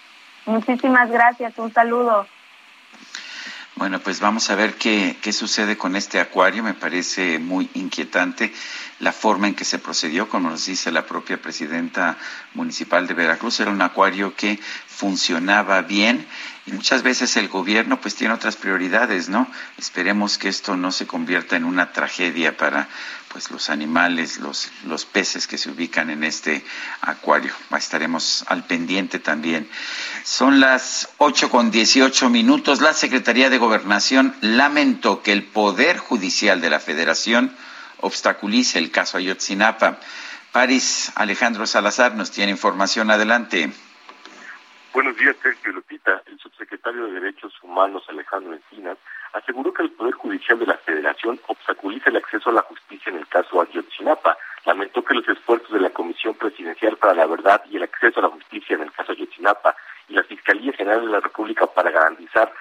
Muchísimas 0.47 1.11
gracias, 1.11 1.59
un 1.59 1.73
saludo. 1.73 2.27
Bueno, 3.75 4.01
pues 4.01 4.21
vamos 4.21 4.51
a 4.51 4.55
ver 4.55 4.75
qué, 4.75 5.17
qué, 5.23 5.33
sucede 5.33 5.79
con 5.79 5.97
este 5.97 6.21
acuario. 6.21 6.63
Me 6.63 6.75
parece 6.75 7.39
muy 7.39 7.71
inquietante 7.75 8.53
la 8.99 9.13
forma 9.13 9.49
en 9.49 9.55
que 9.55 9.65
se 9.65 9.79
procedió, 9.79 10.29
como 10.29 10.51
nos 10.51 10.67
dice 10.67 10.93
la 10.93 11.07
propia 11.07 11.41
presidenta 11.41 12.19
municipal 12.53 13.07
de 13.07 13.15
Veracruz. 13.15 13.61
Era 13.61 13.71
un 13.71 13.81
acuario 13.81 14.37
que 14.37 14.61
funcionaba 14.87 15.81
bien 15.83 16.27
y 16.67 16.73
muchas 16.73 17.03
veces 17.03 17.37
el 17.37 17.49
gobierno 17.49 18.01
pues 18.01 18.15
tiene 18.15 18.35
otras 18.35 18.57
prioridades, 18.57 19.29
¿no? 19.29 19.49
Esperemos 19.79 20.39
que 20.39 20.49
esto 20.49 20.77
no 20.77 20.93
se 20.93 21.07
convierta 21.07 21.57
en 21.57 21.65
una 21.65 21.93
tragedia 21.93 22.57
para 22.57 22.89
pues 23.33 23.51
los 23.51 23.71
animales, 23.71 24.39
los, 24.39 24.71
los 24.85 25.07
peces 25.07 25.47
que 25.47 25.57
se 25.57 25.71
ubican 25.71 26.11
en 26.11 26.23
este 26.23 26.63
acuario. 27.01 27.53
Estaremos 27.77 28.45
al 28.49 28.65
pendiente 28.65 29.19
también. 29.19 29.69
Son 30.23 30.61
las 30.61 31.15
ocho 31.17 31.49
con 31.49 31.71
dieciocho 31.71 32.29
minutos. 32.29 32.83
La 32.83 32.93
Secretaría 32.93 33.49
de 33.49 33.57
Gobernación 33.57 34.37
lamentó 34.43 35.23
que 35.23 35.33
el 35.33 35.45
Poder 35.45 35.97
Judicial 35.97 36.61
de 36.61 36.71
la 36.71 36.79
Federación 36.79 37.57
obstaculice 38.01 38.79
el 38.79 38.91
caso 38.91 39.17
Ayotzinapa. 39.17 39.99
París 40.53 41.11
Alejandro 41.15 41.67
Salazar 41.67 42.15
nos 42.15 42.31
tiene 42.31 42.53
información. 42.53 43.11
Adelante. 43.11 43.73
Buenos 44.93 45.17
días, 45.17 45.35
Sergio 45.43 45.73
Lupita. 45.73 46.23
El 46.27 46.39
subsecretario 46.39 47.07
de 47.07 47.13
Derechos 47.13 47.55
Humanos, 47.63 48.03
Alejandro 48.09 48.53
Encinas, 48.53 48.99
aseguró 49.33 49.73
que 49.73 49.83
el 49.83 49.91
Poder 49.93 50.15
Judicial 50.15 50.59
de 50.59 50.67
la 50.67 50.77
Federación 50.79 51.41
obstaculiza 51.47 52.11
el 52.11 52.17
acceso 52.17 52.51
a 52.51 52.55
la 52.55 52.63
justicia 52.63 53.11
en 53.11 53.19
el 53.19 53.29
caso 53.29 53.61
Ayotzinapa. 53.61 54.37
Lamentó 54.65 55.05
que 55.05 55.15
los 55.15 55.29
esfuerzos 55.29 55.73
de 55.73 55.81
la 55.81 55.91
Comisión 55.91 56.35
Presidencial 56.35 56.97
para 56.97 57.15
la 57.15 57.27
Verdad 57.27 57.63
y 57.71 57.77
el 57.77 57.83
acceso 57.83 58.21
a 58.21 58.25
la 58.25 58.29
justicia 58.29 58.77
en 58.77 58.83
el 58.83 58.93
caso 58.93 59.13
Ayotzinapa 59.13 59.75
y 60.09 60.15
la 60.15 60.23
Fiscalía 60.25 60.73
General 60.73 61.05
de 61.05 61.13
la 61.13 61.21
República 61.21 61.67
para 61.67 61.91
garantizar 61.91 62.53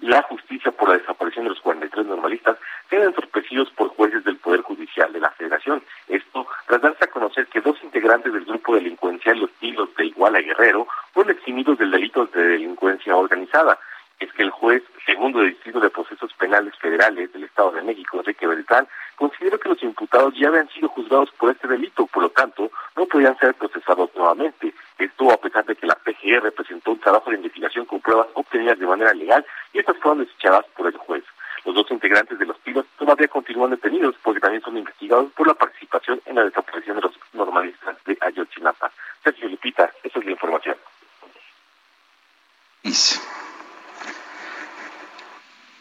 la 0.00 0.22
justicia 0.22 0.72
por 0.72 0.90
la 0.90 0.98
desaparición 0.98 1.44
de 1.44 1.50
los 1.50 1.60
43 1.60 2.06
normalistas 2.06 2.58
sean 2.90 3.04
entorpecidos 3.04 3.70
por 3.70 3.88
jueces 3.88 4.24
del 4.24 4.36
Poder 4.36 4.60
Judicial 4.60 5.12
de 5.12 5.20
la 5.20 5.30
Federación. 5.30 5.82
Esto 6.08 6.46
tras 6.66 6.82
darse 6.82 7.04
a 7.04 7.10
conocer 7.10 7.46
que 7.46 7.60
dos 7.60 7.76
integrantes 7.82 8.32
del 8.32 8.44
grupo 8.44 8.74
delincuencial 8.74 9.38
Los 9.38 9.52
Tilos 9.52 9.94
de 9.96 10.06
Iguala 10.06 10.40
Guerrero 10.40 10.86
fueron 11.12 11.32
eximidos 11.32 11.78
del 11.78 11.90
delito 11.90 12.26
de 12.26 12.42
delincuencia 12.42 13.16
organizada. 13.16 13.78
Es 14.18 14.32
que 14.32 14.42
el 14.42 14.50
juez 14.50 14.82
segundo 15.04 15.38
del 15.38 15.50
Distrito 15.50 15.80
de 15.80 15.90
Procesos 15.90 16.32
Penales 16.34 16.74
Federales 16.78 17.32
del 17.32 17.44
Estado 17.44 17.72
de 17.72 17.82
México, 17.82 18.18
Enrique 18.18 18.46
Beltrán, 18.46 18.88
consideró 19.14 19.58
que 19.58 19.68
los 19.68 19.82
imputados 19.82 20.34
ya 20.34 20.48
habían 20.48 20.68
sido 20.70 20.88
juzgados 20.88 21.30
por 21.32 21.50
este 21.50 21.68
delito, 21.68 22.06
por 22.06 22.24
lo 22.24 22.30
tanto, 22.30 22.70
no 22.96 23.06
podían 23.06 23.38
ser 23.38 23.54
procesados 23.54 24.10
nuevamente. 24.16 24.74
Esto 24.98 25.30
a 25.30 25.36
pesar 25.36 25.64
de 25.64 25.76
que 25.76 25.86
la 25.86 25.94
PGR 25.94 26.50
presentó 26.52 26.92
un 26.92 27.00
trabajo 27.00 27.30
de 27.30 27.36
investigación 27.36 27.84
con 27.86 28.00
pruebas 28.00 28.28
obtenidas 28.34 28.78
de 28.78 28.86
manera 28.86 29.14
legal 29.14 29.44
y 29.72 29.78
estas 29.78 29.96
fueron 29.98 30.24
desechadas 30.24 30.64
por 30.76 30.86
el 30.86 30.96
juez. 30.96 31.24
Los 31.64 31.74
dos 31.74 31.90
integrantes 31.90 32.38
de 32.38 32.46
los 32.46 32.58
tiros 32.60 32.86
todavía 32.98 33.28
continúan 33.28 33.70
detenidos 33.70 34.14
porque 34.22 34.40
también 34.40 34.62
son 34.62 34.76
investigados 34.76 35.32
por 35.32 35.46
la 35.46 35.54
participación 35.54 36.20
en 36.24 36.36
la 36.36 36.44
desaparición 36.44 36.96
de 36.96 37.02
los 37.02 37.12
normalistas 37.32 37.96
de 38.04 38.16
Ayotzinapa. 38.20 38.90
Sergio 39.22 39.48
Lupita, 39.48 39.90
esa 40.02 40.18
es 40.18 40.24
la 40.24 40.30
información. 40.30 40.76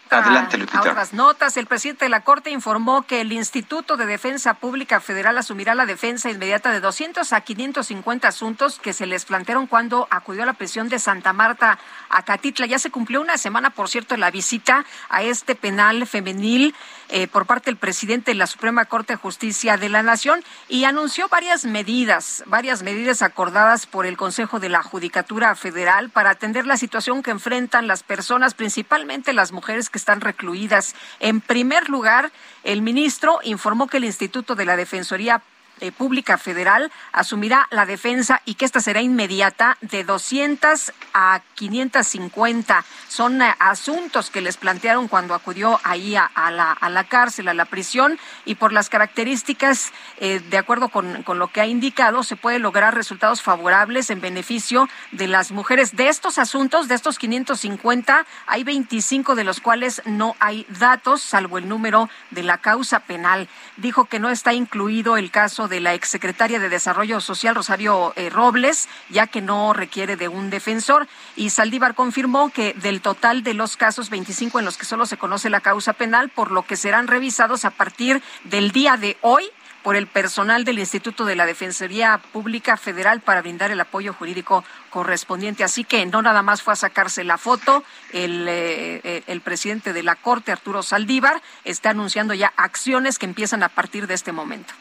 Adelante, 0.10 0.57
Lupita. 0.57 0.80
A 0.80 0.82
otras 0.82 1.14
notas, 1.14 1.57
el 1.57 1.65
presidente 1.65 2.06
de 2.06 2.10
la 2.10 2.22
Corte 2.22 2.52
informó 2.52 3.03
que 3.03 3.22
el 3.22 3.32
Instituto 3.32 3.98
de 3.98 4.06
Defensa 4.06 4.56
Pública 4.56 4.99
Federal 4.99 5.38
asumirá 5.38 5.76
la 5.76 5.86
defensa 5.86 6.30
inmediata 6.30 6.72
de 6.72 6.80
200 6.80 7.34
a 7.34 7.41
550 7.41 8.27
asuntos 8.27 8.80
que 8.80 8.94
se 8.94 9.06
les 9.06 9.26
plantearon 9.26 9.68
cuando 9.68 10.07
acudió 10.11 10.44
a 10.44 10.45
la 10.45 10.53
prisión 10.53 10.90
de 10.90 10.99
Santa 10.99 11.34
Marta, 11.34 11.80
a 12.10 12.23
Catitla. 12.23 12.65
Ya 12.65 12.80
se 12.80 12.91
cumplió 12.91 13.22
una 13.22 13.38
semana, 13.38 13.72
por 13.72 13.90
cierto, 13.90 14.15
la 14.18 14.32
visita 14.32 14.86
a 15.10 15.23
este 15.23 15.56
penal 15.56 16.06
femenil 16.07 16.76
eh, 17.10 17.27
por 17.27 17.45
parte 17.45 17.69
del 17.69 17.77
presidente 17.77 18.32
de 18.32 18.36
la 18.36 18.48
Suprema 18.48 18.86
Corte 18.86 19.14
de 19.14 19.18
Justicia 19.18 19.77
de 19.77 19.90
la 19.90 20.03
Nación 20.03 20.44
y 20.68 20.86
anunció 20.86 21.27
varias 21.27 21.65
medidas, 21.65 22.44
varias 22.48 22.84
medidas 22.84 23.22
acordadas 23.22 23.86
por 23.86 24.06
el 24.06 24.18
Consejo 24.18 24.60
de 24.60 24.69
la 24.69 24.84
Judicatura 24.84 25.56
Federal 25.56 26.10
para 26.10 26.32
atender 26.32 26.65
la 26.65 26.77
situación 26.77 27.23
que 27.23 27.32
enfrentan 27.32 27.88
las 27.88 28.03
personas, 28.03 28.53
principalmente 28.53 29.34
las 29.34 29.52
mujeres 29.52 29.90
que 29.90 29.98
están 29.98 30.22
recluidas. 30.22 30.95
En 31.19 31.41
primer 31.41 31.90
lugar, 31.90 32.32
el 32.64 32.82
ministro 32.82 33.40
informó 33.44 33.88
que 33.88 33.98
el 33.98 34.06
Instituto 34.06 34.56
de 34.56 34.65
la 34.65 34.76
Defensoría 34.76 35.41
eh, 35.81 35.91
Pública 35.91 36.38
Federal 36.38 36.91
asumirá 37.11 37.68
la 37.72 37.85
defensa 37.85 38.41
y 38.45 38.56
que 38.56 38.65
esta 38.65 38.80
será 38.80 39.02
inmediata 39.02 39.77
de 39.81 40.03
200 40.03 40.93
a 41.14 41.41
550. 41.56 42.85
Son 43.07 43.41
eh, 43.41 43.53
asuntos 43.60 44.30
que 44.30 44.41
les 44.41 44.57
plantearon 44.57 45.07
cuando 45.07 45.34
acudió 45.34 45.80
ahí 45.84 46.15
a, 46.15 46.30
la, 46.52 46.72
a, 46.72 46.89
la, 46.89 47.03
cárcel, 47.06 47.47
a 47.47 47.53
la 47.53 47.65
prisión, 47.65 48.19
y 48.45 48.56
por 48.56 48.73
las 48.73 48.89
características, 48.89 49.91
eh, 50.18 50.39
de 50.39 50.57
acuerdo 50.57 50.89
con, 50.89 51.23
con 51.23 51.39
lo 51.39 51.49
que 51.49 51.61
ha 51.61 51.65
indicado, 51.65 52.23
se 52.23 52.35
puede 52.35 52.60
lograr 52.60 52.95
resultados 52.95 53.41
favorables 53.41 54.10
en 54.10 54.22
beneficio 54.22 54.88
de 55.11 55.27
las 55.27 55.52
mujeres. 55.52 55.95
De 55.95 56.07
estos 56.07 56.38
asuntos, 56.38 56.88
de 56.88 56.95
estos 56.95 57.19
550, 57.19 58.26
hay 58.47 58.64
25 58.64 59.35
de 59.35 59.43
los 59.43 59.60
cuales 59.60 60.02
no 60.06 60.35
hay 60.39 60.65
datos, 60.80 61.22
salvo 61.22 61.57
el 61.57 61.68
número 61.68 62.10
de 62.31 62.43
la 62.43 62.60
causa 62.60 63.02
penal. 63.02 63.47
Dijo 63.77 64.06
que 64.06 64.19
no 64.19 64.30
está 64.30 64.53
incluido 64.53 65.18
el 65.18 65.31
caso 65.31 65.65
de 65.68 65.80
la 65.80 65.94
exsecretaria 65.94 66.60
de 66.60 66.70
Desarrollo 66.70 67.22
Social, 67.22 67.56
Rosario 67.56 68.14
eh, 68.16 68.30
Robles, 68.30 68.88
ya 69.10 69.28
que 69.28 69.42
no 69.42 69.74
requiere 69.74 70.16
de 70.16 70.28
un 70.28 70.50
defensor. 70.50 71.08
Y 71.36 71.50
Saldívar 71.50 71.96
confirmó 71.96 72.50
que 72.50 72.74
del 72.74 73.02
total 73.02 73.44
de 73.44 73.54
los 73.54 73.78
casos, 73.78 74.10
25 74.10 74.60
en 74.60 74.66
los 74.66 74.78
que 74.78 74.86
solo 74.86 75.06
se 75.06 75.18
conoce 75.18 75.50
la 75.50 75.62
causa 75.62 75.94
penal, 75.94 76.30
por 76.30 76.52
lo 76.52 76.64
que 76.64 76.76
serán 76.76 77.08
revisados 77.08 77.66
a 77.66 77.72
partir 77.72 78.22
del 78.44 78.72
día 78.72 78.98
de 78.98 79.18
hoy 79.22 79.50
por 79.86 79.96
el 79.96 80.08
personal 80.08 80.66
del 80.66 80.80
Instituto 80.80 81.26
de 81.26 81.36
la 81.36 81.46
Defensoría 81.46 82.20
Pública 82.34 82.76
Federal 82.76 83.22
para 83.22 83.44
brindar 83.44 83.70
el 83.70 83.80
apoyo 83.80 84.14
jurídico 84.14 84.64
correspondiente. 84.90 85.64
Así 85.64 85.84
que 85.84 86.04
no 86.08 86.24
nada 86.24 86.42
más 86.42 86.64
fue 86.64 86.74
a 86.74 86.76
sacarse 86.76 87.24
la 87.24 87.38
foto, 87.38 87.84
el, 88.12 88.48
eh, 88.50 89.24
el 89.28 89.42
presidente 89.42 89.94
de 89.94 90.02
la 90.02 90.16
Corte, 90.16 90.52
Arturo 90.52 90.82
Saldívar, 90.82 91.40
está 91.66 91.92
anunciando 91.92 92.34
ya 92.34 92.52
acciones 92.58 93.20
que 93.20 93.28
empiezan 93.28 93.62
a 93.62 93.70
partir 93.70 94.08
de 94.08 94.16
este 94.16 94.32
momento. 94.32 94.74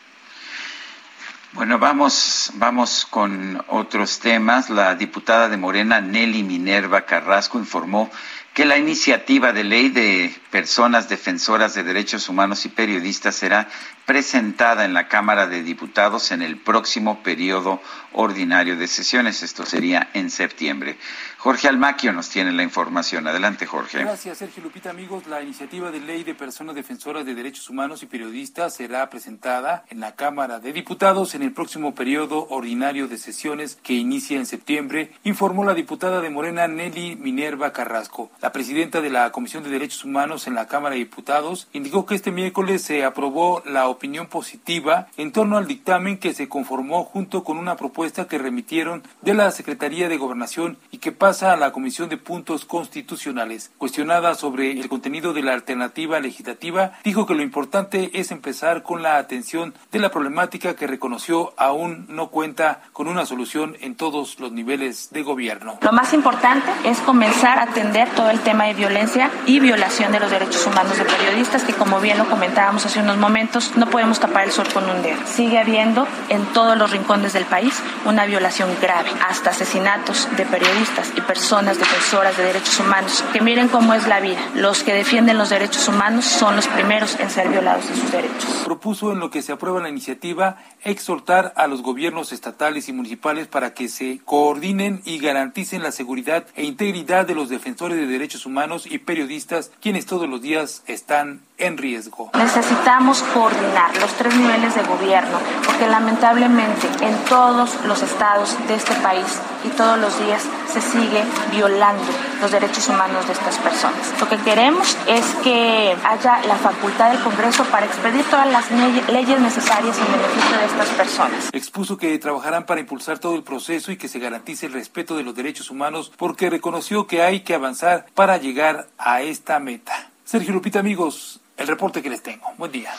Bueno, 1.55 1.79
vamos, 1.79 2.51
vamos 2.55 3.07
con 3.09 3.63
otros 3.69 4.19
temas. 4.19 4.71
La 4.71 4.97
diputada 4.97 5.49
de 5.49 5.57
Morena, 5.57 6.01
Nelly 6.01 6.43
Minerva 6.43 7.03
Carrasco, 7.03 7.61
informó 7.61 8.11
que 8.55 8.65
la 8.65 8.79
iniciativa 8.79 9.53
de 9.53 9.65
ley 9.65 9.89
de 9.89 10.33
personas 10.53 11.09
defensoras 11.09 11.75
de 11.75 11.83
derechos 11.83 12.29
humanos 12.29 12.65
y 12.65 12.69
periodistas 12.69 13.35
será 13.35 13.69
presentada 14.07 14.85
en 14.85 14.95
la 14.95 15.09
Cámara 15.09 15.49
de 15.49 15.65
Diputados 15.65 16.31
en 16.31 16.41
el 16.41 16.59
próximo 16.59 17.23
periodo 17.25 17.81
ordinario 18.13 18.77
de 18.77 18.87
sesiones. 18.87 19.43
Esto 19.43 19.67
sería 19.67 20.11
en 20.15 20.31
septiembre. 20.31 20.97
Jorge 21.39 21.69
Almaquio 21.69 22.13
nos 22.13 22.29
tiene 22.29 22.53
la 22.53 22.63
información. 22.63 23.27
Adelante, 23.27 23.67
Jorge. 23.67 23.99
Gracias, 23.99 24.39
Sergio 24.39 24.63
Lupita. 24.63 24.91
Amigos, 24.91 25.27
la 25.27 25.43
iniciativa 25.43 25.91
de 25.91 26.01
ley 26.01 26.23
de 26.23 26.35
personas 26.35 26.77
defensoras 26.77 27.27
de 27.27 27.35
derechos 27.35 27.69
humanos 27.69 28.03
y 28.03 28.07
periodistas 28.07 28.75
será 28.77 29.11
presentada 29.11 29.85
en 29.91 30.01
la 30.01 30.15
Cámara 30.15 30.61
de 30.61 30.73
Diputados 30.73 31.35
en 31.35 31.43
el 31.43 31.53
próximo 31.53 31.95
periodo 31.95 32.47
ordinario 32.51 33.09
de 33.09 33.19
sesiones 33.19 33.77
que 33.83 33.95
inicia 33.95 34.37
en 34.37 34.47
septiembre, 34.47 35.13
informó 35.25 35.65
la 35.65 35.75
diputada 35.75 36.21
de 36.21 36.31
Morena 36.31 36.69
Nelly 36.69 37.17
Minerva 37.17 37.73
Carrasco. 37.73 38.31
La 38.45 38.53
presidenta 38.53 39.01
de 39.01 39.09
la 39.09 39.33
Comisión 39.33 39.65
de 39.65 39.71
Derechos 39.71 40.05
Humanos 40.05 40.47
en 40.47 40.55
la 40.55 40.67
Cámara 40.67 40.93
de 40.93 40.99
Diputados 40.99 41.67
indicó 41.73 42.05
que 42.05 42.15
este 42.15 42.31
miércoles 42.31 42.83
se 42.83 43.03
aprobó 43.03 43.63
la 43.65 43.89
opinión 43.89 44.27
positiva 44.27 45.07
en 45.17 45.33
torno 45.33 45.57
al 45.57 45.67
dictamen 45.67 46.19
que 46.19 46.35
se 46.35 46.47
conformó 46.47 47.05
junto 47.05 47.43
con 47.43 47.57
una 47.57 47.77
propuesta 47.77 48.27
que 48.27 48.37
remitieron 48.37 49.03
de 49.23 49.33
la 49.33 49.51
Secretaría 49.51 50.11
de 50.11 50.19
Gobernación 50.19 50.77
y 50.91 50.99
que 50.99 51.11
pasa 51.11 51.55
a 51.55 51.57
la 51.57 51.73
Comisión 51.73 52.11
de 52.11 52.19
Puntos 52.19 52.67
Constitucionales. 52.67 53.71
Cuestionada 53.79 54.35
sobre 54.35 54.73
el 54.73 54.91
contenido 54.91 55.33
de 55.33 55.43
la 55.43 55.55
alternativa 55.55 56.21
legislativa, 56.21 56.99
dijo 57.03 57.25
que 57.25 57.35
lo 57.35 57.43
importante 57.43 58.11
es 58.13 58.31
empezar 58.31 58.83
con 58.83 59.03
la 59.03 59.17
atención 59.17 59.73
de 59.91 60.01
la 60.01 60.11
problemática 60.11 60.77
que 60.77 60.87
reconoció 60.87 61.55
aún 61.57 62.05
no 62.11 62.29
cuenta 62.29 62.83
con 62.93 63.09
una 63.09 63.25
solución 63.25 63.79
en 63.81 63.95
todos 63.95 64.39
los 64.39 64.53
niveles 64.53 65.09
de 65.13 65.23
gobierno. 65.23 65.79
Lo 65.81 65.93
más 65.93 66.13
importante 66.13 66.71
es 66.85 66.99
comenzar 66.99 67.59
a 67.59 67.63
atender 67.63 68.11
todo 68.11 68.34
tema 68.41 68.65
de 68.65 68.75
violencia 68.75 69.31
y 69.47 69.61
violación 69.61 70.13
de 70.13 70.21
los 70.21 70.31
derechos 70.31 70.67
humanos 70.67 70.99
de 70.99 71.05
periodistas, 71.05 71.65
que 71.65 71.73
como 71.73 72.01
bien 72.01 72.19
lo 72.19 72.29
comentábamos 72.29 72.87
hace 72.87 73.01
unos 73.01 73.17
momentos, 73.17 73.73
no 73.77 73.87
podemos 73.87 74.21
tapar 74.21 74.45
el 74.45 74.53
sol 74.53 74.67
con 74.73 74.89
un 74.89 75.03
dedo. 75.03 75.19
Sigue 75.27 75.59
habiendo 75.59 76.07
en 76.29 76.45
todos 76.53 76.77
los 76.77 76.91
rincones 76.91 77.33
del 77.33 77.45
país 77.45 77.83
una 78.05 78.27
violación 78.27 78.71
grave, 78.81 79.11
hasta 79.29 79.51
asesinatos 79.51 80.29
de 80.37 80.45
periodistas 80.47 81.13
y 81.17 81.21
personas 81.21 81.79
defensoras 81.79 82.37
de 82.37 82.45
derechos 82.45 82.81
humanos, 82.81 83.25
que 83.33 83.41
miren 83.41 83.69
cómo 83.69 83.95
es 83.95 84.07
la 84.07 84.21
vida. 84.21 84.41
Los 84.55 84.83
que 84.83 84.95
defienden 84.95 85.39
los 85.39 85.51
derechos 85.51 85.89
humanos 85.89 86.25
son 86.25 86.57
los 86.57 86.67
primeros 86.69 87.19
en 87.21 87.31
ser 87.31 87.49
violados 87.49 87.89
de 87.89 87.95
sus 87.97 88.13
derechos. 88.13 88.63
Propuso 88.65 89.13
en 89.13 89.19
lo 89.19 89.31
que 89.31 89.43
se 89.43 89.53
aprueba 89.53 89.81
la 89.81 89.89
iniciativa 89.89 90.57
exhortar 90.83 91.53
a 91.57 91.67
los 91.67 91.83
gobiernos 91.83 92.33
estatales 92.33 92.89
y 92.89 92.93
municipales 92.93 93.47
para 93.47 93.75
que 93.75 93.89
se 93.89 94.21
coordinen 94.25 95.03
y 95.05 95.19
garanticen 95.19 95.83
la 95.83 95.93
seguridad 95.93 96.47
e 96.55 96.65
integridad 96.65 97.27
de 97.27 97.35
los 97.35 97.49
defensores 97.49 97.97
de 97.99 98.07
derechos 98.07 98.24
humanos 98.47 98.87
y 98.87 98.99
periodistas, 98.99 99.71
quienes 99.81 100.07
todos 100.07 100.29
los 100.29 100.41
días 100.41 100.83
están 100.87 101.41
en 101.59 101.77
riesgo. 101.77 102.31
Necesitamos 102.35 103.23
coordinar 103.35 103.97
los 103.99 104.13
tres 104.15 104.35
niveles 104.35 104.75
de 104.75 104.83
gobierno, 104.83 105.39
porque 105.65 105.87
lamentablemente 105.87 106.87
en 107.03 107.17
todos 107.29 107.85
los 107.85 108.03
estados 108.03 108.57
de 108.67 108.75
este 108.75 108.95
país 108.95 109.27
y 109.65 109.69
todos 109.71 109.99
los 109.99 110.19
días 110.19 110.43
se 110.73 110.81
sigue 110.81 111.23
violando 111.51 112.05
los 112.41 112.51
derechos 112.51 112.89
humanos 112.89 113.27
de 113.27 113.33
estas 113.33 113.59
personas. 113.59 114.15
Lo 114.21 114.29
que 114.29 114.37
queremos 114.39 114.97
es 115.07 115.25
que 115.43 115.97
haya 116.05 116.45
la 116.47 116.57
facultad 116.57 117.11
del 117.11 117.23
Congreso 117.23 117.65
para 117.65 117.87
expedir 117.87 118.25
todas 118.31 118.51
las 118.51 118.71
leyes 118.71 119.41
necesarias 119.41 119.99
en 119.99 120.13
beneficio 120.13 120.59
de 120.59 120.65
estas 120.67 120.89
personas. 120.89 121.51
Expuso 121.53 121.97
que 121.97 122.19
trabajarán 122.19 122.67
para 122.67 122.81
impulsar 122.81 123.19
todo 123.19 123.37
el 123.37 123.43
proceso 123.43 123.93
y 123.93 123.97
que 123.97 124.09
se 124.09 124.19
garantice 124.19 124.67
el 124.67 124.73
respeto 124.73 125.17
de 125.17 125.23
los 125.23 125.35
derechos 125.35 125.71
humanos 125.71 126.13
porque 126.17 126.51
reconoció 126.51 127.07
que 127.07 127.23
hay 127.23 127.41
que 127.41 127.55
avanzar 127.55 128.07
para 128.15 128.37
llegar 128.37 128.89
a 128.99 129.23
esta 129.23 129.59
meta. 129.59 130.11
Sergio 130.25 130.53
Lupita, 130.53 130.81
amigos, 130.81 131.41
el 131.57 131.67
reporte 131.67 132.03
que 132.03 132.11
les 132.11 132.23
tengo. 132.23 132.47
Buen 132.59 132.73
día. 132.73 132.91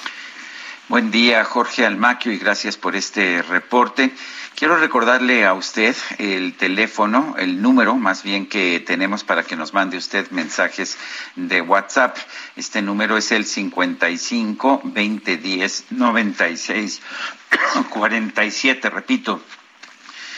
Buen 0.87 1.09
día, 1.09 1.43
Jorge 1.43 1.83
Almaquio, 1.83 2.31
y 2.31 2.37
gracias 2.37 2.77
por 2.77 2.95
este 2.95 3.41
reporte. 3.41 4.13
Quiero 4.53 4.77
recordarle 4.77 5.43
a 5.43 5.55
usted 5.55 5.95
el 6.19 6.53
teléfono, 6.53 7.33
el 7.39 7.59
número 7.59 7.95
más 7.95 8.21
bien 8.21 8.45
que 8.45 8.79
tenemos 8.81 9.23
para 9.23 9.41
que 9.41 9.55
nos 9.55 9.73
mande 9.73 9.97
usted 9.97 10.29
mensajes 10.29 10.99
de 11.35 11.61
WhatsApp. 11.61 12.15
Este 12.55 12.83
número 12.83 13.17
es 13.17 13.31
el 13.31 13.45
55 13.45 14.81
2010 14.83 15.85
96 15.89 17.01
47, 17.89 18.89
repito. 18.91 19.41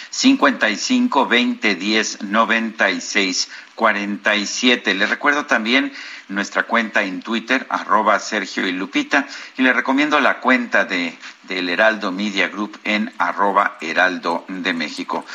55 0.10 1.20
2010 1.26 2.22
96 2.22 3.50
47. 3.76 4.94
Le 4.96 5.06
recuerdo 5.08 5.46
también 5.46 5.92
nuestra 6.30 6.64
cuenta 6.64 7.04
en 7.04 7.22
Twitter, 7.22 7.66
arroba 7.70 8.20
Sergio 8.20 8.68
y 8.68 8.72
Lupita, 8.72 9.28
y 9.58 9.62
le 9.62 9.74
recomiendo 9.74 10.20
la 10.20 10.40
cuenta 10.40 10.86
de 10.86 11.18
del 11.48 11.70
Heraldo 11.70 12.12
Media 12.12 12.50
Group 12.50 12.80
en 12.84 13.14
arroba 13.18 13.78
Heraldo 13.82 14.46
de 14.48 14.74
México. 14.74 15.26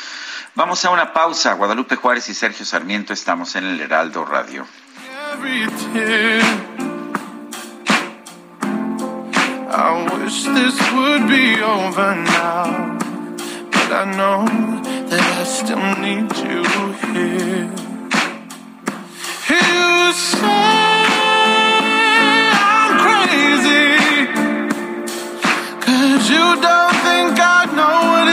Vamos 0.55 0.85
a 0.85 0.91
una 0.91 1.11
pausa. 1.11 1.53
Guadalupe 1.53 1.95
Juárez 1.95 2.29
y 2.29 2.33
Sergio 2.33 2.65
Sarmiento 2.65 3.13
estamos 3.13 3.55
en 3.55 3.65
el 3.65 3.81
Heraldo 3.81 4.25
Radio. 4.25 4.65
I 13.93 14.05
know 14.05 14.45
I 15.11 15.43
still 15.43 15.77
need. 16.01 16.33
You 26.33 26.55
don't 26.55 26.95
think 27.03 27.37
I 27.37 27.65
know 27.75 27.97
what 28.11 28.32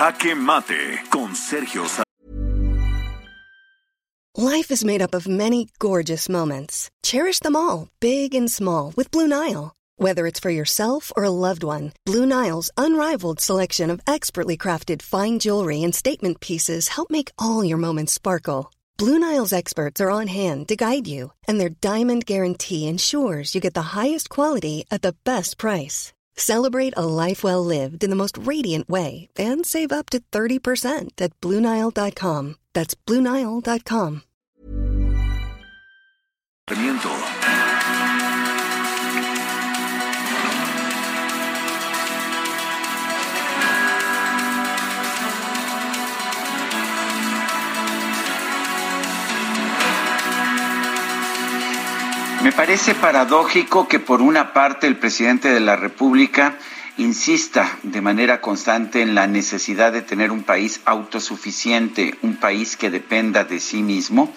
Jaque 0.00 0.34
Mate 0.34 0.98
con 1.10 1.34
Sergio. 1.34 1.84
Life 4.34 4.70
is 4.70 4.82
made 4.82 5.02
up 5.02 5.14
of 5.14 5.28
many 5.28 5.68
gorgeous 5.78 6.26
moments. 6.26 6.88
Cherish 7.02 7.40
them 7.40 7.54
all, 7.54 7.88
big 8.00 8.34
and 8.34 8.50
small, 8.50 8.94
with 8.96 9.10
Blue 9.10 9.28
Nile. 9.28 9.74
Whether 9.96 10.26
it's 10.26 10.40
for 10.40 10.48
yourself 10.48 11.12
or 11.16 11.24
a 11.24 11.36
loved 11.46 11.62
one, 11.62 11.92
Blue 12.06 12.24
Nile's 12.24 12.70
unrivaled 12.78 13.40
selection 13.40 13.90
of 13.90 14.00
expertly 14.06 14.56
crafted 14.56 15.02
fine 15.02 15.38
jewelry 15.38 15.82
and 15.82 15.94
statement 15.94 16.40
pieces 16.40 16.88
help 16.88 17.10
make 17.10 17.30
all 17.38 17.62
your 17.62 17.76
moments 17.76 18.14
sparkle. 18.14 18.72
Blue 18.96 19.18
Nile's 19.18 19.52
experts 19.52 20.00
are 20.00 20.10
on 20.10 20.28
hand 20.28 20.68
to 20.68 20.76
guide 20.76 21.06
you, 21.06 21.32
and 21.46 21.60
their 21.60 21.76
diamond 21.82 22.24
guarantee 22.24 22.88
ensures 22.88 23.54
you 23.54 23.60
get 23.60 23.74
the 23.74 23.92
highest 24.00 24.30
quality 24.30 24.86
at 24.90 25.02
the 25.02 25.16
best 25.24 25.58
price. 25.58 26.14
Celebrate 26.36 26.94
a 26.96 27.04
life 27.04 27.44
well 27.44 27.64
lived 27.64 28.02
in 28.02 28.10
the 28.10 28.16
most 28.16 28.38
radiant 28.38 28.88
way 28.88 29.28
and 29.36 29.64
save 29.64 29.92
up 29.92 30.10
to 30.10 30.20
30% 30.32 31.10
at 31.20 31.38
BlueNile.com. 31.40 32.56
That's 32.72 32.94
BlueNile.com. 33.06 34.22
Me 52.42 52.52
parece 52.52 52.94
paradójico 52.94 53.86
que 53.86 53.98
por 53.98 54.22
una 54.22 54.54
parte 54.54 54.86
el 54.86 54.96
presidente 54.96 55.52
de 55.52 55.60
la 55.60 55.76
República 55.76 56.56
insista 56.96 57.78
de 57.82 58.00
manera 58.00 58.40
constante 58.40 59.02
en 59.02 59.14
la 59.14 59.26
necesidad 59.26 59.92
de 59.92 60.00
tener 60.00 60.30
un 60.30 60.42
país 60.42 60.80
autosuficiente, 60.86 62.16
un 62.22 62.36
país 62.36 62.78
que 62.78 62.88
dependa 62.88 63.44
de 63.44 63.60
sí 63.60 63.82
mismo, 63.82 64.32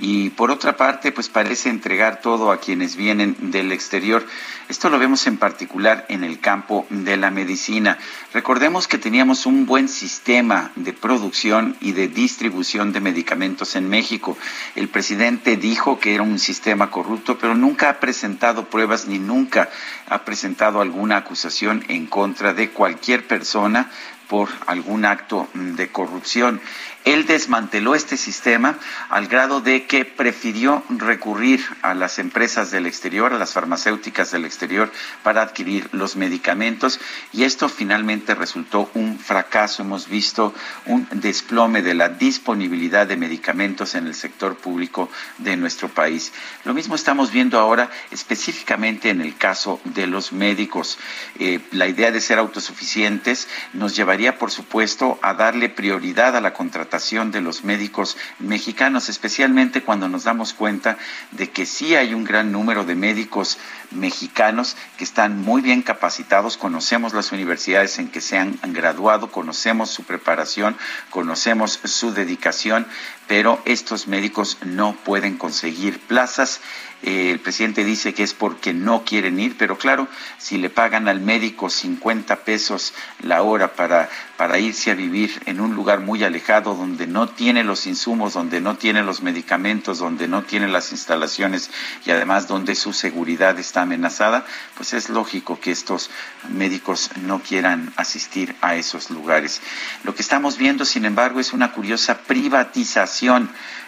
y 0.00 0.30
por 0.30 0.50
otra 0.50 0.78
parte, 0.78 1.12
pues 1.12 1.28
parece 1.28 1.68
entregar 1.68 2.22
todo 2.22 2.50
a 2.50 2.58
quienes 2.58 2.96
vienen 2.96 3.36
del 3.50 3.70
exterior. 3.70 4.26
Esto 4.70 4.88
lo 4.88 4.98
vemos 4.98 5.26
en 5.26 5.36
particular 5.36 6.06
en 6.08 6.24
el 6.24 6.40
campo 6.40 6.86
de 6.88 7.18
la 7.18 7.30
medicina. 7.30 7.98
Recordemos 8.32 8.88
que 8.88 8.96
teníamos 8.96 9.44
un 9.44 9.66
buen 9.66 9.88
sistema 9.88 10.70
de 10.74 10.94
producción 10.94 11.76
y 11.82 11.92
de 11.92 12.08
distribución 12.08 12.92
de 12.92 13.00
medicamentos 13.00 13.76
en 13.76 13.90
México. 13.90 14.38
El 14.74 14.88
presidente 14.88 15.58
dijo 15.58 16.00
que 16.00 16.14
era 16.14 16.22
un 16.22 16.38
sistema 16.38 16.90
corrupto, 16.90 17.36
pero 17.36 17.54
nunca 17.54 17.90
ha 17.90 18.00
presentado 18.00 18.70
pruebas 18.70 19.06
ni 19.06 19.18
nunca 19.18 19.68
ha 20.08 20.24
presentado 20.24 20.80
alguna 20.80 21.18
acusación 21.18 21.84
en 21.88 22.06
contra 22.06 22.54
de 22.54 22.70
cualquier 22.70 23.26
persona 23.26 23.90
por 24.30 24.48
algún 24.66 25.04
acto 25.04 25.48
de 25.54 25.90
corrupción. 25.90 26.60
Él 27.04 27.26
desmanteló 27.26 27.94
este 27.94 28.18
sistema 28.18 28.78
al 29.08 29.26
grado 29.26 29.62
de 29.62 29.86
que 29.86 30.04
prefirió 30.04 30.82
recurrir 30.90 31.64
a 31.80 31.94
las 31.94 32.18
empresas 32.18 32.70
del 32.70 32.84
exterior, 32.84 33.32
a 33.32 33.38
las 33.38 33.54
farmacéuticas 33.54 34.30
del 34.30 34.44
exterior, 34.44 34.92
para 35.22 35.40
adquirir 35.40 35.88
los 35.92 36.16
medicamentos 36.16 37.00
y 37.32 37.44
esto 37.44 37.70
finalmente 37.70 38.34
resultó 38.34 38.90
un 38.92 39.18
fracaso. 39.18 39.82
Hemos 39.82 40.08
visto 40.08 40.54
un 40.84 41.08
desplome 41.12 41.80
de 41.80 41.94
la 41.94 42.10
disponibilidad 42.10 43.06
de 43.06 43.16
medicamentos 43.16 43.94
en 43.94 44.06
el 44.06 44.14
sector 44.14 44.56
público 44.56 45.08
de 45.38 45.56
nuestro 45.56 45.88
país. 45.88 46.32
Lo 46.64 46.74
mismo 46.74 46.96
estamos 46.96 47.32
viendo 47.32 47.58
ahora 47.58 47.88
específicamente 48.10 49.08
en 49.08 49.22
el 49.22 49.36
caso 49.36 49.80
de 49.84 50.06
los 50.06 50.32
médicos. 50.32 50.98
Eh, 51.38 51.60
la 51.72 51.88
idea 51.88 52.10
de 52.10 52.20
ser 52.20 52.38
autosuficientes 52.38 53.48
nos 53.72 53.96
llevaría, 53.96 54.38
por 54.38 54.50
supuesto, 54.50 55.18
a 55.22 55.32
darle 55.32 55.70
prioridad 55.70 56.36
a 56.36 56.42
la 56.42 56.52
contratación 56.52 56.90
de 57.00 57.40
los 57.40 57.64
médicos 57.64 58.18
mexicanos, 58.38 59.08
especialmente 59.08 59.82
cuando 59.82 60.06
nos 60.06 60.24
damos 60.24 60.52
cuenta 60.52 60.98
de 61.30 61.50
que 61.50 61.64
sí 61.64 61.94
hay 61.94 62.12
un 62.12 62.24
gran 62.24 62.52
número 62.52 62.84
de 62.84 62.94
médicos 62.94 63.56
mexicanos 63.90 64.76
que 64.98 65.04
están 65.04 65.40
muy 65.40 65.62
bien 65.62 65.80
capacitados, 65.80 66.58
conocemos 66.58 67.14
las 67.14 67.32
universidades 67.32 67.98
en 67.98 68.08
que 68.08 68.20
se 68.20 68.36
han 68.36 68.58
graduado, 68.62 69.32
conocemos 69.32 69.88
su 69.88 70.04
preparación, 70.04 70.76
conocemos 71.08 71.80
su 71.84 72.12
dedicación, 72.12 72.86
pero 73.30 73.62
estos 73.64 74.08
médicos 74.08 74.58
no 74.64 74.96
pueden 75.04 75.38
conseguir 75.38 76.00
plazas 76.00 76.60
eh, 77.02 77.30
el 77.30 77.40
presidente 77.40 77.82
dice 77.82 78.12
que 78.12 78.22
es 78.22 78.34
porque 78.34 78.74
no 78.74 79.04
quieren 79.04 79.40
ir, 79.40 79.56
pero 79.56 79.78
claro, 79.78 80.06
si 80.36 80.58
le 80.58 80.68
pagan 80.68 81.08
al 81.08 81.20
médico 81.20 81.70
50 81.70 82.44
pesos 82.44 82.92
la 83.22 83.40
hora 83.42 83.72
para, 83.72 84.10
para 84.36 84.58
irse 84.58 84.90
a 84.90 84.94
vivir 84.94 85.40
en 85.46 85.60
un 85.60 85.74
lugar 85.74 86.00
muy 86.00 86.22
alejado 86.24 86.74
donde 86.74 87.06
no 87.06 87.26
tiene 87.30 87.64
los 87.64 87.86
insumos, 87.86 88.34
donde 88.34 88.60
no 88.60 88.76
tiene 88.76 89.02
los 89.02 89.22
medicamentos, 89.22 89.98
donde 89.98 90.28
no 90.28 90.42
tiene 90.42 90.68
las 90.68 90.92
instalaciones 90.92 91.70
y 92.04 92.10
además 92.10 92.48
donde 92.48 92.74
su 92.74 92.92
seguridad 92.92 93.58
está 93.58 93.82
amenazada, 93.82 94.44
pues 94.76 94.92
es 94.92 95.08
lógico 95.08 95.58
que 95.58 95.70
estos 95.70 96.10
médicos 96.50 97.10
no 97.22 97.40
quieran 97.40 97.94
asistir 97.96 98.54
a 98.60 98.76
esos 98.76 99.10
lugares. 99.10 99.62
Lo 100.04 100.14
que 100.14 100.20
estamos 100.20 100.58
viendo, 100.58 100.84
sin 100.84 101.06
embargo, 101.06 101.40
es 101.40 101.54
una 101.54 101.72
curiosa 101.72 102.18
privatización 102.18 103.19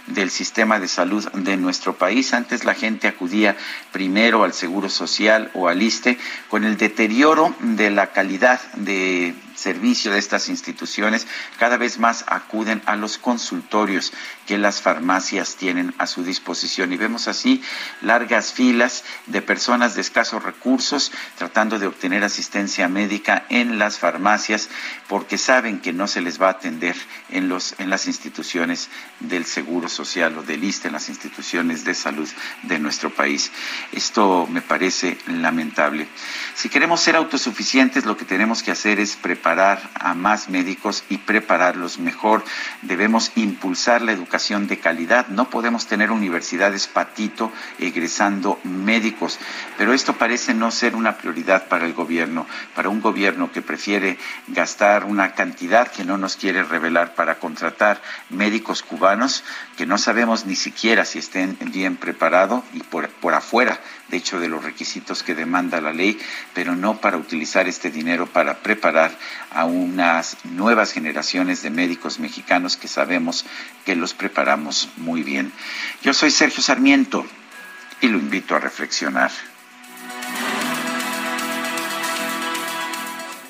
del 0.06 0.30
sistema 0.30 0.78
de 0.78 0.88
salud 0.88 1.26
de 1.32 1.56
nuestro 1.56 1.96
país. 1.96 2.34
Antes 2.34 2.64
la 2.64 2.74
gente 2.74 3.08
acudía 3.08 3.56
primero 3.92 4.44
al 4.44 4.52
Seguro 4.52 4.88
Social 4.88 5.50
o 5.54 5.68
al 5.68 5.80
ISTE 5.80 6.18
con 6.48 6.64
el 6.64 6.76
deterioro 6.76 7.54
de 7.60 7.90
la 7.90 8.12
calidad 8.12 8.60
de 8.74 9.34
servicio 9.54 10.12
de 10.12 10.18
estas 10.18 10.48
instituciones, 10.48 11.26
cada 11.58 11.76
vez 11.76 11.98
más 11.98 12.24
acuden 12.26 12.82
a 12.86 12.96
los 12.96 13.18
consultorios 13.18 14.12
que 14.46 14.58
las 14.58 14.80
farmacias 14.80 15.56
tienen 15.56 15.94
a 15.98 16.06
su 16.06 16.24
disposición. 16.24 16.92
Y 16.92 16.96
vemos 16.96 17.28
así 17.28 17.62
largas 18.00 18.52
filas 18.52 19.04
de 19.26 19.42
personas 19.42 19.94
de 19.94 20.00
escasos 20.00 20.42
recursos 20.42 21.12
tratando 21.36 21.78
de 21.78 21.86
obtener 21.86 22.24
asistencia 22.24 22.88
médica 22.88 23.44
en 23.48 23.78
las 23.78 23.98
farmacias 23.98 24.68
porque 25.08 25.38
saben 25.38 25.80
que 25.80 25.92
no 25.92 26.06
se 26.06 26.20
les 26.20 26.40
va 26.40 26.48
a 26.48 26.52
atender 26.52 26.96
en, 27.30 27.48
los, 27.48 27.74
en 27.78 27.90
las 27.90 28.06
instituciones 28.06 28.88
del 29.20 29.44
Seguro 29.44 29.88
Social 29.88 30.36
o 30.38 30.42
del 30.42 30.64
ISTE, 30.64 30.88
en 30.88 30.94
las 30.94 31.08
instituciones 31.08 31.84
de 31.84 31.94
salud 31.94 32.28
de 32.62 32.78
nuestro 32.78 33.10
país. 33.10 33.50
Esto 33.92 34.46
me 34.50 34.62
parece 34.62 35.18
lamentable. 35.26 36.08
Si 36.54 36.68
queremos 36.68 37.00
ser 37.00 37.16
autosuficientes, 37.16 38.04
lo 38.04 38.16
que 38.16 38.24
tenemos 38.24 38.62
que 38.62 38.70
hacer 38.70 38.98
es 38.98 39.16
preparar 39.16 39.51
a 39.60 40.14
más 40.14 40.48
médicos 40.48 41.04
y 41.08 41.18
prepararlos 41.18 41.98
mejor. 41.98 42.44
Debemos 42.82 43.32
impulsar 43.34 44.02
la 44.02 44.12
educación 44.12 44.66
de 44.66 44.78
calidad. 44.78 45.28
No 45.28 45.50
podemos 45.50 45.86
tener 45.86 46.10
universidades 46.10 46.86
patito 46.86 47.52
egresando 47.78 48.58
médicos, 48.64 49.38
pero 49.78 49.92
esto 49.92 50.14
parece 50.14 50.54
no 50.54 50.70
ser 50.70 50.94
una 50.94 51.16
prioridad 51.16 51.68
para 51.68 51.86
el 51.86 51.92
gobierno, 51.92 52.46
para 52.74 52.88
un 52.88 53.00
gobierno 53.00 53.52
que 53.52 53.62
prefiere 53.62 54.18
gastar 54.48 55.04
una 55.04 55.32
cantidad 55.32 55.88
que 55.88 56.04
no 56.04 56.18
nos 56.18 56.36
quiere 56.36 56.62
revelar 56.62 57.14
para 57.14 57.38
contratar 57.38 58.00
médicos 58.30 58.82
cubanos 58.82 59.44
que 59.76 59.86
no 59.86 59.98
sabemos 59.98 60.46
ni 60.46 60.56
siquiera 60.56 61.04
si 61.04 61.18
estén 61.18 61.58
bien 61.60 61.96
preparados 61.96 62.62
y 62.72 62.80
por, 62.80 63.08
por 63.08 63.34
afuera 63.34 63.80
de 64.12 64.18
hecho 64.18 64.38
de 64.38 64.48
los 64.48 64.62
requisitos 64.62 65.22
que 65.22 65.34
demanda 65.34 65.80
la 65.80 65.94
ley, 65.94 66.20
pero 66.52 66.76
no 66.76 67.00
para 67.00 67.16
utilizar 67.16 67.66
este 67.66 67.90
dinero 67.90 68.26
para 68.26 68.58
preparar 68.58 69.10
a 69.50 69.64
unas 69.64 70.36
nuevas 70.44 70.92
generaciones 70.92 71.62
de 71.62 71.70
médicos 71.70 72.18
mexicanos 72.20 72.76
que 72.76 72.88
sabemos 72.88 73.46
que 73.86 73.96
los 73.96 74.12
preparamos 74.12 74.90
muy 74.98 75.22
bien. 75.22 75.50
Yo 76.02 76.12
soy 76.12 76.30
Sergio 76.30 76.62
Sarmiento 76.62 77.24
y 78.02 78.08
lo 78.08 78.18
invito 78.18 78.54
a 78.54 78.58
reflexionar. 78.58 79.30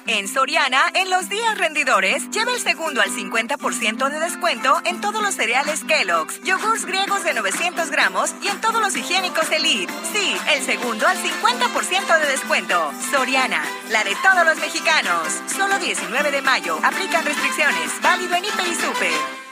En 0.07 0.27
Soriana, 0.27 0.83
en 0.95 1.11
los 1.11 1.29
días 1.29 1.57
rendidores, 1.59 2.29
lleva 2.31 2.53
el 2.53 2.61
segundo 2.61 3.01
al 3.01 3.11
50% 3.11 4.11
de 4.11 4.19
descuento 4.19 4.81
en 4.85 5.01
todos 5.01 5.23
los 5.23 5.35
cereales 5.35 5.85
Kellogg's, 5.85 6.43
yogurts 6.43 6.85
griegos 6.85 7.23
de 7.23 7.35
900 7.35 7.91
gramos 7.91 8.35
y 8.43 8.49
en 8.49 8.61
todos 8.61 8.81
los 8.81 8.97
higiénicos 8.97 9.51
Elite. 9.51 9.93
Sí, 10.13 10.37
el 10.55 10.63
segundo 10.63 11.07
al 11.07 11.17
50% 11.17 12.19
de 12.21 12.27
descuento. 12.27 12.93
Soriana, 13.13 13.65
la 13.91 14.03
de 14.03 14.17
todos 14.23 14.45
los 14.45 14.59
mexicanos. 14.59 15.41
Solo 15.57 15.79
19 15.79 16.33
de 16.33 16.43
mayo. 16.43 16.79
Aplican 16.83 17.25
restricciones. 17.25 17.93
Válido 18.03 18.35
en 18.35 18.45
Hiper 18.45 18.67
y 18.67 18.75
Super. 18.75 19.43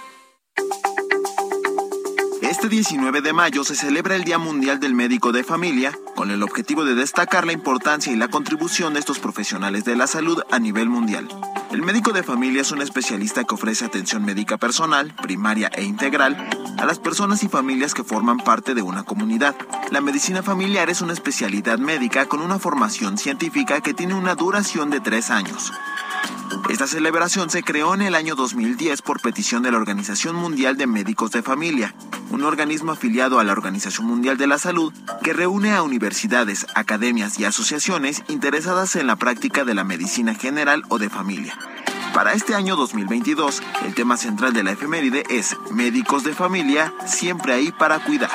Este 2.50 2.68
19 2.68 3.20
de 3.20 3.32
mayo 3.32 3.62
se 3.62 3.76
celebra 3.76 4.16
el 4.16 4.24
Día 4.24 4.36
Mundial 4.36 4.80
del 4.80 4.92
Médico 4.92 5.30
de 5.30 5.44
Familia, 5.44 5.96
con 6.16 6.32
el 6.32 6.42
objetivo 6.42 6.84
de 6.84 6.96
destacar 6.96 7.46
la 7.46 7.52
importancia 7.52 8.12
y 8.12 8.16
la 8.16 8.26
contribución 8.26 8.92
de 8.92 8.98
estos 8.98 9.20
profesionales 9.20 9.84
de 9.84 9.94
la 9.94 10.08
salud 10.08 10.42
a 10.50 10.58
nivel 10.58 10.88
mundial. 10.88 11.28
El 11.70 11.82
médico 11.82 12.10
de 12.10 12.24
familia 12.24 12.62
es 12.62 12.72
un 12.72 12.82
especialista 12.82 13.44
que 13.44 13.54
ofrece 13.54 13.84
atención 13.84 14.24
médica 14.24 14.58
personal, 14.58 15.14
primaria 15.22 15.68
e 15.68 15.84
integral 15.84 16.50
a 16.76 16.86
las 16.86 16.98
personas 16.98 17.44
y 17.44 17.48
familias 17.48 17.94
que 17.94 18.02
forman 18.02 18.38
parte 18.38 18.74
de 18.74 18.82
una 18.82 19.04
comunidad. 19.04 19.54
La 19.92 20.00
medicina 20.00 20.42
familiar 20.42 20.90
es 20.90 21.02
una 21.02 21.12
especialidad 21.12 21.78
médica 21.78 22.26
con 22.26 22.40
una 22.40 22.58
formación 22.58 23.16
científica 23.16 23.80
que 23.80 23.94
tiene 23.94 24.14
una 24.14 24.34
duración 24.34 24.90
de 24.90 24.98
tres 24.98 25.30
años. 25.30 25.70
Esta 26.68 26.88
celebración 26.88 27.48
se 27.48 27.62
creó 27.62 27.94
en 27.94 28.02
el 28.02 28.16
año 28.16 28.34
2010 28.34 29.02
por 29.02 29.20
petición 29.20 29.62
de 29.62 29.70
la 29.70 29.78
Organización 29.78 30.34
Mundial 30.34 30.76
de 30.76 30.88
Médicos 30.88 31.30
de 31.30 31.42
Familia, 31.42 31.94
organismo 32.50 32.92
afiliado 32.92 33.38
a 33.38 33.44
la 33.44 33.52
Organización 33.52 34.06
Mundial 34.06 34.36
de 34.36 34.46
la 34.46 34.58
Salud 34.58 34.92
que 35.22 35.32
reúne 35.32 35.72
a 35.72 35.82
universidades, 35.82 36.66
academias 36.74 37.38
y 37.38 37.44
asociaciones 37.44 38.24
interesadas 38.28 38.96
en 38.96 39.06
la 39.06 39.16
práctica 39.16 39.64
de 39.64 39.74
la 39.74 39.84
medicina 39.84 40.34
general 40.34 40.82
o 40.88 40.98
de 40.98 41.08
familia. 41.08 41.56
Para 42.12 42.32
este 42.32 42.56
año 42.56 42.74
2022, 42.74 43.62
el 43.86 43.94
tema 43.94 44.16
central 44.16 44.52
de 44.52 44.64
la 44.64 44.72
efeméride 44.72 45.22
es 45.30 45.56
Médicos 45.70 46.24
de 46.24 46.34
Familia, 46.34 46.92
siempre 47.06 47.52
ahí 47.52 47.70
para 47.70 48.00
cuidar. 48.00 48.30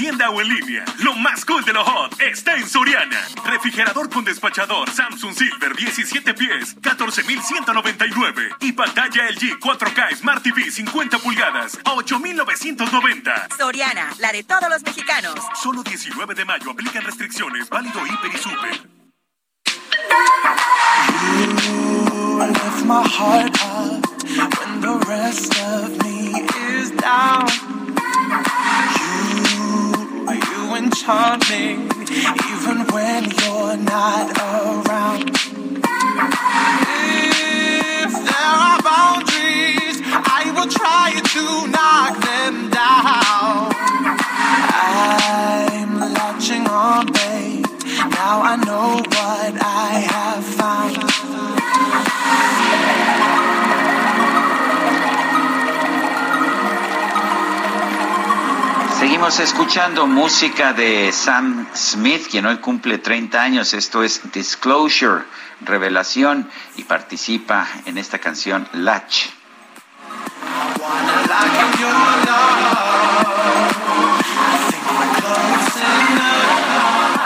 En 0.00 0.04
tienda 0.06 0.30
o 0.30 0.40
en 0.40 0.48
línea, 0.48 0.82
lo 1.00 1.14
más 1.16 1.44
cool 1.44 1.62
de 1.62 1.74
lo 1.74 1.84
hot 1.84 2.18
está 2.22 2.56
en 2.56 2.66
Soriana. 2.66 3.20
Refrigerador 3.44 4.08
con 4.08 4.24
despachador 4.24 4.88
Samsung 4.88 5.34
Silver 5.34 5.76
17 5.76 6.32
pies, 6.32 6.74
14,199. 6.80 8.48
Y 8.60 8.72
pantalla 8.72 9.28
LG 9.28 9.60
4K 9.60 10.16
Smart 10.16 10.42
TV 10.42 10.70
50 10.70 11.18
pulgadas, 11.18 11.78
a 11.84 11.92
8,990. 11.92 13.48
Soriana, 13.58 14.08
la 14.20 14.32
de 14.32 14.42
todos 14.42 14.70
los 14.70 14.82
mexicanos. 14.84 15.34
Solo 15.62 15.82
19 15.82 16.34
de 16.34 16.46
mayo 16.46 16.70
aplican 16.70 17.04
restricciones, 17.04 17.68
válido 17.68 18.00
hiper 18.06 18.30
y 18.34 18.38
super. 18.38 18.70
You 21.66 22.38
left 22.38 22.86
my 22.86 23.06
heart 23.06 23.54
up 23.62 24.02
when 24.58 24.80
the 24.80 25.04
rest 25.06 25.60
of 25.60 25.90
me 26.02 26.40
is 26.70 26.90
down. 26.92 27.80
Enchant 30.80 31.44
me 31.50 31.72
even 32.52 32.78
when 32.94 33.22
you're 33.24 33.76
not 33.76 34.26
around. 34.38 35.28
If 36.96 38.12
there 38.24 38.54
are 38.64 38.80
boundaries, 38.80 40.00
I 40.02 40.50
will 40.56 40.70
try 40.70 41.20
to 41.34 41.44
knock 41.68 42.14
them 42.24 42.70
down. 42.70 43.74
I'm 44.72 45.92
latching 46.14 46.66
on, 46.66 47.12
babe. 47.12 47.66
Now 48.14 48.40
I 48.40 48.56
know 48.64 49.02
what 49.04 49.62
I 49.62 50.06
have 50.08 50.44
found. 50.44 51.09
Seguimos 59.10 59.40
escuchando 59.40 60.06
música 60.06 60.72
de 60.72 61.10
Sam 61.10 61.66
Smith, 61.74 62.28
quien 62.30 62.46
hoy 62.46 62.58
cumple 62.58 62.98
30 62.98 63.42
años. 63.42 63.74
Esto 63.74 64.04
es 64.04 64.30
Disclosure, 64.30 65.24
Revelación, 65.62 66.48
y 66.76 66.84
participa 66.84 67.66
en 67.86 67.98
esta 67.98 68.20
canción 68.20 68.68
Latch. 68.72 69.30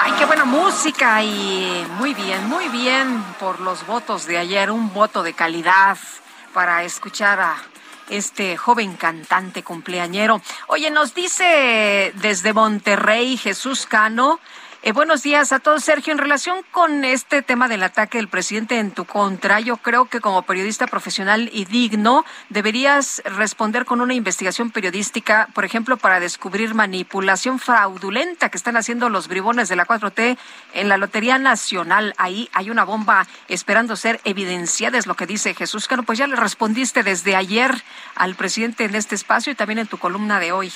Ay, 0.00 0.12
qué 0.18 0.24
buena 0.24 0.46
música 0.46 1.22
y 1.22 1.86
muy 1.98 2.14
bien, 2.14 2.48
muy 2.48 2.66
bien 2.70 3.22
por 3.38 3.60
los 3.60 3.86
votos 3.86 4.24
de 4.24 4.38
ayer, 4.38 4.70
un 4.70 4.90
voto 4.94 5.22
de 5.22 5.34
calidad 5.34 5.98
para 6.54 6.82
escuchar 6.82 7.40
a 7.40 7.56
este 8.08 8.56
joven 8.56 8.96
cantante 8.96 9.62
cumpleañero. 9.62 10.40
Oye, 10.68 10.90
nos 10.90 11.14
dice 11.14 12.12
desde 12.16 12.52
Monterrey 12.52 13.36
Jesús 13.36 13.86
Cano. 13.86 14.40
Eh, 14.86 14.92
buenos 14.92 15.22
días 15.22 15.50
a 15.52 15.60
todos, 15.60 15.82
Sergio. 15.82 16.12
En 16.12 16.18
relación 16.18 16.58
con 16.70 17.06
este 17.06 17.40
tema 17.40 17.68
del 17.68 17.82
ataque 17.82 18.18
del 18.18 18.28
presidente 18.28 18.78
en 18.78 18.90
tu 18.90 19.06
contra, 19.06 19.58
yo 19.58 19.78
creo 19.78 20.10
que 20.10 20.20
como 20.20 20.42
periodista 20.42 20.86
profesional 20.86 21.48
y 21.54 21.64
digno 21.64 22.22
deberías 22.50 23.22
responder 23.24 23.86
con 23.86 24.02
una 24.02 24.12
investigación 24.12 24.70
periodística, 24.70 25.48
por 25.54 25.64
ejemplo, 25.64 25.96
para 25.96 26.20
descubrir 26.20 26.74
manipulación 26.74 27.60
fraudulenta 27.60 28.50
que 28.50 28.58
están 28.58 28.76
haciendo 28.76 29.08
los 29.08 29.26
bribones 29.26 29.70
de 29.70 29.76
la 29.76 29.86
4T 29.86 30.36
en 30.74 30.88
la 30.90 30.98
Lotería 30.98 31.38
Nacional. 31.38 32.12
Ahí 32.18 32.50
hay 32.52 32.68
una 32.68 32.84
bomba 32.84 33.26
esperando 33.48 33.96
ser 33.96 34.20
evidenciada, 34.24 34.98
es 34.98 35.06
lo 35.06 35.16
que 35.16 35.24
dice 35.24 35.54
Jesús 35.54 35.88
Cano. 35.88 36.02
Pues 36.02 36.18
ya 36.18 36.26
le 36.26 36.36
respondiste 36.36 37.02
desde 37.02 37.36
ayer 37.36 37.82
al 38.16 38.34
presidente 38.34 38.84
en 38.84 38.96
este 38.96 39.14
espacio 39.14 39.50
y 39.50 39.56
también 39.56 39.78
en 39.78 39.86
tu 39.86 39.96
columna 39.96 40.40
de 40.40 40.52
hoy. 40.52 40.70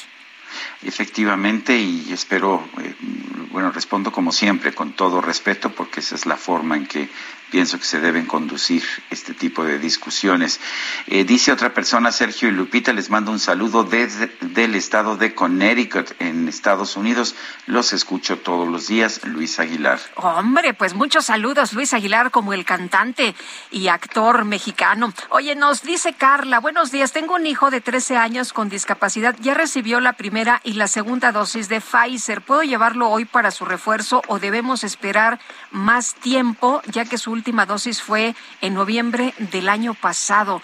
Efectivamente, 0.83 1.77
y 1.77 2.12
espero 2.12 2.69
eh, 2.81 2.95
bueno, 3.51 3.73
respondo 3.73 4.12
como 4.12 4.33
siempre, 4.33 4.75
con 4.75 4.93
todo 4.93 5.20
respeto, 5.20 5.70
porque 5.70 6.01
esa 6.01 6.15
es 6.15 6.27
la 6.27 6.37
forma 6.37 6.77
en 6.77 6.87
que 6.87 7.09
pienso 7.51 7.79
que 7.79 7.85
se 7.85 8.01
deben 8.01 8.27
conducir 8.27 8.83
este 9.11 9.35
tipo 9.35 9.65
de 9.65 9.79
discusiones. 9.79 10.61
Eh, 11.07 11.25
dice 11.25 11.53
otra 11.53 11.73
persona, 11.73 12.12
Sergio 12.12 12.49
y 12.49 12.53
Lupita, 12.53 12.93
les 12.93 13.11
mando 13.11 13.31
un 13.31 13.39
saludo 13.39 13.85
desde 13.85 14.31
el 14.57 14.75
estado 14.75 15.16
de 15.16 15.35
Connecticut, 15.35 16.12
en 16.19 16.49
Estados 16.49 16.97
Unidos. 16.97 17.35
Los 17.66 17.93
escucho 17.93 18.39
todos 18.39 18.69
los 18.69 18.89
días, 18.89 19.20
Luis 19.25 19.59
Aguilar. 19.61 19.99
Hombre, 20.16 20.75
pues 20.75 20.95
muchos 20.95 21.27
saludos, 21.27 21.73
Luis 21.73 21.95
Aguilar, 21.95 22.31
como 22.31 22.53
el 22.53 22.65
cantante 22.65 23.35
y 23.70 23.89
actor 23.89 24.45
mexicano. 24.45 25.12
Oye, 25.31 25.55
nos 25.55 25.83
dice 25.83 26.12
Carla, 26.12 26.61
buenos 26.61 26.91
días, 26.91 27.12
tengo 27.12 27.35
un 27.35 27.47
hijo 27.47 27.70
de 27.70 27.81
13 27.81 28.16
años 28.16 28.53
con 28.53 28.69
discapacidad, 28.69 29.37
ya 29.41 29.55
recibió 29.55 30.01
la 30.01 30.15
primera 30.15 30.61
y 30.65 30.75
la 30.75 30.89
segunda 30.89 31.33
dosis 31.33 31.69
de 31.69 31.81
Pfizer. 31.81 32.43
¿Puedo 32.43 32.62
llevarlo 32.62 33.09
hoy 33.09 33.25
para 33.25 33.51
su 33.51 33.65
refuerzo 33.65 34.23
o 34.29 34.39
debemos 34.39 34.85
esperar 34.85 35.39
más 35.70 36.15
tiempo, 36.15 36.83
ya 36.87 37.05
que 37.05 37.19
su 37.19 37.38
última 37.39 37.65
dosis 37.66 38.02
fue 38.02 38.35
en 38.60 38.74
noviembre 38.74 39.32
del 39.39 39.69
año 39.69 39.94
pasado. 39.94 40.60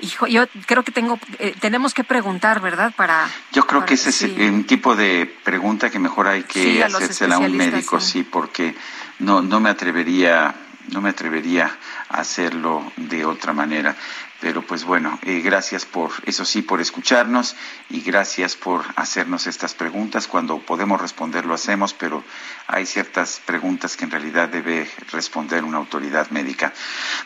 Hijo, 0.00 0.26
yo 0.26 0.46
creo 0.64 0.82
que 0.82 0.92
tengo, 0.92 1.18
eh, 1.38 1.54
tenemos 1.60 1.92
que 1.92 2.04
preguntar, 2.04 2.60
¿verdad? 2.60 2.94
Para. 2.96 3.28
Yo 3.52 3.66
creo 3.66 3.84
que 3.84 3.94
ese 3.94 4.08
es 4.08 4.22
un 4.22 4.64
tipo 4.64 4.96
de 4.96 5.26
pregunta 5.44 5.90
que 5.90 5.98
mejor 5.98 6.26
hay 6.26 6.42
que 6.44 6.82
hacérsela 6.82 7.36
a 7.36 7.38
un 7.38 7.54
médico, 7.54 8.00
sí. 8.00 8.22
porque 8.22 8.74
no, 9.18 9.42
no 9.42 9.60
me 9.60 9.68
atrevería, 9.68 10.54
no 10.88 11.02
me 11.02 11.10
atrevería 11.10 11.70
a 12.08 12.20
hacerlo 12.20 12.90
de 12.96 13.26
otra 13.26 13.52
manera. 13.52 13.94
Pero 14.40 14.62
pues 14.62 14.84
bueno, 14.84 15.18
eh, 15.22 15.40
gracias 15.40 15.84
por, 15.84 16.10
eso 16.24 16.44
sí, 16.44 16.62
por 16.62 16.80
escucharnos 16.80 17.56
y 17.90 18.00
gracias 18.00 18.56
por 18.56 18.84
hacernos 18.96 19.46
estas 19.46 19.74
preguntas. 19.74 20.26
Cuando 20.26 20.58
podemos 20.58 21.00
responder 21.00 21.44
lo 21.44 21.54
hacemos, 21.54 21.92
pero 21.92 22.24
hay 22.66 22.86
ciertas 22.86 23.42
preguntas 23.44 23.96
que 23.96 24.04
en 24.04 24.10
realidad 24.10 24.48
debe 24.48 24.90
responder 25.12 25.62
una 25.62 25.76
autoridad 25.76 26.30
médica. 26.30 26.72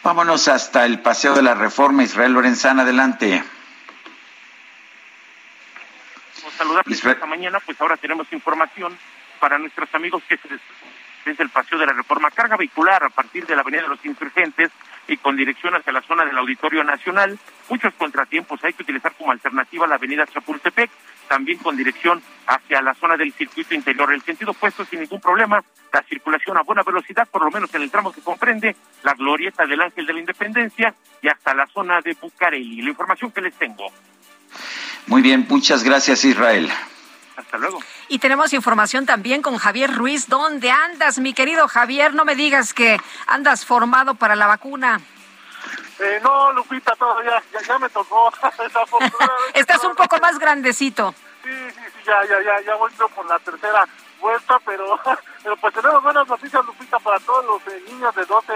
Vámonos 0.03 0.49
hasta 0.49 0.85
el 0.87 1.01
Paseo 1.01 1.35
de 1.35 1.43
la 1.43 1.55
Reforma. 1.55 2.03
Israel 2.03 2.33
Lorenzana, 2.33 2.83
adelante. 2.83 3.45
Saludarles 6.59 7.05
esta 7.05 7.27
mañana, 7.27 7.61
pues 7.65 7.81
ahora 7.81 7.97
tenemos 7.97 8.33
información 8.33 8.97
para 9.39 9.59
nuestros 9.59 9.93
amigos 9.95 10.23
que 10.29 10.37
se 10.37 10.49
desde 11.25 11.43
el 11.43 11.51
Paseo 11.51 11.79
de 11.79 11.87
la 11.87 11.93
Reforma. 11.93 12.31
Carga 12.31 12.57
vehicular 12.57 13.03
a 13.03 13.09
partir 13.09 13.47
de 13.47 13.55
la 13.55 13.63
Avenida 13.63 13.83
de 13.83 13.89
los 13.89 14.05
Insurgentes 14.05 14.71
y 15.09 15.17
con 15.17 15.37
dirección 15.37 15.75
hacia 15.75 15.93
la 15.93 16.03
zona 16.03 16.25
del 16.25 16.37
Auditorio 16.39 16.85
Nacional. 16.85 17.39
Muchos 17.69 17.95
contratiempos 17.95 18.63
hay 18.65 18.73
que 18.73 18.83
utilizar 18.83 19.13
como 19.17 19.33
alternativa 19.33 19.87
la 19.87 19.97
avenida 19.97 20.27
Chapultepec, 20.27 20.91
también 21.29 21.59
con 21.59 21.77
dirección 21.77 22.23
hacia 22.47 22.83
la 22.83 22.95
zona 22.95 23.17
del 23.17 23.33
circuito 23.33 23.75
interior. 23.75 24.13
El 24.13 24.23
sentido 24.23 24.53
opuesto 24.53 24.85
sin 24.85 25.01
ningún 25.01 25.21
problema, 25.21 25.63
la 25.93 26.03
circulación 26.03 26.57
a 26.59 26.63
buena 26.63 26.83
velocidad, 26.83 27.29
por 27.29 27.43
lo 27.43 27.51
menos 27.51 27.75
en 27.75 27.83
el 27.83 27.91
tramo 27.91 28.13
que 28.13 28.21
comprende 28.21 28.77
la 29.03 29.15
glorieta 29.15 29.67
del 29.67 29.81
Ángel 29.81 30.07
de 30.07 30.13
la 30.13 30.21
Independencia 30.21 30.95
y 31.23 31.29
hasta 31.29 31.55
la 31.55 31.67
zona 31.67 32.01
de 32.01 32.17
Bucareli. 32.21 32.83
La 32.83 32.91
información 32.91 33.31
que 33.31 33.41
les 33.41 33.55
tengo. 33.55 33.87
Muy 35.07 35.23
bien, 35.23 35.47
muchas 35.49 35.85
gracias 35.85 36.25
Israel. 36.25 36.71
Hasta 37.37 37.59
luego. 37.59 37.81
Y 38.09 38.19
tenemos 38.19 38.53
información 38.53 39.07
también 39.07 39.43
con 39.43 39.59
Javier 39.59 39.93
Ruiz. 39.93 40.29
¿Dónde 40.29 40.71
andas, 40.71 41.19
mi 41.19 41.35
querido 41.35 41.67
Javier? 41.69 42.15
No 42.15 42.25
me 42.25 42.37
digas 42.37 42.75
que 42.75 43.01
andas 43.27 43.65
formado 43.65 44.15
para 44.15 44.37
la 44.37 44.47
vacuna. 44.47 45.01
Eh, 45.99 46.21
no, 46.23 46.53
Lupita, 46.53 46.95
todavía 46.97 47.43
ya, 47.53 47.61
ya 47.63 47.79
me 47.79 47.89
tocó. 47.89 48.33
Estás 49.55 49.85
un 49.85 49.95
poco 49.95 50.19
más 50.19 50.39
grandecito. 50.39 51.15
Sí, 51.43 51.51
sí, 51.71 51.81
sí, 51.95 52.01
ya, 52.07 52.25
ya, 52.25 52.43
ya, 52.43 52.61
ya 52.65 52.75
voy 52.77 52.91
por 52.93 53.27
la 53.27 53.39
tercera 53.39 53.87
vuelta, 54.21 54.59
pero, 54.65 54.99
pero 55.43 55.57
pues 55.57 55.75
tenemos 55.75 56.03
buenas 56.03 56.27
noticias, 56.27 56.65
Lupita, 56.65 56.99
para 56.99 57.19
todos 57.21 57.45
los 57.45 57.75
eh, 57.75 57.83
niños 57.89 58.15
de 58.15 58.25
12 58.25 58.53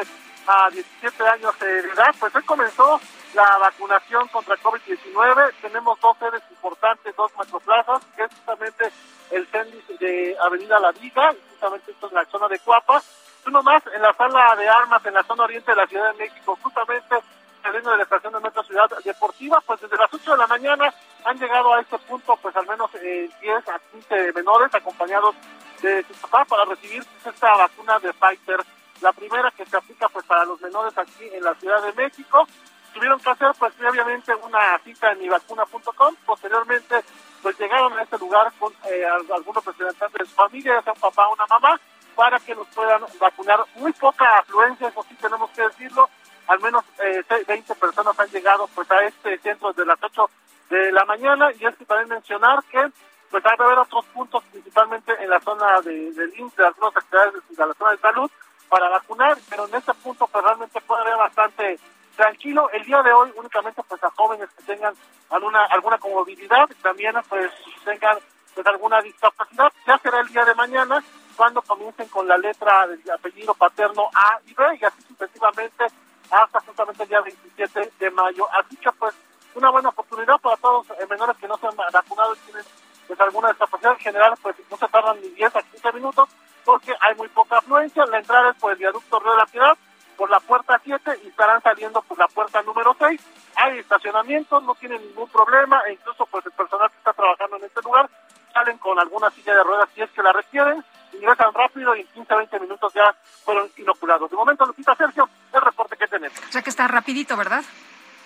a 0.49 0.71
17 0.71 1.29
años 1.29 1.59
de 1.61 1.81
edad. 1.81 2.15
Pues 2.19 2.35
hoy 2.35 2.43
comenzó 2.43 2.99
la 3.35 3.59
vacunación 3.59 4.27
contra 4.29 4.57
COVID-19. 4.57 5.53
Tenemos 5.61 6.01
dos 6.01 6.17
sedes 6.19 6.43
importantes, 6.51 7.15
dos 7.15 7.31
macroplazas, 7.37 8.03
que 8.17 8.25
es 8.25 8.31
justamente 8.35 8.91
el 9.31 9.47
CENDIS 9.49 9.99
de 10.01 10.37
Avenida 10.41 10.81
La 10.81 10.93
Viga, 10.93 11.35
justamente 11.51 11.93
esto 11.93 12.09
en 12.09 12.15
la 12.15 12.25
zona 12.25 12.49
de 12.49 12.59
Cuapa. 12.61 13.03
Uno 13.47 13.63
más 13.63 13.83
en 13.95 14.03
la 14.03 14.13
sala 14.15 14.57
de 14.57 14.69
armas 14.69 15.05
en 15.05 15.15
la 15.15 15.23
zona 15.23 15.45
oriente 15.45 15.71
de 15.71 15.77
la 15.77 15.87
Ciudad 15.87 16.13
de 16.13 16.19
México, 16.19 16.59
justamente 16.63 17.17
saliendo 17.63 17.91
de 17.91 17.97
la 17.99 18.03
estación 18.05 18.33
de 18.33 18.41
Metro 18.41 18.63
Ciudad 18.63 18.91
Deportiva, 19.05 19.63
pues 19.67 19.81
desde 19.81 19.97
las 19.97 20.13
8 20.13 20.33
de 20.33 20.37
la 20.39 20.47
mañana 20.47 20.93
han 21.25 21.39
llegado 21.39 21.75
a 21.75 21.81
este 21.81 21.99
punto 21.99 22.37
pues 22.41 22.55
al 22.57 22.67
menos 22.67 22.91
eh, 22.95 23.29
10 23.41 23.69
a 23.69 23.79
15 23.93 24.33
menores 24.33 24.75
acompañados 24.75 25.35
de 25.83 26.03
su 26.05 26.15
papá 26.15 26.45
para 26.45 26.65
recibir 26.65 27.05
esta 27.25 27.57
vacuna 27.57 27.99
de 27.99 28.13
Pfizer, 28.13 28.61
la 29.01 29.13
primera 29.13 29.51
que 29.51 29.67
se 29.67 29.77
aplica 29.77 30.09
pues 30.09 30.25
para 30.27 30.45
los 30.45 30.61
menores 30.61 30.97
aquí 30.97 31.29
en 31.33 31.43
la 31.43 31.55
Ciudad 31.55 31.83
de 31.83 31.93
México. 31.93 32.47
Tuvieron 32.95 33.21
que 33.21 33.31
hacer 33.31 33.53
pues 33.59 33.73
previamente 33.75 34.35
una 34.35 34.79
cita 34.85 35.13
en 35.13 35.21
mivacuna.com, 35.21 36.15
posteriormente 36.27 37.05
pues 37.43 37.59
llegaron 37.59 37.93
a 37.99 38.03
este 38.03 38.19
lugar 38.19 38.53
con 38.59 38.73
eh, 38.91 39.05
algunos 39.33 39.65
representantes 39.65 40.19
de 40.19 40.27
su 40.27 40.35
familia, 40.35 40.75
ya 40.75 40.83
sea 40.83 40.93
un 40.95 41.01
papá 41.01 41.29
o 41.29 41.35
una 41.35 41.47
mamá, 41.47 41.81
para 42.15 42.41
que 42.41 42.55
los 42.55 42.67
puedan 42.69 43.03
vacunar. 43.21 43.61
Muy 43.77 43.93
poca 43.93 44.39
afluencia, 44.39 44.89
eso 44.89 45.05
sí 45.09 45.15
tenemos 45.21 45.51
que 45.51 45.63
decirlo, 45.63 46.09
al 46.49 46.61
menos 46.61 46.85
eh, 46.99 47.23
20 47.47 47.75
personas 47.77 48.19
han 48.19 48.29
llegado 48.29 48.69
pues 48.75 48.91
a 48.91 49.05
este 49.05 49.39
centro 49.39 49.73
de 49.73 49.87
las 49.87 50.03
8 50.03 50.31
de 50.71 50.93
la 50.93 51.05
mañana. 51.05 51.53
Y 51.53 51.65
es 51.65 51.77
que 51.77 51.85
también 51.85 52.09
mencionar 52.09 52.65
que 52.65 52.91
pues 53.31 53.45
hay 53.45 53.57
que 53.57 53.63
haber 53.63 53.79
otros 53.79 54.05
puntos 54.07 54.43
principalmente 54.51 55.13
en 55.23 55.31
la 55.31 55.41
zona 55.41 55.81
de, 55.83 56.11
del 56.13 56.33
de 56.33 56.67
algunas 56.67 56.97
actividades 56.97 57.35
de, 57.51 57.67
la 57.67 57.75
zona 57.75 57.91
de 57.93 57.99
salud 57.99 58.31
para 58.69 58.89
vacunar, 58.89 59.37
pero 59.49 59.67
en 59.67 59.75
este 59.75 59.95
punto 59.95 60.27
pues 60.27 60.45
realmente 60.45 60.81
puede 60.83 61.03
haber 61.03 61.17
bastante 61.17 61.79
tranquilo. 62.17 62.69
El 62.73 62.85
día 62.85 63.03
de 63.03 63.13
hoy 63.13 63.33
únicamente 63.37 63.83
pues 63.89 64.03
a 64.03 64.11
jóvenes 64.11 64.49
que 64.57 64.65
tengan 64.65 64.95
alguna 65.31 65.65
alguna 65.67 65.99
comorbilidad, 65.99 66.69
también 66.83 67.15
pues 67.29 67.51
tengan 67.85 68.19
pues 68.55 68.67
alguna 68.67 69.01
discapacidad. 69.01 69.73
Ya 69.87 69.99
será 69.99 70.21
el 70.21 70.29
día 70.29 70.45
de 70.45 70.55
mañana 70.55 71.03
cuando 71.37 71.63
comiencen 71.63 72.09
con 72.09 72.27
la 72.27 72.37
letra 72.37 72.87
del 72.89 73.11
apellido 73.11 73.55
paterno 73.55 74.11
A 74.13 74.41
y 74.47 74.55
B 74.55 74.65
y 74.81 74.85
así 74.85 75.03
sucesivamente 75.03 75.87
hasta 76.31 76.61
justamente 76.61 77.05
el 77.05 77.09
día 77.09 77.21
27 77.21 77.93
de 77.99 78.11
mayo. 78.11 78.49
Así 78.53 78.77
que 78.77 78.91
pues 78.93 79.15
una 79.55 79.71
buena 79.71 79.89
oportunidad 79.89 80.39
para 80.39 80.57
todos 80.57 80.87
los 80.89 81.09
menores 81.09 81.37
que 81.37 81.49
no 81.49 81.57
se 81.57 81.67
han 81.67 81.77
vacunado 81.77 82.35
y 82.35 82.39
tienen 82.39 82.65
pues 83.07 83.21
alguna 83.21 83.49
discapacidad 83.49 83.93
en 83.93 83.99
general, 83.99 84.35
pues 84.43 84.57
no 84.71 84.77
se 84.77 84.89
tardan 84.89 85.21
ni 85.23 85.29
10 85.31 85.57
a 85.57 85.63
15 85.63 85.93
minutos 85.93 86.29
porque 86.69 86.93
hay 87.01 87.15
muy 87.15 87.29
poca 87.29 87.57
afluencia. 87.57 88.05
La 88.05 88.19
entrada 88.19 88.51
es 88.51 88.57
por 88.59 88.71
el 88.71 88.77
viaducto 88.77 89.19
Río 89.21 89.31
de 89.33 89.39
la 89.39 89.47
Piedad 89.47 89.79
por 90.19 90.29
la 90.29 90.39
puerta 90.39 90.79
7 90.85 91.21
y 91.25 91.29
estarán 91.29 91.63
saliendo 91.63 92.03
por 92.03 92.19
la 92.19 92.29
puerta 92.29 92.61
número 92.61 92.95
6. 92.99 93.19
Hay 93.57 93.79
estacionamiento, 93.79 94.61
no 94.61 94.75
tienen 94.75 95.01
ningún 95.01 95.31
problema 95.31 95.81
e 95.89 95.95
incluso 95.95 96.27
pues 96.27 96.45
el 96.45 96.53
personal 96.53 96.91
que 96.91 96.99
está 96.99 97.15
trabajando 97.15 97.57
en 97.57 97.65
este 97.65 97.81
lugar 97.81 98.11
salen 98.53 98.77
con 98.77 98.99
alguna 98.99 99.31
silla 99.31 99.55
de 99.55 99.63
ruedas 99.63 99.89
si 99.95 100.03
es 100.03 100.11
que 100.11 100.23
la 100.23 100.31
requieren, 100.31 100.85
ingresan 101.15 101.55
rápido 101.55 101.97
y 101.97 102.01
en 102.03 102.07
15 102.09 102.35
20 102.35 102.61
minutos 102.61 102.93
ya 102.93 103.15
fueron 103.47 103.71
inoculados. 103.79 104.31
De 104.31 104.37
momento, 104.37 104.67
Lupita 104.67 104.95
Sergio, 104.95 105.27
el 105.55 105.63
reporte 105.63 105.97
que 105.97 106.07
tenemos. 106.07 106.39
O 106.39 106.53
sea 106.53 106.61
que 106.61 106.69
está 106.69 106.87
rapidito, 106.87 107.35
¿verdad? 107.35 107.65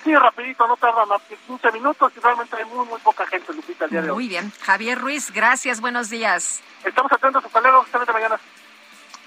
Sí, 0.02 0.14
rapidito, 0.14 0.66
no 0.66 0.76
tarda 0.76 1.06
más 1.06 1.22
que 1.22 1.36
15 1.36 1.72
minutos 1.72 2.12
y 2.16 2.20
realmente 2.20 2.56
hay 2.56 2.64
muy, 2.64 2.84
muy 2.86 3.00
poca 3.00 3.24
gente, 3.26 3.52
Lupita, 3.52 3.84
el 3.84 3.90
día 3.90 4.02
de 4.02 4.10
hoy. 4.10 4.14
Muy 4.14 4.28
bien. 4.28 4.52
Javier 4.60 4.98
Ruiz, 4.98 5.30
gracias, 5.30 5.80
buenos 5.80 6.10
días. 6.10 6.60
Estamos 6.84 7.12
atentos, 7.12 7.44
hasta 7.44 7.60
luego, 7.60 7.82
justamente 7.82 8.12
mañana. 8.12 8.40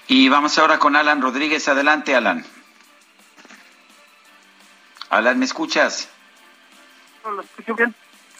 Y 0.06 0.28
vamos 0.28 0.58
ahora 0.58 0.78
con 0.78 0.94
Alan 0.94 1.22
Rodríguez. 1.22 1.66
Adelante, 1.68 2.14
Alan. 2.14 2.44
Alan, 5.08 5.38
¿me 5.38 5.46
escuchas? 5.46 6.10
¿Lo 7.24 7.40
escucho 7.40 7.74
bien? 7.74 7.94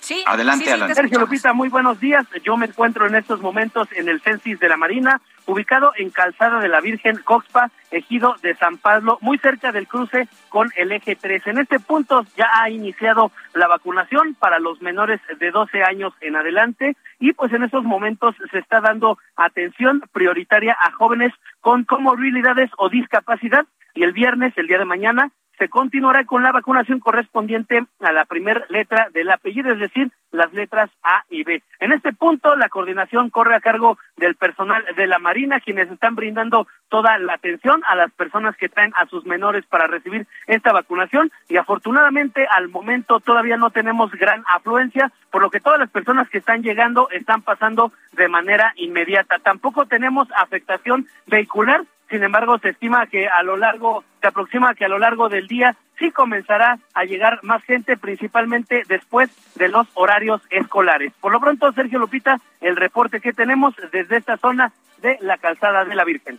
Sí. 0.07 0.23
Adelante, 0.25 0.67
sí, 0.67 0.71
Alan. 0.71 0.95
Sergio 0.95 1.19
Lupita, 1.19 1.53
muy 1.53 1.69
buenos 1.69 1.99
días. 1.99 2.25
Yo 2.45 2.57
me 2.57 2.67
encuentro 2.67 3.09
en 3.09 3.17
estos 3.17 3.41
momentos 3.41 3.89
en 3.91 4.09
el 4.09 4.21
Censis 4.21 4.57
de 4.61 4.69
la 4.69 4.77
Marina, 4.77 5.21
ubicado 5.47 5.91
en 5.97 6.11
Calzada 6.11 6.61
de 6.61 6.69
la 6.69 6.81
Virgen 6.81 7.17
Coxpa, 7.25 7.73
ejido 7.91 8.37
de 8.41 8.55
San 8.55 8.79
Pablo, 8.79 9.19
muy 9.21 9.37
cerca 9.39 9.73
del 9.73 9.89
cruce 9.89 10.29
con 10.49 10.71
el 10.77 10.93
eje 10.93 11.17
3. 11.17 11.49
En 11.49 11.59
este 11.59 11.81
punto 11.81 12.25
ya 12.37 12.47
ha 12.53 12.71
iniciado 12.71 13.33
la 13.53 13.67
vacunación 13.67 14.37
para 14.39 14.61
los 14.61 14.81
menores 14.81 15.21
de 15.41 15.51
12 15.51 15.83
años 15.83 16.15
en 16.21 16.37
adelante 16.37 16.97
y 17.19 17.33
pues 17.33 17.53
en 17.53 17.65
estos 17.65 17.83
momentos 17.83 18.37
se 18.53 18.61
está 18.61 18.81
dando 18.81 19.19
atención 19.35 20.05
prioritaria 20.13 20.77
a 20.81 20.93
jóvenes 20.93 21.33
con 21.61 21.83
comorbilidades 21.83 22.71
o 22.79 22.89
discapacidad 22.89 23.67
y 23.97 24.05
el 24.05 24.13
viernes, 24.13 24.53
el 24.57 24.69
día 24.69 24.79
de 24.79 24.85
mañana, 24.85 25.33
se 25.59 25.69
continuará 25.69 26.25
con 26.25 26.43
la 26.43 26.53
vacunación 26.53 27.01
correspondiente 27.01 27.85
a 28.01 28.13
la 28.13 28.25
primera 28.25 28.65
letra 28.69 29.09
del 29.13 29.31
apellido, 29.31 29.73
es 29.73 29.79
decir, 29.79 30.11
las 30.33 30.53
letras 30.53 30.91
A 31.03 31.25
y 31.31 31.45
B. 31.45 31.63
En 31.81 31.93
este 31.93 32.13
punto, 32.13 32.57
la 32.57 32.69
coordinación 32.69 33.31
corre 33.31 33.55
a 33.55 33.61
cargo 33.61 33.99
del 34.17 34.35
personal 34.35 34.85
de 34.97 35.07
la 35.07 35.19
Marina, 35.19 35.61
quienes 35.61 35.91
están 35.91 36.15
brindando 36.15 36.67
toda 36.89 37.19
la 37.19 37.35
atención 37.35 37.83
a 37.89 37.97
las 37.97 38.13
personas 38.13 38.57
que 38.57 38.69
traen 38.69 38.93
a 38.97 39.07
sus 39.07 39.25
menores 39.25 39.65
para 39.67 39.87
recibir 39.87 40.27
esta 40.47 40.73
vacunación 40.73 41.31
y 41.49 41.57
afortunadamente 41.57 42.47
al 42.51 42.69
momento 42.69 43.21
todavía 43.21 43.57
no 43.57 43.71
tenemos 43.71 44.13
gran 44.13 44.45
afluencia, 44.55 45.11
por 45.31 45.43
lo 45.43 45.51
que 45.51 45.61
todas 45.61 45.79
las 45.79 45.91
personas 45.91 46.29
que 46.29 46.39
están 46.39 46.63
llegando 46.63 47.09
están 47.11 47.43
pasando 47.43 47.93
de 48.13 48.29
manera 48.29 48.73
inmediata. 48.77 49.39
Tampoco 49.39 49.87
tenemos 49.87 50.29
afectación 50.37 51.07
vehicular, 51.27 51.85
sin 52.09 52.23
embargo 52.23 52.59
se 52.59 52.71
estima 52.71 53.07
que 53.07 53.29
a 53.29 53.43
lo 53.43 53.57
largo, 53.57 54.05
se 54.21 54.29
aproxima 54.29 54.75
que 54.75 54.85
a 54.85 54.89
lo 54.89 54.99
largo 54.99 55.29
del 55.29 55.47
día 55.47 55.77
sí 55.99 56.11
comenzará 56.11 56.79
a 56.95 57.05
llegar 57.05 57.41
más 57.43 57.63
gente, 57.65 57.97
principalmente 57.97 58.83
después 58.89 59.31
de 59.55 59.69
los 59.69 59.87
horarios 59.95 60.43
escolares. 60.51 61.13
Por 61.21 61.33
lo 61.33 61.41
pronto, 61.41 61.73
Sergio 61.73 61.99
Lupita, 61.99 62.41
el 62.61 62.77
reporte 62.77 63.21
que 63.21 63.33
tenemos 63.33 63.75
desde 63.93 64.17
esta 64.17 64.37
zona 64.37 64.73
de 64.99 65.19
la 65.21 65.39
calzada 65.39 65.85
de 65.85 65.95
la 65.95 66.05
Virgen. 66.05 66.39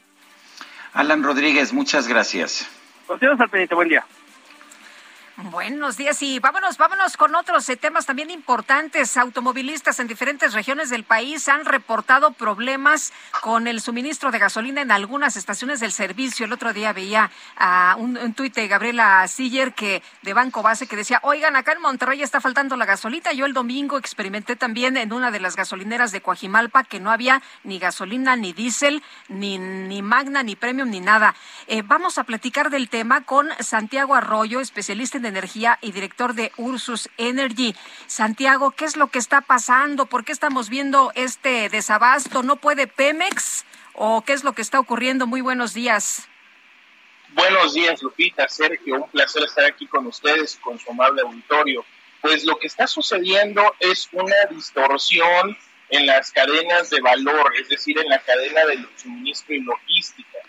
Alan 0.93 1.23
Rodríguez, 1.23 1.73
muchas 1.73 2.07
gracias. 2.07 2.69
Continuamos 3.05 3.41
al 3.41 3.49
pendiente, 3.49 3.75
buen 3.75 3.89
día. 3.89 4.05
Buenos 5.43 5.97
días 5.97 6.23
y 6.23 6.39
vámonos, 6.39 6.79
vámonos 6.79 7.15
con 7.15 7.35
otros 7.35 7.69
eh, 7.69 7.77
temas 7.77 8.07
también 8.07 8.31
importantes. 8.31 9.17
Automovilistas 9.17 9.99
en 9.99 10.07
diferentes 10.07 10.53
regiones 10.53 10.89
del 10.89 11.03
país 11.03 11.47
han 11.47 11.63
reportado 11.63 12.31
problemas 12.31 13.13
con 13.41 13.67
el 13.67 13.79
suministro 13.79 14.31
de 14.31 14.39
gasolina 14.39 14.81
en 14.81 14.89
algunas 14.89 15.37
estaciones 15.37 15.79
del 15.79 15.91
servicio. 15.91 16.47
El 16.47 16.53
otro 16.53 16.73
día 16.73 16.91
veía 16.91 17.29
un, 17.99 18.17
un 18.17 18.33
tuit 18.33 18.55
de 18.55 18.67
Gabriela 18.67 19.27
Siller 19.27 19.75
que 19.75 20.01
de 20.23 20.33
Banco 20.33 20.63
Base 20.63 20.87
que 20.87 20.95
decía, 20.95 21.19
oigan, 21.21 21.55
acá 21.55 21.73
en 21.73 21.81
Monterrey 21.81 22.23
está 22.23 22.41
faltando 22.41 22.75
la 22.75 22.85
gasolina. 22.85 23.31
Yo 23.31 23.45
el 23.45 23.53
domingo 23.53 23.99
experimenté 23.99 24.55
también 24.55 24.97
en 24.97 25.13
una 25.13 25.29
de 25.29 25.39
las 25.39 25.55
gasolineras 25.55 26.11
de 26.11 26.21
Coajimalpa 26.21 26.83
que 26.83 26.99
no 26.99 27.11
había 27.11 27.43
ni 27.63 27.77
gasolina, 27.77 28.35
ni 28.35 28.53
diésel, 28.53 29.03
ni, 29.27 29.59
ni 29.59 30.01
magna, 30.01 30.41
ni 30.41 30.55
premium, 30.55 30.89
ni 30.89 30.99
nada. 30.99 31.35
Eh, 31.67 31.83
vamos 31.83 32.17
a 32.17 32.23
platicar 32.23 32.71
del 32.71 32.89
tema 32.89 33.21
con 33.21 33.49
Santiago 33.59 34.15
Arroyo, 34.15 34.61
especialista 34.61 35.17
en 35.17 35.26
Energía 35.27 35.77
y 35.81 35.91
director 35.91 36.33
de 36.33 36.51
Ursus 36.57 37.09
Energy. 37.17 37.75
Santiago, 38.07 38.71
¿qué 38.71 38.85
es 38.85 38.97
lo 38.97 39.07
que 39.07 39.19
está 39.19 39.41
pasando? 39.41 40.05
¿Por 40.05 40.25
qué 40.25 40.31
estamos 40.31 40.69
viendo 40.69 41.11
este 41.15 41.69
desabasto? 41.69 42.43
¿No 42.43 42.55
puede 42.55 42.87
Pemex? 42.87 43.65
¿O 43.93 44.21
qué 44.21 44.33
es 44.33 44.43
lo 44.43 44.53
que 44.53 44.61
está 44.61 44.79
ocurriendo? 44.79 45.27
Muy 45.27 45.41
buenos 45.41 45.73
días. 45.73 46.27
Buenos 47.33 47.73
días, 47.73 48.01
Lupita, 48.01 48.47
Sergio. 48.47 49.03
Un 49.03 49.09
placer 49.09 49.43
estar 49.43 49.65
aquí 49.65 49.85
con 49.87 50.07
ustedes, 50.07 50.55
con 50.55 50.79
su 50.79 50.89
amable 50.91 51.21
auditorio. 51.21 51.85
Pues 52.21 52.45
lo 52.45 52.57
que 52.57 52.67
está 52.67 52.87
sucediendo 52.87 53.75
es 53.79 54.09
una 54.11 54.35
distorsión 54.49 55.57
en 55.89 56.05
las 56.05 56.31
cadenas 56.31 56.89
de 56.89 57.01
valor, 57.01 57.53
es 57.59 57.69
decir, 57.69 57.97
en 57.99 58.09
la 58.09 58.19
cadena 58.19 58.65
de 58.65 58.85
suministro 58.95 59.55
y 59.55 59.61
logística. 59.61 60.39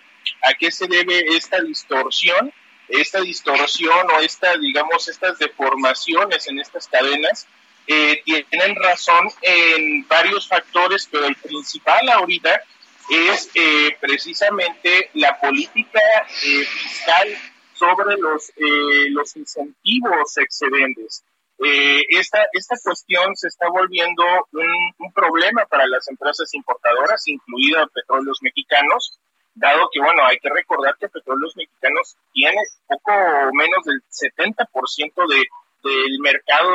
¿A 0.42 0.54
qué 0.54 0.70
se 0.70 0.86
debe 0.86 1.36
esta 1.36 1.60
distorsión? 1.60 2.52
Esta 2.88 3.20
distorsión 3.20 4.10
o 4.14 4.20
esta, 4.20 4.56
digamos, 4.56 5.08
estas 5.08 5.38
deformaciones 5.38 6.46
en 6.48 6.58
estas 6.58 6.88
cadenas 6.88 7.46
eh, 7.86 8.22
tienen 8.24 8.76
razón 8.76 9.30
en 9.42 10.06
varios 10.08 10.48
factores, 10.48 11.08
pero 11.10 11.26
el 11.26 11.36
principal 11.36 12.08
ahorita 12.08 12.62
es 13.10 13.50
eh, 13.54 13.96
precisamente 14.00 15.10
la 15.14 15.40
política 15.40 16.00
eh, 16.44 16.64
fiscal 16.64 17.28
sobre 17.72 18.16
los, 18.18 18.50
eh, 18.50 19.10
los 19.10 19.34
incentivos 19.36 20.36
excedentes. 20.36 21.24
Eh, 21.64 22.02
esta, 22.10 22.46
esta 22.52 22.76
cuestión 22.82 23.34
se 23.34 23.48
está 23.48 23.68
volviendo 23.68 24.22
un, 24.52 24.94
un 24.98 25.12
problema 25.12 25.64
para 25.66 25.86
las 25.86 26.08
empresas 26.08 26.52
importadoras, 26.54 27.26
incluida 27.26 27.86
Petróleos 27.92 28.38
Mexicanos, 28.42 29.18
dado 29.58 29.88
que, 29.92 30.00
bueno, 30.00 30.24
hay 30.24 30.38
que 30.38 30.50
recordar 30.50 30.96
que 30.98 31.08
Petróleos 31.08 31.56
Mexicanos 31.56 32.16
tiene 32.32 32.60
poco 32.86 33.12
menos 33.52 33.84
del 33.84 34.02
70% 34.10 35.28
de, 35.28 35.44
del 35.84 36.20
mercado 36.20 36.70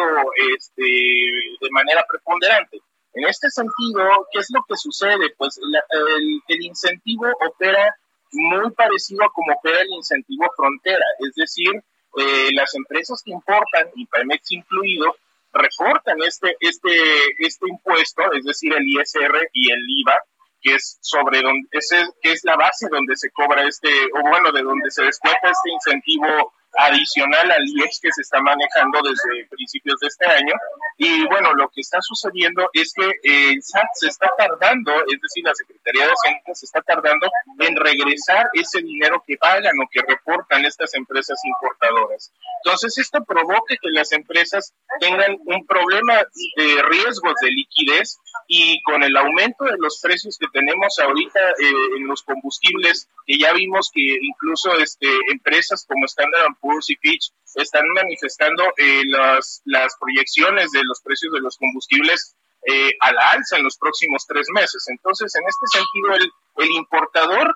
este, 0.55 0.83
de 0.83 1.69
manera 1.71 2.05
preponderante. 2.09 2.79
En 3.13 3.25
este 3.25 3.49
sentido, 3.49 4.27
¿qué 4.31 4.39
es 4.39 4.47
lo 4.51 4.63
que 4.67 4.75
sucede? 4.75 5.33
Pues 5.37 5.59
el, 5.59 6.41
el, 6.47 6.61
incentivo 6.63 7.27
opera 7.47 7.95
muy 8.31 8.71
parecido 8.71 9.23
a 9.23 9.31
como 9.31 9.53
opera 9.53 9.81
el 9.81 9.91
incentivo 9.91 10.49
frontera, 10.57 11.05
es 11.19 11.35
decir, 11.35 11.71
eh, 12.17 12.49
las 12.53 12.73
empresas 12.73 13.21
que 13.23 13.31
importan, 13.31 13.89
y 13.95 14.07
Pemex 14.07 14.51
incluido, 14.51 15.15
reportan 15.51 16.17
este, 16.23 16.57
este, 16.59 16.89
este 17.37 17.69
impuesto, 17.69 18.23
es 18.33 18.43
decir, 18.43 18.73
el 18.73 18.87
ISR 18.87 19.49
y 19.53 19.71
el 19.71 19.79
IVA, 19.87 20.19
que 20.63 20.75
es 20.75 20.97
sobre 21.01 21.41
donde, 21.41 21.67
ese, 21.71 22.07
que 22.21 22.31
es 22.31 22.43
la 22.43 22.55
base 22.55 22.87
donde 22.89 23.15
se 23.15 23.29
cobra 23.31 23.67
este, 23.67 23.89
o 24.15 24.21
bueno, 24.27 24.51
de 24.51 24.63
donde 24.63 24.89
se 24.89 25.03
descuenta 25.03 25.51
este 25.51 25.69
incentivo 25.69 26.53
adicional 26.77 27.51
al 27.51 27.63
IEX 27.65 27.99
que 28.01 28.11
se 28.11 28.21
está 28.21 28.41
manejando 28.41 28.99
desde 29.01 29.47
principios 29.49 29.99
de 29.99 30.07
este 30.07 30.25
año. 30.25 30.53
Y 30.97 31.25
bueno, 31.27 31.53
lo 31.53 31.69
que 31.69 31.81
está 31.81 31.99
sucediendo 32.01 32.69
es 32.73 32.93
que 32.93 33.11
el 33.23 33.61
SAT 33.61 33.87
se 33.93 34.07
está 34.07 34.31
tardando, 34.37 34.91
es 35.07 35.21
decir, 35.21 35.43
la 35.43 35.55
Secretaría 35.55 36.05
de 36.05 36.11
Hacienda 36.11 36.53
se 36.53 36.65
está 36.65 36.81
tardando 36.81 37.29
en 37.59 37.75
regresar 37.75 38.47
ese 38.53 38.81
dinero 38.81 39.23
que 39.25 39.37
pagan 39.37 39.75
o 39.79 39.87
que 39.91 40.01
reportan 40.01 40.65
estas 40.65 40.93
empresas 40.93 41.39
importadoras. 41.45 42.31
Entonces, 42.63 42.97
esto 42.97 43.23
provoca 43.23 43.75
que 43.81 43.89
las 43.89 44.11
empresas 44.11 44.73
tengan 44.99 45.37
un 45.45 45.65
problema 45.65 46.15
de 46.55 46.81
riesgos 46.89 47.33
de 47.41 47.49
liquidez 47.51 48.17
y 48.47 48.81
con 48.83 49.03
el 49.03 49.15
aumento 49.17 49.65
de 49.65 49.77
los 49.77 49.99
precios 50.01 50.37
que 50.37 50.47
tenemos 50.51 50.99
ahorita 50.99 51.39
eh, 51.39 51.97
en 51.97 52.07
los 52.07 52.23
combustibles, 52.23 53.09
que 53.25 53.37
ya 53.37 53.53
vimos 53.53 53.91
que 53.93 54.17
incluso 54.21 54.77
este, 54.77 55.07
empresas 55.31 55.85
como 55.87 56.05
Standard 56.05 56.45
Poor's 56.63 56.89
y 56.89 56.95
Fitch 56.95 57.31
están 57.55 57.87
manifestando 57.89 58.63
eh, 58.77 59.01
las, 59.09 59.61
las 59.65 59.95
proyecciones 59.99 60.71
de 60.71 60.81
los 60.85 61.01
precios 61.01 61.33
de 61.33 61.41
los 61.41 61.57
combustibles 61.57 62.35
eh, 62.65 62.91
a 63.01 63.11
la 63.11 63.31
alza 63.31 63.57
en 63.57 63.63
los 63.63 63.77
próximos 63.77 64.25
tres 64.25 64.47
meses. 64.53 64.85
Entonces, 64.87 65.35
en 65.35 65.43
este 65.45 65.65
sentido, 65.77 66.13
el, 66.15 66.31
el 66.63 66.71
importador 66.71 67.55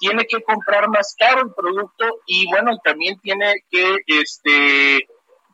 tiene 0.00 0.24
que 0.26 0.42
comprar 0.42 0.88
más 0.88 1.14
caro 1.18 1.42
el 1.42 1.54
producto 1.54 2.06
y, 2.26 2.46
bueno, 2.46 2.78
también 2.82 3.20
tiene 3.20 3.54
que, 3.70 3.98
este, 4.06 5.06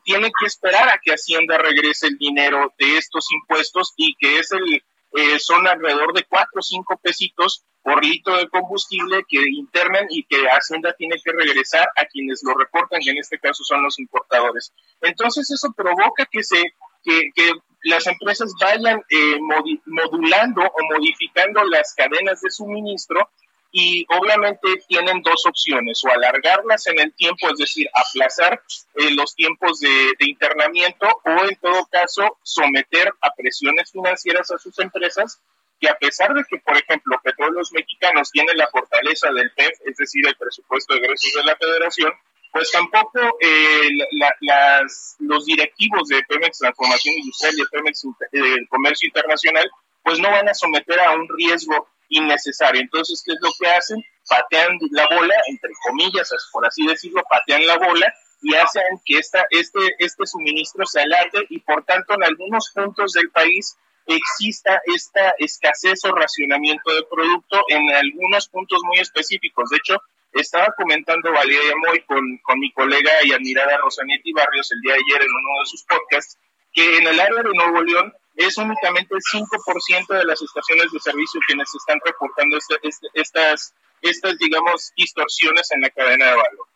tiene 0.05 0.31
que 0.39 0.45
esperar 0.45 0.87
a 0.87 0.99
que 1.03 1.11
Hacienda 1.11 1.57
regrese 1.57 2.07
el 2.07 2.17
dinero 2.17 2.73
de 2.79 2.97
estos 2.97 3.27
impuestos 3.33 3.93
y 3.97 4.15
que 4.15 4.39
es 4.39 4.51
el, 4.53 4.83
eh, 5.15 5.39
son 5.39 5.67
alrededor 5.67 6.13
de 6.13 6.23
cuatro 6.23 6.59
o 6.59 6.61
cinco 6.61 6.99
pesitos 7.01 7.63
por 7.81 8.03
litro 8.03 8.37
de 8.37 8.47
combustible 8.47 9.23
que 9.27 9.41
internan 9.49 10.07
y 10.09 10.23
que 10.23 10.47
Hacienda 10.47 10.93
tiene 10.97 11.17
que 11.23 11.31
regresar 11.31 11.87
a 11.95 12.05
quienes 12.05 12.41
lo 12.43 12.53
reportan, 12.55 13.01
que 13.01 13.11
en 13.11 13.17
este 13.17 13.37
caso 13.39 13.63
son 13.63 13.83
los 13.83 13.99
importadores. 13.99 14.71
Entonces 15.01 15.51
eso 15.51 15.71
provoca 15.75 16.25
que 16.25 16.43
se 16.43 16.63
que, 17.03 17.29
que 17.35 17.51
las 17.83 18.07
empresas 18.07 18.53
vayan 18.59 19.01
eh, 19.09 19.37
modulando 19.85 20.61
o 20.61 20.95
modificando 20.95 21.63
las 21.65 21.93
cadenas 21.93 22.41
de 22.41 22.49
suministro 22.49 23.29
y 23.75 24.05
obviamente 24.19 24.67
tienen 24.87 25.23
dos 25.23 25.47
opciones, 25.47 25.99
o 26.05 26.11
alargarlas 26.11 26.85
en 26.85 26.99
el 26.99 27.11
tiempo, 27.15 27.49
es 27.49 27.57
decir, 27.57 27.89
aplazar 27.91 28.61
eh, 28.93 29.09
los 29.15 29.33
tiempos 29.33 29.79
de, 29.79 30.13
internamiento, 30.19 31.07
o 31.25 31.43
en 31.49 31.55
todo 31.55 31.83
caso 31.87 32.37
someter 32.43 33.11
a 33.19 33.33
presiones 33.33 33.91
financieras 33.91 34.51
a 34.51 34.59
sus 34.59 34.77
empresas, 34.77 35.41
que 35.79 35.89
a 35.89 35.97
pesar 35.97 36.35
de 36.35 36.43
que, 36.47 36.59
por 36.59 36.77
ejemplo, 36.77 37.19
Petróleos 37.23 37.73
Mexicanos 37.73 38.29
tiene 38.31 38.53
la 38.53 38.67
fortaleza 38.67 39.31
del 39.31 39.51
PEF, 39.51 39.79
es 39.87 39.97
decir, 39.97 40.25
el 40.27 40.35
presupuesto 40.37 40.93
de 40.93 40.99
egresos 40.99 41.33
de 41.33 41.43
la 41.43 41.57
federación, 41.57 42.13
pues 42.51 42.71
tampoco 42.71 43.19
eh, 43.41 43.89
la, 44.11 44.35
las, 44.41 45.15
los 45.17 45.47
directivos 45.47 46.09
de 46.09 46.21
Pemex 46.29 46.59
Transformación 46.59 47.15
Industrial 47.15 47.55
y 47.55 47.57
de 47.57 47.65
Pemex 47.71 48.05
eh, 48.33 48.67
Comercio 48.69 49.07
Internacional, 49.07 49.67
pues 50.03 50.19
no 50.19 50.29
van 50.29 50.47
a 50.47 50.53
someter 50.53 50.99
a 50.99 51.15
un 51.15 51.27
riesgo 51.35 51.87
innecesario. 52.15 52.81
Entonces, 52.81 53.21
¿qué 53.25 53.33
es 53.33 53.39
lo 53.41 53.49
que 53.59 53.67
hacen? 53.69 54.03
Patean 54.27 54.77
la 54.91 55.07
bola, 55.07 55.35
entre 55.49 55.71
comillas, 55.87 56.31
por 56.51 56.65
así 56.65 56.85
decirlo, 56.85 57.23
patean 57.29 57.65
la 57.67 57.77
bola 57.77 58.13
y 58.41 58.55
hacen 58.55 58.83
que 59.05 59.17
esta, 59.17 59.45
este, 59.49 59.79
este 59.99 60.25
suministro 60.25 60.85
se 60.85 61.01
alargue 61.01 61.45
y 61.49 61.59
por 61.59 61.83
tanto 61.85 62.13
en 62.13 62.23
algunos 62.23 62.71
puntos 62.73 63.13
del 63.13 63.29
país 63.31 63.77
exista 64.05 64.81
esta 64.85 65.33
escasez 65.37 66.03
o 66.05 66.13
racionamiento 66.13 66.93
de 66.93 67.03
producto 67.03 67.63
en 67.69 67.89
algunos 67.89 68.49
puntos 68.49 68.81
muy 68.83 68.99
específicos. 68.99 69.69
De 69.69 69.77
hecho, 69.77 70.01
estaba 70.33 70.67
comentando 70.77 71.31
Valeria 71.31 71.73
Moy 71.87 72.01
con, 72.03 72.37
con 72.43 72.59
mi 72.59 72.71
colega 72.73 73.11
y 73.23 73.31
admirada 73.31 73.77
Rosanetti 73.77 74.33
Barrios 74.33 74.71
el 74.71 74.81
día 74.81 74.93
de 74.93 74.99
ayer 74.99 75.21
en 75.21 75.29
uno 75.29 75.59
de 75.61 75.65
sus 75.65 75.83
podcasts, 75.83 76.37
que 76.73 76.97
en 76.97 77.07
el 77.07 77.19
área 77.19 77.43
de 77.43 77.53
Nuevo 77.53 77.81
León 77.81 78.13
es 78.35 78.57
únicamente 78.57 79.15
el 79.15 79.21
5% 79.21 80.07
de 80.07 80.25
las 80.25 80.41
estaciones 80.41 80.91
de 80.91 80.99
servicio 80.99 81.39
quienes 81.45 81.69
están 81.75 81.99
reportando 82.03 82.57
este, 82.57 82.75
este, 82.83 83.07
estas, 83.13 83.73
estas, 84.01 84.37
digamos, 84.37 84.91
distorsiones 84.95 85.71
en 85.71 85.81
la 85.81 85.89
cadena 85.89 86.25
de 86.25 86.31
valor. 86.31 86.67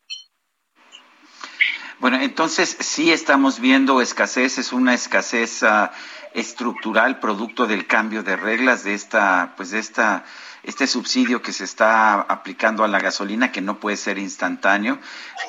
Bueno, 2.00 2.18
entonces 2.22 2.78
sí 2.80 3.12
estamos 3.12 3.60
viendo 3.60 4.02
escasez, 4.02 4.60
es 4.60 4.72
una 4.72 4.94
escasez 4.94 5.64
uh, 5.64 5.90
estructural 6.36 7.20
producto 7.20 7.66
del 7.66 7.88
cambio 7.88 8.22
de 8.22 8.36
reglas 8.36 8.84
de 8.84 8.94
esta, 8.94 9.56
pues 9.58 9.72
de 9.72 9.80
esta, 9.80 10.24
este 10.68 10.86
subsidio 10.86 11.42
que 11.42 11.54
se 11.54 11.64
está 11.64 12.20
aplicando 12.22 12.84
a 12.84 12.90
la 12.90 13.00
gasolina 13.00 13.54
que 13.54 13.62
no 13.62 13.80
puede 13.80 13.96
ser 13.96 14.18
instantáneo, 14.18 15.00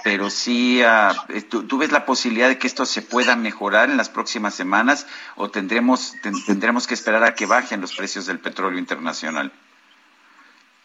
pero 0.05 0.31
sí, 0.31 0.81
eh, 0.81 1.43
¿tú, 1.43 1.77
ves 1.77 1.91
la 1.91 2.07
posibilidad 2.07 2.49
de 2.49 2.57
que 2.57 2.69
esto 2.69 2.87
se 2.87 3.03
pueda 3.03 3.35
mejorar 3.35 3.91
en 3.91 3.97
las 3.97 4.09
próximas 4.09 4.55
semanas 4.55 5.09
o 5.35 5.51
tendremos, 5.51 6.15
tendremos 6.47 6.87
que 6.87 6.95
esperar 6.95 7.25
a 7.25 7.35
que 7.35 7.47
bajen 7.47 7.81
los 7.81 7.97
precios 7.97 8.27
del 8.27 8.39
petróleo 8.39 8.79
internacional? 8.79 9.53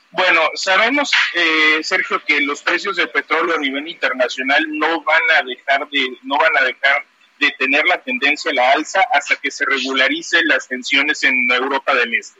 Bueno, 0.09 0.41
sabemos, 0.55 1.11
eh, 1.35 1.83
Sergio, 1.83 2.19
que 2.25 2.41
los 2.41 2.63
precios 2.63 2.95
del 2.95 3.09
petróleo 3.11 3.55
a 3.55 3.59
nivel 3.59 3.87
internacional 3.87 4.65
no 4.67 5.01
van 5.03 5.21
a 5.37 5.43
dejar 5.43 5.87
de, 5.89 6.17
no 6.23 6.37
van 6.37 6.57
a 6.59 6.65
dejar 6.65 7.05
de 7.39 7.51
tener 7.59 7.85
la 7.85 8.01
tendencia 8.01 8.49
a 8.49 8.55
la 8.55 8.71
alza 8.71 9.01
hasta 9.13 9.35
que 9.35 9.51
se 9.51 9.63
regularicen 9.65 10.47
las 10.47 10.67
tensiones 10.67 11.23
en 11.23 11.51
Europa 11.51 11.93
del 11.93 12.15
Este. 12.15 12.39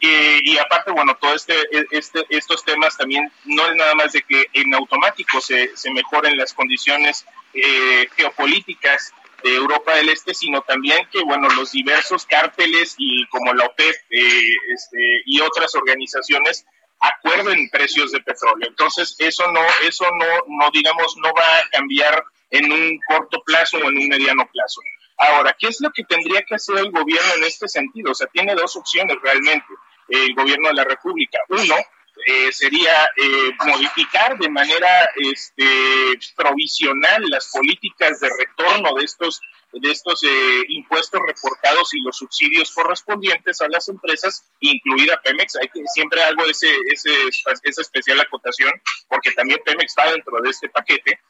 Eh, 0.00 0.40
y 0.42 0.58
aparte, 0.58 0.90
bueno, 0.90 1.16
todo 1.20 1.34
este, 1.34 1.54
este, 1.92 2.24
estos 2.30 2.64
temas 2.64 2.96
también 2.96 3.30
no 3.44 3.66
es 3.68 3.76
nada 3.76 3.94
más 3.94 4.12
de 4.12 4.22
que 4.22 4.46
en 4.52 4.74
automático 4.74 5.40
se, 5.40 5.76
se 5.76 5.90
mejoren 5.92 6.36
las 6.36 6.52
condiciones 6.52 7.24
eh, 7.54 8.08
geopolíticas 8.16 9.12
de 9.42 9.54
Europa 9.54 9.94
del 9.94 10.08
Este, 10.08 10.34
sino 10.34 10.62
también 10.62 11.06
que, 11.12 11.22
bueno, 11.22 11.48
los 11.50 11.70
diversos 11.70 12.26
cárteles 12.26 12.96
y 12.98 13.26
como 13.28 13.54
la 13.54 13.66
OPEP 13.66 13.96
este, 14.10 15.22
y 15.26 15.40
otras 15.40 15.74
organizaciones 15.76 16.66
acuerden 17.00 17.68
precios 17.70 18.10
de 18.12 18.20
petróleo. 18.20 18.68
Entonces, 18.68 19.14
eso 19.18 19.50
no, 19.52 19.60
eso 19.84 20.04
no, 20.18 20.26
no 20.48 20.70
digamos, 20.72 21.16
no 21.18 21.32
va 21.32 21.58
a 21.58 21.70
cambiar 21.70 22.24
en 22.50 22.72
un 22.72 22.98
corto 23.06 23.42
plazo 23.44 23.78
o 23.78 23.88
en 23.88 23.96
un 23.96 24.08
mediano 24.08 24.48
plazo. 24.50 24.80
Ahora, 25.18 25.54
¿qué 25.58 25.66
es 25.66 25.80
lo 25.80 25.90
que 25.90 26.04
tendría 26.04 26.42
que 26.42 26.54
hacer 26.54 26.78
el 26.78 26.90
gobierno 26.90 27.34
en 27.36 27.44
este 27.44 27.68
sentido? 27.68 28.12
O 28.12 28.14
sea, 28.14 28.28
tiene 28.28 28.54
dos 28.54 28.76
opciones 28.76 29.16
realmente 29.22 29.66
el 30.08 30.34
gobierno 30.34 30.68
de 30.68 30.74
la 30.74 30.84
República. 30.84 31.38
Uno, 31.48 31.74
eh, 32.26 32.52
sería 32.52 33.10
eh, 33.16 33.50
modificar 33.64 34.36
de 34.38 34.48
manera 34.48 35.08
este, 35.16 35.64
provisional 36.36 37.22
las 37.28 37.50
políticas 37.52 38.20
de 38.20 38.28
retorno 38.28 38.94
de 38.94 39.04
estos 39.04 39.40
de 39.72 39.90
estos 39.90 40.22
eh, 40.24 40.62
impuestos 40.68 41.20
reportados 41.26 41.92
y 41.92 42.00
los 42.00 42.16
subsidios 42.16 42.72
correspondientes 42.72 43.60
a 43.60 43.68
las 43.68 43.88
empresas, 43.90 44.50
incluida 44.60 45.20
Pemex. 45.22 45.56
Hay 45.56 45.68
que 45.68 45.82
siempre 45.92 46.22
de 46.22 46.50
ese, 46.50 46.74
ese, 46.90 47.12
esa 47.28 47.82
especial 47.82 48.18
acotación, 48.18 48.72
porque 49.08 49.32
también 49.32 49.60
Pemex 49.66 49.92
está 49.92 50.10
dentro 50.10 50.40
de 50.40 50.48
este 50.48 50.70
paquete. 50.70 51.20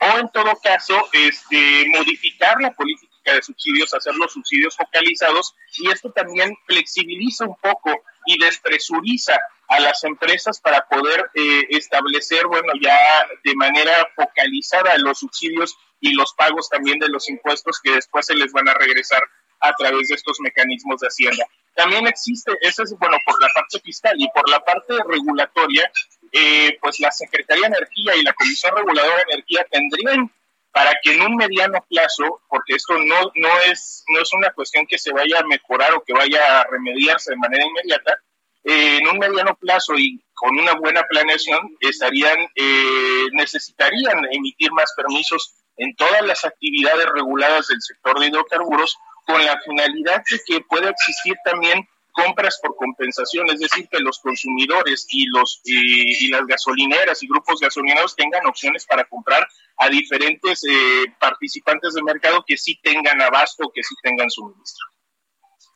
O 0.00 0.18
en 0.18 0.28
todo 0.32 0.58
caso, 0.60 1.08
este, 1.12 1.86
modificar 1.96 2.60
la 2.60 2.72
política 2.72 3.13
de 3.32 3.42
subsidios, 3.42 3.94
hacer 3.94 4.14
los 4.16 4.32
subsidios 4.32 4.76
focalizados, 4.76 5.54
y 5.78 5.90
esto 5.90 6.10
también 6.12 6.54
flexibiliza 6.66 7.46
un 7.46 7.56
poco 7.56 7.90
y 8.26 8.38
despresuriza 8.38 9.38
a 9.68 9.80
las 9.80 10.04
empresas 10.04 10.60
para 10.60 10.86
poder 10.88 11.30
eh, 11.34 11.66
establecer, 11.70 12.46
bueno, 12.46 12.72
ya 12.80 12.96
de 13.42 13.54
manera 13.54 14.08
focalizada 14.14 14.96
los 14.98 15.18
subsidios 15.18 15.76
y 16.00 16.12
los 16.14 16.34
pagos 16.34 16.68
también 16.68 16.98
de 16.98 17.08
los 17.08 17.28
impuestos 17.28 17.80
que 17.82 17.92
después 17.92 18.26
se 18.26 18.34
les 18.34 18.52
van 18.52 18.68
a 18.68 18.74
regresar 18.74 19.22
a 19.60 19.72
través 19.74 20.08
de 20.08 20.16
estos 20.16 20.38
mecanismos 20.40 21.00
de 21.00 21.08
Hacienda. 21.08 21.46
También 21.74 22.06
existe, 22.06 22.52
eso 22.60 22.82
es 22.82 22.94
bueno 22.98 23.16
por 23.24 23.40
la 23.40 23.48
parte 23.54 23.80
fiscal 23.80 24.14
y 24.18 24.28
por 24.30 24.48
la 24.48 24.60
parte 24.60 24.94
regulatoria, 25.08 25.90
eh, 26.32 26.76
pues 26.80 27.00
la 27.00 27.10
Secretaría 27.10 27.68
de 27.68 27.76
Energía 27.76 28.16
y 28.16 28.22
la 28.22 28.32
Comisión 28.34 28.76
Reguladora 28.76 29.16
de 29.16 29.32
Energía 29.32 29.66
tendrían 29.70 30.30
para 30.74 30.92
que 31.00 31.12
en 31.12 31.22
un 31.22 31.36
mediano 31.36 31.86
plazo, 31.88 32.42
porque 32.48 32.74
esto 32.74 32.94
no, 32.98 33.30
no, 33.36 33.48
es, 33.70 34.04
no 34.08 34.20
es 34.20 34.32
una 34.32 34.50
cuestión 34.50 34.84
que 34.88 34.98
se 34.98 35.12
vaya 35.12 35.38
a 35.38 35.46
mejorar 35.46 35.94
o 35.94 36.02
que 36.02 36.12
vaya 36.12 36.60
a 36.60 36.66
remediarse 36.68 37.30
de 37.30 37.36
manera 37.36 37.64
inmediata, 37.64 38.18
eh, 38.64 38.98
en 38.98 39.06
un 39.06 39.18
mediano 39.18 39.54
plazo 39.54 39.94
y 39.96 40.20
con 40.34 40.58
una 40.58 40.72
buena 40.74 41.04
planeación 41.04 41.76
estarían, 41.78 42.48
eh, 42.56 43.26
necesitarían 43.34 44.26
emitir 44.32 44.72
más 44.72 44.92
permisos 44.96 45.54
en 45.76 45.94
todas 45.94 46.22
las 46.22 46.44
actividades 46.44 47.06
reguladas 47.06 47.68
del 47.68 47.80
sector 47.80 48.18
de 48.18 48.26
hidrocarburos 48.26 48.98
con 49.26 49.46
la 49.46 49.60
finalidad 49.60 50.24
de 50.28 50.40
que 50.44 50.60
pueda 50.62 50.90
existir 50.90 51.36
también 51.44 51.88
compras 52.14 52.58
por 52.62 52.76
compensación, 52.76 53.50
es 53.50 53.60
decir, 53.60 53.88
que 53.90 53.98
los 53.98 54.20
consumidores 54.20 55.06
y 55.10 55.26
los 55.26 55.60
y, 55.64 56.28
las 56.28 56.46
gasolineras 56.46 57.22
y 57.22 57.28
grupos 57.28 57.60
gasolineros 57.60 58.16
tengan 58.16 58.46
opciones 58.46 58.86
para 58.86 59.04
comprar 59.04 59.46
a 59.78 59.88
diferentes 59.88 60.64
eh, 60.64 61.12
participantes 61.18 61.94
del 61.94 62.04
mercado 62.04 62.44
que 62.46 62.56
sí 62.56 62.80
tengan 62.82 63.20
abasto, 63.20 63.70
que 63.74 63.82
sí 63.82 63.94
tengan 64.02 64.30
suministro. 64.30 64.86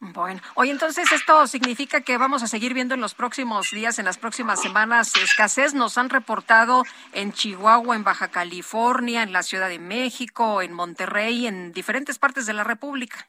Bueno, 0.01 0.41
hoy 0.55 0.71
entonces 0.71 1.11
esto 1.11 1.49
significa 1.49 2.03
que 2.03 2.19
vamos 2.19 2.45
a 2.45 2.47
seguir 2.47 2.73
viendo 2.73 2.95
en 2.95 3.01
los 3.01 3.15
próximos 3.15 3.73
días, 3.73 3.99
en 3.99 4.05
las 4.05 4.17
próximas 4.17 4.63
semanas, 4.63 5.13
escasez. 5.17 5.75
Nos 5.75 5.99
han 5.99 6.09
reportado 6.09 6.85
en 7.13 7.33
Chihuahua, 7.33 7.97
en 7.97 8.05
Baja 8.05 8.29
California, 8.29 9.25
en 9.25 9.33
la 9.33 9.43
Ciudad 9.43 9.69
de 9.69 9.81
México, 9.81 10.63
en 10.63 10.73
Monterrey, 10.73 11.49
en 11.49 11.73
diferentes 11.73 12.21
partes 12.21 12.47
de 12.47 12.53
la 12.53 12.63
República. 12.63 13.29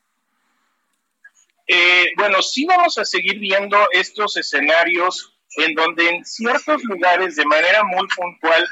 Eh, 1.71 2.11
bueno, 2.17 2.41
sí 2.41 2.65
vamos 2.65 2.97
a 2.97 3.05
seguir 3.05 3.37
viendo 3.37 3.77
estos 3.91 4.35
escenarios 4.37 5.37
en 5.57 5.75
donde 5.75 6.09
en 6.09 6.25
ciertos 6.25 6.83
lugares 6.83 7.35
de 7.35 7.45
manera 7.45 7.83
muy 7.83 8.07
puntual 8.07 8.67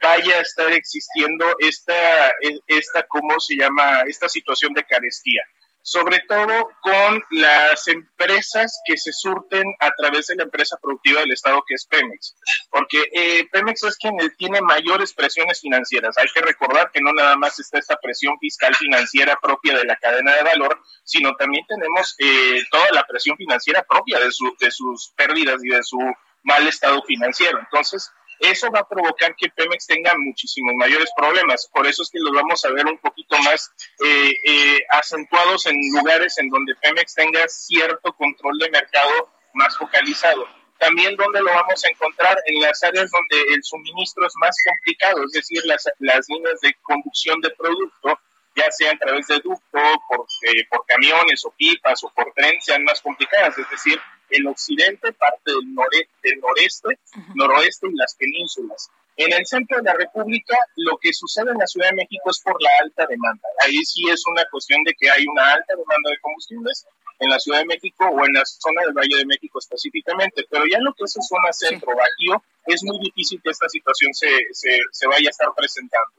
vaya 0.00 0.38
a 0.38 0.42
estar 0.42 0.72
existiendo 0.72 1.44
esta, 1.58 2.32
esta 2.68 3.02
¿cómo 3.08 3.40
se 3.40 3.56
llama? 3.56 4.02
Esta 4.06 4.28
situación 4.28 4.72
de 4.72 4.84
carestía 4.84 5.42
sobre 5.82 6.20
todo 6.28 6.70
con 6.82 7.24
las 7.30 7.88
empresas 7.88 8.80
que 8.86 8.96
se 8.96 9.12
surten 9.12 9.64
a 9.80 9.90
través 9.92 10.26
de 10.26 10.36
la 10.36 10.44
empresa 10.44 10.76
productiva 10.82 11.20
del 11.20 11.32
Estado, 11.32 11.62
que 11.66 11.74
es 11.74 11.86
Pemex. 11.86 12.36
Porque 12.70 13.08
eh, 13.12 13.48
Pemex 13.50 13.84
es 13.84 13.96
quien 13.96 14.16
tiene 14.36 14.60
mayores 14.60 15.14
presiones 15.14 15.60
financieras. 15.60 16.18
Hay 16.18 16.28
que 16.34 16.42
recordar 16.42 16.90
que 16.92 17.00
no 17.00 17.12
nada 17.12 17.36
más 17.36 17.58
está 17.58 17.78
esta 17.78 17.96
presión 17.96 18.38
fiscal 18.38 18.74
financiera 18.74 19.38
propia 19.40 19.78
de 19.78 19.84
la 19.84 19.96
cadena 19.96 20.34
de 20.34 20.42
valor, 20.42 20.80
sino 21.04 21.34
también 21.36 21.64
tenemos 21.66 22.14
eh, 22.18 22.62
toda 22.70 22.86
la 22.92 23.06
presión 23.06 23.36
financiera 23.36 23.82
propia 23.82 24.18
de, 24.18 24.30
de 24.60 24.70
sus 24.70 25.12
pérdidas 25.16 25.64
y 25.64 25.68
de 25.68 25.82
su 25.82 25.98
mal 26.42 26.66
estado 26.66 27.02
financiero. 27.02 27.58
Entonces, 27.58 28.10
eso 28.40 28.70
va 28.70 28.80
a 28.80 28.88
provocar 28.88 29.34
que 29.36 29.48
Pemex 29.48 29.86
tenga 29.86 30.14
muchísimos 30.16 30.74
mayores 30.76 31.10
problemas. 31.16 31.68
Por 31.72 31.86
eso 31.86 32.02
es 32.02 32.10
que 32.10 32.18
los 32.20 32.32
vamos 32.32 32.64
a 32.64 32.70
ver 32.70 32.86
un 32.86 32.98
poquito 32.98 33.36
más 33.38 33.72
eh, 34.04 34.32
eh, 34.46 34.78
acentuados 34.90 35.66
en 35.66 35.76
lugares 35.92 36.38
en 36.38 36.48
donde 36.48 36.74
Pemex 36.76 37.14
tenga 37.14 37.48
cierto 37.48 38.12
control 38.12 38.58
de 38.58 38.70
mercado 38.70 39.30
más 39.54 39.76
focalizado. 39.76 40.46
También 40.78 41.16
donde 41.16 41.40
lo 41.40 41.50
vamos 41.50 41.84
a 41.84 41.88
encontrar 41.88 42.36
en 42.46 42.60
las 42.60 42.82
áreas 42.84 43.10
donde 43.10 43.54
el 43.54 43.64
suministro 43.64 44.24
es 44.24 44.32
más 44.36 44.56
complicado, 44.64 45.24
es 45.24 45.32
decir, 45.32 45.60
las, 45.64 45.88
las 45.98 46.28
líneas 46.28 46.60
de 46.60 46.72
conducción 46.82 47.40
de 47.40 47.50
producto, 47.50 48.20
ya 48.54 48.70
sea 48.70 48.92
a 48.92 48.96
través 48.96 49.26
de 49.26 49.40
ducto, 49.40 49.80
por, 50.08 50.26
eh, 50.42 50.64
por 50.70 50.86
camiones 50.86 51.44
o 51.44 51.50
pipas 51.50 52.04
o 52.04 52.10
por 52.10 52.32
tren, 52.32 52.60
sean 52.60 52.84
más 52.84 53.00
complicadas. 53.00 53.58
Es 53.58 53.68
decir, 53.68 54.00
el 54.30 54.46
occidente, 54.46 55.12
parte 55.12 55.50
del, 55.50 55.74
del 56.22 56.40
noreste, 56.40 56.98
noroeste 57.34 57.88
y 57.88 57.96
las 57.96 58.14
penínsulas. 58.14 58.90
En 59.16 59.32
el 59.32 59.44
centro 59.46 59.78
de 59.78 59.82
la 59.82 59.94
República, 59.94 60.56
lo 60.76 60.96
que 60.98 61.12
sucede 61.12 61.50
en 61.50 61.58
la 61.58 61.66
Ciudad 61.66 61.90
de 61.90 61.96
México 61.96 62.30
es 62.30 62.40
por 62.40 62.60
la 62.62 62.70
alta 62.82 63.04
demanda. 63.06 63.48
Ahí 63.64 63.84
sí 63.84 64.08
es 64.08 64.22
una 64.30 64.44
cuestión 64.50 64.82
de 64.84 64.94
que 64.94 65.10
hay 65.10 65.26
una 65.26 65.54
alta 65.54 65.74
demanda 65.74 66.10
de 66.10 66.20
combustibles 66.20 66.86
en 67.18 67.28
la 67.28 67.38
Ciudad 67.40 67.58
de 67.58 67.64
México 67.64 68.06
o 68.06 68.24
en 68.24 68.32
la 68.32 68.44
zona 68.44 68.82
del 68.82 68.92
Valle 68.92 69.16
de 69.16 69.26
México 69.26 69.58
específicamente. 69.58 70.46
Pero 70.48 70.64
ya 70.70 70.78
en 70.78 70.84
lo 70.84 70.94
que 70.94 71.02
es 71.02 71.12
zona 71.12 71.52
centro, 71.52 71.96
bajío, 71.96 72.42
es 72.66 72.84
muy 72.84 72.98
difícil 73.00 73.40
que 73.42 73.50
esta 73.50 73.68
situación 73.68 74.14
se, 74.14 74.28
se, 74.52 74.78
se 74.92 75.06
vaya 75.08 75.28
a 75.28 75.30
estar 75.30 75.48
presentando. 75.56 76.12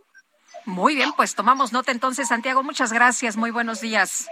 Muy 0.65 0.95
bien, 0.95 1.14
pues 1.15 1.36
tomamos 1.36 1.72
nota 1.72 1.94
entonces, 1.94 2.27
Santiago. 2.27 2.64
Muchas 2.64 2.91
gracias. 2.91 3.38
Muy 3.38 3.52
buenos 3.52 3.80
días. 3.80 4.27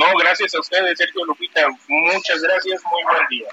No, 0.00 0.06
gracias 0.16 0.54
a 0.54 0.60
ustedes, 0.60 0.96
Sergio 0.96 1.26
Lupita. 1.26 1.60
Muchas 1.86 2.40
gracias, 2.40 2.80
muy 2.90 3.02
buen 3.04 3.28
día. 3.28 3.48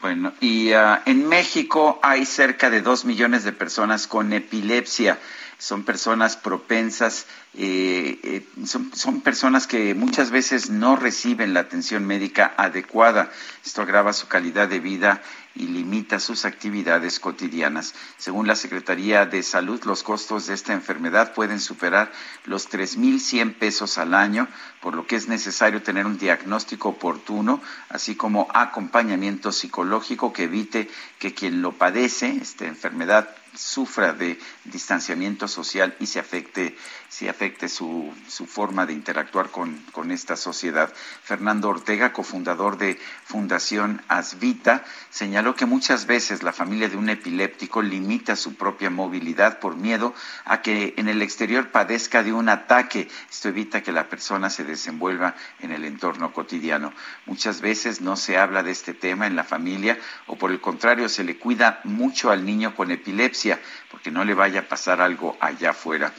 Bueno, 0.00 0.32
y 0.40 0.72
ah, 0.72 1.00
en 1.06 1.28
México 1.28 2.00
hay 2.02 2.26
cerca 2.26 2.70
de 2.70 2.80
dos 2.80 3.04
millones 3.04 3.44
de 3.44 3.52
personas 3.52 4.08
con 4.08 4.32
epilepsia. 4.32 5.20
Son 5.62 5.84
personas 5.84 6.36
propensas, 6.36 7.26
eh, 7.54 8.18
eh, 8.24 8.48
son, 8.66 8.90
son, 8.96 9.20
personas 9.20 9.68
que 9.68 9.94
muchas 9.94 10.32
veces 10.32 10.70
no 10.70 10.96
reciben 10.96 11.54
la 11.54 11.60
atención 11.60 12.04
médica 12.04 12.52
adecuada. 12.56 13.30
Esto 13.64 13.82
agrava 13.82 14.12
su 14.12 14.26
calidad 14.26 14.66
de 14.66 14.80
vida 14.80 15.22
y 15.54 15.68
limita 15.68 16.18
sus 16.18 16.46
actividades 16.46 17.20
cotidianas. 17.20 17.94
Según 18.18 18.48
la 18.48 18.56
Secretaría 18.56 19.24
de 19.24 19.44
Salud, 19.44 19.80
los 19.84 20.02
costos 20.02 20.48
de 20.48 20.54
esta 20.54 20.72
enfermedad 20.72 21.32
pueden 21.32 21.60
superar 21.60 22.10
los 22.44 22.68
3.100 22.68 23.54
pesos 23.54 23.98
al 23.98 24.14
año, 24.14 24.48
por 24.80 24.96
lo 24.96 25.06
que 25.06 25.14
es 25.14 25.28
necesario 25.28 25.80
tener 25.80 26.06
un 26.06 26.18
diagnóstico 26.18 26.88
oportuno, 26.88 27.62
así 27.88 28.16
como 28.16 28.48
acompañamiento 28.52 29.52
psicológico 29.52 30.32
que 30.32 30.42
evite 30.42 30.90
que 31.20 31.34
quien 31.34 31.62
lo 31.62 31.70
padece, 31.70 32.36
esta 32.42 32.66
enfermedad 32.66 33.28
sufra 33.54 34.12
de 34.12 34.38
distanciamiento 34.64 35.48
social 35.48 35.96
y 36.00 36.06
se 36.06 36.18
afecte, 36.18 36.76
se 37.12 37.28
afecte 37.28 37.68
su, 37.68 38.10
su 38.26 38.46
forma 38.46 38.86
de 38.86 38.94
interactuar 38.94 39.50
con, 39.50 39.76
con, 39.92 40.10
esta 40.12 40.34
sociedad. 40.34 40.90
Fernando 41.22 41.68
Ortega, 41.68 42.10
cofundador 42.10 42.78
de 42.78 42.98
Fundación 43.26 44.00
Asvita, 44.08 44.82
señaló 45.10 45.54
que 45.54 45.66
muchas 45.66 46.06
veces 46.06 46.42
la 46.42 46.54
familia 46.54 46.88
de 46.88 46.96
un 46.96 47.10
epiléptico 47.10 47.82
limita 47.82 48.34
su 48.34 48.54
propia 48.54 48.88
movilidad 48.88 49.58
por 49.58 49.76
miedo 49.76 50.14
a 50.46 50.62
que 50.62 50.94
en 50.96 51.06
el 51.06 51.20
exterior 51.20 51.68
padezca 51.68 52.22
de 52.22 52.32
un 52.32 52.48
ataque. 52.48 53.10
Esto 53.30 53.50
evita 53.50 53.82
que 53.82 53.92
la 53.92 54.08
persona 54.08 54.48
se 54.48 54.64
desenvuelva 54.64 55.34
en 55.60 55.70
el 55.70 55.84
entorno 55.84 56.32
cotidiano. 56.32 56.94
Muchas 57.26 57.60
veces 57.60 58.00
no 58.00 58.16
se 58.16 58.38
habla 58.38 58.62
de 58.62 58.70
este 58.70 58.94
tema 58.94 59.26
en 59.26 59.36
la 59.36 59.44
familia 59.44 59.98
o 60.28 60.36
por 60.36 60.50
el 60.50 60.62
contrario 60.62 61.10
se 61.10 61.24
le 61.24 61.36
cuida 61.36 61.82
mucho 61.84 62.30
al 62.30 62.46
niño 62.46 62.74
con 62.74 62.90
epilepsia 62.90 63.60
porque 63.90 64.10
no 64.10 64.24
le 64.24 64.32
vaya 64.32 64.60
a 64.60 64.68
pasar 64.68 65.02
algo 65.02 65.36
allá 65.40 65.72
afuera. 65.72 66.10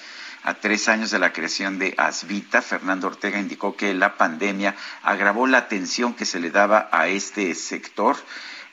A 0.44 0.56
tres 0.56 0.90
años 0.90 1.10
de 1.10 1.20
la 1.20 1.32
creación 1.32 1.80
de 1.80 1.96
Asvita, 1.98 2.62
Fernando 2.62 3.08
Ortega 3.08 3.40
indicó 3.40 3.78
que 3.78 3.94
la 3.94 4.18
pandemia 4.18 4.76
agravó 5.02 5.48
la 5.48 5.60
atención 5.60 6.14
que 6.14 6.26
se 6.26 6.42
le 6.42 6.52
daba 6.52 6.90
a 6.92 7.08
este 7.08 7.56
sector. 7.56 8.18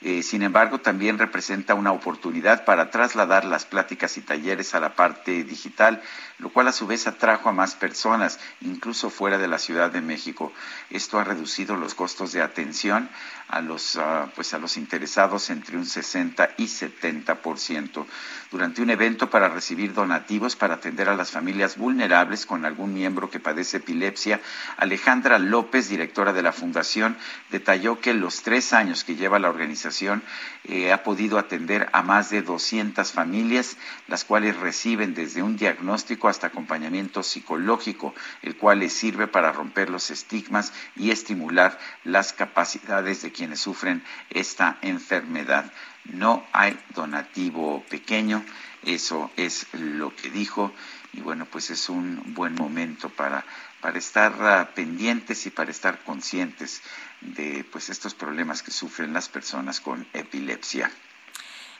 Eh, 0.03 0.25
sin 0.25 0.43
embargo, 0.43 0.81
también 0.81 1.19
representa 1.19 1.75
una 1.75 1.93
oportunidad 1.93 2.65
para 2.65 2.91
trasladar 2.91 3.45
las 3.45 3.67
pláticas 3.67 4.17
y 4.17 4.23
talleres 4.23 4.75
a 4.75 4.81
la 4.81 4.97
parte 4.97 5.45
digital, 5.45 6.03
lo 6.39 6.49
cual 6.49 6.67
a 6.67 6.73
su 6.73 6.89
vez 6.89 7.07
atrajo 7.07 7.51
a 7.51 7.53
más 7.53 7.77
personas, 7.77 8.41
incluso 8.63 9.09
fuera 9.09 9.39
de 9.39 9.47
la 9.47 9.59
Ciudad 9.59 9.93
de 9.93 10.01
México. 10.01 10.53
Esto 10.89 11.21
ha 11.21 11.25
reducido 11.25 11.77
los 11.77 11.95
costos 11.95 12.33
de 12.33 12.43
atención 12.43 13.09
a 13.51 13.61
los, 13.61 13.97
uh, 13.97 14.31
pues 14.35 14.55
a 14.55 14.59
los 14.59 14.77
interesados 14.77 15.51
entre 15.51 15.77
un 15.77 15.85
60 15.85 16.51
y 16.57 16.65
70%. 16.65 18.07
Durante 18.51 18.83
un 18.83 18.91
evento 18.91 19.31
para 19.31 19.49
recibir 19.49 19.93
donativos 19.93 20.57
para 20.57 20.75
atender 20.75 21.09
a 21.09 21.15
las 21.15 21.31
familias 21.31 21.77
vulnerables 21.77 22.47
con 22.47 22.65
algún 22.65 22.95
miembro 22.95 23.31
que 23.31 23.41
padece 23.41 23.79
epilepsia, 23.79 24.41
Alejandra 24.77 25.39
López, 25.39 25.89
directora 25.89 26.33
de 26.33 26.43
la 26.43 26.53
Fundación, 26.53 27.17
detalló 27.51 28.01
que 28.01 28.15
los 28.15 28.43
tres 28.43 28.73
años 28.73 29.05
que 29.05 29.17
lleva 29.17 29.39
la 29.39 29.51
organización 29.51 30.23
eh, 30.65 30.93
ha 30.93 31.03
podido 31.03 31.39
atender 31.39 31.89
a 31.93 32.03
más 32.03 32.31
de 32.31 32.43
200 32.43 33.13
familias, 33.13 33.77
las 34.09 34.25
cuales 34.25 34.57
reciben 34.57 35.15
desde 35.15 35.43
un 35.43 35.57
diagnóstico 35.57 36.29
hasta 36.29 36.49
acompañamiento 36.49 37.23
psicológico, 37.23 38.15
el 38.43 38.57
cual 38.57 38.81
les 38.81 38.93
sirve 38.93 39.27
para 39.27 39.53
romper 39.53 39.91
los 39.91 40.11
estigmas 40.11 40.73
y 40.97 41.11
estimular 41.11 41.79
las 42.05 42.33
capacidades 42.33 43.23
de 43.23 43.33
quienes 43.41 43.61
sufren 43.61 44.05
esta 44.29 44.77
enfermedad. 44.83 45.73
No 46.05 46.45
hay 46.53 46.79
donativo 46.95 47.83
pequeño, 47.89 48.45
eso 48.83 49.31
es 49.39 49.67
lo 49.73 50.15
que 50.15 50.29
dijo 50.29 50.75
y 51.15 51.23
bueno, 51.23 51.47
pues 51.47 51.71
es 51.71 51.89
un 51.89 52.35
buen 52.35 52.55
momento 52.55 53.09
para, 53.09 53.47
para 53.81 53.99
estar 53.99 54.33
uh, 54.35 54.75
pendientes 54.75 55.47
y 55.47 55.51
para 55.51 55.71
estar 55.71 56.05
conscientes 56.05 56.83
de 57.23 57.65
pues 57.73 57.89
estos 57.89 58.13
problemas 58.13 58.63
que 58.63 58.73
sufren 58.73 59.15
las 59.15 59.31
personas 59.31 59.81
con 59.81 60.07
epilepsia. 60.13 60.91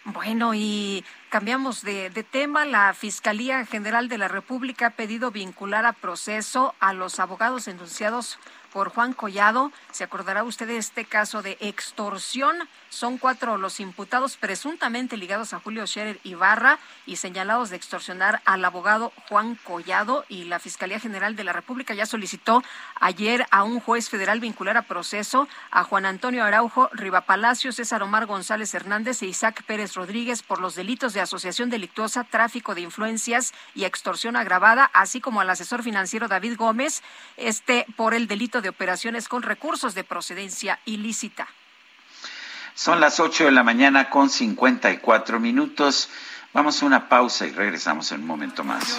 Bueno, 0.05 0.55
y 0.55 1.05
cambiamos 1.29 1.83
de, 1.83 2.09
de, 2.09 2.25
tema. 2.25 2.65
La 2.65 2.95
Fiscalía 2.95 3.67
General 3.67 4.09
de 4.09 4.17
la 4.17 4.29
República 4.29 4.87
ha 4.87 4.91
pedido 4.91 5.31
vincular 5.31 5.85
a 5.85 5.93
proceso 5.93 6.75
a 6.81 6.95
los 6.95 7.21
abogados 7.21 7.67
denunciados 7.67 8.39
por 8.73 8.91
Juan 8.91 9.13
Collado. 9.13 9.73
Se 9.91 10.05
acordará 10.05 10.43
usted 10.45 10.67
de 10.67 10.79
este 10.79 11.05
caso 11.05 11.43
de 11.43 11.57
extorsión. 11.61 12.57
Son 12.91 13.19
cuatro 13.19 13.57
los 13.57 13.79
imputados 13.79 14.37
presuntamente 14.37 15.17
ligados 15.17 15.53
a 15.53 15.61
Julio 15.61 15.87
Scherer 15.87 16.19
Ibarra 16.25 16.81
y 17.07 17.17
señalados 17.17 17.71
de 17.71 17.77
extorsionar 17.77 18.43
al 18.45 18.65
abogado 18.65 19.13
Juan 19.29 19.55
Collado. 19.63 20.25
Y 20.29 20.45
la 20.47 20.59
Fiscalía 20.59 20.99
General 20.99 21.37
de 21.37 21.45
la 21.45 21.53
República 21.53 21.95
ya 21.95 22.05
solicitó 22.05 22.65
ayer 22.97 23.47
a 23.53 23.63
un 23.63 23.79
juez 23.79 24.11
federal 24.11 24.41
vincular 24.41 24.77
a 24.77 24.83
proceso 24.83 25.47
a 25.71 25.85
Juan 25.85 26.05
Antonio 26.05 26.43
Araujo 26.43 26.91
Rivapalacio, 26.93 27.71
César 27.71 28.03
Omar 28.03 28.27
González 28.27 28.75
Hernández 28.75 29.23
e 29.23 29.27
Isaac 29.27 29.63
Pérez 29.63 29.95
Rodríguez 29.95 30.43
por 30.43 30.61
los 30.61 30.75
delitos 30.75 31.13
de 31.13 31.21
asociación 31.21 31.71
delictuosa, 31.71 32.25
tráfico 32.25 32.75
de 32.75 32.81
influencias 32.81 33.55
y 33.73 33.85
extorsión 33.85 34.35
agravada, 34.35 34.91
así 34.93 35.21
como 35.21 35.41
al 35.41 35.51
asesor 35.51 35.85
financiero 35.85 36.27
David 36.27 36.57
Gómez, 36.57 37.05
este 37.37 37.87
por 37.97 38.15
el 38.15 38.27
delito 38.27 38.63
de 38.63 38.69
operaciones 38.69 39.29
con 39.29 39.43
recursos 39.43 39.95
de 39.95 40.03
procedencia 40.03 40.81
ilícita. 40.85 41.47
Son 42.75 43.01
las 43.01 43.21
8 43.21 43.45
de 43.45 43.51
la 43.51 43.63
mañana 43.63 44.11
con 44.11 44.31
54 44.31 45.41
minutos. 45.41 46.09
Vamos 46.53 46.83
a 46.83 46.87
una 46.87 47.09
pausa 47.09 47.47
y 47.47 47.53
regresamos 47.53 48.11
en 48.13 48.21
un 48.21 48.27
momento 48.27 48.65
más. 48.65 48.99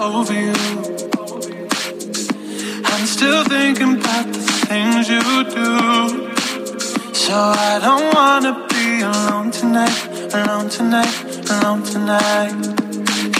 Over 0.00 0.32
you. 0.32 0.52
I'm 2.84 3.06
still 3.06 3.44
thinking 3.44 4.00
about 4.00 4.26
the 4.26 4.42
things 4.66 5.08
you 5.08 5.22
do. 5.44 6.34
So 7.14 7.34
I 7.34 7.78
don't 7.80 8.12
wanna 8.12 8.66
be 8.68 9.02
alone 9.02 9.52
tonight, 9.52 9.98
alone 10.34 10.68
tonight, 10.68 11.14
alone 11.50 11.82
tonight. 11.84 12.54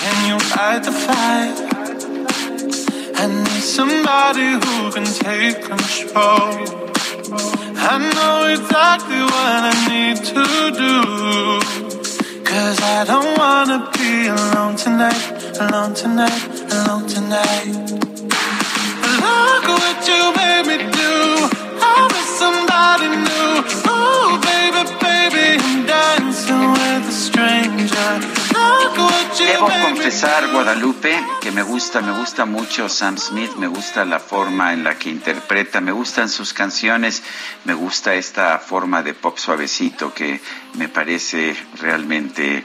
Can 0.01 0.19
you 0.29 0.39
fight 0.39 0.85
the 0.85 0.93
fight? 0.93 1.57
I 3.21 3.27
need 3.27 3.65
somebody 3.79 4.49
who 4.63 4.93
can 4.93 5.07
take 5.27 5.63
control. 5.63 6.55
I 7.91 7.95
know 8.15 8.47
exactly 8.57 9.21
what 9.33 9.61
I 9.71 9.75
need 9.91 10.19
to 10.33 10.45
do. 10.85 11.79
Cause 12.45 12.81
I 12.81 13.05
don't 13.05 13.39
wanna 13.39 13.91
be 13.99 14.29
alone 14.29 14.75
tonight, 14.77 15.28
alone 15.61 15.93
tonight, 15.95 16.73
alone 16.73 17.07
tonight. 17.09 17.67
Look 19.23 19.65
what 19.67 20.09
you 20.09 20.33
made 20.37 20.67
me 20.67 20.77
do. 20.93 21.49
I'm 21.83 22.09
with 22.09 22.31
somebody 22.39 23.09
new. 23.17 23.38
Debo 29.39 29.71
confesar, 29.83 30.51
Guadalupe, 30.51 31.17
que 31.41 31.53
me 31.53 31.63
gusta, 31.63 32.01
me 32.01 32.11
gusta 32.19 32.45
mucho 32.45 32.89
Sam 32.89 33.17
Smith, 33.19 33.55
me 33.57 33.69
gusta 33.69 34.05
la 34.05 34.19
forma 34.19 34.73
en 34.73 34.83
la 34.83 34.99
que 34.99 35.11
interpreta, 35.11 35.81
me 35.81 35.93
gustan 35.93 36.29
sus 36.29 36.53
canciones, 36.53 37.23
me 37.65 37.73
gusta 37.73 38.15
esta 38.15 38.59
forma 38.59 39.03
de 39.05 39.15
pop 39.15 39.39
suavecito 39.39 40.13
que 40.13 40.41
me 40.75 40.89
parece 40.89 41.57
realmente 41.81 42.65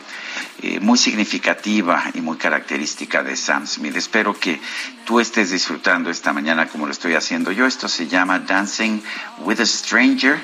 eh, 0.64 0.80
muy 0.80 0.98
significativa 0.98 2.06
y 2.16 2.22
muy 2.22 2.38
característica 2.38 3.22
de 3.22 3.36
Sam 3.36 3.68
Smith. 3.68 3.96
Espero 3.96 4.34
que 4.40 4.60
tú 5.06 5.20
estés 5.20 5.52
disfrutando 5.52 6.10
esta 6.10 6.34
mañana 6.34 6.68
como 6.68 6.88
lo 6.88 6.92
estoy 6.92 7.14
haciendo 7.14 7.52
yo. 7.52 7.68
Esto 7.68 7.88
se 7.88 8.08
llama 8.08 8.40
Dancing 8.40 9.00
with 9.40 9.60
a 9.60 9.66
Stranger 9.66 10.40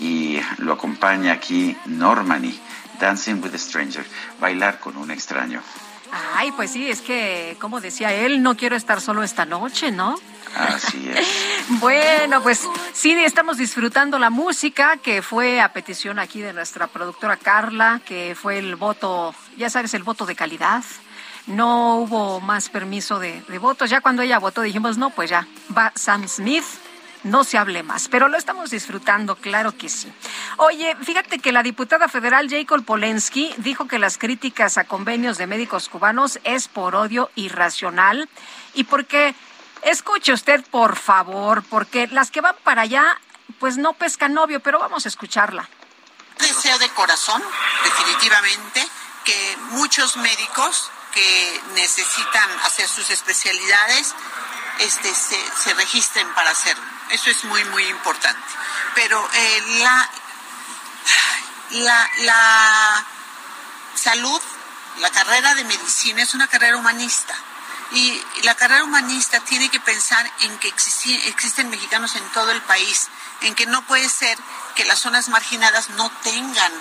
y 0.00 0.40
lo 0.58 0.72
acompaña 0.72 1.32
aquí 1.32 1.76
Normani 1.84 2.65
Dancing 3.00 3.42
with 3.42 3.54
a 3.54 3.58
Stranger, 3.58 4.04
bailar 4.40 4.80
con 4.80 4.96
un 4.96 5.10
extraño. 5.10 5.62
Ay, 6.34 6.52
pues 6.52 6.70
sí, 6.70 6.88
es 6.88 7.00
que, 7.00 7.56
como 7.60 7.80
decía 7.80 8.12
él, 8.12 8.42
no 8.42 8.56
quiero 8.56 8.76
estar 8.76 9.00
solo 9.00 9.22
esta 9.22 9.44
noche, 9.44 9.90
¿no? 9.90 10.16
Así 10.54 11.08
es. 11.08 11.26
bueno, 11.80 12.42
pues 12.42 12.66
sí, 12.92 13.12
estamos 13.12 13.58
disfrutando 13.58 14.18
la 14.18 14.30
música 14.30 14.96
que 14.98 15.20
fue 15.20 15.60
a 15.60 15.72
petición 15.72 16.18
aquí 16.18 16.40
de 16.40 16.52
nuestra 16.52 16.86
productora 16.86 17.36
Carla, 17.36 18.00
que 18.04 18.36
fue 18.40 18.58
el 18.58 18.76
voto, 18.76 19.34
ya 19.56 19.68
sabes, 19.68 19.94
el 19.94 20.04
voto 20.04 20.26
de 20.26 20.36
calidad. 20.36 20.84
No 21.46 21.96
hubo 21.96 22.40
más 22.40 22.68
permiso 22.68 23.18
de, 23.18 23.42
de 23.48 23.58
votos. 23.58 23.90
Ya 23.90 24.00
cuando 24.00 24.22
ella 24.22 24.38
votó 24.38 24.62
dijimos, 24.62 24.98
no, 24.98 25.10
pues 25.10 25.30
ya, 25.30 25.46
va 25.76 25.92
Sam 25.94 26.28
Smith 26.28 26.64
no 27.26 27.44
se 27.44 27.58
hable 27.58 27.82
más, 27.82 28.08
pero 28.08 28.28
lo 28.28 28.36
estamos 28.36 28.70
disfrutando, 28.70 29.36
claro 29.36 29.76
que 29.76 29.88
sí. 29.88 30.12
Oye, 30.56 30.96
fíjate 31.02 31.38
que 31.38 31.52
la 31.52 31.62
diputada 31.62 32.08
federal 32.08 32.48
Jacob 32.48 32.84
Polensky 32.84 33.54
dijo 33.58 33.86
que 33.86 33.98
las 33.98 34.18
críticas 34.18 34.78
a 34.78 34.84
convenios 34.84 35.38
de 35.38 35.46
médicos 35.46 35.88
cubanos 35.88 36.40
es 36.44 36.68
por 36.68 36.94
odio 36.94 37.30
irracional 37.34 38.28
y 38.74 38.84
porque 38.84 39.34
Escuche 39.86 40.32
usted, 40.32 40.64
por 40.70 40.96
favor, 40.96 41.62
porque 41.62 42.08
las 42.08 42.32
que 42.32 42.40
van 42.40 42.56
para 42.64 42.82
allá, 42.82 43.20
pues 43.60 43.76
no 43.76 43.92
pescan 43.92 44.34
novio, 44.34 44.58
pero 44.58 44.80
vamos 44.80 45.04
a 45.04 45.08
escucharla. 45.08 45.68
Deseo 46.38 46.76
de 46.78 46.88
corazón, 46.90 47.40
definitivamente, 47.84 48.84
que 49.24 49.56
muchos 49.70 50.16
médicos 50.16 50.90
que 51.14 51.60
necesitan 51.74 52.50
hacer 52.64 52.88
sus 52.88 53.10
especialidades 53.10 54.14
este, 54.80 55.12
se, 55.14 55.74
registren 55.74 56.28
para 56.34 56.50
hacerlo. 56.50 56.84
Eso 57.10 57.30
es 57.30 57.44
muy, 57.44 57.64
muy 57.66 57.84
importante. 57.86 58.42
Pero 58.94 59.28
eh, 59.34 59.62
la, 59.80 60.10
la, 61.70 62.10
la 62.18 63.06
salud, 63.94 64.40
la 64.98 65.10
carrera 65.10 65.54
de 65.54 65.64
medicina 65.64 66.22
es 66.22 66.34
una 66.34 66.48
carrera 66.48 66.76
humanista 66.76 67.34
y 67.92 68.22
la 68.42 68.54
carrera 68.54 68.84
humanista 68.84 69.40
tiene 69.40 69.68
que 69.68 69.80
pensar 69.80 70.28
en 70.40 70.58
que 70.58 70.68
existen 70.68 71.70
mexicanos 71.70 72.16
en 72.16 72.28
todo 72.30 72.50
el 72.50 72.60
país, 72.62 73.08
en 73.42 73.54
que 73.54 73.66
no 73.66 73.82
puede 73.82 74.08
ser 74.08 74.36
que 74.74 74.84
las 74.84 74.98
zonas 74.98 75.28
marginadas 75.28 75.90
no 75.90 76.10
tengan 76.22 76.72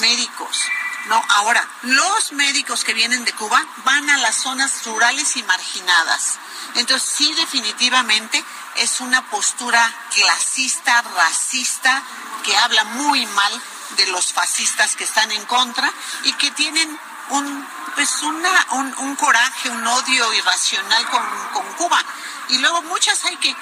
médicos. 0.00 0.62
No, 1.08 1.22
ahora, 1.28 1.66
los 1.82 2.32
médicos 2.32 2.84
que 2.84 2.92
vienen 2.92 3.24
de 3.24 3.32
Cuba 3.32 3.64
van 3.84 4.10
a 4.10 4.18
las 4.18 4.36
zonas 4.36 4.84
rurales 4.84 5.36
y 5.36 5.42
marginadas. 5.42 6.38
Entonces, 6.74 7.08
sí, 7.08 7.32
definitivamente 7.34 8.44
es 8.76 9.00
una 9.00 9.28
postura 9.30 9.90
clasista, 10.14 11.02
racista, 11.02 12.02
que 12.44 12.56
habla 12.56 12.84
muy 12.84 13.24
mal 13.26 13.62
de 13.96 14.06
los 14.08 14.32
fascistas 14.32 14.96
que 14.96 15.04
están 15.04 15.32
en 15.32 15.44
contra 15.46 15.90
y 16.24 16.32
que 16.34 16.50
tienen 16.50 16.98
un 17.30 17.66
pues 17.94 18.22
una, 18.22 18.66
un, 19.00 19.16
coraje, 19.16 19.70
un 19.70 19.84
odio 19.84 20.32
irracional 20.32 21.04
con, 21.08 21.64
Cuba. 21.76 22.00
Y 22.48 22.58
luego 22.58 22.82
muchas 22.82 23.24
hay 23.24 23.36
que 23.38 23.54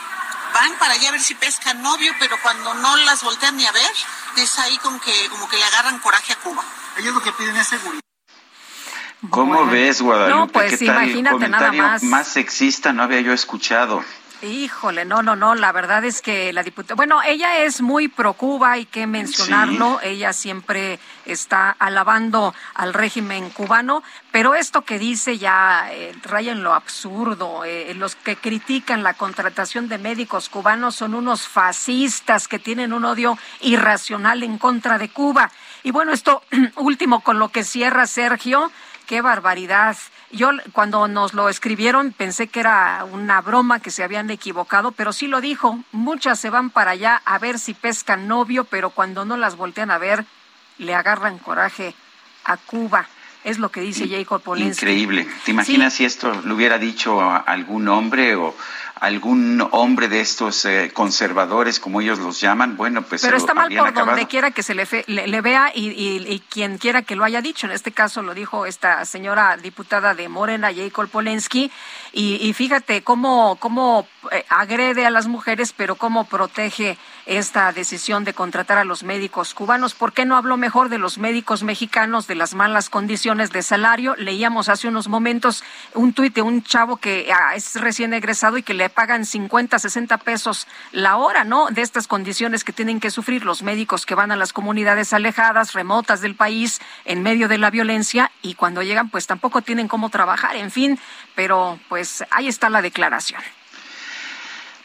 van 0.56 0.78
para 0.78 0.94
allá 0.94 1.08
a 1.08 1.12
ver 1.12 1.20
si 1.20 1.34
pescan 1.34 1.82
novio, 1.82 2.12
pero 2.18 2.36
cuando 2.42 2.72
no 2.74 2.96
las 2.98 3.22
voltean 3.22 3.56
ni 3.56 3.66
a 3.66 3.72
ver, 3.72 3.92
es 4.36 4.58
ahí 4.58 4.78
como 4.78 4.98
que, 5.00 5.12
como 5.28 5.48
que 5.48 5.56
le 5.56 5.64
agarran 5.64 5.98
coraje 5.98 6.32
a 6.32 6.36
Cuba. 6.36 6.64
Ellos 6.96 7.14
lo 7.14 7.22
que 7.22 7.32
piden 7.32 7.56
es 7.56 7.66
seguridad. 7.66 8.00
¿Cómo 9.30 9.66
ves, 9.66 10.00
Guadalupe? 10.00 10.38
No, 10.38 10.48
pues 10.48 10.80
imagínate 10.80 11.48
nada 11.48 11.72
más. 11.72 12.02
Más 12.02 12.28
sexista 12.28 12.92
no 12.92 13.02
había 13.02 13.20
yo 13.20 13.32
escuchado. 13.32 14.02
Híjole, 14.42 15.06
no, 15.06 15.22
no, 15.22 15.34
no, 15.34 15.54
la 15.54 15.72
verdad 15.72 16.04
es 16.04 16.20
que 16.20 16.52
la 16.52 16.62
diputada, 16.62 16.94
bueno, 16.94 17.22
ella 17.22 17.64
es 17.64 17.80
muy 17.80 18.08
pro 18.08 18.34
Cuba, 18.34 18.72
hay 18.72 18.84
que 18.84 19.06
mencionarlo, 19.06 19.98
ella 20.02 20.34
siempre 20.34 20.98
está 21.24 21.70
alabando 21.70 22.54
al 22.74 22.92
régimen 22.92 23.48
cubano, 23.48 24.02
pero 24.32 24.54
esto 24.54 24.82
que 24.82 24.98
dice 24.98 25.38
ya 25.38 25.88
eh, 25.90 26.14
raya 26.22 26.52
en 26.52 26.62
lo 26.62 26.74
absurdo, 26.74 27.64
eh, 27.64 27.94
los 27.94 28.14
que 28.14 28.36
critican 28.36 29.02
la 29.02 29.14
contratación 29.14 29.88
de 29.88 29.96
médicos 29.96 30.50
cubanos 30.50 30.96
son 30.96 31.14
unos 31.14 31.48
fascistas 31.48 32.46
que 32.46 32.58
tienen 32.58 32.92
un 32.92 33.06
odio 33.06 33.38
irracional 33.62 34.42
en 34.42 34.58
contra 34.58 34.98
de 34.98 35.08
Cuba. 35.08 35.50
Y 35.82 35.92
bueno, 35.92 36.12
esto 36.12 36.42
último 36.76 37.20
con 37.20 37.38
lo 37.38 37.48
que 37.48 37.64
cierra 37.64 38.06
Sergio, 38.06 38.70
qué 39.06 39.22
barbaridad. 39.22 39.96
Yo 40.30 40.50
cuando 40.72 41.08
nos 41.08 41.32
lo 41.32 41.48
escribieron 41.48 42.12
pensé 42.12 42.48
que 42.48 42.60
era 42.60 43.04
una 43.10 43.40
broma, 43.40 43.80
que 43.80 43.90
se 43.90 44.04
habían 44.04 44.30
equivocado, 44.30 44.92
pero 44.92 45.12
sí 45.12 45.26
lo 45.26 45.40
dijo. 45.40 45.78
Muchas 45.92 46.38
se 46.38 46.50
van 46.50 46.70
para 46.70 46.92
allá 46.92 47.22
a 47.24 47.38
ver 47.38 47.58
si 47.58 47.74
pescan 47.74 48.28
novio, 48.28 48.64
pero 48.64 48.90
cuando 48.90 49.24
no 49.24 49.36
las 49.36 49.56
voltean 49.56 49.90
a 49.90 49.98
ver, 49.98 50.24
le 50.78 50.94
agarran 50.94 51.38
coraje 51.38 51.94
a 52.44 52.56
Cuba. 52.56 53.06
Es 53.44 53.60
lo 53.60 53.70
que 53.70 53.80
dice 53.80 54.08
Jacob 54.08 54.42
Polensky. 54.42 54.84
Increíble. 54.84 55.28
¿Te 55.44 55.52
imaginas 55.52 55.94
si 55.94 56.04
esto 56.04 56.32
lo 56.44 56.56
hubiera 56.56 56.78
dicho 56.78 57.20
algún 57.22 57.86
hombre 57.86 58.34
o 58.34 58.56
algún 58.98 59.66
hombre 59.72 60.08
de 60.08 60.20
estos 60.20 60.64
eh, 60.64 60.90
conservadores, 60.92 61.78
como 61.80 62.00
ellos 62.00 62.18
los 62.18 62.40
llaman, 62.40 62.78
bueno, 62.78 63.02
pues... 63.02 63.20
Pero 63.20 63.36
está 63.36 63.52
mal 63.52 63.68
por 63.74 63.92
donde 63.92 64.26
quiera 64.26 64.52
que 64.52 64.62
se 64.62 64.74
le, 64.74 64.86
le, 65.06 65.40
vea 65.42 65.70
y, 65.74 65.90
y, 65.90 66.40
quien 66.40 66.78
quiera 66.78 67.02
que 67.02 67.14
lo 67.14 67.24
haya 67.24 67.42
dicho. 67.42 67.66
En 67.66 67.72
este 67.72 67.92
caso 67.92 68.22
lo 68.22 68.32
dijo 68.32 68.64
esta 68.64 69.04
señora 69.04 69.58
diputada 69.58 70.14
de 70.14 70.30
Morena, 70.30 70.72
Jacob 70.74 71.08
Polensky, 71.10 71.70
y, 72.12 72.36
y 72.36 72.54
fíjate 72.54 73.02
cómo, 73.02 73.56
cómo 73.56 74.08
eh, 74.32 74.46
agrede 74.48 75.04
a 75.04 75.10
las 75.10 75.26
mujeres, 75.26 75.74
pero 75.76 75.96
cómo 75.96 76.24
protege 76.24 76.96
esta 77.26 77.72
decisión 77.72 78.24
de 78.24 78.34
contratar 78.34 78.78
a 78.78 78.84
los 78.84 79.02
médicos 79.02 79.52
cubanos. 79.52 79.94
¿Por 79.94 80.12
qué 80.12 80.24
no 80.24 80.36
habló 80.36 80.56
mejor 80.56 80.88
de 80.88 80.98
los 80.98 81.18
médicos 81.18 81.62
mexicanos, 81.62 82.26
de 82.26 82.36
las 82.36 82.54
malas 82.54 82.88
condiciones 82.88 83.50
de 83.50 83.62
salario? 83.62 84.14
Leíamos 84.16 84.68
hace 84.68 84.88
unos 84.88 85.08
momentos 85.08 85.64
un 85.94 86.12
tuit 86.12 86.34
de 86.34 86.42
un 86.42 86.62
chavo 86.62 86.96
que 86.96 87.32
ah, 87.32 87.54
es 87.56 87.74
recién 87.74 88.14
egresado 88.14 88.56
y 88.58 88.62
que 88.62 88.74
le 88.74 88.88
pagan 88.88 89.26
50, 89.26 89.78
60 89.78 90.18
pesos 90.18 90.66
la 90.92 91.16
hora, 91.16 91.44
¿no? 91.44 91.68
De 91.70 91.82
estas 91.82 92.06
condiciones 92.06 92.64
que 92.64 92.72
tienen 92.72 93.00
que 93.00 93.10
sufrir 93.10 93.44
los 93.44 93.62
médicos 93.62 94.06
que 94.06 94.14
van 94.14 94.30
a 94.30 94.36
las 94.36 94.52
comunidades 94.52 95.12
alejadas, 95.12 95.72
remotas 95.72 96.20
del 96.20 96.36
país, 96.36 96.80
en 97.04 97.22
medio 97.22 97.48
de 97.48 97.58
la 97.58 97.70
violencia 97.70 98.30
y 98.42 98.54
cuando 98.54 98.82
llegan 98.82 99.10
pues 99.10 99.26
tampoco 99.26 99.62
tienen 99.62 99.88
cómo 99.88 100.10
trabajar, 100.10 100.56
en 100.56 100.70
fin, 100.70 100.98
pero 101.34 101.78
pues 101.88 102.24
ahí 102.30 102.48
está 102.48 102.70
la 102.70 102.82
declaración. 102.82 103.42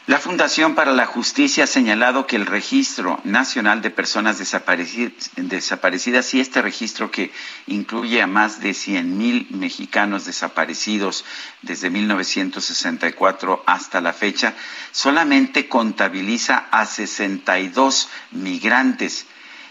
La 0.06 0.18
Fundación 0.18 0.74
para 0.74 0.92
la 0.92 1.06
Justicia 1.06 1.62
ha 1.62 1.68
señalado 1.68 2.26
que 2.26 2.34
el 2.34 2.46
Registro 2.46 3.20
Nacional 3.22 3.82
de 3.82 3.90
Personas 3.90 4.36
Desaparecidas 4.36 6.34
y 6.34 6.40
este 6.40 6.60
registro 6.60 7.12
que 7.12 7.30
incluye 7.68 8.20
a 8.20 8.26
más 8.26 8.60
de 8.60 8.70
100.000 8.72 9.50
mexicanos 9.50 10.24
desaparecidos 10.24 11.24
desde 11.62 11.88
1964 11.88 13.62
hasta 13.64 14.00
la 14.00 14.12
fecha, 14.12 14.54
solamente 14.90 15.68
contabiliza 15.68 16.66
a 16.72 16.84
62 16.84 18.08
migrantes. 18.32 19.26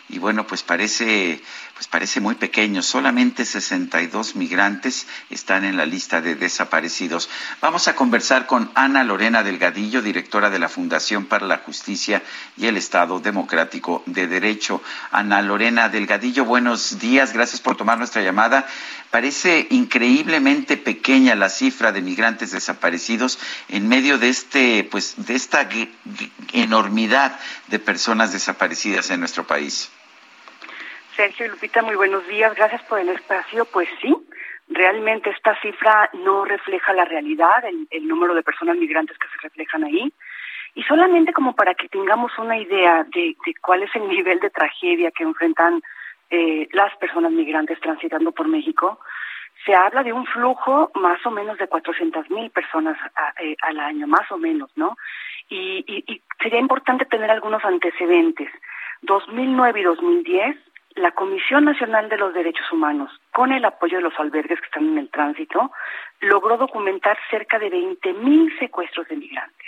Y 0.07 0.17
bueno, 0.19 0.47
pues 0.47 0.63
parece 0.63 1.41
pues 1.81 1.87
parece 1.87 2.19
muy 2.19 2.35
pequeño. 2.35 2.83
Solamente 2.83 3.43
62 3.43 4.35
migrantes 4.35 5.07
están 5.31 5.65
en 5.65 5.77
la 5.77 5.87
lista 5.87 6.21
de 6.21 6.35
desaparecidos. 6.35 7.27
Vamos 7.59 7.87
a 7.87 7.95
conversar 7.95 8.45
con 8.45 8.69
Ana 8.75 9.03
Lorena 9.03 9.41
Delgadillo, 9.41 10.03
directora 10.03 10.51
de 10.51 10.59
la 10.59 10.69
Fundación 10.69 11.25
para 11.25 11.47
la 11.47 11.57
Justicia 11.57 12.21
y 12.55 12.67
el 12.67 12.77
Estado 12.77 13.19
Democrático 13.19 14.03
de 14.05 14.27
Derecho. 14.27 14.83
Ana 15.09 15.41
Lorena 15.41 15.89
Delgadillo, 15.89 16.45
buenos 16.45 16.99
días. 16.99 17.33
Gracias 17.33 17.61
por 17.61 17.75
tomar 17.77 17.97
nuestra 17.97 18.21
llamada. 18.21 18.67
Parece 19.09 19.65
increíblemente 19.71 20.77
pequeña 20.77 21.33
la 21.33 21.49
cifra 21.49 21.91
de 21.91 22.03
migrantes 22.03 22.51
desaparecidos 22.51 23.39
en 23.69 23.87
medio 23.87 24.19
de 24.19 24.29
este, 24.29 24.83
pues, 24.83 25.15
de 25.17 25.33
esta 25.33 25.67
enormidad 26.53 27.39
de 27.69 27.79
personas 27.79 28.31
desaparecidas 28.31 29.09
en 29.09 29.19
nuestro 29.19 29.47
país. 29.47 29.89
Sergio 31.21 31.45
y 31.45 31.49
Lupita, 31.49 31.83
muy 31.83 31.95
buenos 31.95 32.27
días. 32.27 32.55
Gracias 32.55 32.81
por 32.85 32.97
el 32.97 33.09
espacio. 33.09 33.65
Pues 33.65 33.87
sí, 34.01 34.11
realmente 34.69 35.29
esta 35.29 35.55
cifra 35.61 36.09
no 36.13 36.45
refleja 36.45 36.93
la 36.93 37.05
realidad, 37.05 37.63
el, 37.91 38.07
número 38.07 38.33
de 38.33 38.41
personas 38.41 38.75
migrantes 38.75 39.19
que 39.19 39.27
se 39.27 39.37
reflejan 39.43 39.83
ahí. 39.83 40.11
Y 40.73 40.81
solamente 40.81 41.31
como 41.31 41.53
para 41.53 41.75
que 41.75 41.89
tengamos 41.89 42.31
una 42.39 42.57
idea 42.57 43.05
de, 43.13 43.35
cuál 43.61 43.83
es 43.83 43.95
el 43.95 44.07
nivel 44.07 44.39
de 44.39 44.49
tragedia 44.49 45.11
que 45.11 45.21
enfrentan 45.21 45.83
eh, 46.31 46.67
las 46.71 46.97
personas 46.97 47.31
migrantes 47.31 47.79
transitando 47.81 48.31
por 48.31 48.47
México, 48.47 48.99
se 49.63 49.75
habla 49.75 50.01
de 50.01 50.13
un 50.13 50.25
flujo 50.25 50.89
más 50.95 51.23
o 51.23 51.29
menos 51.29 51.59
de 51.59 51.67
400 51.67 52.31
mil 52.31 52.49
personas 52.49 52.97
eh, 53.39 53.55
al 53.61 53.79
año, 53.79 54.07
más 54.07 54.31
o 54.31 54.39
menos, 54.39 54.71
¿no? 54.75 54.97
Y, 55.49 55.85
y 55.87 56.19
sería 56.41 56.59
importante 56.59 57.05
tener 57.05 57.29
algunos 57.29 57.63
antecedentes. 57.63 58.49
2009 59.03 59.79
y 59.79 59.83
2010 59.83 60.70
la 60.95 61.11
Comisión 61.11 61.65
Nacional 61.65 62.09
de 62.09 62.17
los 62.17 62.33
Derechos 62.33 62.71
Humanos, 62.71 63.11
con 63.31 63.51
el 63.51 63.63
apoyo 63.65 63.97
de 63.97 64.03
los 64.03 64.19
albergues 64.19 64.59
que 64.59 64.65
están 64.65 64.87
en 64.87 64.97
el 64.97 65.09
tránsito, 65.09 65.71
logró 66.19 66.57
documentar 66.57 67.17
cerca 67.29 67.59
de 67.59 67.71
20.000 67.71 68.59
secuestros 68.59 69.07
de 69.07 69.15
migrantes. 69.15 69.67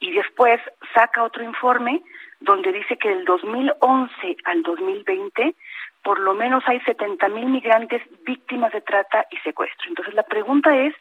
Y 0.00 0.12
después 0.12 0.60
saca 0.94 1.24
otro 1.24 1.42
informe 1.42 2.02
donde 2.40 2.72
dice 2.72 2.96
que 2.96 3.08
del 3.08 3.24
2011 3.24 4.36
al 4.44 4.62
2020 4.62 5.54
por 6.02 6.20
lo 6.20 6.34
menos 6.34 6.64
hay 6.66 6.80
70 6.80 7.28
mil 7.28 7.46
migrantes 7.46 8.02
víctimas 8.24 8.72
de 8.72 8.80
trata 8.80 9.26
y 9.30 9.36
secuestro. 9.38 9.88
Entonces 9.88 10.14
la 10.14 10.22
pregunta 10.22 10.74
es, 10.76 10.94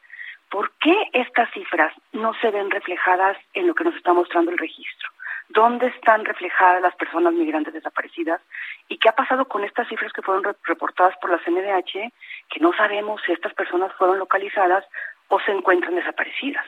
¿por 0.49 0.71
qué 0.81 0.95
estas 1.13 1.49
cifras 1.51 1.93
no 2.13 2.33
se 2.41 2.51
ven 2.51 2.69
reflejadas 2.69 3.37
en 3.53 3.67
lo 3.67 3.75
que 3.75 3.83
nos 3.83 3.95
está 3.95 4.13
mostrando 4.13 4.51
el 4.51 4.57
registro? 4.57 5.09
¿Dónde 5.49 5.87
están 5.87 6.25
reflejadas 6.25 6.81
las 6.81 6.95
personas 6.95 7.33
migrantes 7.33 7.73
desaparecidas? 7.73 8.41
¿Y 8.89 8.97
qué 8.97 9.09
ha 9.09 9.15
pasado 9.15 9.45
con 9.45 9.63
estas 9.63 9.87
cifras 9.87 10.11
que 10.11 10.21
fueron 10.21 10.43
reportadas 10.63 11.15
por 11.21 11.29
la 11.29 11.39
CNDH, 11.39 12.11
que 12.49 12.59
no 12.59 12.73
sabemos 12.73 13.21
si 13.25 13.31
estas 13.31 13.53
personas 13.53 13.91
fueron 13.97 14.19
localizadas 14.19 14.83
o 15.29 15.39
se 15.39 15.51
encuentran 15.51 15.95
desaparecidas? 15.95 16.65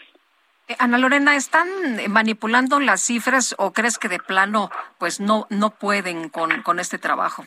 Eh, 0.70 0.76
Ana 0.80 0.98
Lorena, 0.98 1.36
¿están 1.36 1.68
manipulando 2.10 2.80
las 2.80 3.02
cifras 3.02 3.56
o 3.58 3.74
crees 3.74 3.98
que 3.98 4.08
de 4.08 4.20
plano 4.20 4.70
pues 4.98 5.20
no, 5.20 5.46
no 5.50 5.72
pueden 5.72 6.30
con, 6.30 6.62
con 6.62 6.80
este 6.80 6.98
trabajo? 6.98 7.44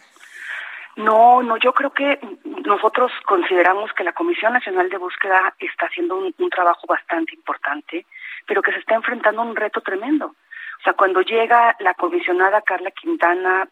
No, 0.97 1.43
no, 1.43 1.57
yo 1.57 1.73
creo 1.73 1.91
que 1.91 2.19
nosotros 2.67 3.11
consideramos 3.25 3.91
que 3.95 4.05
la 4.05 4.13
Comisión 4.13 4.53
Nacional 4.53 4.91
de 4.91 4.99
Búsqueda 4.99 5.55
está 5.59 5.87
haciendo 5.87 6.17
un, 6.17 6.35
un, 6.37 6.51
trabajo 6.51 6.87
bastante 6.87 7.35
importante, 7.35 8.05
pero 8.47 8.61
que 8.61 8.73
se 8.73 8.81
está 8.81 8.95
enfrentando 8.95 9.41
a 9.41 9.45
un 9.47 9.57
reto 9.57 9.81
tremendo. 9.81 10.35
O 10.83 10.85
sea, 10.85 10.95
cuando 10.95 11.21
llega 11.21 11.77
la 11.79 11.95
comisionada 11.95 12.61
Carla 12.63 12.91
Quintana, 12.91 13.69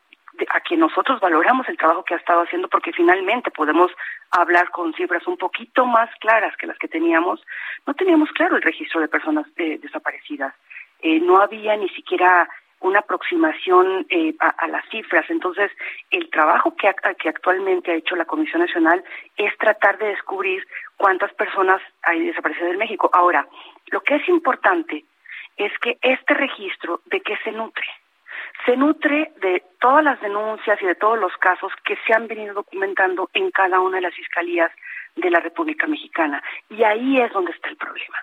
a 0.49 0.61
quien 0.61 0.79
nosotros 0.79 1.19
valoramos 1.19 1.69
el 1.69 1.77
trabajo 1.77 2.05
que 2.05 2.15
ha 2.15 2.19
estado 2.19 2.43
haciendo, 2.43 2.69
porque 2.69 2.93
finalmente 2.93 3.51
podemos 3.51 3.91
hablar 4.31 4.71
con 4.71 4.95
cifras 4.95 5.27
un 5.27 5.37
poquito 5.37 5.85
más 5.87 6.09
claras 6.21 6.57
que 6.57 6.69
las 6.69 6.79
que 6.79 6.87
teníamos, 6.87 7.45
no 7.85 7.95
teníamos 7.95 8.31
claro 8.31 8.55
el 8.55 8.63
registro 8.63 9.01
de 9.01 9.09
personas 9.09 9.45
desaparecidas. 9.57 10.55
Eh, 11.03 11.19
no 11.19 11.41
había 11.41 11.77
ni 11.77 11.89
siquiera 11.89 12.49
una 12.79 13.01
aproximación 13.01 14.07
eh, 14.09 14.37
a, 14.39 14.51
a, 14.51 14.69
las 14.69 14.89
cifras. 14.89 15.29
Entonces, 15.31 15.73
el 16.13 16.31
trabajo 16.31 16.77
que, 16.77 16.95
que 17.19 17.29
actualmente 17.29 17.91
ha 17.91 17.97
hecho 17.97 18.15
la 18.15 18.25
Comisión 18.25 18.63
Nacional 18.63 19.03
es 19.37 19.59
tratar 19.59 19.99
de 19.99 20.11
descubrir 20.11 20.65
cuántas 20.97 21.35
personas 21.35 21.83
hay 22.03 22.25
desaparecidas 22.25 22.71
en 22.71 22.79
México. 22.79 23.11
Ahora, 23.13 23.49
lo 23.89 24.01
que 24.01 24.15
es 24.15 24.29
importante 24.29 25.05
es 25.61 25.73
que 25.79 25.99
este 26.01 26.35
registro, 26.35 27.03
¿de 27.07 27.21
qué 27.21 27.37
se 27.45 27.53
nutre? 27.53 27.87
Se 28.65 28.77
nutre 28.77 29.33
de 29.41 29.63
todas 29.79 30.03
las 30.03 30.21
denuncias 30.21 30.81
y 30.81 30.87
de 30.87 30.95
todos 30.95 31.19
los 31.19 31.37
casos 31.37 31.73
que 31.85 31.97
se 32.07 32.15
han 32.15 32.27
venido 32.27 32.55
documentando 32.55 33.29
en 33.35 33.51
cada 33.51 33.81
una 33.81 33.97
de 33.97 34.03
las 34.03 34.15
fiscalías 34.15 34.71
de 35.17 35.31
la 35.31 35.41
República 35.41 35.87
Mexicana. 35.87 36.43
Y 36.71 36.83
ahí 36.83 37.21
es 37.21 37.33
donde 37.33 37.53
está 37.53 37.69
el 37.69 37.77
problema. 37.77 38.17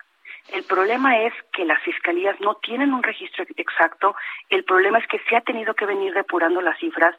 El 0.52 0.64
problema 0.64 1.18
es 1.18 1.34
que 1.52 1.64
las 1.64 1.80
fiscalías 1.82 2.40
no 2.40 2.54
tienen 2.54 2.94
un 2.94 3.02
registro 3.02 3.44
exacto, 3.56 4.16
el 4.48 4.64
problema 4.64 4.98
es 4.98 5.06
que 5.06 5.20
se 5.28 5.36
ha 5.36 5.42
tenido 5.42 5.74
que 5.74 5.84
venir 5.84 6.14
depurando 6.14 6.62
las 6.62 6.78
cifras 6.78 7.14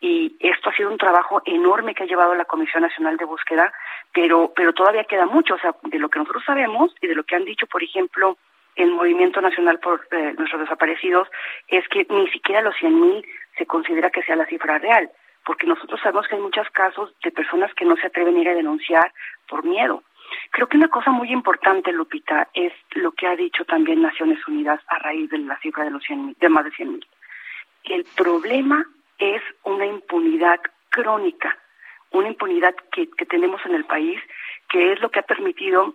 y 0.00 0.36
esto 0.38 0.68
ha 0.68 0.76
sido 0.76 0.90
un 0.90 0.98
trabajo 0.98 1.40
enorme 1.46 1.94
que 1.94 2.02
ha 2.02 2.06
llevado 2.06 2.34
la 2.34 2.44
Comisión 2.44 2.82
Nacional 2.82 3.16
de 3.16 3.24
Búsqueda, 3.24 3.72
pero, 4.12 4.52
pero 4.54 4.74
todavía 4.74 5.04
queda 5.04 5.24
mucho, 5.24 5.54
o 5.54 5.58
sea, 5.58 5.74
de 5.82 5.98
lo 5.98 6.10
que 6.10 6.18
nosotros 6.18 6.44
sabemos 6.44 6.94
y 7.00 7.06
de 7.06 7.14
lo 7.14 7.24
que 7.24 7.36
han 7.36 7.46
dicho, 7.46 7.66
por 7.66 7.82
ejemplo, 7.82 8.36
el 8.76 8.90
Movimiento 8.90 9.40
Nacional 9.40 9.78
por 9.78 10.06
eh, 10.10 10.34
Nuestros 10.36 10.62
Desaparecidos, 10.62 11.28
es 11.68 11.86
que 11.88 12.06
ni 12.10 12.28
siquiera 12.30 12.62
los 12.62 12.74
100.000 12.76 13.24
se 13.56 13.66
considera 13.66 14.10
que 14.10 14.22
sea 14.22 14.36
la 14.36 14.46
cifra 14.46 14.78
real, 14.78 15.10
porque 15.44 15.66
nosotros 15.66 16.00
sabemos 16.02 16.26
que 16.26 16.36
hay 16.36 16.42
muchos 16.42 16.68
casos 16.70 17.14
de 17.22 17.30
personas 17.30 17.72
que 17.74 17.84
no 17.84 17.96
se 17.96 18.06
atreven 18.06 18.36
a 18.36 18.40
ir 18.40 18.48
a 18.48 18.54
denunciar 18.54 19.12
por 19.48 19.64
miedo. 19.64 20.02
Creo 20.50 20.68
que 20.68 20.76
una 20.76 20.88
cosa 20.88 21.10
muy 21.10 21.30
importante, 21.30 21.92
Lupita, 21.92 22.48
es 22.54 22.72
lo 22.94 23.12
que 23.12 23.26
ha 23.26 23.36
dicho 23.36 23.64
también 23.64 24.02
Naciones 24.02 24.46
Unidas 24.48 24.80
a 24.88 24.98
raíz 24.98 25.30
de 25.30 25.38
la 25.38 25.58
cifra 25.58 25.84
de 25.84 25.90
los 25.90 26.02
100, 26.02 26.36
de 26.40 26.48
más 26.48 26.64
de 26.64 26.70
100.000. 26.72 27.06
El 27.84 28.04
problema 28.16 28.84
es 29.18 29.42
una 29.64 29.86
impunidad 29.86 30.60
crónica, 30.88 31.56
una 32.10 32.28
impunidad 32.28 32.74
que, 32.92 33.08
que 33.10 33.26
tenemos 33.26 33.60
en 33.66 33.74
el 33.74 33.84
país, 33.84 34.20
que 34.70 34.92
es 34.92 35.00
lo 35.00 35.10
que 35.10 35.20
ha 35.20 35.22
permitido 35.22 35.94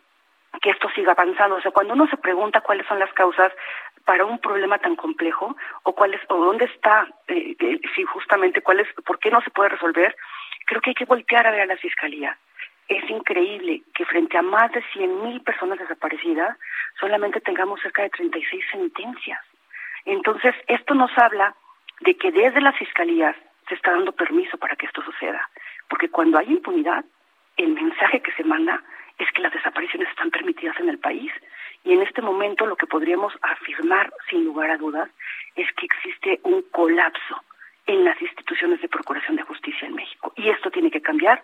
que 0.61 0.71
esto 0.71 0.89
siga 0.89 1.13
avanzando. 1.13 1.55
O 1.55 1.61
sea, 1.61 1.71
cuando 1.71 1.93
uno 1.93 2.07
se 2.07 2.17
pregunta 2.17 2.61
cuáles 2.61 2.85
son 2.87 2.99
las 2.99 3.11
causas 3.13 3.51
para 4.05 4.25
un 4.25 4.39
problema 4.39 4.77
tan 4.79 4.95
complejo 4.95 5.55
o 5.83 5.93
cuál 5.93 6.19
o 6.29 6.37
dónde 6.37 6.65
está, 6.65 7.07
eh, 7.27 7.55
eh, 7.59 7.79
si 7.95 8.03
justamente 8.03 8.61
cuál 8.61 8.79
es, 8.79 8.87
por 9.05 9.19
qué 9.19 9.29
no 9.29 9.41
se 9.41 9.51
puede 9.51 9.69
resolver, 9.69 10.15
creo 10.65 10.81
que 10.81 10.91
hay 10.91 10.95
que 10.95 11.05
voltear 11.05 11.45
a 11.47 11.51
ver 11.51 11.61
a 11.61 11.65
la 11.65 11.77
fiscalía. 11.77 12.37
Es 12.87 13.07
increíble 13.09 13.83
que 13.93 14.05
frente 14.05 14.37
a 14.37 14.41
más 14.41 14.71
de 14.71 14.81
100.000 14.93 15.43
personas 15.43 15.77
desaparecidas 15.77 16.57
solamente 16.99 17.39
tengamos 17.39 17.79
cerca 17.81 18.01
de 18.01 18.09
36 18.09 18.65
sentencias. 18.71 19.39
Entonces, 20.05 20.55
esto 20.67 20.95
nos 20.95 21.15
habla 21.17 21.55
de 21.99 22.15
que 22.17 22.31
desde 22.31 22.61
las 22.61 22.75
fiscalías 22.77 23.35
se 23.67 23.75
está 23.75 23.91
dando 23.91 24.11
permiso 24.11 24.57
para 24.57 24.75
que 24.75 24.87
esto 24.87 25.03
suceda. 25.03 25.47
Porque 25.87 26.09
cuando 26.09 26.39
hay 26.39 26.47
impunidad, 26.47 27.05
el 27.57 27.73
mensaje 27.73 28.21
que 28.21 28.31
se 28.31 28.43
manda 28.43 28.81
es 29.19 29.31
que 29.31 29.41
las 29.41 29.53
desapariciones 29.53 30.09
están 30.09 30.31
permitidas 30.31 30.79
en 30.79 30.89
el 30.89 30.97
país 30.97 31.31
y 31.83 31.93
en 31.93 32.01
este 32.01 32.21
momento 32.21 32.65
lo 32.65 32.75
que 32.75 32.87
podríamos 32.87 33.33
afirmar 33.41 34.11
sin 34.29 34.45
lugar 34.45 34.71
a 34.71 34.77
dudas 34.77 35.09
es 35.55 35.67
que 35.73 35.85
existe 35.85 36.39
un 36.43 36.63
colapso 36.71 37.43
en 37.85 38.05
las 38.05 38.21
instituciones 38.21 38.81
de 38.81 38.87
procuración 38.87 39.35
de 39.35 39.43
justicia 39.43 39.87
en 39.87 39.95
México. 39.95 40.33
Y 40.35 40.49
esto 40.49 40.71
tiene 40.71 40.91
que 40.91 41.01
cambiar 41.01 41.41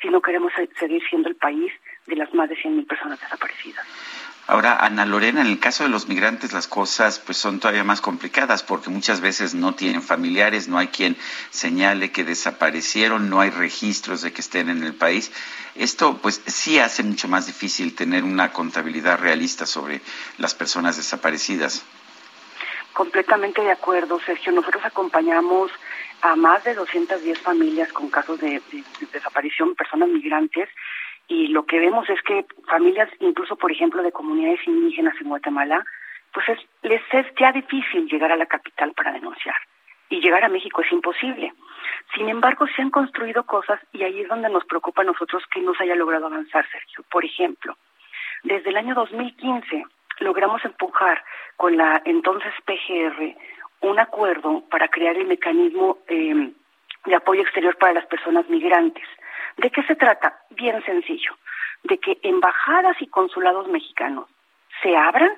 si 0.00 0.08
no 0.08 0.20
queremos 0.20 0.52
seguir 0.78 1.02
siendo 1.08 1.28
el 1.28 1.36
país 1.36 1.72
de 2.06 2.16
las 2.16 2.32
más 2.34 2.48
de 2.48 2.56
100.000 2.56 2.86
personas 2.86 3.20
desaparecidas. 3.20 3.84
Ahora, 4.48 4.76
Ana 4.76 5.04
Lorena, 5.06 5.40
en 5.40 5.48
el 5.48 5.58
caso 5.58 5.82
de 5.82 5.90
los 5.90 6.06
migrantes 6.06 6.52
las 6.52 6.68
cosas 6.68 7.18
pues 7.18 7.36
son 7.36 7.58
todavía 7.58 7.82
más 7.82 8.00
complicadas 8.00 8.62
porque 8.62 8.90
muchas 8.90 9.20
veces 9.20 9.54
no 9.56 9.74
tienen 9.74 10.02
familiares, 10.02 10.68
no 10.68 10.78
hay 10.78 10.86
quien 10.86 11.16
señale 11.50 12.12
que 12.12 12.22
desaparecieron, 12.22 13.28
no 13.28 13.40
hay 13.40 13.50
registros 13.50 14.22
de 14.22 14.32
que 14.32 14.40
estén 14.40 14.68
en 14.68 14.84
el 14.84 14.94
país. 14.94 15.32
Esto 15.74 16.18
pues 16.22 16.42
sí 16.46 16.78
hace 16.78 17.02
mucho 17.02 17.26
más 17.26 17.46
difícil 17.46 17.96
tener 17.96 18.22
una 18.22 18.52
contabilidad 18.52 19.18
realista 19.18 19.66
sobre 19.66 20.00
las 20.38 20.54
personas 20.54 20.96
desaparecidas. 20.96 21.84
Completamente 22.92 23.62
de 23.62 23.72
acuerdo, 23.72 24.20
Sergio. 24.20 24.52
Nosotros 24.52 24.84
acompañamos 24.84 25.72
a 26.22 26.36
más 26.36 26.62
de 26.62 26.74
210 26.74 27.40
familias 27.40 27.92
con 27.92 28.10
casos 28.10 28.40
de, 28.40 28.62
de, 28.70 28.84
de 29.00 29.06
desaparición, 29.12 29.74
personas 29.74 30.08
migrantes, 30.08 30.68
y 31.28 31.48
lo 31.48 31.64
que 31.66 31.80
vemos 31.80 32.08
es 32.08 32.20
que 32.22 32.46
familias, 32.68 33.08
incluso 33.20 33.56
por 33.56 33.72
ejemplo 33.72 34.02
de 34.02 34.12
comunidades 34.12 34.60
indígenas 34.66 35.14
en 35.20 35.28
Guatemala, 35.28 35.84
pues 36.32 36.48
es, 36.48 36.58
les 36.82 37.02
es 37.12 37.26
ya 37.38 37.52
difícil 37.52 38.08
llegar 38.08 38.30
a 38.32 38.36
la 38.36 38.46
capital 38.46 38.92
para 38.92 39.12
denunciar 39.12 39.56
y 40.08 40.20
llegar 40.20 40.44
a 40.44 40.48
México 40.48 40.82
es 40.82 40.92
imposible. 40.92 41.52
Sin 42.14 42.28
embargo, 42.28 42.66
se 42.68 42.82
han 42.82 42.90
construido 42.90 43.44
cosas 43.44 43.80
y 43.92 44.02
ahí 44.04 44.20
es 44.20 44.28
donde 44.28 44.48
nos 44.48 44.64
preocupa 44.64 45.02
a 45.02 45.06
nosotros 45.06 45.42
que 45.52 45.60
no 45.60 45.74
se 45.74 45.84
haya 45.84 45.96
logrado 45.96 46.26
avanzar, 46.26 46.66
Sergio. 46.70 47.04
Por 47.10 47.24
ejemplo, 47.24 47.76
desde 48.44 48.70
el 48.70 48.76
año 48.76 48.94
2015 48.94 49.84
logramos 50.20 50.64
empujar 50.64 51.22
con 51.56 51.76
la 51.76 52.00
entonces 52.04 52.52
PGR 52.64 53.36
un 53.80 53.98
acuerdo 53.98 54.62
para 54.70 54.88
crear 54.88 55.16
el 55.16 55.26
mecanismo 55.26 55.98
eh, 56.08 56.52
de 57.04 57.14
apoyo 57.14 57.42
exterior 57.42 57.76
para 57.76 57.92
las 57.92 58.06
personas 58.06 58.48
migrantes. 58.48 59.04
¿De 59.56 59.70
qué 59.70 59.82
se 59.84 59.96
trata? 59.96 60.38
Bien 60.50 60.82
sencillo, 60.84 61.36
de 61.84 61.98
que 61.98 62.18
embajadas 62.22 63.00
y 63.00 63.06
consulados 63.06 63.68
mexicanos 63.68 64.28
se 64.82 64.96
abran 64.96 65.32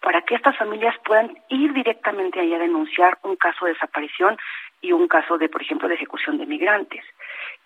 para 0.00 0.22
que 0.22 0.34
estas 0.34 0.56
familias 0.56 0.96
puedan 1.04 1.36
ir 1.48 1.72
directamente 1.74 2.40
ahí 2.40 2.54
a 2.54 2.58
denunciar 2.58 3.18
un 3.22 3.36
caso 3.36 3.66
de 3.66 3.74
desaparición 3.74 4.38
y 4.80 4.92
un 4.92 5.08
caso 5.08 5.36
de, 5.36 5.48
por 5.50 5.60
ejemplo, 5.60 5.88
de 5.88 5.94
ejecución 5.94 6.38
de 6.38 6.46
migrantes. 6.46 7.04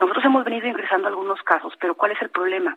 Nosotros 0.00 0.24
hemos 0.24 0.44
venido 0.44 0.66
ingresando 0.66 1.06
algunos 1.06 1.40
casos, 1.42 1.72
pero 1.80 1.94
¿cuál 1.94 2.10
es 2.10 2.22
el 2.22 2.30
problema? 2.30 2.76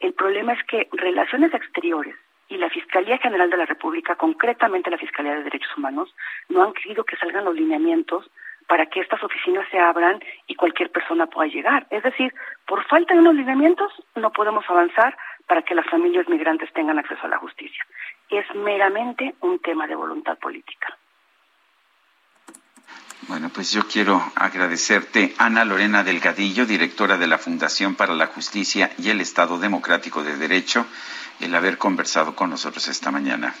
El 0.00 0.14
problema 0.14 0.54
es 0.54 0.64
que 0.64 0.88
Relaciones 0.92 1.52
Exteriores 1.52 2.16
y 2.48 2.56
la 2.56 2.70
Fiscalía 2.70 3.18
General 3.18 3.50
de 3.50 3.58
la 3.58 3.66
República, 3.66 4.16
concretamente 4.16 4.90
la 4.90 4.98
Fiscalía 4.98 5.34
de 5.34 5.44
Derechos 5.44 5.76
Humanos, 5.76 6.14
no 6.48 6.62
han 6.62 6.72
querido 6.72 7.04
que 7.04 7.16
salgan 7.16 7.44
los 7.44 7.54
lineamientos 7.54 8.30
para 8.66 8.86
que 8.86 9.00
estas 9.00 9.22
oficinas 9.22 9.66
se 9.70 9.78
abran 9.78 10.20
y 10.46 10.54
cualquier 10.54 10.90
persona 10.90 11.26
pueda 11.26 11.48
llegar. 11.48 11.86
Es 11.90 12.02
decir, 12.02 12.32
por 12.66 12.84
falta 12.86 13.14
de 13.14 13.20
unos 13.20 13.34
lineamientos 13.34 13.92
no 14.14 14.30
podemos 14.30 14.64
avanzar 14.68 15.16
para 15.46 15.62
que 15.62 15.74
las 15.74 15.86
familias 15.86 16.28
migrantes 16.28 16.72
tengan 16.72 16.98
acceso 16.98 17.24
a 17.24 17.28
la 17.28 17.38
justicia. 17.38 17.84
Es 18.30 18.46
meramente 18.54 19.34
un 19.40 19.58
tema 19.58 19.86
de 19.86 19.94
voluntad 19.94 20.38
política. 20.38 20.96
Bueno, 23.28 23.48
pues 23.48 23.72
yo 23.72 23.86
quiero 23.88 24.22
agradecerte, 24.36 25.34
Ana 25.38 25.64
Lorena 25.64 26.04
Delgadillo, 26.04 26.66
directora 26.66 27.16
de 27.16 27.26
la 27.26 27.38
Fundación 27.38 27.94
para 27.94 28.12
la 28.14 28.26
Justicia 28.26 28.90
y 28.98 29.08
el 29.08 29.20
Estado 29.20 29.58
Democrático 29.58 30.22
de 30.22 30.36
Derecho, 30.36 30.86
el 31.40 31.54
haber 31.54 31.78
conversado 31.78 32.36
con 32.36 32.50
nosotros 32.50 32.86
esta 32.88 33.10
mañana. 33.10 33.54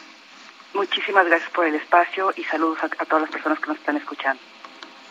Muchísimas 0.74 1.26
gracias 1.26 1.50
por 1.50 1.66
el 1.66 1.76
espacio 1.76 2.32
y 2.36 2.44
saludos 2.44 2.78
a, 2.82 2.86
a 2.86 3.06
todas 3.06 3.22
las 3.22 3.30
personas 3.30 3.58
que 3.58 3.68
nos 3.68 3.78
están 3.78 3.96
escuchando. 3.96 4.42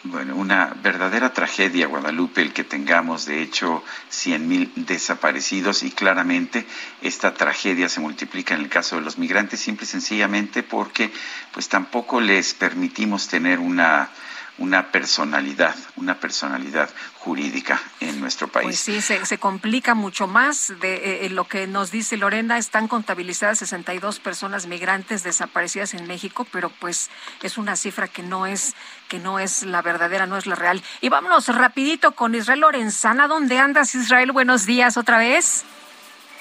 Bueno, 0.05 0.35
una 0.35 0.75
verdadera 0.83 1.31
tragedia, 1.31 1.87
Guadalupe, 1.87 2.41
el 2.41 2.51
que 2.51 2.65
tengamos, 2.65 3.25
de 3.25 3.41
hecho, 3.41 3.85
100.000 4.11 4.73
desaparecidos 4.75 5.81
y 5.83 5.91
claramente 5.91 6.65
esta 7.01 7.33
tragedia 7.33 7.87
se 7.87 8.01
multiplica 8.01 8.53
en 8.53 8.59
el 8.59 8.69
caso 8.69 8.97
de 8.97 9.01
los 9.01 9.17
migrantes 9.17 9.61
simple 9.61 9.85
y 9.85 9.87
sencillamente 9.87 10.61
porque 10.61 11.09
pues 11.53 11.69
tampoco 11.69 12.19
les 12.19 12.53
permitimos 12.53 13.29
tener 13.29 13.59
una 13.59 14.09
una 14.57 14.91
personalidad, 14.91 15.75
una 15.95 16.19
personalidad 16.19 16.89
jurídica 17.19 17.81
en 17.99 18.19
nuestro 18.19 18.47
país. 18.47 18.67
Pues 18.67 18.79
sí, 18.79 19.01
se, 19.01 19.37
complica 19.37 19.95
mucho 19.95 20.27
más 20.27 20.73
de 20.79 20.95
eh, 20.95 21.25
eh, 21.25 21.29
lo 21.29 21.45
que 21.45 21.65
nos 21.65 21.89
dice 21.89 22.17
Lorena. 22.17 22.57
Están 22.57 22.87
contabilizadas 22.87 23.59
62 23.59 24.19
personas 24.19 24.67
migrantes 24.67 25.23
desaparecidas 25.23 25.93
en 25.95 26.07
México, 26.07 26.45
pero 26.51 26.69
pues 26.69 27.09
es 27.41 27.57
una 27.57 27.75
cifra 27.75 28.07
que 28.07 28.21
no 28.21 28.45
es 28.45 28.75
que 29.09 29.19
no 29.19 29.39
es 29.39 29.63
la 29.63 29.81
verdadera, 29.81 30.27
no 30.27 30.37
es 30.37 30.45
la 30.45 30.55
real. 30.55 30.83
Y 31.01 31.09
vámonos 31.09 31.47
rapidito 31.47 32.13
con 32.13 32.35
Israel 32.35 32.61
Lorenzana. 32.61 33.27
¿Dónde 33.27 33.57
andas, 33.57 33.95
Israel? 33.95 34.31
Buenos 34.31 34.65
días 34.65 34.97
otra 34.97 35.17
vez. 35.17 35.65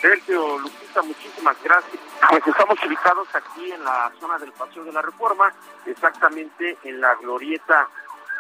Sergio, 0.03 0.59
Lupita, 0.59 1.01
muchísimas 1.03 1.57
gracias. 1.63 2.03
Pues 2.29 2.47
estamos 2.47 2.77
ubicados 2.85 3.29
aquí 3.35 3.71
en 3.71 3.85
la 3.85 4.11
zona 4.19 4.37
del 4.39 4.51
Paseo 4.53 4.83
de 4.83 4.93
la 4.93 5.01
Reforma, 5.01 5.53
exactamente 5.87 6.77
en 6.83 7.01
la 7.01 7.15
glorieta 7.17 7.89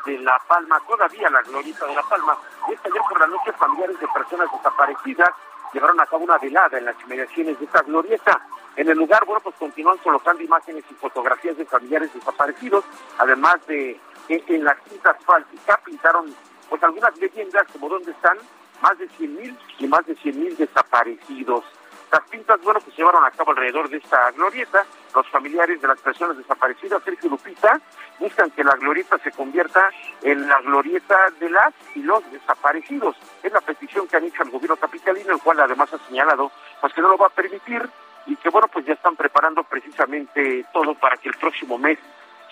de 0.04 0.18
La 0.18 0.38
Palma, 0.46 0.80
todavía 0.86 1.30
la 1.30 1.42
glorieta 1.42 1.86
de 1.86 1.94
La 1.94 2.02
Palma. 2.02 2.36
Y 2.68 2.74
esta 2.74 2.88
ayer 2.88 3.02
por 3.08 3.20
la 3.20 3.26
noche 3.26 3.52
familiares 3.52 3.98
de 4.00 4.08
personas 4.08 4.48
desaparecidas 4.52 5.30
llevaron 5.72 6.00
a 6.00 6.06
cabo 6.06 6.24
una 6.24 6.38
velada 6.38 6.78
en 6.78 6.84
las 6.84 7.00
inmediaciones 7.02 7.58
de 7.58 7.64
esta 7.64 7.82
glorieta. 7.82 8.40
En 8.76 8.88
el 8.88 8.96
lugar, 8.96 9.24
bueno, 9.24 9.40
pues 9.40 9.54
continúan 9.56 9.98
colocando 9.98 10.42
imágenes 10.42 10.84
y 10.90 10.94
fotografías 10.94 11.56
de 11.56 11.66
familiares 11.66 12.12
desaparecidos, 12.14 12.84
además 13.18 13.56
de 13.66 14.00
que 14.28 14.44
en 14.48 14.64
la 14.64 14.76
cinta 14.88 15.10
asfáltica 15.10 15.80
pintaron 15.84 16.34
pues 16.68 16.82
algunas 16.82 17.16
leyendas 17.18 17.66
como 17.72 17.88
dónde 17.88 18.12
están 18.12 18.38
más 18.80 18.98
de 18.98 19.08
100.000 19.10 19.56
y 19.78 19.86
más 19.86 20.06
de 20.06 20.16
100.000 20.16 20.56
desaparecidos. 20.56 21.64
Las 22.10 22.22
pintas, 22.28 22.60
bueno, 22.62 22.80
que 22.80 22.90
se 22.90 22.98
llevaron 22.98 23.24
a 23.24 23.30
cabo 23.30 23.52
alrededor 23.52 23.88
de 23.88 23.98
esta 23.98 24.30
glorieta. 24.32 24.84
Los 25.14 25.28
familiares 25.28 25.80
de 25.80 25.88
las 25.88 26.00
personas 26.00 26.36
desaparecidas, 26.36 27.02
Sergio 27.04 27.30
Lupita, 27.30 27.80
buscan 28.18 28.50
que 28.50 28.64
la 28.64 28.74
glorieta 28.76 29.18
se 29.18 29.30
convierta 29.30 29.90
en 30.22 30.48
la 30.48 30.60
glorieta 30.60 31.16
de 31.38 31.50
las 31.50 31.74
y 31.94 32.02
los 32.02 32.22
desaparecidos. 32.32 33.16
Es 33.42 33.52
la 33.52 33.60
petición 33.60 34.08
que 34.08 34.16
han 34.16 34.24
hecho 34.24 34.42
al 34.42 34.50
gobierno 34.50 34.76
capitalino, 34.76 35.34
el 35.34 35.40
cual 35.40 35.60
además 35.60 35.92
ha 35.92 35.98
señalado 36.06 36.50
pues 36.80 36.92
que 36.94 37.02
no 37.02 37.08
lo 37.08 37.18
va 37.18 37.26
a 37.26 37.30
permitir 37.30 37.88
y 38.26 38.36
que 38.36 38.48
bueno, 38.48 38.68
pues 38.68 38.86
ya 38.86 38.94
están 38.94 39.16
preparando 39.16 39.62
precisamente 39.64 40.64
todo 40.72 40.94
para 40.94 41.16
que 41.16 41.28
el 41.28 41.34
próximo 41.34 41.78
mes 41.78 41.98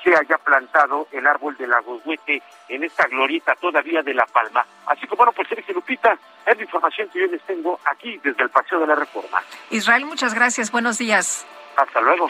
se 0.02 0.14
haya 0.14 0.38
plantado 0.38 1.08
el 1.12 1.26
árbol 1.26 1.56
de 1.56 1.66
la 1.66 1.80
Goshuete 1.80 2.42
en 2.68 2.84
esta 2.84 3.06
glorieta 3.06 3.54
todavía 3.56 4.02
de 4.02 4.14
La 4.14 4.26
Palma. 4.26 4.64
Así 4.86 5.06
que 5.06 5.14
bueno, 5.14 5.32
pues 5.32 5.48
Sergio 5.48 5.74
Lupita, 5.74 6.16
es 6.46 6.56
la 6.56 6.62
información 6.62 7.08
que 7.10 7.20
yo 7.20 7.26
les 7.26 7.42
tengo 7.42 7.78
aquí 7.84 8.18
desde 8.22 8.42
el 8.42 8.50
Paseo 8.50 8.80
de 8.80 8.86
la 8.86 8.94
Reforma. 8.94 9.42
Israel, 9.70 10.06
muchas 10.06 10.34
gracias. 10.34 10.70
Buenos 10.70 10.98
días. 10.98 11.46
Hasta 11.76 12.00
luego. 12.00 12.26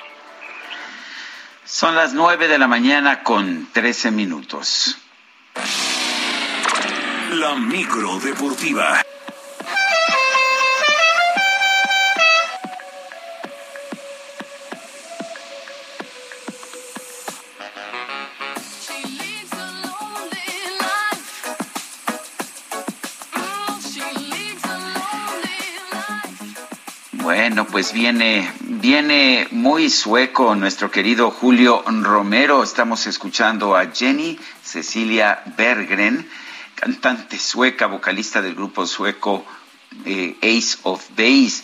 Son 1.72 1.94
las 1.94 2.14
nueve 2.14 2.48
de 2.48 2.58
la 2.58 2.66
mañana 2.66 3.22
con 3.22 3.68
trece 3.72 4.10
minutos. 4.10 4.98
La 7.30 7.54
micro 7.54 8.18
deportiva. 8.18 9.00
Bueno, 27.12 27.64
pues 27.64 27.92
viene, 27.92 28.52
viene 28.80 29.46
muy 29.50 29.90
sueco 29.90 30.54
nuestro 30.54 30.90
querido 30.90 31.30
Julio 31.30 31.84
Romero. 31.86 32.62
Estamos 32.62 33.06
escuchando 33.06 33.76
a 33.76 33.86
Jenny 33.92 34.38
Cecilia 34.62 35.42
Bergren, 35.56 36.26
cantante 36.74 37.38
sueca, 37.38 37.86
vocalista 37.86 38.40
del 38.40 38.54
grupo 38.54 38.86
sueco 38.86 39.44
eh, 40.06 40.36
Ace 40.40 40.78
of 40.84 41.06
Base. 41.10 41.62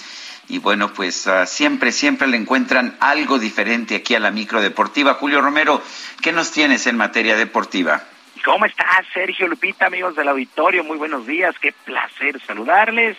Y 0.48 0.58
bueno, 0.58 0.92
pues 0.92 1.26
ah, 1.26 1.46
siempre, 1.46 1.90
siempre 1.90 2.28
le 2.28 2.36
encuentran 2.36 2.96
algo 3.00 3.38
diferente 3.38 3.96
aquí 3.96 4.14
a 4.14 4.20
la 4.20 4.30
micro 4.30 4.60
deportiva. 4.60 5.14
Julio 5.14 5.40
Romero, 5.40 5.82
¿qué 6.20 6.32
nos 6.32 6.52
tienes 6.52 6.86
en 6.86 6.96
materia 6.96 7.36
deportiva? 7.36 8.04
¿Cómo 8.44 8.66
estás, 8.66 9.06
Sergio 9.12 9.48
Lupita, 9.48 9.86
amigos 9.86 10.14
del 10.14 10.28
auditorio? 10.28 10.84
Muy 10.84 10.98
buenos 10.98 11.26
días, 11.26 11.58
qué 11.58 11.72
placer 11.72 12.40
saludarles. 12.46 13.16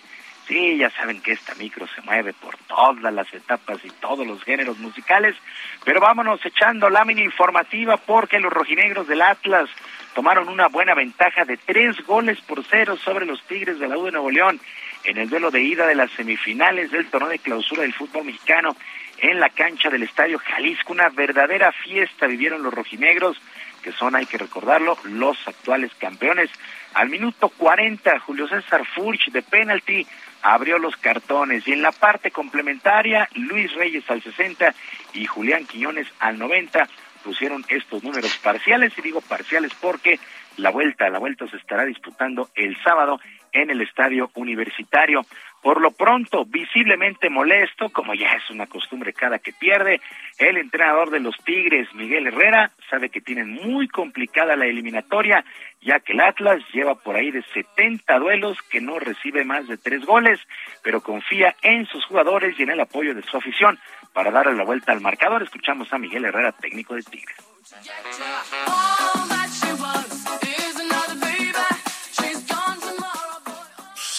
Sí, 0.48 0.78
ya 0.78 0.90
saben 0.92 1.22
que 1.22 1.34
esta 1.34 1.54
micro 1.56 1.86
se 1.88 2.02
mueve 2.02 2.32
por 2.34 2.56
todas 2.58 3.14
las 3.14 3.32
etapas 3.34 3.84
y 3.84 3.90
todos 3.90 4.26
los 4.26 4.42
géneros 4.44 4.78
musicales, 4.78 5.36
pero 5.84 6.00
vámonos 6.00 6.46
echando 6.46 6.90
lámina 6.90 7.22
informativa 7.22 7.98
porque 7.98 8.40
los 8.40 8.54
rojinegros 8.54 9.08
del 9.08 9.22
Atlas 9.22 9.70
tomaron 10.16 10.48
una 10.48 10.68
buena 10.68 10.96
ventaja 10.96 11.44
de 11.44 11.58
tres 11.58 11.98
goles 12.06 12.40
por 12.42 12.64
cero 12.64 12.96
sobre 12.96 13.26
los 13.26 13.44
Tigres 13.44 13.78
de 13.78 13.90
la 13.90 13.98
U 13.98 14.06
de 14.06 14.14
Nuevo 14.14 14.32
León 14.32 14.60
en 15.04 15.18
el 15.18 15.30
duelo 15.30 15.52
de 15.52 15.62
ida 15.62 15.86
de 15.86 15.96
las 15.96 16.12
semifinales 16.12 16.92
del 16.92 17.08
torneo 17.08 17.30
de 17.30 17.40
clausura 17.40 17.82
del 17.82 17.94
fútbol 17.94 18.26
mexicano 18.26 18.76
en 19.20 19.40
la 19.40 19.50
cancha 19.50 19.90
del 19.90 20.04
Estadio 20.04 20.40
Jalisco. 20.40 20.94
Una 20.94 21.10
verdadera 21.10 21.72
fiesta 21.72 22.26
vivieron 22.26 22.64
los 22.64 22.74
rojinegros, 22.74 23.38
que 23.82 23.92
son, 23.92 24.16
hay 24.16 24.26
que 24.26 24.38
recordarlo, 24.38 24.98
los 25.04 25.38
actuales 25.48 25.92
campeones. 25.96 26.50
Al 26.94 27.10
minuto 27.10 27.50
40, 27.50 28.20
Julio 28.20 28.48
César 28.48 28.86
Furch 28.86 29.30
de 29.32 29.42
penalti 29.42 30.08
abrió 30.54 30.80
los 30.80 30.96
cartones 30.96 31.68
y 31.68 31.74
en 31.74 31.82
la 31.82 31.92
parte 31.92 32.32
complementaria 32.32 33.28
Luis 33.36 33.74
Reyes 33.74 34.10
al 34.10 34.22
60 34.22 34.74
y 35.14 35.26
Julián 35.26 35.66
Quiñones 35.66 36.08
al 36.20 36.40
90 36.40 36.88
pusieron 37.24 37.66
estos 37.68 38.02
números 38.02 38.38
parciales 38.38 38.94
y 38.98 39.02
digo 39.02 39.20
parciales 39.20 39.74
porque 39.82 40.20
la 40.56 40.72
vuelta, 40.72 41.10
la 41.10 41.20
vuelta 41.20 41.48
se 41.50 41.58
estará 41.58 41.84
disputando 41.84 42.50
el 42.56 42.78
sábado 42.82 43.20
en 43.52 43.70
el 43.70 43.82
estadio 43.82 44.32
universitario. 44.36 45.26
Por 45.62 45.82
lo 45.82 45.92
pronto, 45.92 46.46
visiblemente 46.46 47.30
molesto, 47.30 47.90
como 47.90 48.14
ya 48.14 48.32
es 48.34 48.50
una 48.50 48.68
costumbre 48.68 49.12
cada 49.14 49.40
que 49.40 49.54
pierde, 49.54 50.00
el 50.38 50.58
entrenador 50.58 51.10
de 51.10 51.20
los 51.20 51.36
Tigres, 51.44 51.88
Miguel 51.94 52.28
Herrera, 52.28 52.72
sabe 52.90 53.10
que 53.10 53.22
tienen 53.22 53.54
muy 53.54 53.88
complicada 53.88 54.56
la 54.56 54.66
eliminatoria, 54.66 55.44
ya 55.82 56.00
que 56.00 56.14
el 56.14 56.22
Atlas 56.22 56.62
lleva 56.74 56.96
por 56.96 57.16
ahí 57.16 57.32
de 57.32 57.44
70 57.54 58.20
duelos 58.20 58.58
que 58.70 58.82
no 58.82 59.00
recibe 59.00 59.44
más 59.44 59.68
de 59.68 59.78
tres 59.78 60.06
goles, 60.06 60.40
pero 60.84 61.02
confía 61.02 61.56
en 61.62 61.86
sus 61.88 62.06
jugadores 62.06 62.58
y 62.60 62.64
en 62.64 62.72
el 62.72 62.80
apoyo 62.80 63.14
de 63.14 63.24
su 63.24 63.38
afición 63.38 63.80
para 64.14 64.32
darle 64.32 64.54
la 64.54 64.64
vuelta 64.64 64.92
al 64.92 65.02
marcador. 65.02 65.44
Escuchamos 65.44 65.92
a 65.92 65.98
Miguel 65.98 66.26
Herrera, 66.26 66.52
técnico 66.52 66.96
de 66.96 67.04
Tigres. 67.04 67.36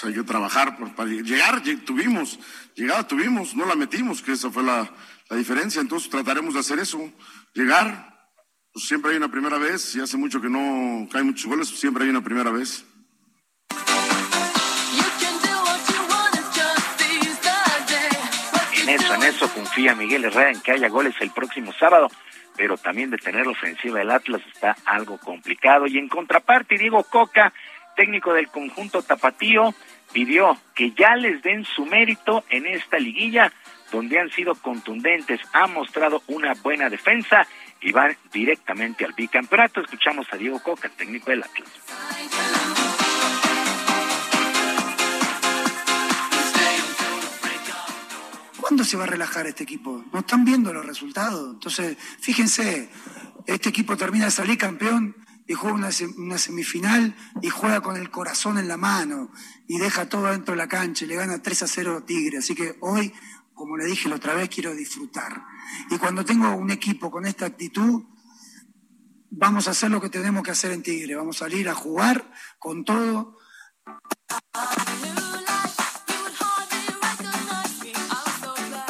Hay 0.09 0.15
que 0.15 0.23
trabajar 0.23 0.77
para 0.95 1.09
llegar, 1.09 1.63
tuvimos, 1.85 2.39
llegada 2.75 3.07
tuvimos, 3.07 3.55
no 3.55 3.67
la 3.67 3.75
metimos, 3.75 4.23
que 4.23 4.33
esa 4.33 4.51
fue 4.51 4.63
la, 4.63 4.91
diferencia, 5.31 5.81
entonces 5.81 6.09
trataremos 6.09 6.55
de 6.55 6.61
hacer 6.61 6.79
eso, 6.79 7.13
llegar, 7.53 8.31
pues 8.73 8.87
siempre 8.87 9.11
hay 9.11 9.19
una 9.19 9.31
primera 9.31 9.59
vez, 9.59 9.95
y 9.95 10.01
hace 10.01 10.17
mucho 10.17 10.41
que 10.41 10.49
no 10.49 11.07
caen 11.13 11.27
muchos 11.27 11.47
goles, 11.47 11.69
siempre 11.69 12.05
hay 12.05 12.11
una 12.11 12.25
primera 12.25 12.51
vez. 12.51 12.87
En 18.83 18.89
eso, 18.89 19.15
en 19.15 19.23
eso 19.23 19.53
confía 19.53 19.95
Miguel 19.95 20.25
Herrera 20.25 20.51
en 20.51 20.61
que 20.63 20.73
haya 20.73 20.89
goles 20.89 21.15
el 21.21 21.31
próximo 21.31 21.75
sábado, 21.79 22.09
pero 22.57 22.79
también 22.79 23.11
de 23.11 23.19
tener 23.19 23.45
la 23.45 23.53
ofensiva 23.53 23.99
del 23.99 24.11
Atlas 24.11 24.41
está 24.55 24.75
algo 24.87 25.19
complicado. 25.19 25.87
Y 25.87 25.99
en 25.99 26.09
contraparte, 26.09 26.79
Diego 26.79 27.05
Coca, 27.05 27.53
técnico 27.99 28.33
del 28.33 28.49
conjunto 28.49 29.03
Tapatío, 29.03 29.75
pidió 30.13 30.59
que 30.75 30.93
ya 30.93 31.17
les 31.17 31.43
den 31.43 31.65
su 31.65 31.85
mérito 31.85 32.45
en 32.51 32.67
esta 32.67 32.99
liguilla, 32.99 33.53
donde 33.93 34.19
han 34.19 34.31
sido 34.31 34.55
contundentes, 34.55 35.41
han 35.53 35.73
mostrado 35.73 36.23
una 36.27 36.55
buena 36.55 36.89
defensa 36.89 37.47
y 37.81 37.93
van 37.93 38.17
directamente 38.33 39.05
al 39.05 39.13
bicampeonato. 39.13 39.81
Escuchamos 39.81 40.27
a 40.33 40.37
Diego 40.37 40.61
Coca, 40.63 40.89
técnico 40.89 41.31
del 41.31 41.43
Atlas. 41.43 41.69
¿Cuándo 48.61 48.85
se 48.85 48.99
va 48.99 49.05
a 49.05 49.07
relajar 49.07 49.47
este 49.47 49.65
equipo? 49.65 50.05
No 50.13 50.19
están 50.19 50.45
viendo 50.45 50.73
los 50.75 50.85
resultados. 50.85 51.55
Entonces, 51.55 51.97
fíjense, 52.21 52.91
este 53.47 53.71
equipo 53.71 53.97
termina 53.97 54.27
de 54.27 54.31
salir 54.31 54.59
campeón 54.59 55.17
y 55.49 55.55
juega 55.55 55.75
una, 55.75 56.39
semifinal 56.39 57.17
y 57.41 57.49
juega 57.49 57.81
con 57.81 57.97
el 57.97 58.11
corazón 58.11 58.59
en 58.59 58.69
la 58.69 58.77
mano 58.77 59.33
y 59.67 59.79
deja 59.79 60.07
todo 60.07 60.27
dentro 60.27 60.53
de 60.53 60.59
la 60.59 60.69
cancha 60.69 61.07
y 61.07 61.09
le 61.09 61.17
gana 61.17 61.43
3 61.43 61.63
a 61.63 61.67
0 61.67 61.97
a 61.97 62.05
Tigre. 62.05 62.39
Así 62.39 62.55
que 62.55 62.77
hoy, 62.81 63.15
como 63.55 63.79
le 63.79 63.87
dije 63.87 64.11
la 64.11 64.17
otra 64.17 64.35
vez, 64.35 64.51
quiero 64.51 64.75
disfrutar. 64.75 65.43
Y 65.91 65.97
cuando 65.97 66.23
tengo 66.23 66.55
un 66.55 66.71
equipo 66.71 67.11
con 67.11 67.25
esta 67.25 67.47
actitud, 67.47 68.05
vamos 69.31 69.69
a 69.69 69.71
hacer 69.71 69.91
lo 69.91 70.03
que 70.03 70.11
tenemos 70.11 70.43
que 70.43 70.51
hacer 70.51 70.71
en 70.71 70.83
Tigre. 70.83 71.15
Vamos 71.15 71.37
a 71.37 71.47
salir 71.47 71.67
a 71.71 71.75
jugar 71.75 72.31
con 72.59 72.85
todo. 72.85 73.39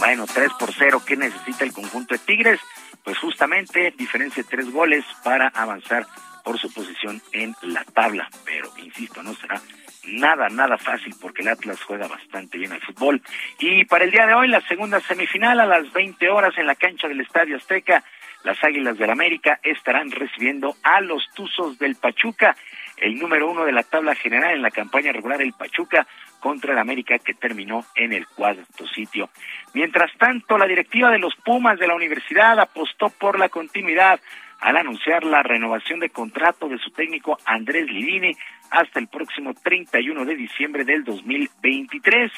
Bueno, 0.00 0.26
3 0.26 0.50
por 0.58 0.74
0, 0.76 1.02
¿qué 1.06 1.16
necesita 1.16 1.62
el 1.62 1.72
conjunto 1.72 2.14
de 2.14 2.18
Tigres? 2.18 2.58
Pues 3.04 3.16
justamente 3.18 3.94
diferencia 3.96 4.42
de 4.42 4.48
tres 4.48 4.72
goles 4.72 5.04
para 5.22 5.48
avanzar 5.48 6.08
por 6.48 6.58
su 6.58 6.72
posición 6.72 7.20
en 7.32 7.54
la 7.60 7.84
tabla, 7.84 8.26
pero 8.46 8.70
insisto, 8.78 9.22
no 9.22 9.34
será 9.34 9.60
nada, 10.06 10.48
nada 10.48 10.78
fácil 10.78 11.14
porque 11.20 11.42
el 11.42 11.48
Atlas 11.48 11.82
juega 11.82 12.08
bastante 12.08 12.56
bien 12.56 12.72
al 12.72 12.80
fútbol. 12.80 13.20
Y 13.58 13.84
para 13.84 14.04
el 14.04 14.10
día 14.10 14.26
de 14.26 14.32
hoy, 14.32 14.48
la 14.48 14.62
segunda 14.62 14.98
semifinal 15.00 15.60
a 15.60 15.66
las 15.66 15.92
20 15.92 16.26
horas 16.30 16.56
en 16.56 16.66
la 16.66 16.74
cancha 16.74 17.06
del 17.06 17.20
Estadio 17.20 17.58
Azteca, 17.58 18.02
las 18.44 18.64
Águilas 18.64 18.96
del 18.96 19.10
América 19.10 19.60
estarán 19.62 20.10
recibiendo 20.10 20.74
a 20.82 21.02
los 21.02 21.22
Tuzos 21.34 21.78
del 21.78 21.96
Pachuca, 21.96 22.56
el 22.96 23.18
número 23.18 23.50
uno 23.50 23.66
de 23.66 23.72
la 23.72 23.82
tabla 23.82 24.14
general 24.14 24.54
en 24.54 24.62
la 24.62 24.70
campaña 24.70 25.12
regular 25.12 25.42
el 25.42 25.52
Pachuca 25.52 26.06
contra 26.40 26.72
el 26.72 26.78
América 26.78 27.18
que 27.18 27.34
terminó 27.34 27.84
en 27.94 28.14
el 28.14 28.26
cuarto 28.26 28.86
sitio. 28.88 29.28
Mientras 29.74 30.10
tanto, 30.16 30.56
la 30.56 30.66
directiva 30.66 31.10
de 31.10 31.18
los 31.18 31.34
Pumas 31.44 31.78
de 31.78 31.88
la 31.88 31.94
universidad 31.94 32.58
apostó 32.58 33.10
por 33.10 33.38
la 33.38 33.50
continuidad 33.50 34.18
al 34.60 34.76
anunciar 34.76 35.24
la 35.24 35.42
renovación 35.42 36.00
de 36.00 36.10
contrato 36.10 36.68
de 36.68 36.78
su 36.78 36.90
técnico 36.90 37.38
Andrés 37.44 37.86
Lirini 37.90 38.36
hasta 38.70 38.98
el 38.98 39.08
próximo 39.08 39.54
31 39.54 40.24
de 40.24 40.36
diciembre 40.36 40.84
del 40.84 41.04
2023. 41.04 42.32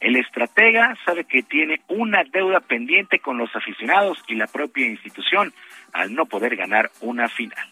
El 0.00 0.16
estratega 0.16 0.96
sabe 1.04 1.24
que 1.24 1.42
tiene 1.42 1.80
una 1.88 2.24
deuda 2.24 2.60
pendiente 2.60 3.18
con 3.18 3.38
los 3.38 3.54
aficionados 3.54 4.18
y 4.28 4.34
la 4.34 4.46
propia 4.46 4.86
institución 4.86 5.52
al 5.92 6.14
no 6.14 6.26
poder 6.26 6.56
ganar 6.56 6.90
una 7.00 7.28
final. 7.28 7.66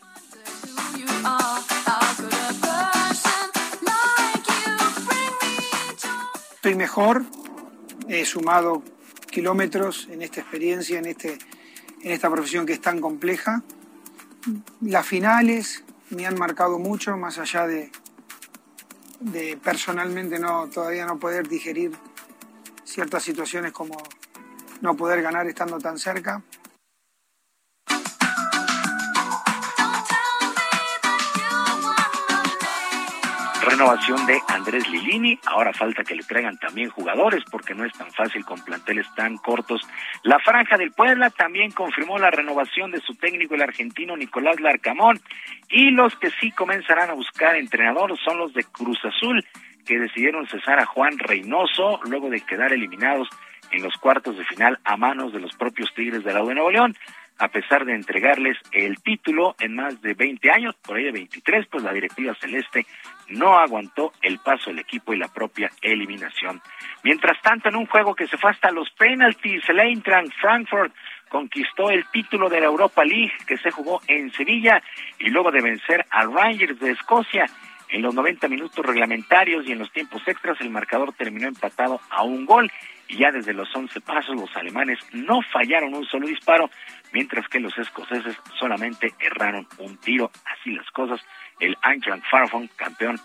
Estoy 6.55 6.75
mejor, 6.77 7.25
he 8.09 8.25
sumado 8.25 8.83
kilómetros 9.31 10.09
en 10.11 10.23
esta 10.23 10.41
experiencia, 10.41 10.99
en, 10.99 11.07
este, 11.07 11.37
en 12.03 12.13
esta 12.13 12.31
profesión 12.31 12.65
que 12.65 12.73
es 12.73 12.81
tan 12.81 13.01
compleja. 13.01 13.63
Las 14.81 15.07
finales 15.07 15.85
me 16.11 16.27
han 16.27 16.39
marcado 16.39 16.79
mucho, 16.79 17.17
más 17.17 17.39
allá 17.39 17.67
de, 17.67 17.91
de 19.21 19.57
personalmente 19.57 20.39
no, 20.39 20.69
todavía 20.69 21.07
no 21.07 21.19
poder 21.19 21.49
digerir 21.49 21.93
ciertas 22.85 23.23
situaciones 23.23 23.73
como 23.73 23.97
no 24.81 24.97
poder 24.97 25.23
ganar 25.23 25.47
estando 25.47 25.79
tan 25.79 25.99
cerca. 25.99 26.43
Renovación 33.65 34.27
de 34.27 34.41
Andrés 34.49 34.89
Lilini, 34.89 35.39
ahora 35.47 35.73
falta 35.73 36.05
que 36.05 36.15
le 36.15 36.23
traigan 36.23 36.59
también 36.59 36.91
jugadores 36.91 37.43
porque 37.51 37.75
no 37.75 37.85
es 37.85 37.93
tan 37.93 38.11
fácil 38.13 38.45
con 38.45 38.63
planteles 38.63 39.07
tan 39.15 39.37
cortos. 39.39 39.81
La 40.23 40.39
Franja 40.39 40.77
del 40.77 40.93
Puebla 40.93 41.31
también 41.31 41.71
confirmó 41.71 42.19
la 42.19 42.31
renovación 42.31 42.91
de 42.91 43.01
su 43.01 43.15
técnico 43.15 43.55
el 43.55 43.63
argentino 43.63 44.17
Nicolás 44.17 44.61
Larcamón 44.61 45.21
y 45.69 45.91
los 45.91 46.15
que 46.17 46.31
sí 46.41 46.51
comenzarán 46.53 47.11
a 47.11 47.15
buscar 47.15 47.57
entrenador 47.57 48.17
son 48.19 48.39
los 48.39 48.53
de 48.55 48.65
Cruz 48.65 48.99
Azul 49.05 49.45
que 49.85 49.99
decidieron 49.99 50.47
cesar 50.47 50.79
a 50.79 50.87
Juan 50.87 51.19
Reynoso 51.19 52.01
luego 52.05 52.31
de 52.31 52.41
quedar 52.41 52.73
eliminados 52.73 53.29
en 53.71 53.83
los 53.83 53.95
cuartos 53.95 54.37
de 54.37 54.45
final 54.45 54.79
a 54.85 54.97
manos 54.97 55.33
de 55.33 55.41
los 55.41 55.55
propios 55.57 55.93
Tigres 55.95 56.25
de 56.25 56.33
la 56.33 56.43
de 56.43 56.55
Nuevo 56.55 56.71
León 56.71 56.95
a 57.39 57.49
pesar 57.49 57.85
de 57.85 57.95
entregarles 57.95 58.57
el 58.73 59.01
título 59.03 59.57
en 59.59 59.75
más 59.75 60.01
de 60.01 60.15
20 60.15 60.51
años, 60.51 60.77
por 60.77 60.97
ahí 60.97 61.05
de 61.05 61.13
23, 61.13 61.67
pues 61.71 61.83
la 61.83 61.93
directiva 61.93 62.35
celeste 62.41 62.87
no 63.29 63.59
aguantó 63.59 64.13
el 64.23 64.39
paso 64.39 64.71
del 64.71 64.81
equipo 64.81 65.13
y 65.13 65.19
la 65.19 65.29
propia 65.29 65.71
eliminación. 65.81 66.61
Mientras 67.03 67.41
tanto, 67.43 67.69
en 67.69 67.77
un 67.77 67.87
juego 67.87 68.15
que 68.15 68.27
se 68.27 68.37
fue 68.37 68.51
hasta 68.51 68.71
los 68.71 68.91
penaltis, 68.91 69.63
el 69.69 69.81
Eintracht 69.81 70.33
Frankfurt 70.41 70.95
conquistó 71.29 71.91
el 71.91 72.05
título 72.13 72.49
de 72.49 72.61
la 72.61 72.67
Europa 72.67 73.05
League 73.05 73.33
que 73.47 73.57
se 73.59 73.71
jugó 73.71 74.01
en 74.07 74.31
Sevilla 74.33 74.83
y 75.19 75.31
luego 75.31 75.51
de 75.51 75.63
vencer 75.63 76.07
al 76.11 76.33
Rangers 76.33 76.79
de 76.79 76.93
Escocia 76.93 77.47
en 77.89 78.03
los 78.03 78.15
90 78.15 78.49
minutos 78.49 78.85
reglamentarios 78.85 79.67
y 79.67 79.73
en 79.73 79.79
los 79.79 79.93
tiempos 79.93 80.23
extras 80.27 80.61
el 80.61 80.71
marcador 80.71 81.13
terminó 81.13 81.49
empatado 81.49 82.01
a 82.11 82.23
un 82.23 82.47
gol 82.47 82.71
y 83.09 83.19
ya 83.19 83.31
desde 83.31 83.53
los 83.53 83.69
11 83.75 84.01
pasos 84.01 84.35
los 84.35 84.55
alemanes 84.57 84.99
no 85.13 85.41
fallaron 85.43 85.95
un 85.95 86.05
solo 86.05 86.27
disparo, 86.27 86.71
mientras 87.15 87.49
que 87.49 87.61
los 87.61 87.79
escoceses 87.79 88.37
solamente 88.59 89.15
erraron 89.21 89.67
un 89.79 89.97
tiro. 89.99 90.31
Así 90.45 90.73
las 90.73 90.91
cosas, 90.91 91.21
el 91.61 91.79
Eintracht 91.83 92.25
Frankfurt, 92.29 92.71
campeón 92.77 93.19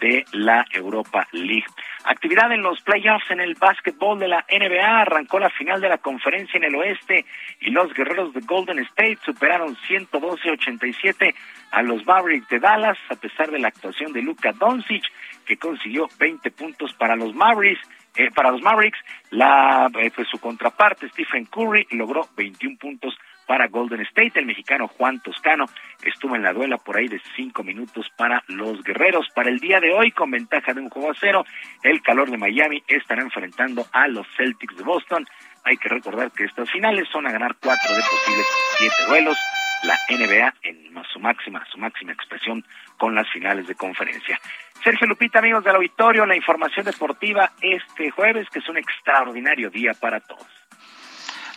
de 0.00 0.24
la 0.32 0.66
Europa 0.72 1.26
League. 1.32 1.64
Actividad 2.04 2.52
en 2.52 2.62
los 2.62 2.80
playoffs 2.82 3.30
en 3.30 3.40
el 3.40 3.54
básquetbol 3.54 4.18
de 4.18 4.28
la 4.28 4.44
NBA. 4.50 5.00
Arrancó 5.00 5.38
la 5.38 5.48
final 5.48 5.80
de 5.80 5.88
la 5.88 5.98
conferencia 5.98 6.58
en 6.58 6.64
el 6.64 6.74
oeste 6.74 7.24
y 7.60 7.70
los 7.70 7.94
guerreros 7.94 8.34
de 8.34 8.40
Golden 8.40 8.80
State 8.80 9.18
superaron 9.24 9.76
112-87 9.88 11.34
a 11.70 11.82
los 11.82 12.04
Mavericks 12.04 12.48
de 12.48 12.58
Dallas 12.58 12.98
a 13.08 13.14
pesar 13.14 13.50
de 13.50 13.58
la 13.58 13.68
actuación 13.68 14.12
de 14.12 14.22
Luka 14.22 14.52
Doncic 14.52 15.04
que 15.46 15.56
consiguió 15.56 16.08
20 16.18 16.50
puntos 16.50 16.92
para 16.94 17.16
los 17.16 17.34
Mavericks. 17.34 17.80
Eh, 18.16 18.30
para 18.34 18.50
los 18.50 18.62
Mavericks, 18.62 18.98
la, 19.30 19.90
eh, 19.98 20.10
pues 20.14 20.26
su 20.28 20.38
contraparte 20.38 21.08
Stephen 21.10 21.44
Curry 21.44 21.86
logró 21.90 22.26
21 22.34 22.78
puntos 22.78 23.14
para 23.46 23.68
Golden 23.68 24.00
State. 24.02 24.32
El 24.34 24.46
mexicano 24.46 24.88
Juan 24.88 25.20
Toscano 25.20 25.66
estuvo 26.04 26.36
en 26.36 26.42
la 26.42 26.52
duela 26.52 26.78
por 26.78 26.96
ahí 26.96 27.08
de 27.08 27.20
cinco 27.36 27.62
minutos 27.62 28.10
para 28.16 28.42
los 28.48 28.82
guerreros. 28.82 29.28
Para 29.34 29.50
el 29.50 29.58
día 29.58 29.80
de 29.80 29.92
hoy, 29.92 30.10
con 30.10 30.30
ventaja 30.30 30.74
de 30.74 30.80
un 30.80 30.90
juego 30.90 31.10
a 31.10 31.16
cero, 31.18 31.44
el 31.82 32.02
calor 32.02 32.30
de 32.30 32.38
Miami 32.38 32.82
estará 32.88 33.22
enfrentando 33.22 33.86
a 33.92 34.08
los 34.08 34.26
Celtics 34.36 34.76
de 34.76 34.84
Boston. 34.84 35.26
Hay 35.64 35.76
que 35.76 35.88
recordar 35.88 36.30
que 36.32 36.44
estas 36.44 36.70
finales 36.70 37.08
son 37.10 37.26
a 37.26 37.32
ganar 37.32 37.56
cuatro 37.60 37.94
de 37.94 38.02
posibles 38.02 38.46
siete 38.78 39.04
duelos. 39.08 39.38
La 39.82 39.96
NBA 40.08 40.54
en 40.62 40.86
su 41.12 41.20
máxima, 41.20 41.64
su 41.70 41.78
máxima 41.78 42.12
expresión 42.12 42.64
con 42.98 43.14
las 43.14 43.28
finales 43.30 43.66
de 43.66 43.74
conferencia. 43.74 44.38
Sergio 44.82 45.06
Lupita, 45.06 45.38
amigos 45.38 45.64
del 45.64 45.76
auditorio, 45.76 46.26
la 46.26 46.36
información 46.36 46.86
deportiva 46.86 47.52
este 47.60 48.10
jueves, 48.10 48.48
que 48.50 48.60
es 48.60 48.68
un 48.68 48.78
extraordinario 48.78 49.70
día 49.70 49.92
para 49.94 50.20
todos. 50.20 50.65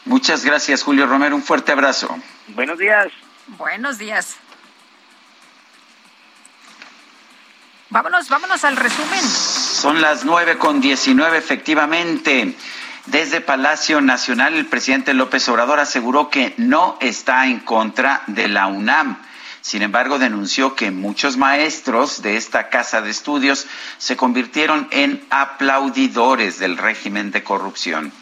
Muchas 0.05 0.43
gracias, 0.45 0.83
Julio 0.83 1.05
Romero. 1.05 1.35
Un 1.35 1.43
fuerte 1.43 1.71
abrazo. 1.71 2.17
Buenos 2.49 2.77
días. 2.77 3.07
Buenos 3.47 3.97
días. 3.97 4.37
Vámonos, 7.89 8.29
vámonos 8.29 8.63
al 8.63 8.77
resumen. 8.77 9.21
Son 9.21 9.99
las 9.99 10.23
nueve 10.23 10.57
con 10.57 10.79
diecinueve, 10.79 11.39
efectivamente. 11.39 12.55
Desde 13.07 13.41
Palacio 13.41 14.01
Nacional, 14.01 14.53
el 14.53 14.67
presidente 14.67 15.15
López 15.15 15.49
Obrador 15.49 15.79
aseguró 15.79 16.29
que 16.29 16.53
no 16.57 16.97
está 17.01 17.47
en 17.47 17.59
contra 17.59 18.21
de 18.27 18.47
la 18.47 18.67
UNAM. 18.67 19.17
Sin 19.61 19.81
embargo, 19.81 20.19
denunció 20.19 20.75
que 20.75 20.91
muchos 20.91 21.35
maestros 21.35 22.21
de 22.21 22.37
esta 22.37 22.69
casa 22.69 23.01
de 23.01 23.09
estudios 23.09 23.65
se 23.97 24.15
convirtieron 24.15 24.87
en 24.91 25.25
aplaudidores 25.31 26.59
del 26.59 26.77
régimen 26.77 27.31
de 27.31 27.43
corrupción. 27.43 28.13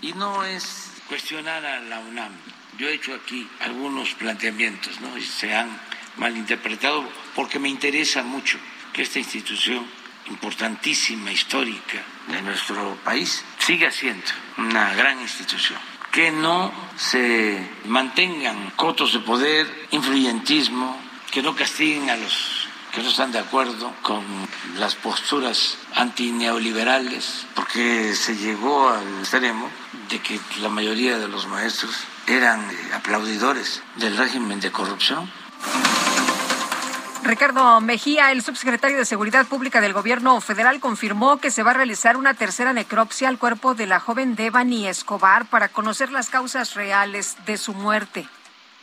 Y 0.00 0.12
no 0.12 0.44
es 0.44 0.77
cuestionar 1.08 1.64
a 1.64 1.80
la 1.80 1.98
UNAM. 2.00 2.32
Yo 2.78 2.88
he 2.88 2.94
hecho 2.94 3.14
aquí 3.14 3.48
algunos 3.60 4.14
planteamientos, 4.14 5.00
¿no? 5.00 5.16
Y 5.16 5.22
se 5.22 5.54
han 5.54 5.68
malinterpretado 6.16 7.08
porque 7.34 7.58
me 7.58 7.68
interesa 7.68 8.22
mucho 8.22 8.58
que 8.92 9.02
esta 9.02 9.18
institución 9.18 9.84
importantísima, 10.26 11.32
histórica 11.32 12.02
de 12.28 12.42
nuestro 12.42 12.96
país, 13.04 13.44
siga 13.58 13.90
siendo 13.90 14.26
una 14.58 14.94
gran 14.94 15.20
institución. 15.20 15.78
Que 16.12 16.30
no 16.30 16.72
se 16.96 17.66
mantengan 17.86 18.70
cotos 18.76 19.12
de 19.12 19.20
poder, 19.20 19.88
influyentismo, 19.90 21.00
que 21.30 21.42
no 21.42 21.56
castiguen 21.56 22.10
a 22.10 22.16
los 22.16 22.68
que 22.92 23.02
no 23.02 23.10
están 23.10 23.32
de 23.32 23.38
acuerdo 23.38 23.94
con 24.02 24.24
las 24.78 24.94
posturas 24.94 25.76
antineoliberales, 25.94 27.46
porque 27.54 28.14
se 28.14 28.34
llegó 28.36 28.88
al 28.88 29.20
extremo 29.20 29.70
de 30.08 30.20
que 30.20 30.40
la 30.60 30.68
mayoría 30.68 31.18
de 31.18 31.28
los 31.28 31.46
maestros 31.46 32.04
eran 32.26 32.60
aplaudidores 32.94 33.82
del 33.96 34.16
régimen 34.16 34.60
de 34.60 34.70
corrupción. 34.70 35.30
Ricardo 37.24 37.80
Mejía, 37.80 38.32
el 38.32 38.42
subsecretario 38.42 38.96
de 38.96 39.04
Seguridad 39.04 39.46
Pública 39.46 39.80
del 39.80 39.92
Gobierno 39.92 40.40
Federal, 40.40 40.80
confirmó 40.80 41.38
que 41.38 41.50
se 41.50 41.62
va 41.62 41.72
a 41.72 41.74
realizar 41.74 42.16
una 42.16 42.32
tercera 42.34 42.72
necropsia 42.72 43.28
al 43.28 43.38
cuerpo 43.38 43.74
de 43.74 43.86
la 43.86 44.00
joven 44.00 44.34
Devani 44.34 44.86
Escobar 44.86 45.44
para 45.46 45.68
conocer 45.68 46.10
las 46.10 46.30
causas 46.30 46.74
reales 46.74 47.36
de 47.44 47.58
su 47.58 47.74
muerte. 47.74 48.26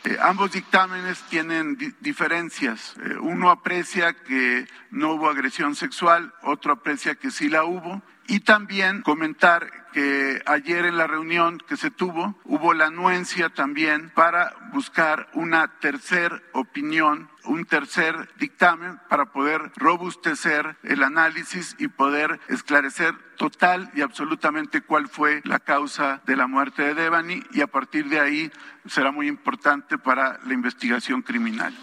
Eh, 0.04 0.16
ambos 0.20 0.52
dictámenes 0.52 1.20
tienen 1.22 1.76
diferencias. 2.00 2.94
Eh, 3.02 3.16
uno 3.20 3.50
aprecia 3.50 4.14
que 4.14 4.66
no 4.90 5.14
hubo 5.14 5.28
agresión 5.28 5.74
sexual, 5.74 6.32
otro 6.42 6.74
aprecia 6.74 7.16
que 7.16 7.32
sí 7.32 7.48
la 7.48 7.64
hubo. 7.64 8.00
Y 8.28 8.40
también 8.40 9.02
comentar 9.02 9.70
que 9.92 10.42
ayer 10.44 10.84
en 10.84 10.98
la 10.98 11.06
reunión 11.06 11.58
que 11.66 11.78
se 11.78 11.90
tuvo 11.90 12.34
hubo 12.44 12.74
la 12.74 12.88
anuencia 12.88 13.48
también 13.48 14.10
para 14.10 14.54
buscar 14.72 15.28
una 15.32 15.68
tercer 15.78 16.42
opinión, 16.52 17.30
un 17.44 17.64
tercer 17.64 18.28
dictamen 18.38 19.00
para 19.08 19.32
poder 19.32 19.72
robustecer 19.76 20.76
el 20.82 21.02
análisis 21.02 21.76
y 21.78 21.88
poder 21.88 22.40
esclarecer 22.48 23.14
total 23.38 23.90
y 23.94 24.02
absolutamente 24.02 24.82
cuál 24.82 25.08
fue 25.08 25.40
la 25.44 25.60
causa 25.60 26.20
de 26.26 26.36
la 26.36 26.46
muerte 26.46 26.82
de 26.82 26.94
Devani 26.94 27.42
y 27.52 27.62
a 27.62 27.66
partir 27.66 28.10
de 28.10 28.20
ahí 28.20 28.52
será 28.84 29.12
muy 29.12 29.28
importante 29.28 29.96
para 29.96 30.38
la 30.44 30.52
investigación 30.52 31.22
criminal. 31.22 31.74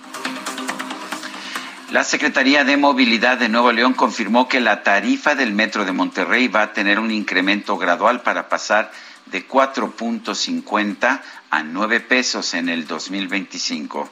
La 1.94 2.04
Secretaría 2.04 2.64
de 2.64 2.76
Movilidad 2.76 3.38
de 3.38 3.50
Nuevo 3.50 3.72
León 3.72 3.94
confirmó 3.94 4.48
que 4.50 4.60
la 4.60 4.82
tarifa 4.82 5.36
del 5.36 5.54
Metro 5.54 5.86
de 5.86 5.92
Monterrey 5.92 6.48
va 6.48 6.64
a 6.64 6.74
tener 6.74 6.98
un 6.98 7.12
incremento 7.12 7.78
gradual 7.78 8.24
para 8.24 8.50
pasar 8.50 8.92
de 9.28 9.48
4.50 9.48 11.22
a 11.52 11.64
9 11.64 12.00
pesos 12.00 12.56
en 12.56 12.70
el 12.70 12.88
2025. 12.88 14.10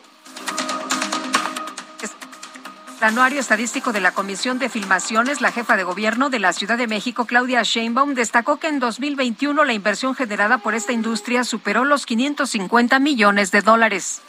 El 2.99 3.03
anuario 3.03 3.39
estadístico 3.39 3.91
de 3.91 3.99
la 3.99 4.11
Comisión 4.11 4.59
de 4.59 4.69
Filmaciones, 4.69 5.41
la 5.41 5.51
jefa 5.51 5.75
de 5.75 5.83
gobierno 5.83 6.29
de 6.29 6.37
la 6.37 6.53
Ciudad 6.53 6.77
de 6.77 6.85
México, 6.85 7.25
Claudia 7.25 7.63
Sheinbaum, 7.63 8.13
destacó 8.13 8.57
que 8.57 8.67
en 8.67 8.77
2021 8.77 9.65
la 9.65 9.73
inversión 9.73 10.13
generada 10.13 10.59
por 10.59 10.75
esta 10.75 10.93
industria 10.93 11.43
superó 11.43 11.83
los 11.83 12.05
550 12.05 12.99
millones 12.99 13.49
de 13.49 13.63
dólares. 13.63 14.21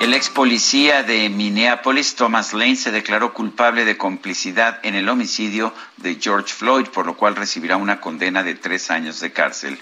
El 0.00 0.14
ex 0.14 0.30
policía 0.30 1.02
de 1.02 1.28
Minneapolis, 1.28 2.16
Thomas 2.16 2.54
Lane, 2.54 2.76
se 2.76 2.90
declaró 2.90 3.34
culpable 3.34 3.84
de 3.84 3.98
complicidad 3.98 4.80
en 4.82 4.94
el 4.94 5.10
homicidio 5.10 5.74
de 5.98 6.14
George 6.18 6.54
Floyd, 6.54 6.86
por 6.86 7.04
lo 7.04 7.18
cual 7.18 7.36
recibirá 7.36 7.76
una 7.76 8.00
condena 8.00 8.42
de 8.42 8.54
tres 8.54 8.90
años 8.90 9.20
de 9.20 9.30
cárcel. 9.30 9.78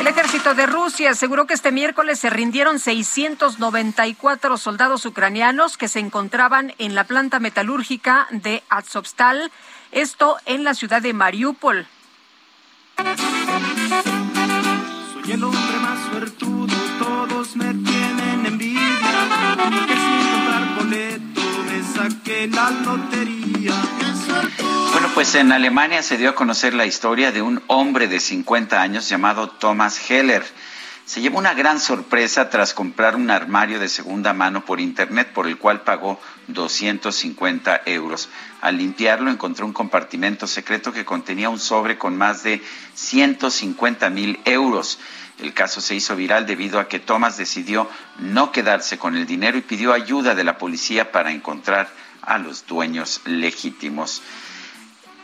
El 0.00 0.08
ejército 0.08 0.56
de 0.56 0.66
Rusia 0.66 1.10
aseguró 1.10 1.46
que 1.46 1.54
este 1.54 1.70
miércoles 1.70 2.18
se 2.18 2.30
rindieron 2.30 2.80
694 2.80 4.58
soldados 4.58 5.06
ucranianos 5.06 5.76
que 5.78 5.86
se 5.86 6.00
encontraban 6.00 6.74
en 6.78 6.96
la 6.96 7.04
planta 7.04 7.38
metalúrgica 7.38 8.26
de 8.32 8.64
Azovstal, 8.68 9.52
esto 9.92 10.36
en 10.46 10.64
la 10.64 10.74
ciudad 10.74 11.00
de 11.00 11.12
Mariupol. 11.12 11.86
Soy 15.12 15.32
el 15.32 15.44
hombre 15.44 15.78
más 15.80 16.10
suertudo, 16.10 16.74
todos 16.98 17.54
me 17.54 17.72
la 22.48 22.70
lotería. 22.70 23.74
Bueno, 24.92 25.08
pues 25.14 25.34
en 25.34 25.52
Alemania 25.52 26.02
se 26.02 26.16
dio 26.16 26.30
a 26.30 26.34
conocer 26.34 26.74
la 26.74 26.86
historia 26.86 27.32
de 27.32 27.42
un 27.42 27.62
hombre 27.66 28.08
de 28.08 28.20
50 28.20 28.80
años 28.80 29.08
llamado 29.08 29.48
Thomas 29.48 30.10
Heller. 30.10 30.44
Se 31.04 31.20
llevó 31.20 31.38
una 31.38 31.54
gran 31.54 31.78
sorpresa 31.78 32.50
tras 32.50 32.74
comprar 32.74 33.14
un 33.14 33.30
armario 33.30 33.78
de 33.78 33.88
segunda 33.88 34.32
mano 34.32 34.64
por 34.64 34.80
internet 34.80 35.30
por 35.32 35.46
el 35.46 35.56
cual 35.56 35.82
pagó 35.82 36.20
250 36.48 37.82
euros. 37.86 38.28
Al 38.60 38.78
limpiarlo 38.78 39.30
encontró 39.30 39.66
un 39.66 39.72
compartimento 39.72 40.46
secreto 40.46 40.92
que 40.92 41.04
contenía 41.04 41.48
un 41.48 41.60
sobre 41.60 41.96
con 41.96 42.16
más 42.16 42.42
de 42.42 42.60
150 42.94 44.10
mil 44.10 44.40
euros. 44.44 44.98
El 45.38 45.52
caso 45.52 45.80
se 45.80 45.94
hizo 45.94 46.16
viral 46.16 46.46
debido 46.46 46.80
a 46.80 46.88
que 46.88 46.98
Thomas 46.98 47.36
decidió 47.36 47.88
no 48.18 48.50
quedarse 48.50 48.98
con 48.98 49.16
el 49.16 49.26
dinero 49.26 49.58
y 49.58 49.62
pidió 49.62 49.92
ayuda 49.92 50.34
de 50.34 50.44
la 50.44 50.58
policía 50.58 51.12
para 51.12 51.30
encontrar 51.30 51.88
a 52.26 52.38
los 52.38 52.66
dueños 52.66 53.22
legítimos. 53.24 54.22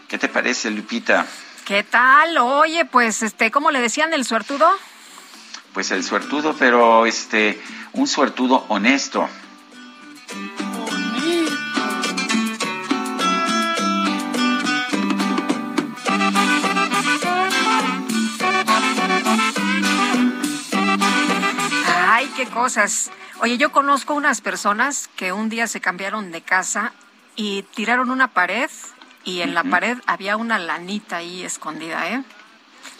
¿Qué 0.08 0.18
te 0.18 0.28
parece, 0.28 0.70
Lupita? 0.70 1.26
¿Qué 1.64 1.82
tal? 1.82 2.38
Oye, 2.38 2.84
pues, 2.84 3.22
este, 3.22 3.50
¿cómo 3.50 3.70
le 3.70 3.80
decían 3.80 4.12
el 4.12 4.24
suertudo? 4.24 4.68
Pues 5.72 5.90
el 5.90 6.04
suertudo, 6.04 6.54
pero 6.58 7.06
este, 7.06 7.60
un 7.92 8.06
suertudo 8.06 8.64
honesto. 8.68 9.28
Qué 22.32 22.46
cosas. 22.46 23.10
Oye, 23.40 23.58
yo 23.58 23.72
conozco 23.72 24.14
unas 24.14 24.40
personas 24.40 25.08
que 25.16 25.32
un 25.32 25.48
día 25.48 25.66
se 25.66 25.80
cambiaron 25.80 26.32
de 26.32 26.42
casa 26.42 26.92
y 27.36 27.62
tiraron 27.74 28.10
una 28.10 28.28
pared 28.28 28.70
y 29.24 29.42
en 29.42 29.54
la 29.54 29.64
pared 29.64 29.98
había 30.06 30.36
una 30.36 30.58
lanita 30.58 31.18
ahí 31.18 31.42
escondida, 31.42 32.08
¿eh? 32.08 32.24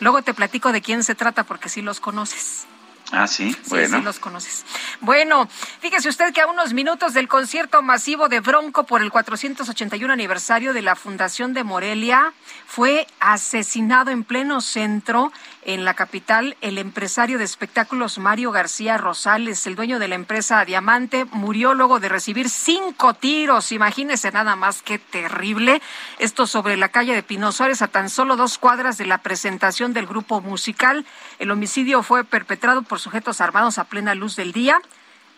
Luego 0.00 0.22
te 0.22 0.34
platico 0.34 0.72
de 0.72 0.82
quién 0.82 1.02
se 1.02 1.14
trata 1.14 1.44
porque 1.44 1.68
sí 1.68 1.82
los 1.82 2.00
conoces. 2.00 2.66
Ah, 3.12 3.26
sí, 3.26 3.55
bueno. 3.68 3.98
Sí, 3.98 4.05
los 4.05 4.18
conoces. 4.18 4.64
Bueno, 5.02 5.47
fíjese 5.80 6.09
usted 6.09 6.32
que 6.32 6.40
a 6.40 6.47
unos 6.47 6.72
minutos 6.72 7.12
del 7.12 7.28
concierto 7.28 7.82
masivo 7.82 8.30
de 8.30 8.40
Bronco 8.40 8.84
por 8.84 9.02
el 9.02 9.10
481 9.10 10.10
aniversario 10.10 10.72
de 10.72 10.80
la 10.80 10.97
Fundación 10.97 11.52
de 11.52 11.62
Morelia, 11.62 12.32
fue 12.66 13.06
asesinado 13.20 14.10
en 14.10 14.24
pleno 14.24 14.62
centro, 14.62 15.30
en 15.64 15.84
la 15.84 15.93
capital, 15.93 16.56
el 16.62 16.78
empresario 16.78 17.36
de 17.36 17.44
espectáculos 17.44 18.18
Mario 18.18 18.51
García 18.51 18.97
Rosales, 18.97 19.66
el 19.66 19.76
dueño 19.76 19.98
de 19.98 20.09
la 20.09 20.14
empresa 20.14 20.64
Diamante, 20.64 21.26
murió 21.26 21.74
luego 21.74 22.01
de 22.01 22.09
recibir 22.09 22.48
cinco 22.48 23.12
tiros. 23.12 23.72
Imagínese 23.72 24.32
nada 24.32 24.56
más 24.56 24.80
qué 24.80 24.98
terrible. 24.98 25.82
Esto 26.18 26.47
sobre 26.47 26.78
la 26.78 26.89
calle 26.89 27.14
de 27.14 27.22
Pino 27.22 27.52
Suárez, 27.52 27.82
a 27.82 27.89
tan 27.89 28.09
solo 28.09 28.36
dos 28.36 28.56
cuadras 28.56 28.97
de 28.97 29.05
la 29.05 29.18
presentación 29.18 29.93
del 29.93 30.06
grupo 30.06 30.40
musical. 30.40 31.05
El 31.39 31.51
homicidio 31.51 32.02
fue 32.02 32.24
perpetrado 32.24 32.82
por 32.82 33.01
sujetos 33.02 33.40
armados 33.40 33.78
a 33.78 33.84
plena 33.84 34.14
luz 34.14 34.36
del 34.36 34.52
día. 34.52 34.80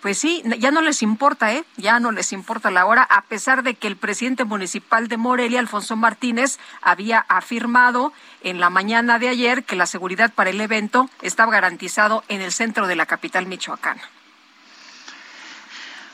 Pues 0.00 0.18
sí, 0.18 0.42
ya 0.58 0.70
no 0.70 0.82
les 0.82 1.02
importa, 1.02 1.54
¿eh? 1.54 1.64
Ya 1.78 1.98
no 1.98 2.12
les 2.12 2.34
importa 2.34 2.70
la 2.70 2.84
hora, 2.84 3.02
a 3.04 3.22
pesar 3.22 3.62
de 3.62 3.72
que 3.72 3.86
el 3.86 3.96
presidente 3.96 4.44
municipal 4.44 5.08
de 5.08 5.16
Morelia, 5.16 5.60
Alfonso 5.60 5.96
Martínez, 5.96 6.58
había 6.82 7.24
afirmado 7.26 8.12
en 8.42 8.60
la 8.60 8.68
mañana 8.68 9.18
de 9.18 9.30
ayer 9.30 9.64
que 9.64 9.76
la 9.76 9.86
seguridad 9.86 10.30
para 10.30 10.50
el 10.50 10.60
evento 10.60 11.08
estaba 11.22 11.52
garantizado 11.52 12.22
en 12.28 12.42
el 12.42 12.52
centro 12.52 12.86
de 12.86 12.96
la 12.96 13.06
capital 13.06 13.46
michoacana. 13.46 14.02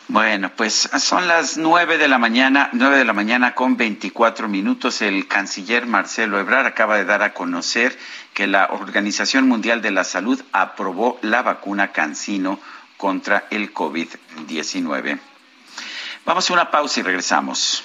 Bueno, 0.06 0.50
pues 0.56 0.88
son 0.98 1.28
las 1.28 1.56
nueve 1.56 1.96
de 1.96 2.08
la 2.08 2.18
mañana, 2.18 2.68
nueve 2.72 2.96
de 2.96 3.04
la 3.04 3.12
mañana 3.12 3.54
con 3.54 3.76
veinticuatro 3.76 4.48
minutos. 4.48 5.02
El 5.02 5.28
canciller 5.28 5.86
Marcelo 5.86 6.38
Ebrard 6.40 6.66
acaba 6.66 6.96
de 6.96 7.04
dar 7.04 7.22
a 7.22 7.32
conocer 7.32 7.96
que 8.40 8.46
la 8.46 8.68
Organización 8.72 9.46
Mundial 9.48 9.82
de 9.82 9.90
la 9.90 10.02
Salud 10.02 10.42
aprobó 10.52 11.18
la 11.20 11.42
vacuna 11.42 11.92
Cancino 11.92 12.58
contra 12.96 13.44
el 13.50 13.74
COVID-19. 13.74 15.20
Vamos 16.24 16.48
a 16.48 16.52
una 16.54 16.70
pausa 16.70 17.00
y 17.00 17.02
regresamos. 17.02 17.84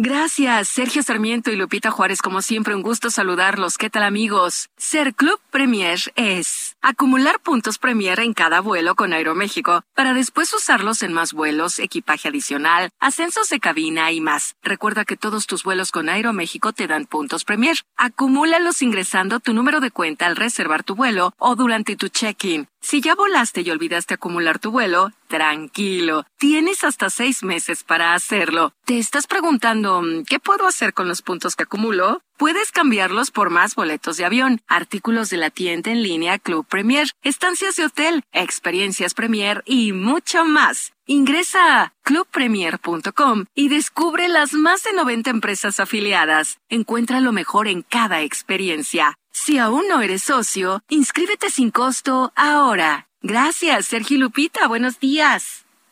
Gracias, 0.00 0.68
Sergio 0.68 1.02
Sarmiento 1.02 1.50
y 1.50 1.56
Lupita 1.56 1.90
Juárez, 1.90 2.22
como 2.22 2.40
siempre, 2.40 2.72
un 2.72 2.82
gusto 2.82 3.10
saludarlos. 3.10 3.76
¿Qué 3.76 3.90
tal 3.90 4.04
amigos? 4.04 4.70
Ser 4.76 5.12
Club 5.12 5.40
Premier 5.50 5.98
es 6.14 6.67
acumular 6.82 7.40
puntos 7.40 7.78
Premier 7.78 8.20
en 8.20 8.34
cada 8.34 8.60
vuelo 8.60 8.94
con 8.94 9.12
Aeroméxico 9.12 9.82
para 9.94 10.14
después 10.14 10.52
usarlos 10.52 11.02
en 11.02 11.12
más 11.12 11.32
vuelos, 11.32 11.78
equipaje 11.78 12.28
adicional, 12.28 12.90
ascensos 13.00 13.48
de 13.48 13.60
cabina 13.60 14.12
y 14.12 14.20
más. 14.20 14.56
Recuerda 14.62 15.04
que 15.04 15.16
todos 15.16 15.46
tus 15.46 15.64
vuelos 15.64 15.90
con 15.90 16.08
Aeroméxico 16.08 16.72
te 16.72 16.86
dan 16.86 17.06
puntos 17.06 17.44
Premier. 17.44 17.76
Acumúlalos 17.96 18.82
ingresando 18.82 19.40
tu 19.40 19.52
número 19.52 19.80
de 19.80 19.90
cuenta 19.90 20.26
al 20.26 20.36
reservar 20.36 20.84
tu 20.84 20.94
vuelo 20.94 21.32
o 21.38 21.56
durante 21.56 21.96
tu 21.96 22.08
check-in. 22.08 22.68
Si 22.80 23.00
ya 23.00 23.14
volaste 23.14 23.62
y 23.62 23.70
olvidaste 23.70 24.14
acumular 24.14 24.58
tu 24.58 24.70
vuelo, 24.70 25.10
tranquilo, 25.26 26.24
tienes 26.38 26.84
hasta 26.84 27.10
seis 27.10 27.42
meses 27.42 27.82
para 27.82 28.14
hacerlo. 28.14 28.72
¿Te 28.84 28.98
estás 28.98 29.26
preguntando 29.26 30.02
qué 30.26 30.38
puedo 30.38 30.66
hacer 30.66 30.94
con 30.94 31.08
los 31.08 31.22
puntos 31.22 31.56
que 31.56 31.64
acumulo? 31.64 32.20
Puedes 32.38 32.70
cambiarlos 32.70 33.32
por 33.32 33.50
más 33.50 33.74
boletos 33.74 34.16
de 34.16 34.24
avión, 34.24 34.60
artículos 34.68 35.28
de 35.28 35.38
la 35.38 35.50
tienda 35.50 35.90
en 35.90 36.04
línea 36.04 36.38
Club 36.38 36.64
Premier, 36.64 37.08
estancias 37.24 37.74
de 37.74 37.86
hotel, 37.86 38.22
experiencias 38.30 39.12
Premier 39.12 39.64
y 39.66 39.90
mucho 39.90 40.44
más. 40.44 40.92
Ingresa 41.04 41.82
a 41.82 41.92
clubpremier.com 42.04 43.46
y 43.56 43.68
descubre 43.68 44.28
las 44.28 44.52
más 44.52 44.84
de 44.84 44.92
90 44.92 45.30
empresas 45.30 45.80
afiliadas. 45.80 46.58
Encuentra 46.68 47.18
lo 47.20 47.32
mejor 47.32 47.66
en 47.66 47.82
cada 47.82 48.22
experiencia. 48.22 49.18
Si 49.32 49.58
aún 49.58 49.88
no 49.88 50.00
eres 50.00 50.22
socio, 50.22 50.80
inscríbete 50.88 51.50
sin 51.50 51.72
costo 51.72 52.32
ahora. 52.36 53.08
Gracias, 53.20 53.86
Sergio 53.86 54.16
Lupita. 54.16 54.68
Buenos 54.68 55.00
días. 55.00 55.66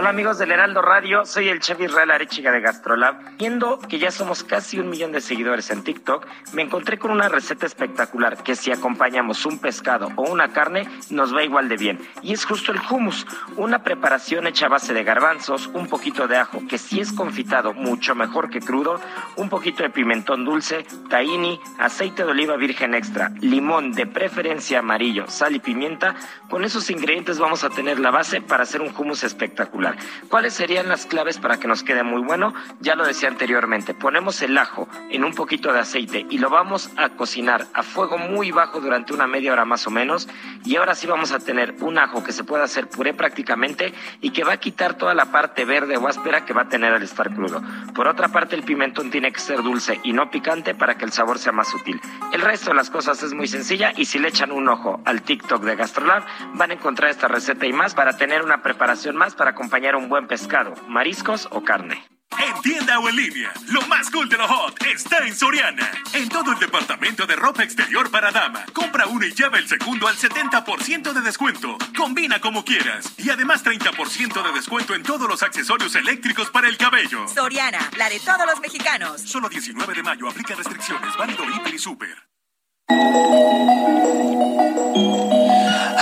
Hola 0.00 0.08
amigos 0.08 0.38
del 0.38 0.50
Heraldo 0.50 0.80
Radio, 0.80 1.26
soy 1.26 1.50
el 1.50 1.60
chef 1.60 1.78
Israel 1.78 2.10
Arechiga 2.10 2.50
de 2.52 2.62
Gastrolab. 2.62 3.36
Viendo 3.36 3.78
que 3.78 3.98
ya 3.98 4.10
somos 4.10 4.42
casi 4.42 4.78
un 4.78 4.88
millón 4.88 5.12
de 5.12 5.20
seguidores 5.20 5.70
en 5.70 5.84
TikTok, 5.84 6.26
me 6.54 6.62
encontré 6.62 6.98
con 6.98 7.10
una 7.10 7.28
receta 7.28 7.66
espectacular 7.66 8.42
que 8.42 8.56
si 8.56 8.72
acompañamos 8.72 9.44
un 9.44 9.58
pescado 9.58 10.08
o 10.16 10.22
una 10.22 10.54
carne 10.54 10.88
nos 11.10 11.36
va 11.36 11.44
igual 11.44 11.68
de 11.68 11.76
bien. 11.76 11.98
Y 12.22 12.32
es 12.32 12.46
justo 12.46 12.72
el 12.72 12.80
hummus, 12.90 13.26
una 13.58 13.82
preparación 13.82 14.46
hecha 14.46 14.66
a 14.66 14.70
base 14.70 14.94
de 14.94 15.04
garbanzos, 15.04 15.66
un 15.66 15.86
poquito 15.86 16.26
de 16.26 16.38
ajo 16.38 16.62
que 16.66 16.78
si 16.78 17.00
es 17.00 17.12
confitado 17.12 17.74
mucho 17.74 18.14
mejor 18.14 18.48
que 18.48 18.60
crudo, 18.60 18.98
un 19.36 19.50
poquito 19.50 19.82
de 19.82 19.90
pimentón 19.90 20.46
dulce, 20.46 20.86
tahini, 21.10 21.60
aceite 21.78 22.24
de 22.24 22.30
oliva 22.30 22.56
virgen 22.56 22.94
extra, 22.94 23.32
limón 23.40 23.92
de 23.92 24.06
preferencia 24.06 24.78
amarillo, 24.78 25.26
sal 25.28 25.54
y 25.56 25.58
pimienta. 25.58 26.14
Con 26.48 26.64
esos 26.64 26.88
ingredientes 26.88 27.38
vamos 27.38 27.64
a 27.64 27.68
tener 27.68 28.00
la 28.00 28.10
base 28.10 28.40
para 28.40 28.62
hacer 28.62 28.80
un 28.80 28.94
hummus 28.96 29.24
espectacular. 29.24 29.89
¿Cuáles 30.28 30.54
serían 30.54 30.88
las 30.88 31.06
claves 31.06 31.38
para 31.38 31.58
que 31.58 31.68
nos 31.68 31.82
quede 31.82 32.02
muy 32.02 32.22
bueno? 32.22 32.54
Ya 32.80 32.94
lo 32.94 33.06
decía 33.06 33.28
anteriormente, 33.28 33.94
ponemos 33.94 34.42
el 34.42 34.56
ajo 34.58 34.88
en 35.10 35.24
un 35.24 35.34
poquito 35.34 35.72
de 35.72 35.80
aceite 35.80 36.26
y 36.30 36.38
lo 36.38 36.50
vamos 36.50 36.90
a 36.96 37.10
cocinar 37.10 37.66
a 37.74 37.82
fuego 37.82 38.18
muy 38.18 38.50
bajo 38.50 38.80
durante 38.80 39.12
una 39.12 39.26
media 39.26 39.52
hora 39.52 39.64
más 39.64 39.86
o 39.86 39.90
menos 39.90 40.28
y 40.64 40.76
ahora 40.76 40.94
sí 40.94 41.06
vamos 41.06 41.32
a 41.32 41.38
tener 41.38 41.76
un 41.80 41.98
ajo 41.98 42.22
que 42.22 42.32
se 42.32 42.44
puede 42.44 42.64
hacer 42.64 42.88
puré 42.88 43.14
prácticamente 43.14 43.92
y 44.20 44.30
que 44.30 44.44
va 44.44 44.54
a 44.54 44.56
quitar 44.58 44.94
toda 44.94 45.14
la 45.14 45.26
parte 45.26 45.64
verde 45.64 45.96
o 45.96 46.08
áspera 46.08 46.44
que 46.44 46.52
va 46.52 46.62
a 46.62 46.68
tener 46.68 46.92
al 46.92 47.02
estar 47.02 47.34
crudo. 47.34 47.62
Por 47.94 48.08
otra 48.08 48.28
parte, 48.28 48.56
el 48.56 48.62
pimentón 48.62 49.10
tiene 49.10 49.32
que 49.32 49.40
ser 49.40 49.62
dulce 49.62 50.00
y 50.02 50.12
no 50.12 50.30
picante 50.30 50.74
para 50.74 50.96
que 50.96 51.04
el 51.04 51.12
sabor 51.12 51.38
sea 51.38 51.52
más 51.52 51.68
sutil. 51.68 52.00
El 52.32 52.40
resto 52.40 52.70
de 52.70 52.76
las 52.76 52.90
cosas 52.90 53.22
es 53.22 53.32
muy 53.34 53.48
sencilla 53.48 53.92
y 53.96 54.04
si 54.04 54.18
le 54.18 54.28
echan 54.28 54.52
un 54.52 54.68
ojo 54.68 55.00
al 55.04 55.22
TikTok 55.22 55.62
de 55.62 55.76
Gastrolab 55.76 56.24
van 56.54 56.70
a 56.70 56.74
encontrar 56.74 57.10
esta 57.10 57.28
receta 57.28 57.66
y 57.66 57.72
más 57.72 57.94
para 57.94 58.16
tener 58.16 58.42
una 58.42 58.62
preparación 58.62 59.16
más 59.16 59.34
para 59.34 59.54
acompañar 59.70 59.94
un 59.94 60.08
buen 60.08 60.26
pescado, 60.26 60.74
mariscos 60.88 61.46
o 61.52 61.62
carne. 61.62 62.02
En 62.40 62.60
tienda 62.60 62.98
o 62.98 63.08
en 63.08 63.14
línea, 63.14 63.52
lo 63.68 63.82
más 63.82 64.10
cool 64.10 64.28
de 64.28 64.36
lo 64.36 64.48
hot 64.48 64.84
está 64.84 65.18
en 65.24 65.32
Soriana. 65.32 65.88
En 66.12 66.28
todo 66.28 66.50
el 66.50 66.58
departamento 66.58 67.24
de 67.24 67.36
ropa 67.36 67.62
exterior 67.62 68.10
para 68.10 68.32
dama. 68.32 68.64
Compra 68.72 69.06
uno 69.06 69.24
y 69.24 69.32
lleva 69.32 69.58
el 69.58 69.68
segundo 69.68 70.08
al 70.08 70.16
70% 70.16 71.12
de 71.12 71.20
descuento. 71.20 71.78
Combina 71.96 72.40
como 72.40 72.64
quieras. 72.64 73.14
Y 73.16 73.30
además 73.30 73.64
30% 73.64 74.42
de 74.42 74.52
descuento 74.52 74.92
en 74.96 75.04
todos 75.04 75.28
los 75.28 75.40
accesorios 75.44 75.94
eléctricos 75.94 76.50
para 76.50 76.66
el 76.68 76.76
cabello. 76.76 77.28
Soriana, 77.28 77.78
la 77.96 78.08
de 78.08 78.18
todos 78.18 78.46
los 78.46 78.58
mexicanos. 78.60 79.20
Solo 79.20 79.48
19 79.48 79.94
de 79.94 80.02
mayo 80.02 80.28
aplica 80.28 80.56
restricciones. 80.56 81.16
Válido 81.16 81.44
hiper 81.44 81.74
y 81.74 81.78
super. 81.78 82.16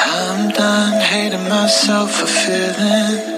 I'm 0.00 0.48
done 0.52 1.00
hating 1.02 1.46
myself 1.50 2.10
for 2.12 2.26
feeling. 2.26 3.37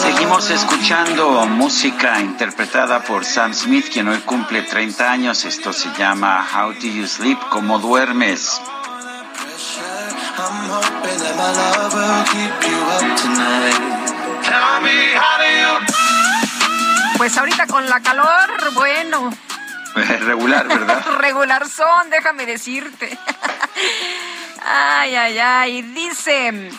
Seguimos 0.00 0.50
escuchando 0.50 1.46
música 1.46 2.20
interpretada 2.20 3.02
por 3.02 3.24
Sam 3.24 3.52
Smith, 3.52 3.86
quien 3.92 4.08
hoy 4.08 4.18
cumple 4.20 4.62
30 4.62 5.10
años. 5.10 5.44
Esto 5.44 5.72
se 5.72 5.88
llama 5.98 6.46
How 6.52 6.72
Do 6.72 6.86
You 6.86 7.06
Sleep? 7.06 7.38
¿Cómo 7.50 7.78
duermes? 7.78 8.60
Pues 17.16 17.36
ahorita 17.38 17.66
con 17.66 17.88
la 17.88 18.00
calor, 18.00 18.74
bueno, 18.74 19.30
Regular, 19.94 20.66
¿verdad? 20.66 21.04
regular 21.18 21.68
son, 21.68 22.10
déjame 22.10 22.46
decirte. 22.46 23.18
Ay, 24.64 25.16
ay, 25.16 25.38
ay. 25.40 25.82
Dice, 25.82 26.70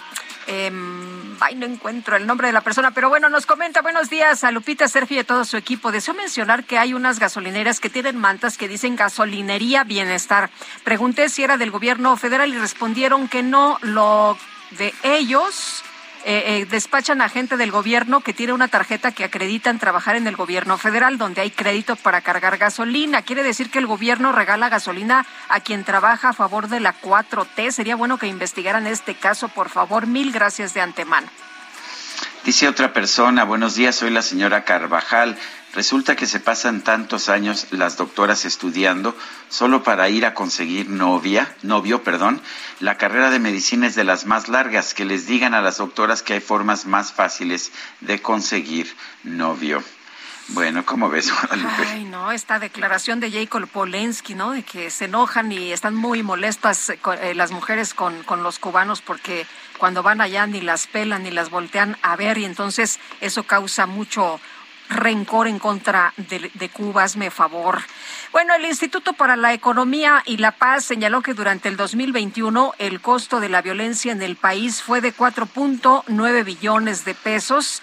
em, 0.47 1.12
ay, 1.39 1.55
no 1.55 1.65
encuentro 1.65 2.15
el 2.15 2.25
nombre 2.27 2.47
de 2.47 2.53
la 2.53 2.61
persona, 2.61 2.91
pero 2.91 3.09
bueno, 3.09 3.29
nos 3.29 3.45
comenta, 3.45 3.81
buenos 3.81 4.09
días 4.09 4.43
a 4.43 4.51
Lupita, 4.51 4.87
Sergio 4.87 5.17
y 5.17 5.19
a 5.19 5.23
todo 5.23 5.45
su 5.45 5.57
equipo. 5.57 5.91
Deseo 5.91 6.13
mencionar 6.13 6.63
que 6.63 6.77
hay 6.77 6.93
unas 6.93 7.19
gasolineras 7.19 7.79
que 7.79 7.89
tienen 7.89 8.17
mantas 8.17 8.57
que 8.57 8.67
dicen 8.67 8.95
gasolinería 8.95 9.83
bienestar. 9.83 10.49
Pregunté 10.83 11.29
si 11.29 11.43
era 11.43 11.57
del 11.57 11.71
gobierno 11.71 12.15
federal 12.17 12.53
y 12.53 12.57
respondieron 12.57 13.27
que 13.27 13.43
no, 13.43 13.77
lo 13.81 14.37
de 14.71 14.93
ellos 15.03 15.83
eh, 16.25 16.61
eh, 16.61 16.65
despachan 16.65 17.21
a 17.21 17.29
gente 17.29 17.57
del 17.57 17.71
gobierno 17.71 18.21
que 18.21 18.33
tiene 18.33 18.53
una 18.53 18.67
tarjeta 18.67 19.11
que 19.11 19.23
acreditan 19.23 19.79
trabajar 19.79 20.15
en 20.15 20.27
el 20.27 20.35
gobierno 20.35 20.77
federal, 20.77 21.17
donde 21.17 21.41
hay 21.41 21.51
crédito 21.51 21.95
para 21.95 22.21
cargar 22.21 22.57
gasolina. 22.57 23.23
Quiere 23.23 23.43
decir 23.43 23.69
que 23.69 23.79
el 23.79 23.87
gobierno 23.87 24.31
regala 24.31 24.69
gasolina 24.69 25.25
a 25.49 25.59
quien 25.59 25.83
trabaja 25.83 26.29
a 26.29 26.33
favor 26.33 26.69
de 26.69 26.79
la 26.79 26.95
4T. 26.99 27.71
Sería 27.71 27.95
bueno 27.95 28.17
que 28.17 28.27
investigaran 28.27 28.87
este 28.87 29.15
caso, 29.15 29.49
por 29.49 29.69
favor. 29.69 30.07
Mil 30.07 30.31
gracias 30.31 30.73
de 30.73 30.81
antemano. 30.81 31.27
Dice 32.45 32.67
otra 32.67 32.91
persona, 32.91 33.45
buenos 33.45 33.75
días, 33.75 33.95
soy 33.95 34.09
la 34.09 34.21
señora 34.21 34.65
Carvajal. 34.65 35.37
Resulta 35.73 36.15
que 36.15 36.27
se 36.27 36.39
pasan 36.39 36.81
tantos 36.81 37.29
años 37.29 37.67
las 37.71 37.97
doctoras 37.97 38.45
estudiando 38.45 39.17
solo 39.49 39.81
para 39.81 40.07
ir 40.07 40.23
a 40.25 40.35
conseguir 40.35 40.87
novia, 40.87 41.55
novio, 41.63 42.03
perdón. 42.03 42.41
La 42.79 42.97
carrera 42.97 43.31
de 43.31 43.39
medicina 43.39 43.87
es 43.87 43.95
de 43.95 44.03
las 44.03 44.27
más 44.27 44.49
largas. 44.49 44.93
Que 44.93 45.03
les 45.03 45.25
digan 45.25 45.55
a 45.55 45.61
las 45.61 45.77
doctoras 45.77 46.21
que 46.21 46.33
hay 46.33 46.41
formas 46.41 46.85
más 46.85 47.11
fáciles 47.11 47.71
de 48.01 48.21
conseguir 48.21 48.95
novio. 49.23 49.83
Bueno, 50.49 50.85
¿cómo 50.85 51.09
ves, 51.09 51.31
Guadalupe? 51.31 51.87
Ay, 51.87 52.03
no, 52.03 52.31
esta 52.31 52.59
declaración 52.59 53.19
de 53.19 53.31
Jacob 53.31 53.67
Polensky, 53.67 54.35
¿no? 54.35 54.51
De 54.51 54.63
que 54.63 54.89
se 54.89 55.05
enojan 55.05 55.51
y 55.51 55.71
están 55.71 55.95
muy 55.95 56.21
molestas 56.21 56.89
eh, 56.89 56.99
eh, 57.21 57.33
las 57.33 57.51
mujeres 57.51 57.93
con, 57.93 58.23
con 58.23 58.43
los 58.43 58.59
cubanos 58.59 59.01
porque 59.01 59.47
cuando 59.77 60.03
van 60.03 60.21
allá 60.21 60.45
ni 60.45 60.61
las 60.61 60.85
pelan 60.87 61.23
ni 61.23 61.31
las 61.31 61.49
voltean 61.49 61.97
a 62.01 62.15
ver 62.15 62.37
y 62.37 62.45
entonces 62.45 62.99
eso 63.21 63.43
causa 63.43 63.85
mucho 63.85 64.39
rencor 64.89 65.47
en 65.47 65.59
contra 65.59 66.13
de, 66.17 66.51
de 66.53 66.69
Cuba, 66.69 67.03
hazme 67.03 67.31
favor. 67.31 67.81
Bueno, 68.31 68.53
el 68.55 68.65
Instituto 68.65 69.13
para 69.13 69.35
la 69.35 69.53
Economía 69.53 70.23
y 70.25 70.37
la 70.37 70.51
Paz 70.51 70.85
señaló 70.85 71.21
que 71.21 71.33
durante 71.33 71.69
el 71.69 71.77
2021 71.77 72.73
el 72.79 73.01
costo 73.01 73.39
de 73.39 73.49
la 73.49 73.61
violencia 73.61 74.11
en 74.11 74.21
el 74.21 74.35
país 74.35 74.81
fue 74.81 75.01
de 75.01 75.13
4.9 75.13 76.43
billones 76.43 77.05
de 77.05 77.13
pesos 77.15 77.81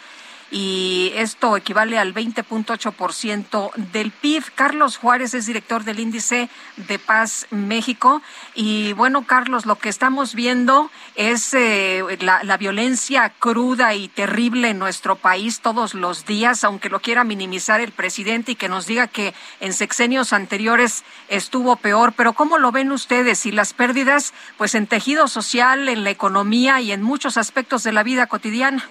y 0.51 1.13
esto 1.15 1.57
equivale 1.57 1.99
al 1.99 2.15
20.8% 2.15 3.73
del 3.75 4.11
PIB. 4.11 4.45
Carlos 4.55 4.97
Juárez 4.97 5.35
es 5.35 5.47
director 5.47 5.85
del 5.85 6.01
índice 6.01 6.49
de 6.77 6.99
Paz 6.99 7.47
México 7.51 8.23
y 8.55 8.93
bueno, 8.95 9.25
Carlos, 9.27 9.67
lo 9.67 9.77
que 9.77 9.89
estamos 9.89 10.35
viendo 10.35 10.91
es 11.15 11.55
eh, 11.55 12.03
la, 12.21 12.43
la 12.43 12.57
violencia 12.57 13.33
cruda 13.39 13.95
y 13.95 14.09
terrible 14.09 14.71
en 14.71 14.79
nuestro 14.79 15.17
país 15.17 15.61
todos 15.61 15.95
los 15.95 16.27
días, 16.27 16.65
aunque 16.65 16.89
lo 16.89 17.01
quiera 17.01 17.25
minimizar 17.25 17.81
el 17.81 17.93
presidente 17.93 18.53
y 18.53 18.57
que 18.57 18.69
nos 18.69 18.87
diga 18.87 19.07
que 19.07 19.35
en 19.61 19.73
sexenios 19.73 20.33
anteriores 20.33 21.05
estuvo 21.29 21.77
peor, 21.77 22.13
pero 22.17 22.33
¿cómo 22.33 22.59
lo 22.59 22.73
ven 22.73 22.93
ustedes? 22.93 23.47
Y 23.47 23.53
las 23.53 23.73
pérdidas, 23.73 24.35
pues 24.57 24.75
en 24.75 24.87
tejido 24.87 25.29
social, 25.29 25.89
en 25.89 26.05
la 26.05 26.11
economía 26.11 26.81
y 26.81 26.93
en 26.93 27.03
muchos 27.03 27.37
aspectos 27.37 27.83
de 27.83 27.93
la 27.93 28.03
vida 28.03 28.27
cotidiana. 28.27 28.89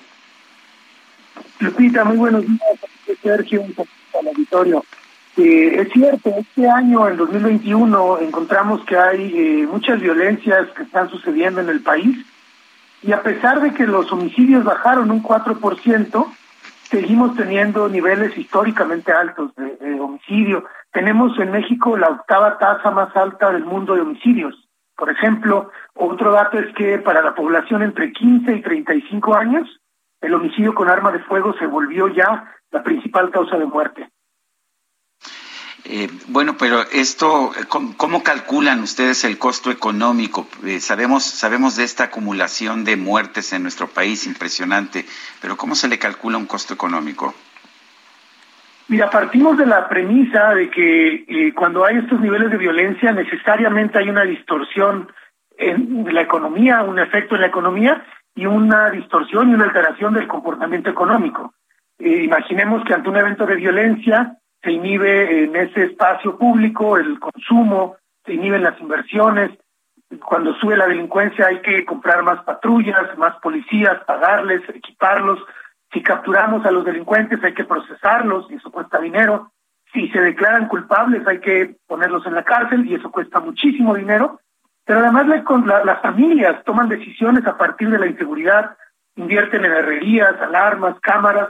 Lupita, 1.60 2.06
muy 2.06 2.18
buenos 2.18 2.45
días. 2.45 2.61
Sergio, 3.22 3.61
un 3.61 3.73
poquito 3.73 4.19
al 4.19 4.27
auditorio. 4.27 4.84
Eh, 5.36 5.81
es 5.81 5.90
cierto, 5.91 6.34
este 6.38 6.69
año, 6.69 7.07
en 7.07 7.18
2021, 7.18 8.19
encontramos 8.19 8.84
que 8.86 8.98
hay 8.98 9.34
eh, 9.36 9.68
muchas 9.69 9.99
violencias 9.99 10.69
que 10.69 10.84
están 10.84 11.10
sucediendo 11.10 11.61
en 11.61 11.69
el 11.69 11.81
país 11.81 12.26
Y 13.02 13.11
a 13.11 13.23
pesar 13.23 13.61
de 13.61 13.73
que 13.73 13.88
los 13.88 14.11
homicidios 14.11 14.64
bajaron 14.64 15.11
un 15.11 15.22
4%, 15.22 16.26
seguimos 16.90 17.36
teniendo 17.36 17.90
niveles 17.90 18.38
históricamente 18.38 19.11
altos 19.11 19.53
de, 19.56 19.76
de, 19.77 19.99
homicidio. 19.99 20.65
Tenemos 20.91 21.38
en 21.40 21.52
México 21.52 21.98
la 21.98 22.10
octava 22.10 22.57
tasa 22.57 22.91
más 22.91 23.15
alta 23.15 23.52
del 23.52 23.65
mundo 23.65 23.95
de 23.95 24.02
homicidios. 24.02 24.68
Por 24.98 25.10
ejemplo, 25.10 25.72
otro 25.94 26.31
dato 26.31 26.57
es 26.60 26.73
que 26.76 26.98
para 26.99 27.22
la 27.22 27.36
población 27.36 27.84
entre 27.84 28.11
15 28.11 28.56
y 28.56 28.61
35 28.61 29.36
años, 29.36 29.78
el 30.22 30.34
homicidio 30.34 30.74
con 30.74 30.90
arma 30.90 31.12
de 31.12 31.20
fuego 31.20 31.54
se 31.58 31.66
volvió 31.66 32.08
ya 32.08 32.56
la 32.72 32.84
principal 32.84 33.32
causa 33.32 33.58
de 33.58 33.66
muerte. 33.66 34.10
Eh, 35.86 36.10
bueno, 36.28 36.56
pero 36.60 36.82
esto, 36.91 37.52
¿cómo, 37.70 37.96
¿cómo, 37.96 38.22
calculan 38.22 38.82
ustedes 38.82 39.24
el 39.24 39.38
costo 39.38 39.72
económico? 39.72 40.48
Eh, 40.66 40.82
sabemos, 40.82 41.24
sabemos 41.24 41.78
de 41.78 41.86
esta 41.86 42.06
acumulación 42.06 42.84
de 42.84 42.98
muertes 42.98 43.54
en 43.54 43.64
nuestro 43.64 43.88
país, 43.88 44.28
impresionante, 44.28 45.06
pero 45.41 45.56
¿cómo 45.56 45.76
se 45.76 45.88
le 45.88 45.98
calcula 45.98 46.38
un 46.38 46.46
costo 46.46 46.74
económico? 46.74 47.34
Mira, 48.90 49.10
partimos 49.10 49.58
de 49.58 49.68
la 49.68 49.88
premisa 49.88 50.54
de 50.54 50.70
que 50.70 51.26
eh, 51.28 51.54
cuando 51.56 51.86
hay 51.86 51.98
estos 51.98 52.20
niveles 52.20 52.52
de 52.52 52.58
violencia 52.58 53.12
necesariamente 53.12 54.00
hay 54.00 54.10
una 54.10 54.24
distorsión 54.24 55.12
en 55.58 56.14
la 56.14 56.22
economía, 56.22 56.82
un 56.84 57.00
efecto 57.00 57.36
en 57.36 57.41
la 57.41 57.48
economía 57.48 58.04
y 58.40 58.45
una 58.45 58.90
distorsión 58.90 59.49
y 59.49 59.53
una 59.53 59.66
alteración 59.66 60.14
del 60.14 60.28
comportamiento 60.28 60.90
económico. 60.90 61.53
Eh, 61.98 62.24
imaginemos 62.24 62.86
que 62.86 62.94
ante 62.94 63.10
un 63.10 63.18
evento 63.18 63.45
de 63.45 63.56
violencia 63.56 64.38
se 64.64 64.72
inhibe 64.72 65.44
en 65.44 65.56
ese 65.57 65.84
espacio 65.84 66.38
público 66.38 66.98
el 66.98 67.20
consumo, 67.20 67.98
se 68.26 68.36
inhiben 68.36 68.64
las 68.64 68.80
inversiones. 68.80 69.52
Cuando 70.26 70.53
sube 70.56 70.78
la 70.78 70.88
delincuencia 70.88 71.48
hay 71.48 71.60
que 71.61 71.84
comprar 71.84 72.24
más 72.24 72.41
patrullas, 72.44 73.18
más 73.18 73.36
policías, 73.41 74.02
pagarles, 74.06 74.61
equiparlos. 74.70 75.40
Si 75.91 76.02
capturamos 76.02 76.66
a 76.66 76.72
los 76.72 76.86
delincuentes 76.86 77.44
hay 77.44 77.53
que 77.53 77.66
procesarlos 77.66 78.49
y 78.49 78.56
eso 78.56 78.72
cuesta 78.72 78.99
dinero. 78.99 79.52
Si 79.91 80.07
se 80.11 80.22
declaran 80.22 80.70
culpables 80.70 81.28
hay 81.28 81.41
que 81.41 81.76
ponerlos 81.88 82.26
en 82.26 82.36
la 82.36 82.44
cárcel 82.44 82.86
y 82.86 82.95
eso 82.95 83.11
cuesta 83.11 83.41
muchísimo 83.41 83.95
dinero. 83.95 84.40
Pero 84.90 85.02
además 85.02 85.28
la, 85.28 85.84
las 85.86 86.02
familias 86.02 86.64
toman 86.64 86.90
decisiones 86.90 87.45
a 87.45 87.60
partir 87.60 87.91
de 87.91 87.99
la 87.99 88.07
inseguridad, 88.07 88.76
invierten 89.18 89.64
en 89.64 89.72
herrerías, 89.72 90.41
alarmas, 90.41 90.99
cámaras, 91.02 91.49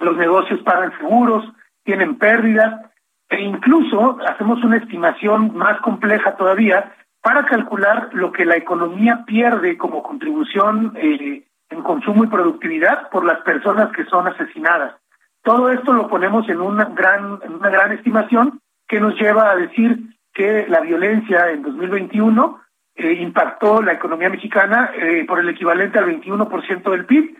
los 0.00 0.16
negocios 0.16 0.60
pagan 0.64 0.90
seguros, 0.98 1.44
tienen 1.84 2.18
pérdidas 2.18 2.90
e 3.28 3.42
incluso 3.42 4.18
hacemos 4.26 4.64
una 4.64 4.78
estimación 4.78 5.56
más 5.56 5.80
compleja 5.82 6.34
todavía 6.34 6.96
para 7.22 7.46
calcular 7.46 8.08
lo 8.12 8.32
que 8.32 8.44
la 8.44 8.56
economía 8.56 9.22
pierde 9.24 9.78
como 9.78 10.02
contribución 10.02 10.94
eh, 10.96 11.44
en 11.70 11.82
consumo 11.82 12.24
y 12.24 12.26
productividad 12.26 13.08
por 13.10 13.24
las 13.24 13.38
personas 13.42 13.92
que 13.92 14.04
son 14.06 14.26
asesinadas. 14.26 14.96
Todo 15.44 15.70
esto 15.70 15.92
lo 15.92 16.08
ponemos 16.08 16.48
en 16.48 16.60
una 16.60 16.86
gran, 16.86 17.38
en 17.44 17.54
una 17.54 17.70
gran 17.70 17.92
estimación 17.92 18.58
que 18.88 18.98
nos 18.98 19.14
lleva 19.14 19.48
a 19.48 19.54
decir 19.54 20.17
que 20.38 20.68
la 20.68 20.80
violencia 20.80 21.50
en 21.50 21.62
2021 21.62 22.60
eh, 22.94 23.12
impactó 23.14 23.82
la 23.82 23.94
economía 23.94 24.30
mexicana 24.30 24.92
eh, 24.94 25.24
por 25.26 25.40
el 25.40 25.48
equivalente 25.48 25.98
al 25.98 26.06
21% 26.06 26.90
del 26.92 27.06
PIB, 27.06 27.36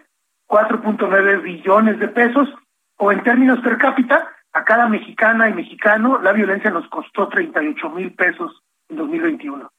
4.9 0.49 1.43
billones 1.43 2.01
de 2.01 2.09
pesos, 2.09 2.49
o 2.97 3.12
en 3.12 3.23
términos 3.23 3.61
per 3.61 3.79
cápita, 3.79 4.35
a 4.53 4.65
cada 4.65 4.89
mexicana 4.89 5.49
y 5.49 5.55
mexicano 5.55 6.19
la 6.20 6.33
violencia 6.33 6.70
nos 6.70 6.89
costó 6.89 7.29
38 7.29 7.89
mil 7.91 8.12
pesos 8.15 8.65
en 8.89 8.97
2021. 8.97 9.70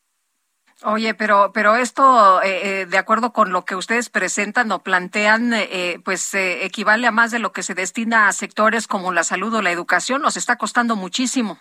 Oye, 0.83 1.13
pero 1.13 1.51
pero 1.53 1.75
esto, 1.75 2.41
eh, 2.41 2.81
eh, 2.81 2.85
de 2.85 2.97
acuerdo 2.97 3.33
con 3.33 3.51
lo 3.51 3.65
que 3.65 3.75
ustedes 3.75 4.09
presentan 4.09 4.71
o 4.71 4.79
plantean, 4.79 5.51
eh, 5.53 5.99
pues 6.05 6.33
eh, 6.33 6.63
equivale 6.63 7.05
a 7.05 7.11
más 7.11 7.31
de 7.31 7.39
lo 7.39 7.51
que 7.51 7.63
se 7.63 7.75
destina 7.75 8.29
a 8.29 8.31
sectores 8.31 8.87
como 8.87 9.11
la 9.11 9.25
salud 9.25 9.53
o 9.53 9.61
la 9.61 9.71
educación. 9.71 10.21
Nos 10.21 10.37
está 10.37 10.55
costando 10.55 10.95
muchísimo. 10.95 11.59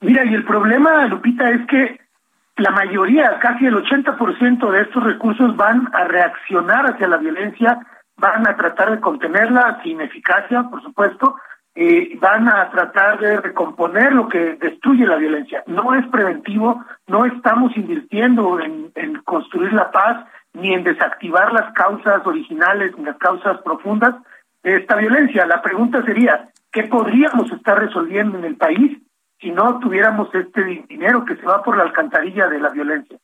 Mira, 0.00 0.24
y 0.24 0.34
el 0.34 0.44
problema, 0.44 1.06
Lupita, 1.06 1.50
es 1.50 1.66
que 1.66 2.00
la 2.56 2.70
mayoría, 2.70 3.38
casi 3.38 3.66
el 3.66 3.74
80% 3.74 4.70
de 4.70 4.82
estos 4.82 5.02
recursos 5.02 5.56
van 5.56 5.88
a 5.92 6.04
reaccionar 6.04 6.86
hacia 6.86 7.08
la 7.08 7.18
violencia, 7.18 7.78
van 8.16 8.46
a 8.46 8.56
tratar 8.56 8.90
de 8.92 9.00
contenerla 9.00 9.80
sin 9.82 10.00
eficacia, 10.00 10.64
por 10.64 10.82
supuesto, 10.82 11.36
eh, 11.74 12.18
van 12.20 12.48
a 12.48 12.70
tratar 12.70 13.18
de 13.20 13.40
recomponer 13.40 14.12
lo 14.12 14.28
que 14.28 14.56
destruye 14.56 15.06
la 15.06 15.16
violencia. 15.16 15.62
No 15.66 15.94
es 15.94 16.06
preventivo, 16.08 16.84
no 17.06 17.24
estamos 17.24 17.76
invirtiendo 17.76 18.60
en, 18.60 18.90
en 18.94 19.22
construir 19.22 19.72
la 19.72 19.90
paz 19.90 20.26
ni 20.52 20.72
en 20.74 20.82
desactivar 20.82 21.52
las 21.52 21.72
causas 21.74 22.26
originales 22.26 22.92
ni 22.98 23.04
las 23.04 23.16
causas 23.18 23.58
profundas 23.62 24.14
de 24.62 24.76
esta 24.76 24.96
violencia. 24.96 25.46
La 25.46 25.62
pregunta 25.62 26.02
sería, 26.04 26.48
¿qué 26.72 26.84
podríamos 26.84 27.50
estar 27.52 27.78
resolviendo 27.78 28.38
en 28.38 28.44
el 28.44 28.56
país 28.56 28.98
si 29.40 29.50
no 29.50 29.78
tuviéramos 29.78 30.34
este 30.34 30.84
dinero 30.88 31.24
que 31.24 31.36
se 31.36 31.42
va 31.42 31.62
por 31.62 31.76
la 31.76 31.84
alcantarilla 31.84 32.46
de 32.48 32.60
la 32.60 32.70
violencia? 32.70 33.18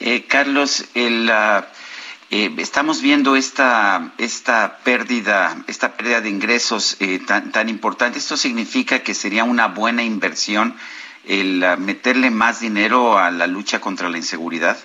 Eh, 0.00 0.24
Carlos, 0.26 0.90
el... 0.94 1.30
Uh 1.30 1.64
eh, 2.34 2.50
estamos 2.56 3.02
viendo 3.02 3.36
esta, 3.36 4.12
esta 4.16 4.78
pérdida, 4.84 5.54
esta 5.66 5.92
pérdida 5.92 6.22
de 6.22 6.30
ingresos 6.30 6.96
eh, 6.98 7.18
tan, 7.18 7.52
tan 7.52 7.68
importante. 7.68 8.18
¿Esto 8.18 8.38
significa 8.38 9.00
que 9.00 9.12
sería 9.12 9.44
una 9.44 9.68
buena 9.68 10.02
inversión 10.02 10.74
el 11.26 11.62
uh, 11.62 11.78
meterle 11.78 12.30
más 12.30 12.58
dinero 12.58 13.18
a 13.18 13.30
la 13.30 13.46
lucha 13.46 13.82
contra 13.82 14.08
la 14.08 14.16
inseguridad? 14.16 14.78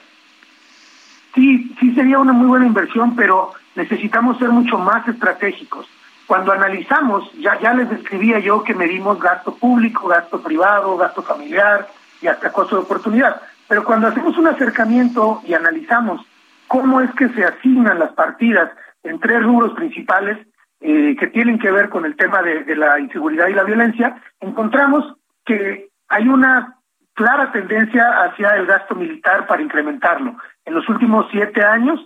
Sí, 1.36 1.74
sí 1.80 1.96
sería 1.96 2.20
una 2.20 2.34
muy 2.34 2.48
buena 2.48 2.68
inversión, 2.68 3.16
pero 3.16 3.54
necesitamos 3.76 4.38
ser 4.40 4.50
mucho 4.50 4.78
más 4.78 5.08
estratégicos. 5.08 5.88
Cuando 6.28 6.52
analizamos, 6.52 7.32
ya, 7.40 7.58
ya 7.60 7.74
les 7.74 7.90
describía 7.90 8.40
yo 8.40 8.64
que 8.64 8.76
medimos 8.76 9.18
gasto 9.20 9.56
público, 9.56 10.10
gasto 10.10 10.42
privado, 10.42 10.98
gasto 10.98 11.24
familiar 11.24 11.88
y 12.22 12.28
hasta 12.28 12.52
costo 12.52 12.76
de 12.76 12.82
oportunidad. 12.82 13.42
Pero 13.68 13.86
cuando 13.86 14.08
hacemos 14.08 14.38
un 14.38 14.48
acercamiento 14.48 15.42
y 15.46 15.54
analizamos 15.54 16.22
cómo 16.68 17.00
es 17.00 17.10
que 17.16 17.30
se 17.30 17.46
asignan 17.46 18.00
las 18.00 18.12
partidas 18.12 18.72
en 19.04 19.20
tres 19.20 19.42
rubros 19.42 19.74
principales 19.74 20.38
eh, 20.82 21.16
que 21.18 21.28
tienen 21.28 21.60
que 21.60 21.72
ver 21.72 21.90
con 21.90 22.06
el 22.06 22.16
tema 22.18 22.42
de, 22.42 22.64
de, 22.66 22.76
la 22.76 23.00
inseguridad 23.00 23.48
y 23.48 23.54
la 23.54 23.64
violencia, 23.64 24.22
encontramos 24.42 25.16
que 25.46 25.90
hay 26.10 26.28
una 26.28 26.76
clara 27.14 27.52
tendencia 27.52 28.24
hacia 28.24 28.52
el 28.52 28.68
gasto 28.68 28.96
militar 28.96 29.48
para 29.48 29.62
incrementarlo. 29.62 30.36
En 30.66 30.74
los 30.76 30.88
últimos 30.88 31.26
siete 31.32 31.64
años, 31.64 32.00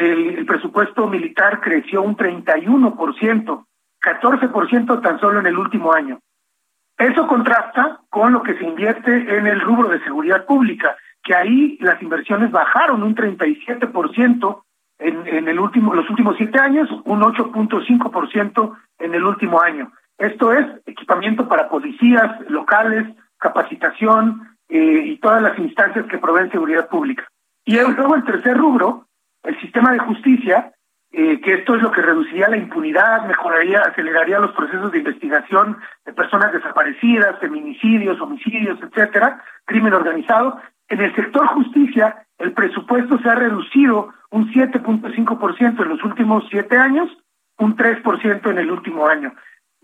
el, 0.00 0.46
presupuesto 0.46 1.06
militar 1.06 1.60
creció 1.60 2.02
un 2.02 2.16
31%, 2.16 3.64
14% 4.02 5.02
tan 5.02 5.20
solo 5.20 5.40
en 5.40 5.46
el 5.46 5.58
último 5.58 5.92
año. 5.92 6.18
Eso 6.98 7.26
contrasta 7.26 8.00
con 8.10 8.32
lo 8.32 8.42
que 8.42 8.54
se 8.58 8.64
invierte 8.64 9.36
en 9.36 9.46
el 9.46 9.60
rubro 9.60 9.88
de 9.88 10.02
seguridad 10.04 10.44
pública, 10.44 10.96
que 11.22 11.34
ahí 11.34 11.78
las 11.80 12.00
inversiones 12.02 12.50
bajaron 12.50 13.02
un 13.02 13.14
37% 13.14 14.62
en, 14.98 15.26
en 15.26 15.48
el 15.48 15.58
último, 15.58 15.94
los 15.94 16.08
últimos 16.10 16.36
siete 16.36 16.58
años, 16.58 16.88
un 17.04 17.20
8.5% 17.20 18.76
en 18.98 19.14
el 19.14 19.24
último 19.24 19.60
año. 19.60 19.92
Esto 20.18 20.52
es 20.52 20.66
equipamiento 20.86 21.48
para 21.48 21.70
policías 21.70 22.40
locales, 22.48 23.06
capacitación 23.38 24.50
eh, 24.68 25.02
y 25.06 25.16
todas 25.16 25.42
las 25.42 25.58
instancias 25.58 26.06
que 26.06 26.18
proveen 26.18 26.50
seguridad 26.50 26.88
pública. 26.88 27.26
Y 27.64 27.76
luego 27.76 28.14
el 28.14 28.24
tercer 28.24 28.56
rubro, 28.56 29.06
el 29.42 29.60
sistema 29.60 29.92
de 29.92 29.98
justicia, 30.00 30.72
eh, 31.12 31.40
que 31.40 31.54
esto 31.54 31.74
es 31.74 31.82
lo 31.82 31.90
que 31.90 32.02
reduciría 32.02 32.48
la 32.48 32.56
impunidad, 32.56 33.26
mejoraría, 33.26 33.80
aceleraría 33.80 34.38
los 34.38 34.52
procesos 34.52 34.92
de 34.92 34.98
investigación 34.98 35.78
de 36.04 36.12
personas 36.12 36.52
desaparecidas, 36.52 37.38
feminicidios, 37.40 38.20
homicidios, 38.20 38.78
etcétera, 38.82 39.42
crimen 39.64 39.94
organizado, 39.94 40.60
en 40.90 41.00
el 41.00 41.14
sector 41.14 41.46
justicia, 41.46 42.26
el 42.38 42.52
presupuesto 42.52 43.18
se 43.18 43.28
ha 43.28 43.34
reducido 43.36 44.12
un 44.30 44.52
7.5% 44.52 45.82
en 45.82 45.88
los 45.88 46.02
últimos 46.04 46.44
siete 46.50 46.76
años, 46.76 47.08
un 47.58 47.76
3% 47.76 48.50
en 48.50 48.58
el 48.58 48.70
último 48.70 49.06
año. 49.06 49.32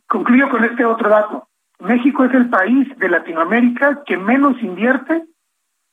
Concluyo 0.08 0.48
con 0.50 0.64
este 0.64 0.84
otro 0.84 1.08
dato. 1.08 1.48
México 1.78 2.24
es 2.24 2.34
el 2.34 2.48
país 2.48 2.88
de 2.98 3.08
Latinoamérica 3.08 4.02
que 4.04 4.16
menos 4.16 4.60
invierte 4.62 5.24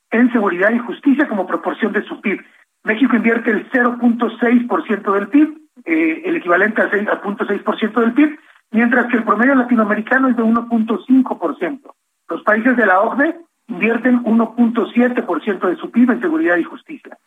en 0.09 0.31
seguridad 0.31 0.71
y 0.71 0.79
justicia 0.79 1.27
como 1.27 1.45
proporción 1.45 1.93
de 1.93 2.03
su 2.03 2.19
PIB. 2.21 2.43
México 2.83 3.15
invierte 3.15 3.51
el 3.51 3.69
0.6% 3.71 5.13
del 5.13 5.27
PIB, 5.29 5.57
eh, 5.85 6.21
el 6.25 6.35
equivalente 6.37 6.81
al 6.81 6.91
0.6% 6.91 7.99
del 8.01 8.13
PIB, 8.13 8.39
mientras 8.71 9.07
que 9.07 9.17
el 9.17 9.23
promedio 9.23 9.55
latinoamericano 9.55 10.29
es 10.29 10.35
de 10.35 10.43
1.5%. 10.43 11.93
Los 12.29 12.43
países 12.43 12.75
de 12.75 12.85
la 12.85 13.01
OCDE 13.01 13.37
invierten 13.67 14.23
1.7% 14.23 15.67
de 15.69 15.75
su 15.77 15.91
PIB 15.91 16.11
en 16.11 16.21
seguridad 16.21 16.57
y 16.57 16.63
justicia. 16.63 17.17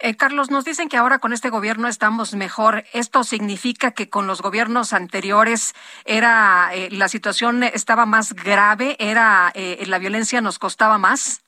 Eh, 0.00 0.16
Carlos, 0.16 0.50
nos 0.50 0.64
dicen 0.64 0.88
que 0.88 0.96
ahora 0.96 1.18
con 1.18 1.32
este 1.32 1.50
gobierno 1.50 1.88
estamos 1.88 2.34
mejor. 2.34 2.84
¿Esto 2.92 3.24
significa 3.24 3.92
que 3.92 4.08
con 4.08 4.26
los 4.26 4.42
gobiernos 4.42 4.92
anteriores 4.92 5.74
era 6.04 6.70
eh, 6.74 6.88
la 6.90 7.08
situación 7.08 7.62
estaba 7.62 8.06
más 8.06 8.34
grave? 8.34 8.96
¿Era 8.98 9.52
eh, 9.54 9.84
la 9.86 9.98
violencia 9.98 10.40
nos 10.40 10.58
costaba 10.58 10.98
más? 10.98 11.45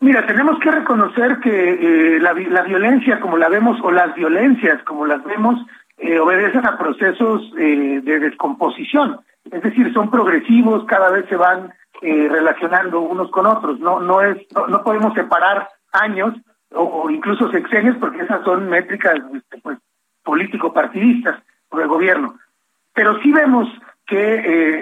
Mira, 0.00 0.26
tenemos 0.26 0.58
que 0.58 0.70
reconocer 0.70 1.38
que 1.40 2.16
eh, 2.16 2.20
la, 2.20 2.32
violencia 2.32 3.20
como 3.20 3.36
la 3.38 3.48
vemos, 3.48 3.78
o 3.82 3.90
las 3.90 4.14
violencias 4.14 4.82
como 4.82 5.06
las 5.06 5.22
vemos, 5.24 5.64
eh, 5.98 6.18
obedecen 6.18 6.66
a 6.66 6.76
procesos 6.76 7.52
eh, 7.58 8.00
de 8.02 8.20
descomposición. 8.20 9.20
Es 9.50 9.62
decir, 9.62 9.92
son 9.92 10.10
progresivos, 10.10 10.84
cada 10.86 11.10
vez 11.10 11.26
se 11.28 11.36
van 11.36 11.72
relacionando 12.02 13.00
unos 13.00 13.30
con 13.30 13.46
otros. 13.46 13.80
No, 13.80 13.98
no, 13.98 14.20
es, 14.20 14.36
no, 14.68 14.82
podemos 14.82 15.14
separar 15.14 15.68
años 15.92 16.34
o, 16.70 17.08
incluso 17.08 17.50
sexenios 17.50 17.96
porque 17.96 18.20
esas 18.20 18.44
son 18.44 18.68
métricas 18.68 19.14
este, 19.34 19.58
pues, 19.62 19.78
político-partidistas 20.22 21.40
por 21.70 21.80
el 21.80 21.88
gobierno. 21.88 22.34
Pero 22.92 23.18
sí 23.22 23.32
vemos 23.32 23.68
que 24.06 24.34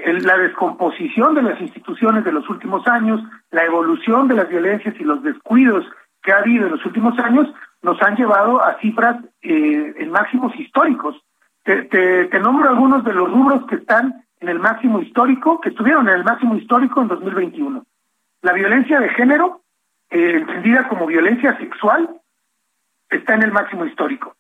eh, 0.05 0.21
la 0.21 0.37
descomposición 0.37 1.35
de 1.35 1.43
las 1.43 1.61
instituciones 1.61 2.25
de 2.25 2.33
los 2.33 2.49
últimos 2.49 2.87
años, 2.89 3.21
la 3.51 3.65
evolución 3.65 4.27
de 4.29 4.35
las 4.35 4.49
violencias 4.49 4.95
y 4.99 5.05
los 5.05 5.23
descuidos 5.23 5.85
que 6.23 6.33
ha 6.33 6.39
habido 6.39 6.67
en 6.67 6.73
los 6.73 6.85
últimos 6.85 7.19
años 7.19 7.49
nos 7.83 8.01
han 8.03 8.17
llevado 8.17 8.63
a 8.63 8.79
cifras 8.81 9.17
eh, 9.43 9.95
en 9.97 10.11
máximos 10.11 10.55
históricos. 10.59 11.17
Te, 11.65 11.85
te, 11.85 12.41
nombro 12.41 12.69
algunos 12.69 13.05
de 13.05 13.13
los 13.13 13.31
rubros 13.31 13.67
que 13.67 13.77
están 13.77 14.25
en 14.41 14.49
el 14.49 14.59
máximo 14.59 15.01
histórico, 15.01 15.61
que 15.61 15.69
estuvieron 15.69 16.09
en 16.09 16.17
el 16.17 16.25
máximo 16.25 16.57
histórico 16.57 17.01
en 17.01 17.09
2021. 17.09 17.85
La 18.43 18.53
violencia 18.53 18.99
de 18.99 19.09
género, 19.11 19.63
eh, 20.11 20.39
entendida 20.39 20.89
como 20.89 21.07
violencia 21.07 21.57
sexual, 21.59 22.11
está 23.09 23.35
en 23.35 23.43
el 23.43 23.53
máximo 23.53 23.85
histórico. 23.85 24.35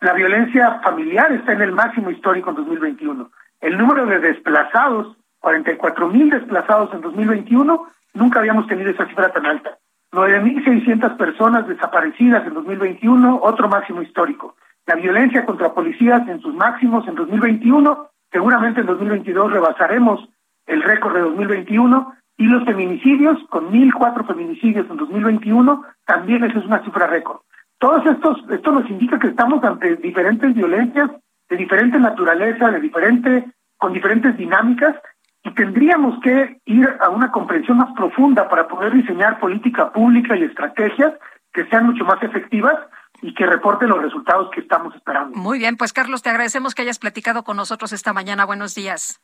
La 0.00 0.12
violencia 0.12 0.80
familiar 0.84 1.32
está 1.32 1.52
en 1.52 1.62
el 1.62 1.72
máximo 1.72 2.10
histórico 2.10 2.50
en 2.50 2.56
2021. 2.56 3.30
El 3.60 3.76
número 3.76 4.06
de 4.06 4.20
desplazados, 4.20 5.16
44 5.40 6.08
mil 6.08 6.30
desplazados 6.30 6.92
en 6.94 7.00
2021, 7.00 7.86
nunca 8.14 8.38
habíamos 8.38 8.66
tenido 8.66 8.90
esa 8.90 9.06
cifra 9.06 9.32
tan 9.32 9.46
alta. 9.46 9.78
9.600 10.12 11.16
personas 11.16 11.68
desaparecidas 11.68 12.46
en 12.46 12.54
2021, 12.54 13.40
otro 13.42 13.68
máximo 13.68 14.02
histórico. 14.02 14.56
La 14.86 14.94
violencia 14.94 15.44
contra 15.44 15.74
policías 15.74 16.26
en 16.28 16.40
sus 16.40 16.54
máximos 16.54 17.06
en 17.08 17.14
2021, 17.14 18.08
seguramente 18.32 18.80
en 18.80 18.86
2022 18.86 19.52
rebasaremos 19.52 20.28
el 20.66 20.82
récord 20.82 21.14
de 21.14 21.20
2021 21.20 22.14
y 22.38 22.46
los 22.46 22.64
feminicidios, 22.64 23.38
con 23.50 23.70
1.004 23.70 24.26
feminicidios 24.26 24.88
en 24.88 24.96
2021, 24.96 25.84
también 26.06 26.44
esa 26.44 26.58
es 26.58 26.64
una 26.64 26.82
cifra 26.84 27.06
récord. 27.08 27.40
Todos 27.78 28.06
estos, 28.06 28.38
esto 28.50 28.72
nos 28.72 28.88
indica 28.88 29.18
que 29.18 29.28
estamos 29.28 29.62
ante 29.62 29.96
diferentes 29.96 30.54
violencias 30.54 31.10
de 31.48 31.56
diferente 31.56 31.98
naturaleza, 31.98 32.70
de 32.70 32.80
diferente, 32.80 33.44
con 33.76 33.92
diferentes 33.92 34.36
dinámicas, 34.36 34.96
y 35.44 35.50
tendríamos 35.52 36.20
que 36.22 36.60
ir 36.66 36.88
a 37.00 37.08
una 37.08 37.30
comprensión 37.30 37.78
más 37.78 37.92
profunda 37.94 38.48
para 38.48 38.68
poder 38.68 38.92
diseñar 38.92 39.38
política 39.38 39.92
pública 39.92 40.36
y 40.36 40.44
estrategias 40.44 41.14
que 41.52 41.64
sean 41.66 41.86
mucho 41.86 42.04
más 42.04 42.22
efectivas 42.22 42.74
y 43.22 43.34
que 43.34 43.46
reporten 43.46 43.88
los 43.88 44.02
resultados 44.02 44.50
que 44.52 44.60
estamos 44.60 44.94
esperando. 44.94 45.36
Muy 45.36 45.58
bien, 45.58 45.76
pues 45.76 45.92
Carlos, 45.92 46.22
te 46.22 46.30
agradecemos 46.30 46.74
que 46.74 46.82
hayas 46.82 46.98
platicado 46.98 47.44
con 47.44 47.56
nosotros 47.56 47.92
esta 47.92 48.12
mañana. 48.12 48.44
Buenos 48.44 48.74
días. 48.74 49.20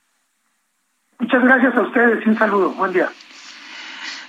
Muchas 1.19 1.43
gracias 1.43 1.77
a 1.77 1.83
ustedes 1.83 2.27
y 2.27 2.29
un 2.29 2.37
saludo. 2.37 2.71
Buen 2.71 2.93
día. 2.93 3.09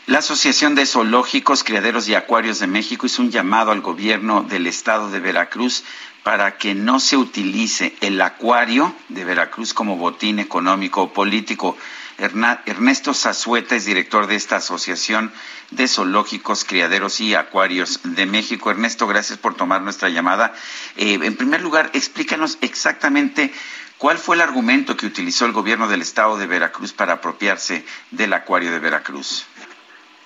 La 0.08 0.20
Asociación 0.20 0.76
de 0.76 0.86
Zoológicos, 0.86 1.64
Criaderos 1.64 2.08
y 2.08 2.14
Acuarios 2.14 2.60
de 2.60 2.68
México 2.68 3.08
hizo 3.08 3.24
un 3.24 3.32
llamado 3.32 3.72
al 3.72 3.82
gobierno 3.82 4.44
del 4.44 4.68
estado 4.68 5.10
de 5.10 5.20
Veracruz 5.20 5.84
para 6.26 6.58
que 6.58 6.74
no 6.74 7.00
se 7.00 7.18
utilice 7.18 7.96
el 8.02 8.20
acuario 8.20 8.96
de 9.10 9.24
Veracruz 9.24 9.76
como 9.76 9.96
botín 9.96 10.40
económico 10.40 11.04
o 11.04 11.14
político. 11.14 11.78
Ernesto 12.18 13.14
Zazueta 13.14 13.76
es 13.76 13.86
director 13.86 14.26
de 14.26 14.34
esta 14.34 14.56
Asociación 14.56 15.32
de 15.70 15.88
Zoológicos, 15.88 16.66
Criaderos 16.66 17.22
y 17.22 17.36
Acuarios 17.36 18.00
de 18.04 18.26
México. 18.26 18.72
Ernesto, 18.72 19.06
gracias 19.06 19.38
por 19.38 19.54
tomar 19.54 19.84
nuestra 19.84 20.10
llamada. 20.10 20.56
Eh, 20.98 21.20
en 21.22 21.38
primer 21.38 21.62
lugar, 21.62 21.92
explícanos 21.94 22.58
exactamente 22.62 23.54
cuál 24.00 24.18
fue 24.18 24.36
el 24.36 24.42
argumento 24.42 24.98
que 24.98 25.06
utilizó 25.06 25.46
el 25.46 25.52
gobierno 25.52 25.88
del 25.88 26.02
estado 26.02 26.40
de 26.40 26.48
Veracruz 26.48 26.92
para 26.92 27.14
apropiarse 27.14 27.86
del 28.10 28.34
acuario 28.34 28.72
de 28.72 28.80
Veracruz. 28.80 29.46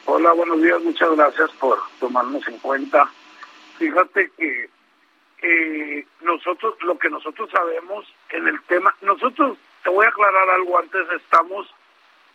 Hola, 0.05 0.31
buenos 0.31 0.61
días, 0.61 0.81
muchas 0.81 1.09
gracias 1.17 1.51
por 1.59 1.77
tomarnos 1.99 2.47
en 2.47 2.57
cuenta. 2.59 3.11
Fíjate 3.77 4.31
que 4.37 4.78
eh, 5.41 6.05
nosotros, 6.21 6.75
lo 6.81 6.97
que 6.97 7.09
nosotros 7.09 7.49
sabemos 7.51 8.05
en 8.29 8.47
el 8.47 8.61
tema, 8.63 8.95
nosotros, 9.01 9.57
te 9.83 9.89
voy 9.89 10.05
a 10.05 10.09
aclarar 10.09 10.49
algo 10.49 10.77
antes, 10.77 11.07
estamos 11.11 11.73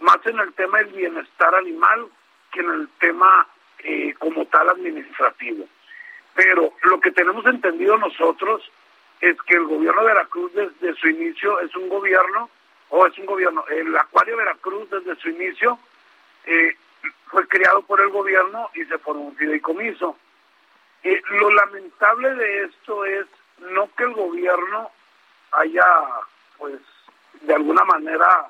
más 0.01 0.19
en 0.27 0.39
el 0.39 0.53
tema 0.55 0.79
del 0.79 0.93
bienestar 0.93 1.55
animal 1.55 2.07
que 2.53 2.61
en 2.61 2.71
el 2.71 2.89
tema 2.99 3.47
eh, 3.81 4.15
como 4.19 4.47
tal 4.47 4.71
administrativo. 4.71 5.67
Pero 6.35 6.73
lo 6.83 7.01
que 7.01 7.11
tenemos 7.11 7.45
entendido 7.47 7.97
nosotros 7.99 8.71
es 9.21 9.41
que 9.43 9.55
el 9.55 9.65
gobierno 9.65 10.03
de 10.03 10.09
Veracruz 10.09 10.53
desde 10.55 10.95
su 10.97 11.09
inicio 11.09 11.61
es 11.61 11.75
un 11.77 11.89
gobierno, 11.89 12.51
o 12.91 13.07
es 13.07 13.17
un 13.19 13.27
gobierno, 13.27 13.65
el 13.69 13.97
Acuario 13.97 14.37
Veracruz 14.37 14.89
desde 14.91 15.17
su 15.17 15.31
inicio 15.31 15.79
eh, 16.47 16.77
fue 17.27 17.47
creado 17.49 17.83
por 17.83 18.01
el 18.01 18.09
gobierno 18.11 18.71
y 18.75 18.85
se 18.85 18.99
formó 18.99 19.23
un 19.23 19.37
fideicomiso. 19.37 20.17
Eh, 21.05 21.23
lo 21.31 21.51
lamentable 21.51 22.35
de 22.35 22.65
esto 22.65 23.05
es 23.05 23.27
no 23.59 23.89
que 23.95 24.05
el 24.05 24.15
gobierno 24.15 24.91
haya, 25.53 25.85
pues, 26.59 26.81
de 27.43 27.55
alguna 27.55 27.85
manera 27.85 28.49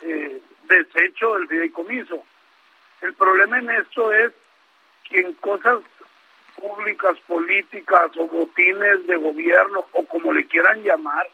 eh, 0.00 0.42
deshecho 0.64 1.36
el 1.36 1.48
fideicomiso. 1.48 2.24
El 3.00 3.14
problema 3.14 3.58
en 3.58 3.70
esto 3.70 4.12
es 4.12 4.32
que 5.08 5.20
en 5.20 5.32
cosas 5.34 5.80
públicas, 6.56 7.16
políticas 7.26 8.10
o 8.16 8.26
botines 8.26 9.06
de 9.06 9.16
gobierno 9.16 9.86
o 9.92 10.04
como 10.06 10.32
le 10.32 10.46
quieran 10.46 10.82
llamar, 10.82 11.28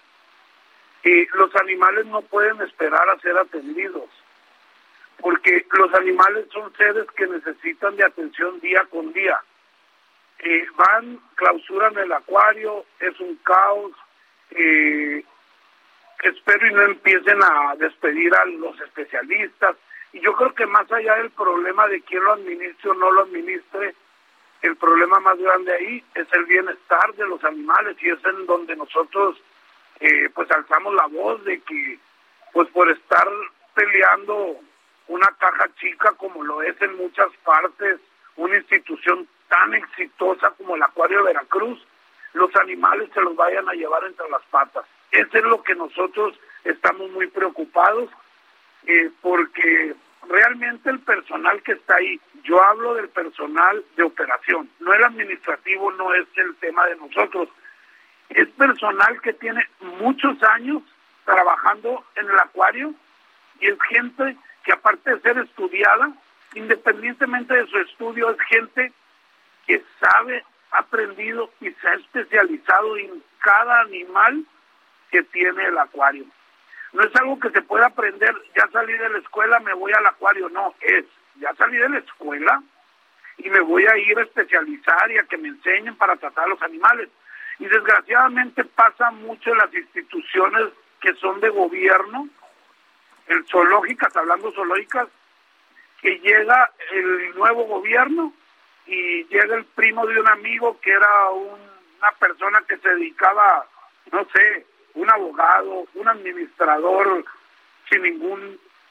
eh, 1.03 1.27
los 1.33 1.55
animales 1.57 2.07
no 2.07 2.21
pueden 2.23 2.61
esperar 2.61 3.09
a 3.09 3.19
ser 3.21 3.37
atendidos 3.39 4.11
porque 5.21 5.67
los 5.73 5.93
animales 5.95 6.47
son 6.53 6.73
seres 6.77 7.07
que 7.17 7.27
necesitan 7.27 7.97
de 7.97 8.05
atención 8.05 8.61
día 8.61 8.87
con 8.91 9.13
día. 9.13 9.39
Eh, 10.43 10.67
van, 10.77 11.21
clausuran 11.35 11.97
el 11.99 12.13
acuario, 12.13 12.85
es 12.99 13.19
un 13.21 13.37
caos. 13.37 13.93
Eh, 14.51 15.23
espero 16.23 16.67
y 16.67 16.73
no 16.73 16.83
empiecen 16.83 17.43
a 17.43 17.75
despedir 17.77 18.35
a 18.35 18.45
los 18.47 18.81
especialistas. 18.81 19.77
Y 20.13 20.21
yo 20.21 20.35
creo 20.35 20.55
que 20.55 20.67
más 20.67 20.91
allá 20.91 21.17
del 21.17 21.31
problema 21.31 21.87
de 21.89 22.01
quién 22.03 22.25
lo 22.25 22.33
administre 22.33 22.91
o 22.91 22.95
no 22.95 23.11
lo 23.13 23.23
administre, 23.23 23.95
el 24.63 24.77
problema 24.77 25.21
más 25.21 25.39
grande 25.39 25.73
ahí 25.73 26.05
es 26.15 26.27
el 26.33 26.45
bienestar 26.45 27.15
de 27.15 27.27
los 27.27 27.43
animales 27.45 27.97
y 28.01 28.11
es 28.11 28.19
en 28.25 28.47
donde 28.47 28.77
nosotros 28.77 29.41
eh, 30.01 30.29
pues 30.35 30.51
alzamos 30.51 30.95
la 30.95 31.07
voz 31.07 31.43
de 31.45 31.61
que 31.61 31.99
pues 32.53 32.69
por 32.71 32.91
estar 32.91 33.29
peleando 33.75 34.57
una 35.09 35.29
caja 35.39 35.69
chica 35.81 36.13
como 36.13 36.43
lo 36.45 36.63
es 36.63 36.81
en 36.83 36.97
muchas 36.97 37.29
partes, 37.45 38.01
una 38.37 38.57
institución 38.57 39.27
tan 39.51 39.75
exitosa 39.75 40.51
como 40.53 40.77
el 40.77 40.83
Acuario 40.83 41.19
de 41.19 41.33
Veracruz, 41.35 41.85
los 42.33 42.55
animales 42.57 43.11
se 43.13 43.21
los 43.21 43.37
vayan 43.37 43.69
a 43.69 43.75
llevar 43.75 44.05
entre 44.05 44.31
las 44.31 44.43
patas. 44.51 44.85
Eso 45.11 45.39
es 45.39 45.45
lo 45.45 45.63
que 45.63 45.75
nosotros 45.75 46.39
estamos 46.65 47.11
muy 47.11 47.27
preocupados, 47.27 48.09
eh, 48.87 49.11
porque 49.21 49.95
realmente 50.29 50.89
el 50.89 51.01
personal 51.01 51.61
que 51.63 51.73
está 51.73 51.97
ahí, 51.97 52.21
yo 52.45 52.63
hablo 52.63 52.95
del 52.95 53.09
personal 53.09 53.85
de 53.97 54.05
operación, 54.05 54.71
no 54.79 54.95
el 54.95 55.05
administrativo, 55.05 55.91
no 55.93 56.15
es 56.15 56.27
el 56.37 56.55
tema 56.57 56.87
de 56.87 56.97
nosotros, 56.97 57.49
es 58.29 58.49
personal 58.51 59.21
que 59.21 59.33
tiene 59.33 59.67
muchos 59.99 60.41
años 60.45 60.83
trabajando 61.25 62.05
en 62.15 62.31
el 62.31 62.39
acuario 62.39 62.95
y 63.59 63.67
es 63.67 63.79
gente 63.89 64.37
que 64.65 64.73
aparte 64.73 65.17
de 65.17 65.21
ser 65.21 65.39
estudiada, 65.39 66.13
independientemente 66.55 67.55
de 67.55 67.67
su 67.67 67.79
estudio, 67.79 68.31
es 68.31 68.41
gente 68.43 68.93
que 69.67 69.83
sabe, 70.01 70.45
ha 70.73 70.79
aprendido 70.79 71.51
y 71.61 71.71
se 71.71 71.89
ha 71.89 71.95
especializado 71.95 72.97
en 72.97 73.23
cada 73.39 73.81
animal 73.81 74.45
que 75.11 75.23
tiene 75.25 75.67
el 75.67 75.79
acuario. 75.79 76.25
No 76.93 77.03
es 77.03 77.15
algo 77.17 77.39
que 77.39 77.51
se 77.51 77.63
pueda 77.63 77.87
aprender, 77.87 78.35
ya 78.57 78.69
salí 78.73 78.93
de 78.93 79.09
la 79.09 79.19
escuela, 79.19 79.61
me 79.61 79.75
voy 79.75 79.93
al 79.93 80.07
acuario, 80.07 80.49
no, 80.49 80.75
es, 80.81 81.05
ya 81.37 81.55
salí 81.55 81.77
de 81.77 81.89
la 81.89 81.99
escuela 81.99 82.63
y 83.39 83.49
me 83.49 83.61
voy 83.61 83.87
a 83.87 83.97
ir 83.97 84.19
a 84.19 84.23
especializar 84.23 85.11
y 85.11 85.19
a 85.19 85.25
que 85.25 85.39
me 85.39 85.49
enseñen 85.49 85.97
para 85.97 86.17
tratar 86.17 86.45
a 86.45 86.49
los 86.49 86.63
animales. 86.63 87.09
Y 87.59 87.67
desgraciadamente 87.67 88.65
pasa 88.65 89.11
mucho 89.11 89.53
en 89.53 89.59
las 89.59 89.73
instituciones 89.73 90.69
que 91.01 91.15
son 91.15 91.41
de 91.41 91.49
gobierno, 91.51 92.29
el 93.29 93.47
zoológicas, 93.47 94.15
hablando 94.17 94.53
zoológicas, 94.53 95.09
que 96.01 96.19
llega 96.19 96.71
el 96.93 97.35
nuevo 97.35 97.65
gobierno 97.65 98.33
y 98.91 99.25
llega 99.27 99.55
el 99.55 99.65
primo 99.67 100.05
de 100.05 100.21
un 100.21 100.29
amigo 100.29 100.79
que 100.81 100.91
era 100.91 101.31
una 101.31 102.11
persona 102.19 102.61
que 102.69 102.77
se 102.79 102.89
dedicaba, 102.89 103.65
no 104.11 104.27
sé, 104.35 104.67
un 104.95 105.09
abogado, 105.09 105.87
un 105.95 106.09
administrador 106.09 107.25
sin 107.89 108.03
ninguna 108.03 108.49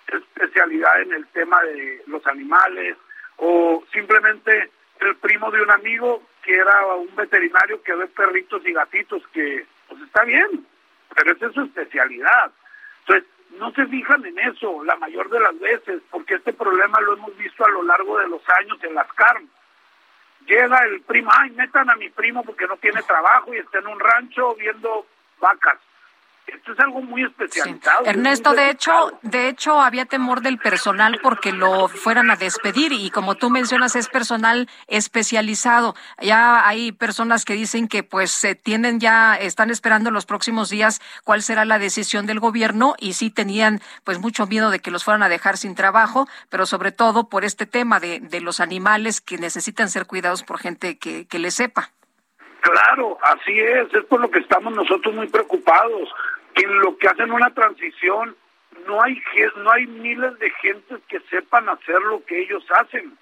especialidad 0.08 1.02
en 1.02 1.14
el 1.14 1.28
tema 1.28 1.62
de 1.64 2.02
los 2.08 2.26
animales 2.28 2.96
o 3.36 3.84
simplemente 3.92 4.72
el 5.02 5.16
primo 5.18 5.52
de 5.52 5.62
un 5.62 5.72
amigo 5.72 6.24
que 6.44 6.56
era 6.56 6.86
un 6.96 7.14
veterinario 7.16 7.84
que 7.84 7.94
ve 7.94 8.08
perritos 8.08 8.66
y 8.66 8.72
gatitos, 8.72 9.22
que 9.34 9.66
pues 9.90 10.02
está 10.04 10.24
bien, 10.24 10.66
pero 11.14 11.34
esa 11.34 11.48
es 11.48 11.54
su 11.54 11.62
especialidad. 11.62 12.52
Entonces, 13.02 13.30
no 13.58 13.72
se 13.72 13.86
fijan 13.88 14.26
en 14.26 14.40
eso 14.40 14.82
la 14.86 14.96
mayor 14.96 15.30
de 15.30 15.42
las 15.42 15.60
veces, 15.60 16.02
porque 16.10 16.36
este 16.36 16.54
problema 16.54 17.02
lo 17.02 17.14
hemos 17.14 17.36
visto 17.38 17.66
a 17.66 17.70
lo 17.70 17.84
largo 17.84 18.18
de 18.20 18.30
los 18.30 18.42
años 18.62 18.82
en 18.84 18.94
las 18.94 19.12
carnes. 19.14 19.50
Llega 20.50 20.84
el 20.86 21.02
primo, 21.02 21.30
ay, 21.32 21.52
metan 21.52 21.92
a 21.92 21.96
mi 21.96 22.10
primo 22.10 22.44
porque 22.44 22.66
no 22.66 22.76
tiene 22.78 23.04
trabajo 23.04 23.54
y 23.54 23.58
está 23.58 23.78
en 23.78 23.88
un 23.88 24.00
rancho 24.00 24.56
viendo 24.56 25.06
vacas 25.40 25.78
esto 26.56 26.74
es 26.74 26.80
algo 26.80 27.02
muy 27.02 27.24
especializado. 27.24 28.06
Ernesto, 28.06 28.54
de 28.54 28.70
hecho, 28.70 29.20
de 29.22 29.48
hecho 29.48 29.80
había 29.80 30.06
temor 30.06 30.42
del 30.42 30.58
personal 30.58 31.20
porque 31.22 31.52
lo 31.52 31.88
fueran 31.88 32.32
a 32.32 32.36
despedir 32.36 32.92
y 32.92 33.10
como 33.10 33.36
tú 33.36 33.50
mencionas 33.50 33.96
es 33.96 34.08
personal 34.08 34.70
especializado. 34.88 35.96
Ya 36.22 36.68
hay 36.68 36.92
personas 36.92 37.46
que 37.46 37.54
dicen 37.54 37.88
que 37.88 38.04
pues 38.04 38.32
se 38.32 38.56
tienen 38.56 39.00
ya 39.00 39.36
están 39.36 39.70
esperando 39.70 40.12
los 40.12 40.26
próximos 40.26 40.70
días 40.70 41.02
cuál 41.24 41.42
será 41.42 41.66
la 41.66 41.80
decisión 41.80 42.26
del 42.26 42.40
gobierno 42.40 42.96
y 43.00 43.14
sí 43.14 43.30
tenían 43.30 43.82
pues 44.04 44.20
mucho 44.20 44.48
miedo 44.48 44.70
de 44.70 44.80
que 44.80 44.92
los 44.92 45.04
fueran 45.04 45.24
a 45.24 45.30
dejar 45.30 45.58
sin 45.58 45.76
trabajo, 45.76 46.28
pero 46.50 46.66
sobre 46.66 46.92
todo 46.92 47.30
por 47.30 47.46
este 47.46 47.66
tema 47.66 48.00
de, 48.00 48.20
de 48.20 48.42
los 48.42 48.60
animales 48.60 49.22
que 49.22 49.38
necesitan 49.38 49.90
ser 49.90 50.06
cuidados 50.06 50.44
por 50.44 50.60
gente 50.60 50.98
que, 50.98 51.28
que 51.28 51.40
le 51.40 51.52
sepa. 51.52 51.92
Claro, 52.62 53.18
así 53.24 53.58
es, 53.58 53.94
es 53.94 54.04
por 54.06 54.20
lo 54.20 54.30
que 54.30 54.40
estamos 54.40 54.74
nosotros 54.76 55.16
muy 55.16 55.28
preocupados 55.28 56.10
en 56.64 56.80
lo 56.80 56.98
que 56.98 57.08
hacen 57.08 57.32
una 57.32 57.54
transición 57.54 58.36
no 58.88 59.02
hay 59.02 59.22
no 59.58 59.72
hay 59.72 59.88
miles 59.88 60.38
de 60.40 60.50
gentes 60.52 61.00
que 61.08 61.20
sepan 61.22 61.70
hacer 61.70 62.02
lo 62.02 62.24
que 62.26 62.42
ellos 62.42 62.64
hacen. 62.72 63.18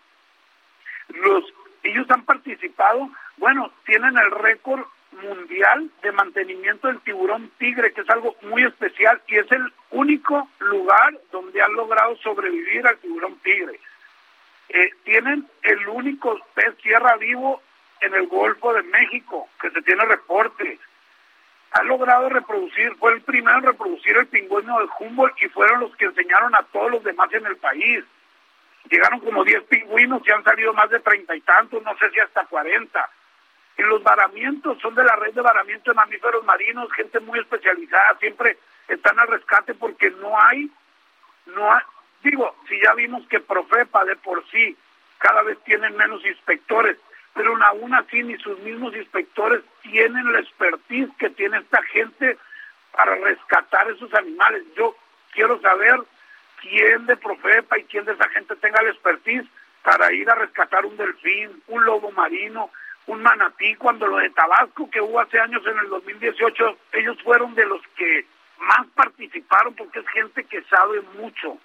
Los 1.10 1.54
ellos 1.84 2.10
han 2.10 2.26
participado, 2.26 3.10
bueno, 3.38 3.72
tienen 3.86 4.18
el 4.18 4.32
récord 4.32 4.86
mundial 5.12 5.90
de 6.02 6.12
mantenimiento 6.12 6.88
del 6.88 7.00
tiburón 7.02 7.50
tigre, 7.58 7.94
que 7.94 8.02
es 8.02 8.10
algo 8.10 8.36
muy 8.42 8.64
especial 8.64 9.22
y 9.28 9.38
es 9.38 9.50
el 9.52 9.72
único 9.92 10.50
lugar 10.60 11.18
donde 11.32 11.62
han 11.62 11.74
logrado 11.74 12.16
sobrevivir 12.18 12.86
al 12.86 12.98
tiburón 12.98 13.38
tigre. 13.38 13.80
Eh, 14.70 14.92
tienen 15.06 15.48
el 15.62 15.88
único 15.88 16.38
pez 16.54 16.76
tierra 16.78 17.16
vivo 17.18 17.62
en 18.02 18.14
el 18.14 18.28
Golfo 18.28 18.74
de 18.74 18.84
México, 18.84 19.48
que 19.62 19.72
se 19.72 19.82
tiene 19.82 20.04
reporte 20.06 20.78
ha 21.72 21.84
logrado 21.84 22.30
reproducir, 22.30 22.96
fue 22.96 23.14
el 23.14 23.22
primero 23.22 23.58
en 23.58 23.66
reproducir 23.66 24.16
el 24.18 24.28
pingüino 24.28 24.80
de 24.80 24.88
Humboldt 25.00 25.42
y 25.42 25.50
fueron 25.50 25.82
los 25.82 25.96
que 25.96 26.06
enseñaron 26.06 26.56
a 26.56 26.64
todos 26.72 26.92
los 26.92 27.04
demás 27.04 27.32
en 27.34 27.46
el 27.46 27.58
país. 27.58 28.04
Llegaron 28.90 29.20
como 29.20 29.44
10 29.44 29.64
pingüinos 29.64 30.22
y 30.26 30.32
han 30.32 30.44
salido 30.44 30.74
más 30.74 30.90
de 30.90 31.00
treinta 31.02 31.36
y 31.36 31.42
tantos, 31.42 31.84
no 31.84 31.96
sé 31.98 32.10
si 32.12 32.20
hasta 32.20 32.46
40. 32.46 33.10
Y 33.78 33.84
los 33.84 34.02
varamientos 34.02 34.80
son 34.82 34.96
de 34.96 35.04
la 35.04 35.16
red 35.18 35.34
de 35.34 35.42
varamiento 35.42 35.92
de 35.92 35.96
mamíferos 35.96 36.44
marinos, 36.46 36.92
gente 36.94 37.20
muy 37.20 37.40
especializada, 37.40 38.18
siempre 38.20 38.58
están 38.88 39.20
al 39.20 39.28
rescate 39.28 39.74
porque 39.74 40.10
no 40.12 40.40
hay, 40.42 40.72
no 41.48 41.74
hay, 41.74 41.82
digo, 42.24 42.56
si 42.68 42.80
ya 42.82 42.94
vimos 42.94 43.28
que 43.28 43.42
Profepa 43.42 44.06
de 44.06 44.16
por 44.16 44.44
sí 44.50 44.76
cada 45.18 45.42
vez 45.44 45.62
tienen 45.64 45.96
menos 45.98 46.26
inspectores, 46.26 46.98
pero 47.38 47.56
aún 47.64 47.94
así 47.94 48.24
ni 48.24 48.36
sus 48.40 48.58
mismos 48.60 48.96
inspectores 48.96 49.62
tienen 49.84 50.34
la 50.34 50.40
expertise 50.40 51.10
que 51.20 51.30
tiene 51.30 51.60
esta 51.60 51.84
gente 51.84 52.36
para 52.92 53.16
rescatar 53.16 53.90
esos 53.92 54.12
animales. 54.16 54.64
Yo 54.76 54.96
quiero 55.34 55.62
saber 55.62 56.02
quién 56.62 57.06
de 57.06 57.16
Profepa 57.16 57.78
y 57.78 57.84
quién 57.84 58.06
de 58.06 58.14
esa 58.14 58.28
gente 58.30 58.56
tenga 58.56 58.82
la 58.82 58.90
expertise 58.90 59.46
para 59.84 60.12
ir 60.12 60.28
a 60.32 60.36
rescatar 60.36 60.84
un 60.84 60.98
delfín, 60.98 61.62
un 61.68 61.86
lobo 61.86 62.12
marino, 62.12 62.72
un 63.06 63.22
manatí, 63.22 63.76
cuando 63.76 64.08
lo 64.08 64.18
de 64.18 64.32
Tabasco 64.32 64.90
que 64.90 65.00
hubo 65.00 65.20
hace 65.20 65.40
años 65.40 65.62
en 65.68 65.78
el 65.78 65.90
2018, 65.90 66.78
ellos 66.94 67.22
fueron 67.24 67.54
de 67.54 67.68
los 67.68 67.82
que 67.96 68.26
más 68.58 68.88
participaron 68.96 69.76
porque 69.76 70.00
es 70.00 70.08
gente 70.10 70.44
que 70.44 70.64
sabe 70.64 71.02
mucho. 71.20 71.60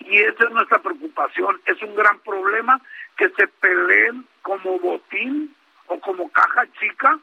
Y 0.00 0.18
esa 0.18 0.44
es 0.44 0.50
nuestra 0.50 0.78
preocupación, 0.78 1.58
es 1.64 1.80
un 1.82 1.94
gran 1.96 2.18
problema 2.20 2.80
que 3.16 3.30
se 3.30 3.48
peleen 3.48 4.26
como 4.42 4.78
botín 4.78 5.54
o 5.86 5.98
como 6.00 6.30
caja 6.30 6.66
chica 6.78 7.18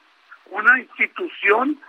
una 0.50 0.80
institución 0.80 1.80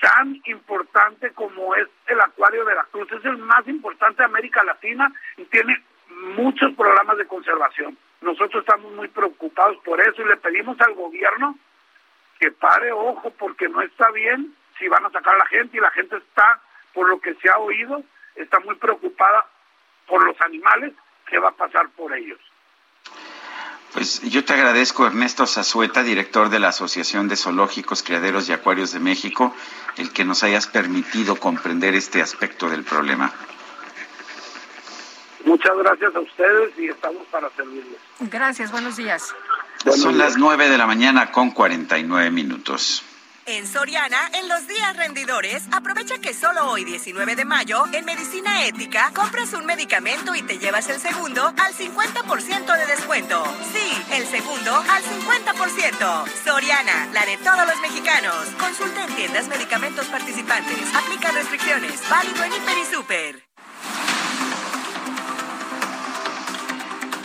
tan 0.00 0.40
importante 0.44 1.32
como 1.32 1.74
es 1.74 1.88
el 2.06 2.20
Acuario 2.20 2.64
de 2.64 2.74
la 2.74 2.84
Cruz. 2.84 3.10
Es 3.12 3.24
el 3.24 3.38
más 3.38 3.66
importante 3.66 4.22
de 4.22 4.26
América 4.26 4.62
Latina 4.62 5.12
y 5.36 5.44
tiene 5.44 5.82
muchos 6.36 6.72
programas 6.74 7.18
de 7.18 7.26
conservación. 7.26 7.98
Nosotros 8.20 8.62
estamos 8.62 8.92
muy 8.92 9.08
preocupados 9.08 9.76
por 9.84 10.00
eso 10.00 10.22
y 10.22 10.28
le 10.28 10.36
pedimos 10.36 10.80
al 10.80 10.94
gobierno 10.94 11.58
que 12.38 12.50
pare 12.52 12.92
ojo 12.92 13.32
porque 13.38 13.68
no 13.68 13.82
está 13.82 14.10
bien 14.10 14.54
si 14.78 14.88
van 14.88 15.04
a 15.04 15.10
sacar 15.10 15.34
a 15.34 15.38
la 15.38 15.46
gente 15.46 15.76
y 15.76 15.80
la 15.80 15.90
gente 15.90 16.16
está, 16.16 16.60
por 16.92 17.08
lo 17.08 17.20
que 17.20 17.34
se 17.34 17.50
ha 17.50 17.58
oído, 17.58 18.02
está 18.36 18.60
muy 18.60 18.76
preocupada 18.76 19.44
por 20.06 20.24
los 20.24 20.40
animales, 20.40 20.92
¿qué 21.26 21.38
va 21.38 21.48
a 21.48 21.56
pasar 21.56 21.88
por 21.90 22.14
ellos? 22.14 22.38
Pues 23.92 24.20
yo 24.22 24.44
te 24.44 24.52
agradezco, 24.52 25.06
Ernesto 25.06 25.46
Zazueta, 25.46 26.02
director 26.02 26.50
de 26.50 26.58
la 26.58 26.68
Asociación 26.68 27.26
de 27.28 27.36
Zoológicos, 27.36 28.02
Criaderos 28.02 28.48
y 28.48 28.52
Acuarios 28.52 28.92
de 28.92 29.00
México, 29.00 29.54
el 29.96 30.12
que 30.12 30.24
nos 30.24 30.42
hayas 30.42 30.66
permitido 30.66 31.36
comprender 31.36 31.94
este 31.94 32.20
aspecto 32.20 32.68
del 32.68 32.84
problema. 32.84 33.32
Muchas 35.44 35.72
gracias 35.78 36.14
a 36.14 36.20
ustedes 36.20 36.78
y 36.78 36.88
estamos 36.88 37.26
para 37.28 37.48
servirles. 37.56 37.98
Gracias, 38.20 38.70
buenos 38.70 38.96
días. 38.96 39.34
Son 39.96 40.18
las 40.18 40.36
nueve 40.36 40.68
de 40.68 40.76
la 40.76 40.86
mañana 40.86 41.32
con 41.32 41.52
cuarenta 41.52 41.98
y 41.98 42.02
nueve 42.02 42.30
minutos. 42.30 43.02
En 43.50 43.66
Soriana, 43.66 44.30
en 44.34 44.46
los 44.46 44.66
días 44.66 44.94
rendidores, 44.94 45.62
aprovecha 45.72 46.18
que 46.18 46.34
solo 46.34 46.70
hoy 46.70 46.84
19 46.84 47.34
de 47.34 47.46
mayo, 47.46 47.82
en 47.94 48.04
Medicina 48.04 48.66
Ética, 48.66 49.10
compras 49.14 49.54
un 49.54 49.64
medicamento 49.64 50.34
y 50.34 50.42
te 50.42 50.58
llevas 50.58 50.86
el 50.90 51.00
segundo 51.00 51.54
al 51.56 51.72
50% 51.72 52.76
de 52.76 52.86
descuento. 52.86 53.42
Sí, 53.72 54.04
el 54.12 54.26
segundo 54.26 54.74
al 54.76 55.02
50%. 55.02 56.24
Soriana, 56.44 57.08
la 57.14 57.24
de 57.24 57.38
todos 57.38 57.66
los 57.66 57.80
mexicanos. 57.80 58.34
Consulta 58.60 59.06
en 59.06 59.16
tiendas 59.16 59.48
medicamentos 59.48 60.04
participantes. 60.08 60.94
Aplica 60.94 61.32
restricciones. 61.32 62.06
Válido 62.10 62.44
en 62.44 62.52
Hiper 62.52 62.76
y 62.76 62.94
Super. 62.94 63.47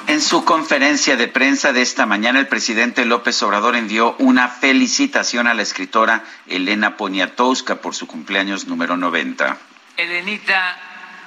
En 0.07 0.19
su 0.19 0.43
conferencia 0.43 1.15
de 1.15 1.29
prensa 1.29 1.71
de 1.71 1.81
esta 1.81 2.05
mañana, 2.05 2.39
el 2.39 2.47
presidente 2.47 3.05
López 3.05 3.41
Obrador 3.41 3.77
envió 3.77 4.15
una 4.19 4.49
felicitación 4.49 5.47
a 5.47 5.53
la 5.53 5.61
escritora 5.61 6.25
Elena 6.45 6.97
Poniatowska 6.97 7.75
por 7.75 7.95
su 7.95 8.05
cumpleaños 8.05 8.67
número 8.67 8.97
90. 8.97 9.57
Elenita, 9.95 10.77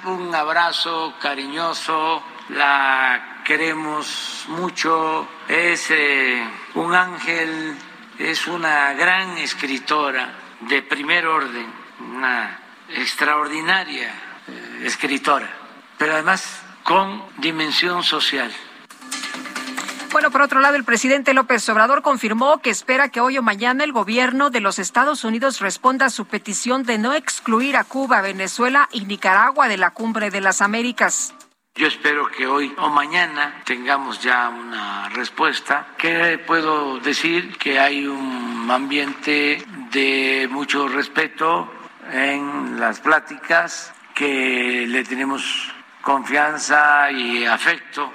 un 0.05 0.33
abrazo 0.33 1.15
cariñoso, 1.19 2.21
la 2.49 3.41
queremos 3.43 4.45
mucho, 4.49 5.27
es 5.47 5.89
eh, 5.89 6.47
un 6.75 6.93
ángel, 6.93 7.75
es 8.19 8.45
una 8.45 8.93
gran 8.93 9.39
escritora 9.39 10.35
de 10.61 10.83
primer 10.83 11.25
orden, 11.25 11.65
una 11.99 12.59
extraordinaria 12.89 14.13
eh, 14.47 14.83
escritora, 14.85 15.49
pero 15.97 16.13
además 16.13 16.61
con 16.83 17.23
dimensión 17.37 18.03
social 18.03 18.53
bueno, 20.11 20.31
por 20.31 20.41
otro 20.41 20.59
lado, 20.59 20.75
el 20.75 20.83
presidente 20.83 21.33
López 21.33 21.67
Obrador 21.69 22.01
confirmó 22.01 22.59
que 22.61 22.69
espera 22.69 23.09
que 23.09 23.21
hoy 23.21 23.37
o 23.37 23.43
mañana 23.43 23.83
el 23.83 23.91
gobierno 23.91 24.49
de 24.49 24.59
los 24.59 24.79
Estados 24.79 25.23
Unidos 25.23 25.59
responda 25.59 26.05
a 26.05 26.09
su 26.09 26.25
petición 26.25 26.83
de 26.83 26.97
no 26.97 27.13
excluir 27.13 27.77
a 27.77 27.83
Cuba, 27.83 28.21
Venezuela 28.21 28.89
y 28.91 29.05
Nicaragua 29.05 29.67
de 29.67 29.77
la 29.77 29.91
Cumbre 29.91 30.29
de 30.29 30.41
las 30.41 30.61
Américas. 30.61 31.33
Yo 31.75 31.87
espero 31.87 32.27
que 32.27 32.47
hoy 32.47 32.73
o 32.77 32.89
mañana 32.89 33.61
tengamos 33.65 34.19
ya 34.21 34.49
una 34.49 35.09
respuesta. 35.09 35.87
¿Qué 35.97 36.39
puedo 36.45 36.99
decir? 36.99 37.57
Que 37.57 37.79
hay 37.79 38.07
un 38.07 38.67
ambiente 38.71 39.63
de 39.91 40.47
mucho 40.49 40.87
respeto 40.87 41.71
en 42.11 42.79
las 42.79 42.99
pláticas, 42.99 43.93
que 44.15 44.85
le 44.87 45.03
tenemos 45.03 45.71
confianza 46.01 47.11
y 47.11 47.45
afecto 47.45 48.11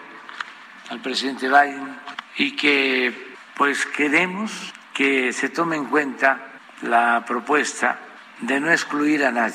al 0.93 1.01
presidente 1.01 1.49
Biden 1.49 1.99
y 2.37 2.55
que 2.55 3.35
pues 3.57 3.87
queremos 3.87 4.53
que 4.93 5.33
se 5.33 5.49
tome 5.49 5.77
en 5.77 5.87
cuenta 5.87 6.53
la 6.83 7.25
propuesta 7.27 7.99
de 8.41 8.61
no 8.61 8.71
excluir 8.71 9.25
a 9.25 9.33
nadie. 9.33 9.55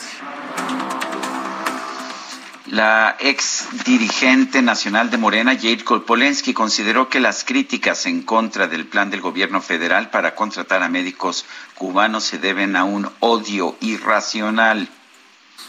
La 2.65 3.17
ex 3.19 3.67
dirigente 3.85 4.63
nacional 4.63 5.11
de 5.11 5.17
Morena, 5.17 5.55
Jade 5.55 5.83
Kolpolensky, 5.83 6.55
consideró 6.55 7.07
que 7.07 7.19
las 7.19 7.43
críticas 7.45 8.07
en 8.07 8.23
contra 8.23 8.67
del 8.67 8.87
plan 8.87 9.11
del 9.11 9.21
gobierno 9.21 9.61
federal 9.61 10.09
para 10.09 10.33
contratar 10.33 10.81
a 10.81 10.89
médicos 10.89 11.45
cubanos 11.75 12.23
se 12.23 12.39
deben 12.39 12.75
a 12.75 12.83
un 12.83 13.09
odio 13.19 13.77
irracional. 13.81 14.89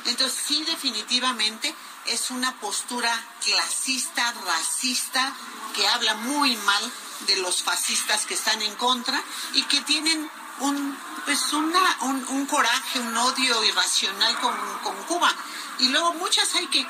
Entonces, 0.06 0.42
sí, 0.46 0.64
definitivamente 0.66 1.74
es 2.10 2.30
una 2.30 2.58
postura 2.60 3.12
clasista, 3.44 4.34
racista, 4.46 5.32
que 5.74 5.86
habla 5.88 6.14
muy 6.14 6.56
mal 6.56 6.92
de 7.26 7.36
los 7.36 7.62
fascistas 7.62 8.26
que 8.26 8.34
están 8.34 8.62
en 8.62 8.74
contra 8.76 9.22
y 9.52 9.62
que 9.64 9.80
tienen 9.82 10.30
un, 10.60 10.98
pues 11.24 11.52
una, 11.52 11.80
un, 12.02 12.46
coraje, 12.46 13.00
un 13.00 13.16
odio 13.16 13.64
irracional 13.64 14.38
con, 14.40 14.54
con 14.82 14.96
Cuba. 15.04 15.30
Y 15.78 15.88
luego 15.88 16.14
muchas 16.14 16.54
hay 16.54 16.66
que 16.68 16.86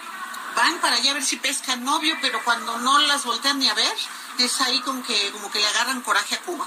van 0.57 0.81
para 0.81 0.97
allá 0.97 1.13
a 1.13 1.15
ver 1.15 1.25
si 1.25 1.37
pescan 1.37 1.85
novio, 1.85 2.17
pero 2.21 2.43
cuando 2.45 2.79
no 2.79 2.99
las 3.01 3.25
voltean 3.25 3.59
ni 3.59 3.69
a 3.69 3.75
ver, 3.75 3.95
es 4.39 4.61
ahí 4.61 4.81
con 4.81 5.03
que, 5.03 5.31
como 5.33 5.51
que 5.51 5.59
le 5.59 5.67
agarran 5.67 6.01
coraje 6.01 6.37
a 6.37 6.41
Cuba. 6.41 6.67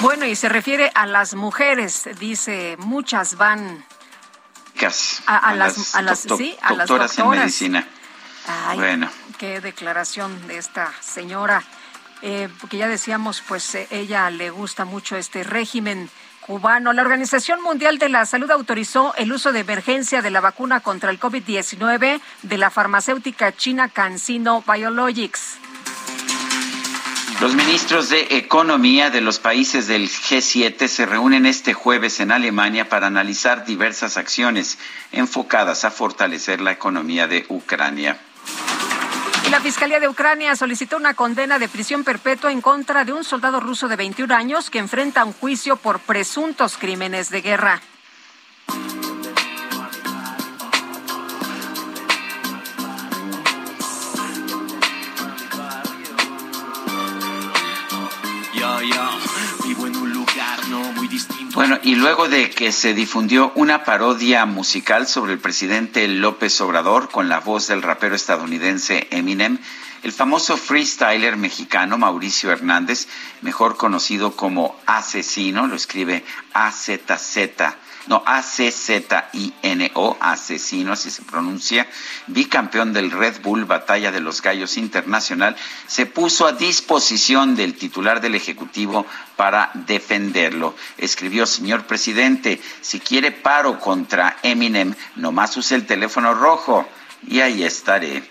Bueno, 0.00 0.26
y 0.26 0.36
se 0.36 0.48
refiere 0.48 0.90
a 0.94 1.06
las 1.06 1.34
mujeres, 1.34 2.08
dice, 2.18 2.76
muchas 2.78 3.36
van 3.36 3.84
a, 4.86 5.54
las, 5.54 5.94
a 5.94 6.02
las, 6.02 6.20
sí, 6.20 6.56
a 6.62 6.74
las 6.74 6.88
doctoras 6.88 7.18
en 7.18 7.28
medicina. 7.30 7.88
bueno. 8.74 9.10
Qué 9.38 9.60
declaración 9.60 10.48
de 10.48 10.58
esta 10.58 10.92
señora. 11.00 11.62
Eh, 12.22 12.48
porque 12.60 12.78
ya 12.78 12.88
decíamos, 12.88 13.42
pues 13.46 13.74
eh, 13.76 13.86
ella 13.90 14.28
le 14.30 14.50
gusta 14.50 14.84
mucho 14.84 15.16
este 15.16 15.44
régimen 15.44 16.10
cubano. 16.40 16.92
La 16.92 17.02
Organización 17.02 17.62
Mundial 17.62 17.98
de 17.98 18.08
la 18.08 18.26
Salud 18.26 18.50
autorizó 18.50 19.14
el 19.16 19.32
uso 19.32 19.52
de 19.52 19.60
emergencia 19.60 20.22
de 20.22 20.30
la 20.30 20.40
vacuna 20.40 20.80
contra 20.80 21.10
el 21.10 21.20
COVID-19 21.20 22.20
de 22.42 22.58
la 22.58 22.70
farmacéutica 22.70 23.54
china 23.54 23.88
CanSino 23.88 24.64
Biologics. 24.66 25.58
Los 27.40 27.54
ministros 27.54 28.08
de 28.08 28.36
Economía 28.36 29.10
de 29.10 29.20
los 29.20 29.38
países 29.38 29.86
del 29.86 30.08
G7 30.08 30.88
se 30.88 31.06
reúnen 31.06 31.46
este 31.46 31.72
jueves 31.72 32.18
en 32.18 32.32
Alemania 32.32 32.88
para 32.88 33.06
analizar 33.06 33.64
diversas 33.64 34.16
acciones 34.16 34.76
enfocadas 35.12 35.84
a 35.84 35.92
fortalecer 35.92 36.60
la 36.60 36.72
economía 36.72 37.28
de 37.28 37.46
Ucrania. 37.48 38.18
la 39.52 39.60
Fiscalía 39.60 40.00
de 40.00 40.08
Ucrania 40.08 40.56
solicitó 40.56 40.96
una 40.96 41.14
condena 41.14 41.60
de 41.60 41.68
prisión 41.68 42.02
perpetua 42.02 42.50
en 42.50 42.60
contra 42.60 43.04
de 43.04 43.12
un 43.12 43.22
soldado 43.22 43.60
ruso 43.60 43.86
de 43.86 43.94
21 43.94 44.34
años 44.34 44.68
que 44.68 44.80
enfrenta 44.80 45.24
un 45.24 45.32
juicio 45.32 45.76
por 45.76 46.00
presuntos 46.00 46.76
crímenes 46.76 47.30
de 47.30 47.40
guerra. 47.40 47.80
Bueno, 61.54 61.78
y 61.82 61.94
luego 61.94 62.28
de 62.28 62.50
que 62.50 62.72
se 62.72 62.94
difundió 62.94 63.52
una 63.54 63.84
parodia 63.84 64.46
musical 64.46 65.06
sobre 65.06 65.32
el 65.32 65.38
presidente 65.38 66.06
López 66.08 66.60
Obrador 66.60 67.10
con 67.10 67.28
la 67.28 67.40
voz 67.40 67.66
del 67.66 67.82
rapero 67.82 68.14
estadounidense 68.14 69.08
Eminem, 69.10 69.58
el 70.02 70.12
famoso 70.12 70.56
freestyler 70.56 71.36
mexicano 71.36 71.98
Mauricio 71.98 72.52
Hernández, 72.52 73.08
mejor 73.42 73.76
conocido 73.76 74.36
como 74.36 74.78
Asesino, 74.86 75.66
lo 75.66 75.74
escribe 75.74 76.24
AZZ 76.52 77.38
no, 78.06 78.22
A-C-Z-I-N-O, 78.24 80.16
Asesino, 80.20 80.92
así 80.92 81.10
se 81.10 81.22
pronuncia, 81.22 81.86
bicampeón 82.26 82.92
del 82.92 83.10
Red 83.10 83.42
Bull 83.42 83.64
Batalla 83.64 84.10
de 84.10 84.20
los 84.20 84.40
Gallos 84.40 84.76
Internacional, 84.76 85.56
se 85.86 86.06
puso 86.06 86.46
a 86.46 86.52
disposición 86.52 87.56
del 87.56 87.74
titular 87.74 88.20
del 88.20 88.34
Ejecutivo 88.34 89.06
para 89.36 89.70
defenderlo. 89.74 90.74
Escribió, 90.96 91.46
señor 91.46 91.86
presidente, 91.86 92.60
si 92.80 93.00
quiere 93.00 93.32
paro 93.32 93.78
contra 93.80 94.38
Eminem, 94.42 94.94
nomás 95.16 95.56
use 95.56 95.74
el 95.74 95.86
teléfono 95.86 96.34
rojo 96.34 96.88
y 97.26 97.40
ahí 97.40 97.64
estaré 97.64 98.22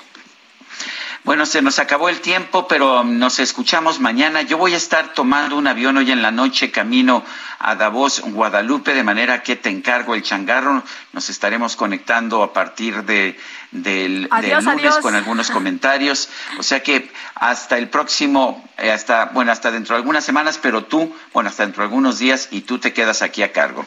Bueno, 1.24 1.44
se 1.46 1.62
nos 1.62 1.78
acabó 1.78 2.08
el 2.08 2.20
tiempo, 2.20 2.68
pero 2.68 3.02
nos 3.04 3.38
escuchamos 3.38 4.00
mañana. 4.00 4.42
Yo 4.42 4.58
voy 4.58 4.74
a 4.74 4.76
estar 4.76 5.12
tomando 5.12 5.56
un 5.56 5.66
avión 5.66 5.96
hoy 5.96 6.12
en 6.12 6.22
la 6.22 6.30
noche 6.30 6.70
camino 6.70 7.24
a 7.58 7.74
Davos, 7.74 8.20
Guadalupe, 8.20 8.94
de 8.94 9.02
manera 9.02 9.42
que 9.42 9.56
te 9.56 9.70
encargo 9.70 10.14
el 10.14 10.22
changarro. 10.22 10.82
Nos 11.12 11.28
estaremos 11.28 11.74
conectando 11.74 12.42
a 12.42 12.52
partir 12.52 13.02
de, 13.04 13.38
del, 13.70 14.28
lunes 14.62 14.96
con 14.98 15.14
algunos 15.14 15.50
comentarios. 15.50 16.28
O 16.58 16.62
sea 16.62 16.82
que 16.82 17.10
hasta 17.34 17.78
el 17.78 17.88
próximo, 17.88 18.68
eh, 18.78 18.92
hasta, 18.92 19.26
bueno, 19.26 19.52
hasta 19.52 19.70
dentro 19.70 19.94
de 19.94 20.00
algunas 20.00 20.24
semanas, 20.24 20.58
pero 20.60 20.84
tú, 20.84 21.14
bueno, 21.32 21.50
hasta 21.50 21.64
dentro 21.64 21.82
de 21.82 21.88
algunos 21.88 22.18
días 22.18 22.48
y 22.50 22.62
tú 22.62 22.78
te 22.78 22.92
quedas 22.92 23.22
aquí 23.22 23.42
a 23.42 23.52
cargo. 23.52 23.86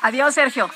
Adiós, 0.00 0.34
Sergio. 0.34 0.70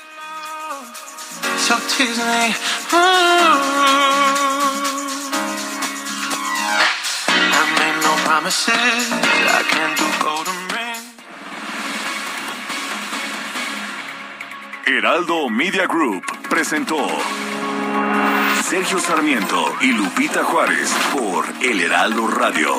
Heraldo 14.85 15.49
Media 15.49 15.87
Group 15.87 16.23
presentó 16.47 16.97
Sergio 18.63 18.99
Sarmiento 18.99 19.73
y 19.81 19.91
Lupita 19.91 20.43
Juárez 20.43 20.93
por 21.13 21.45
El 21.63 21.81
Heraldo 21.81 22.27
Radio. 22.27 22.75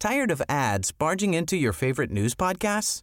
Tired 0.00 0.32
of 0.32 0.42
ads 0.48 0.90
barging 0.90 1.34
into 1.34 1.56
your 1.56 1.72
favorite 1.72 2.10
news 2.10 2.34
podcasts? 2.34 3.02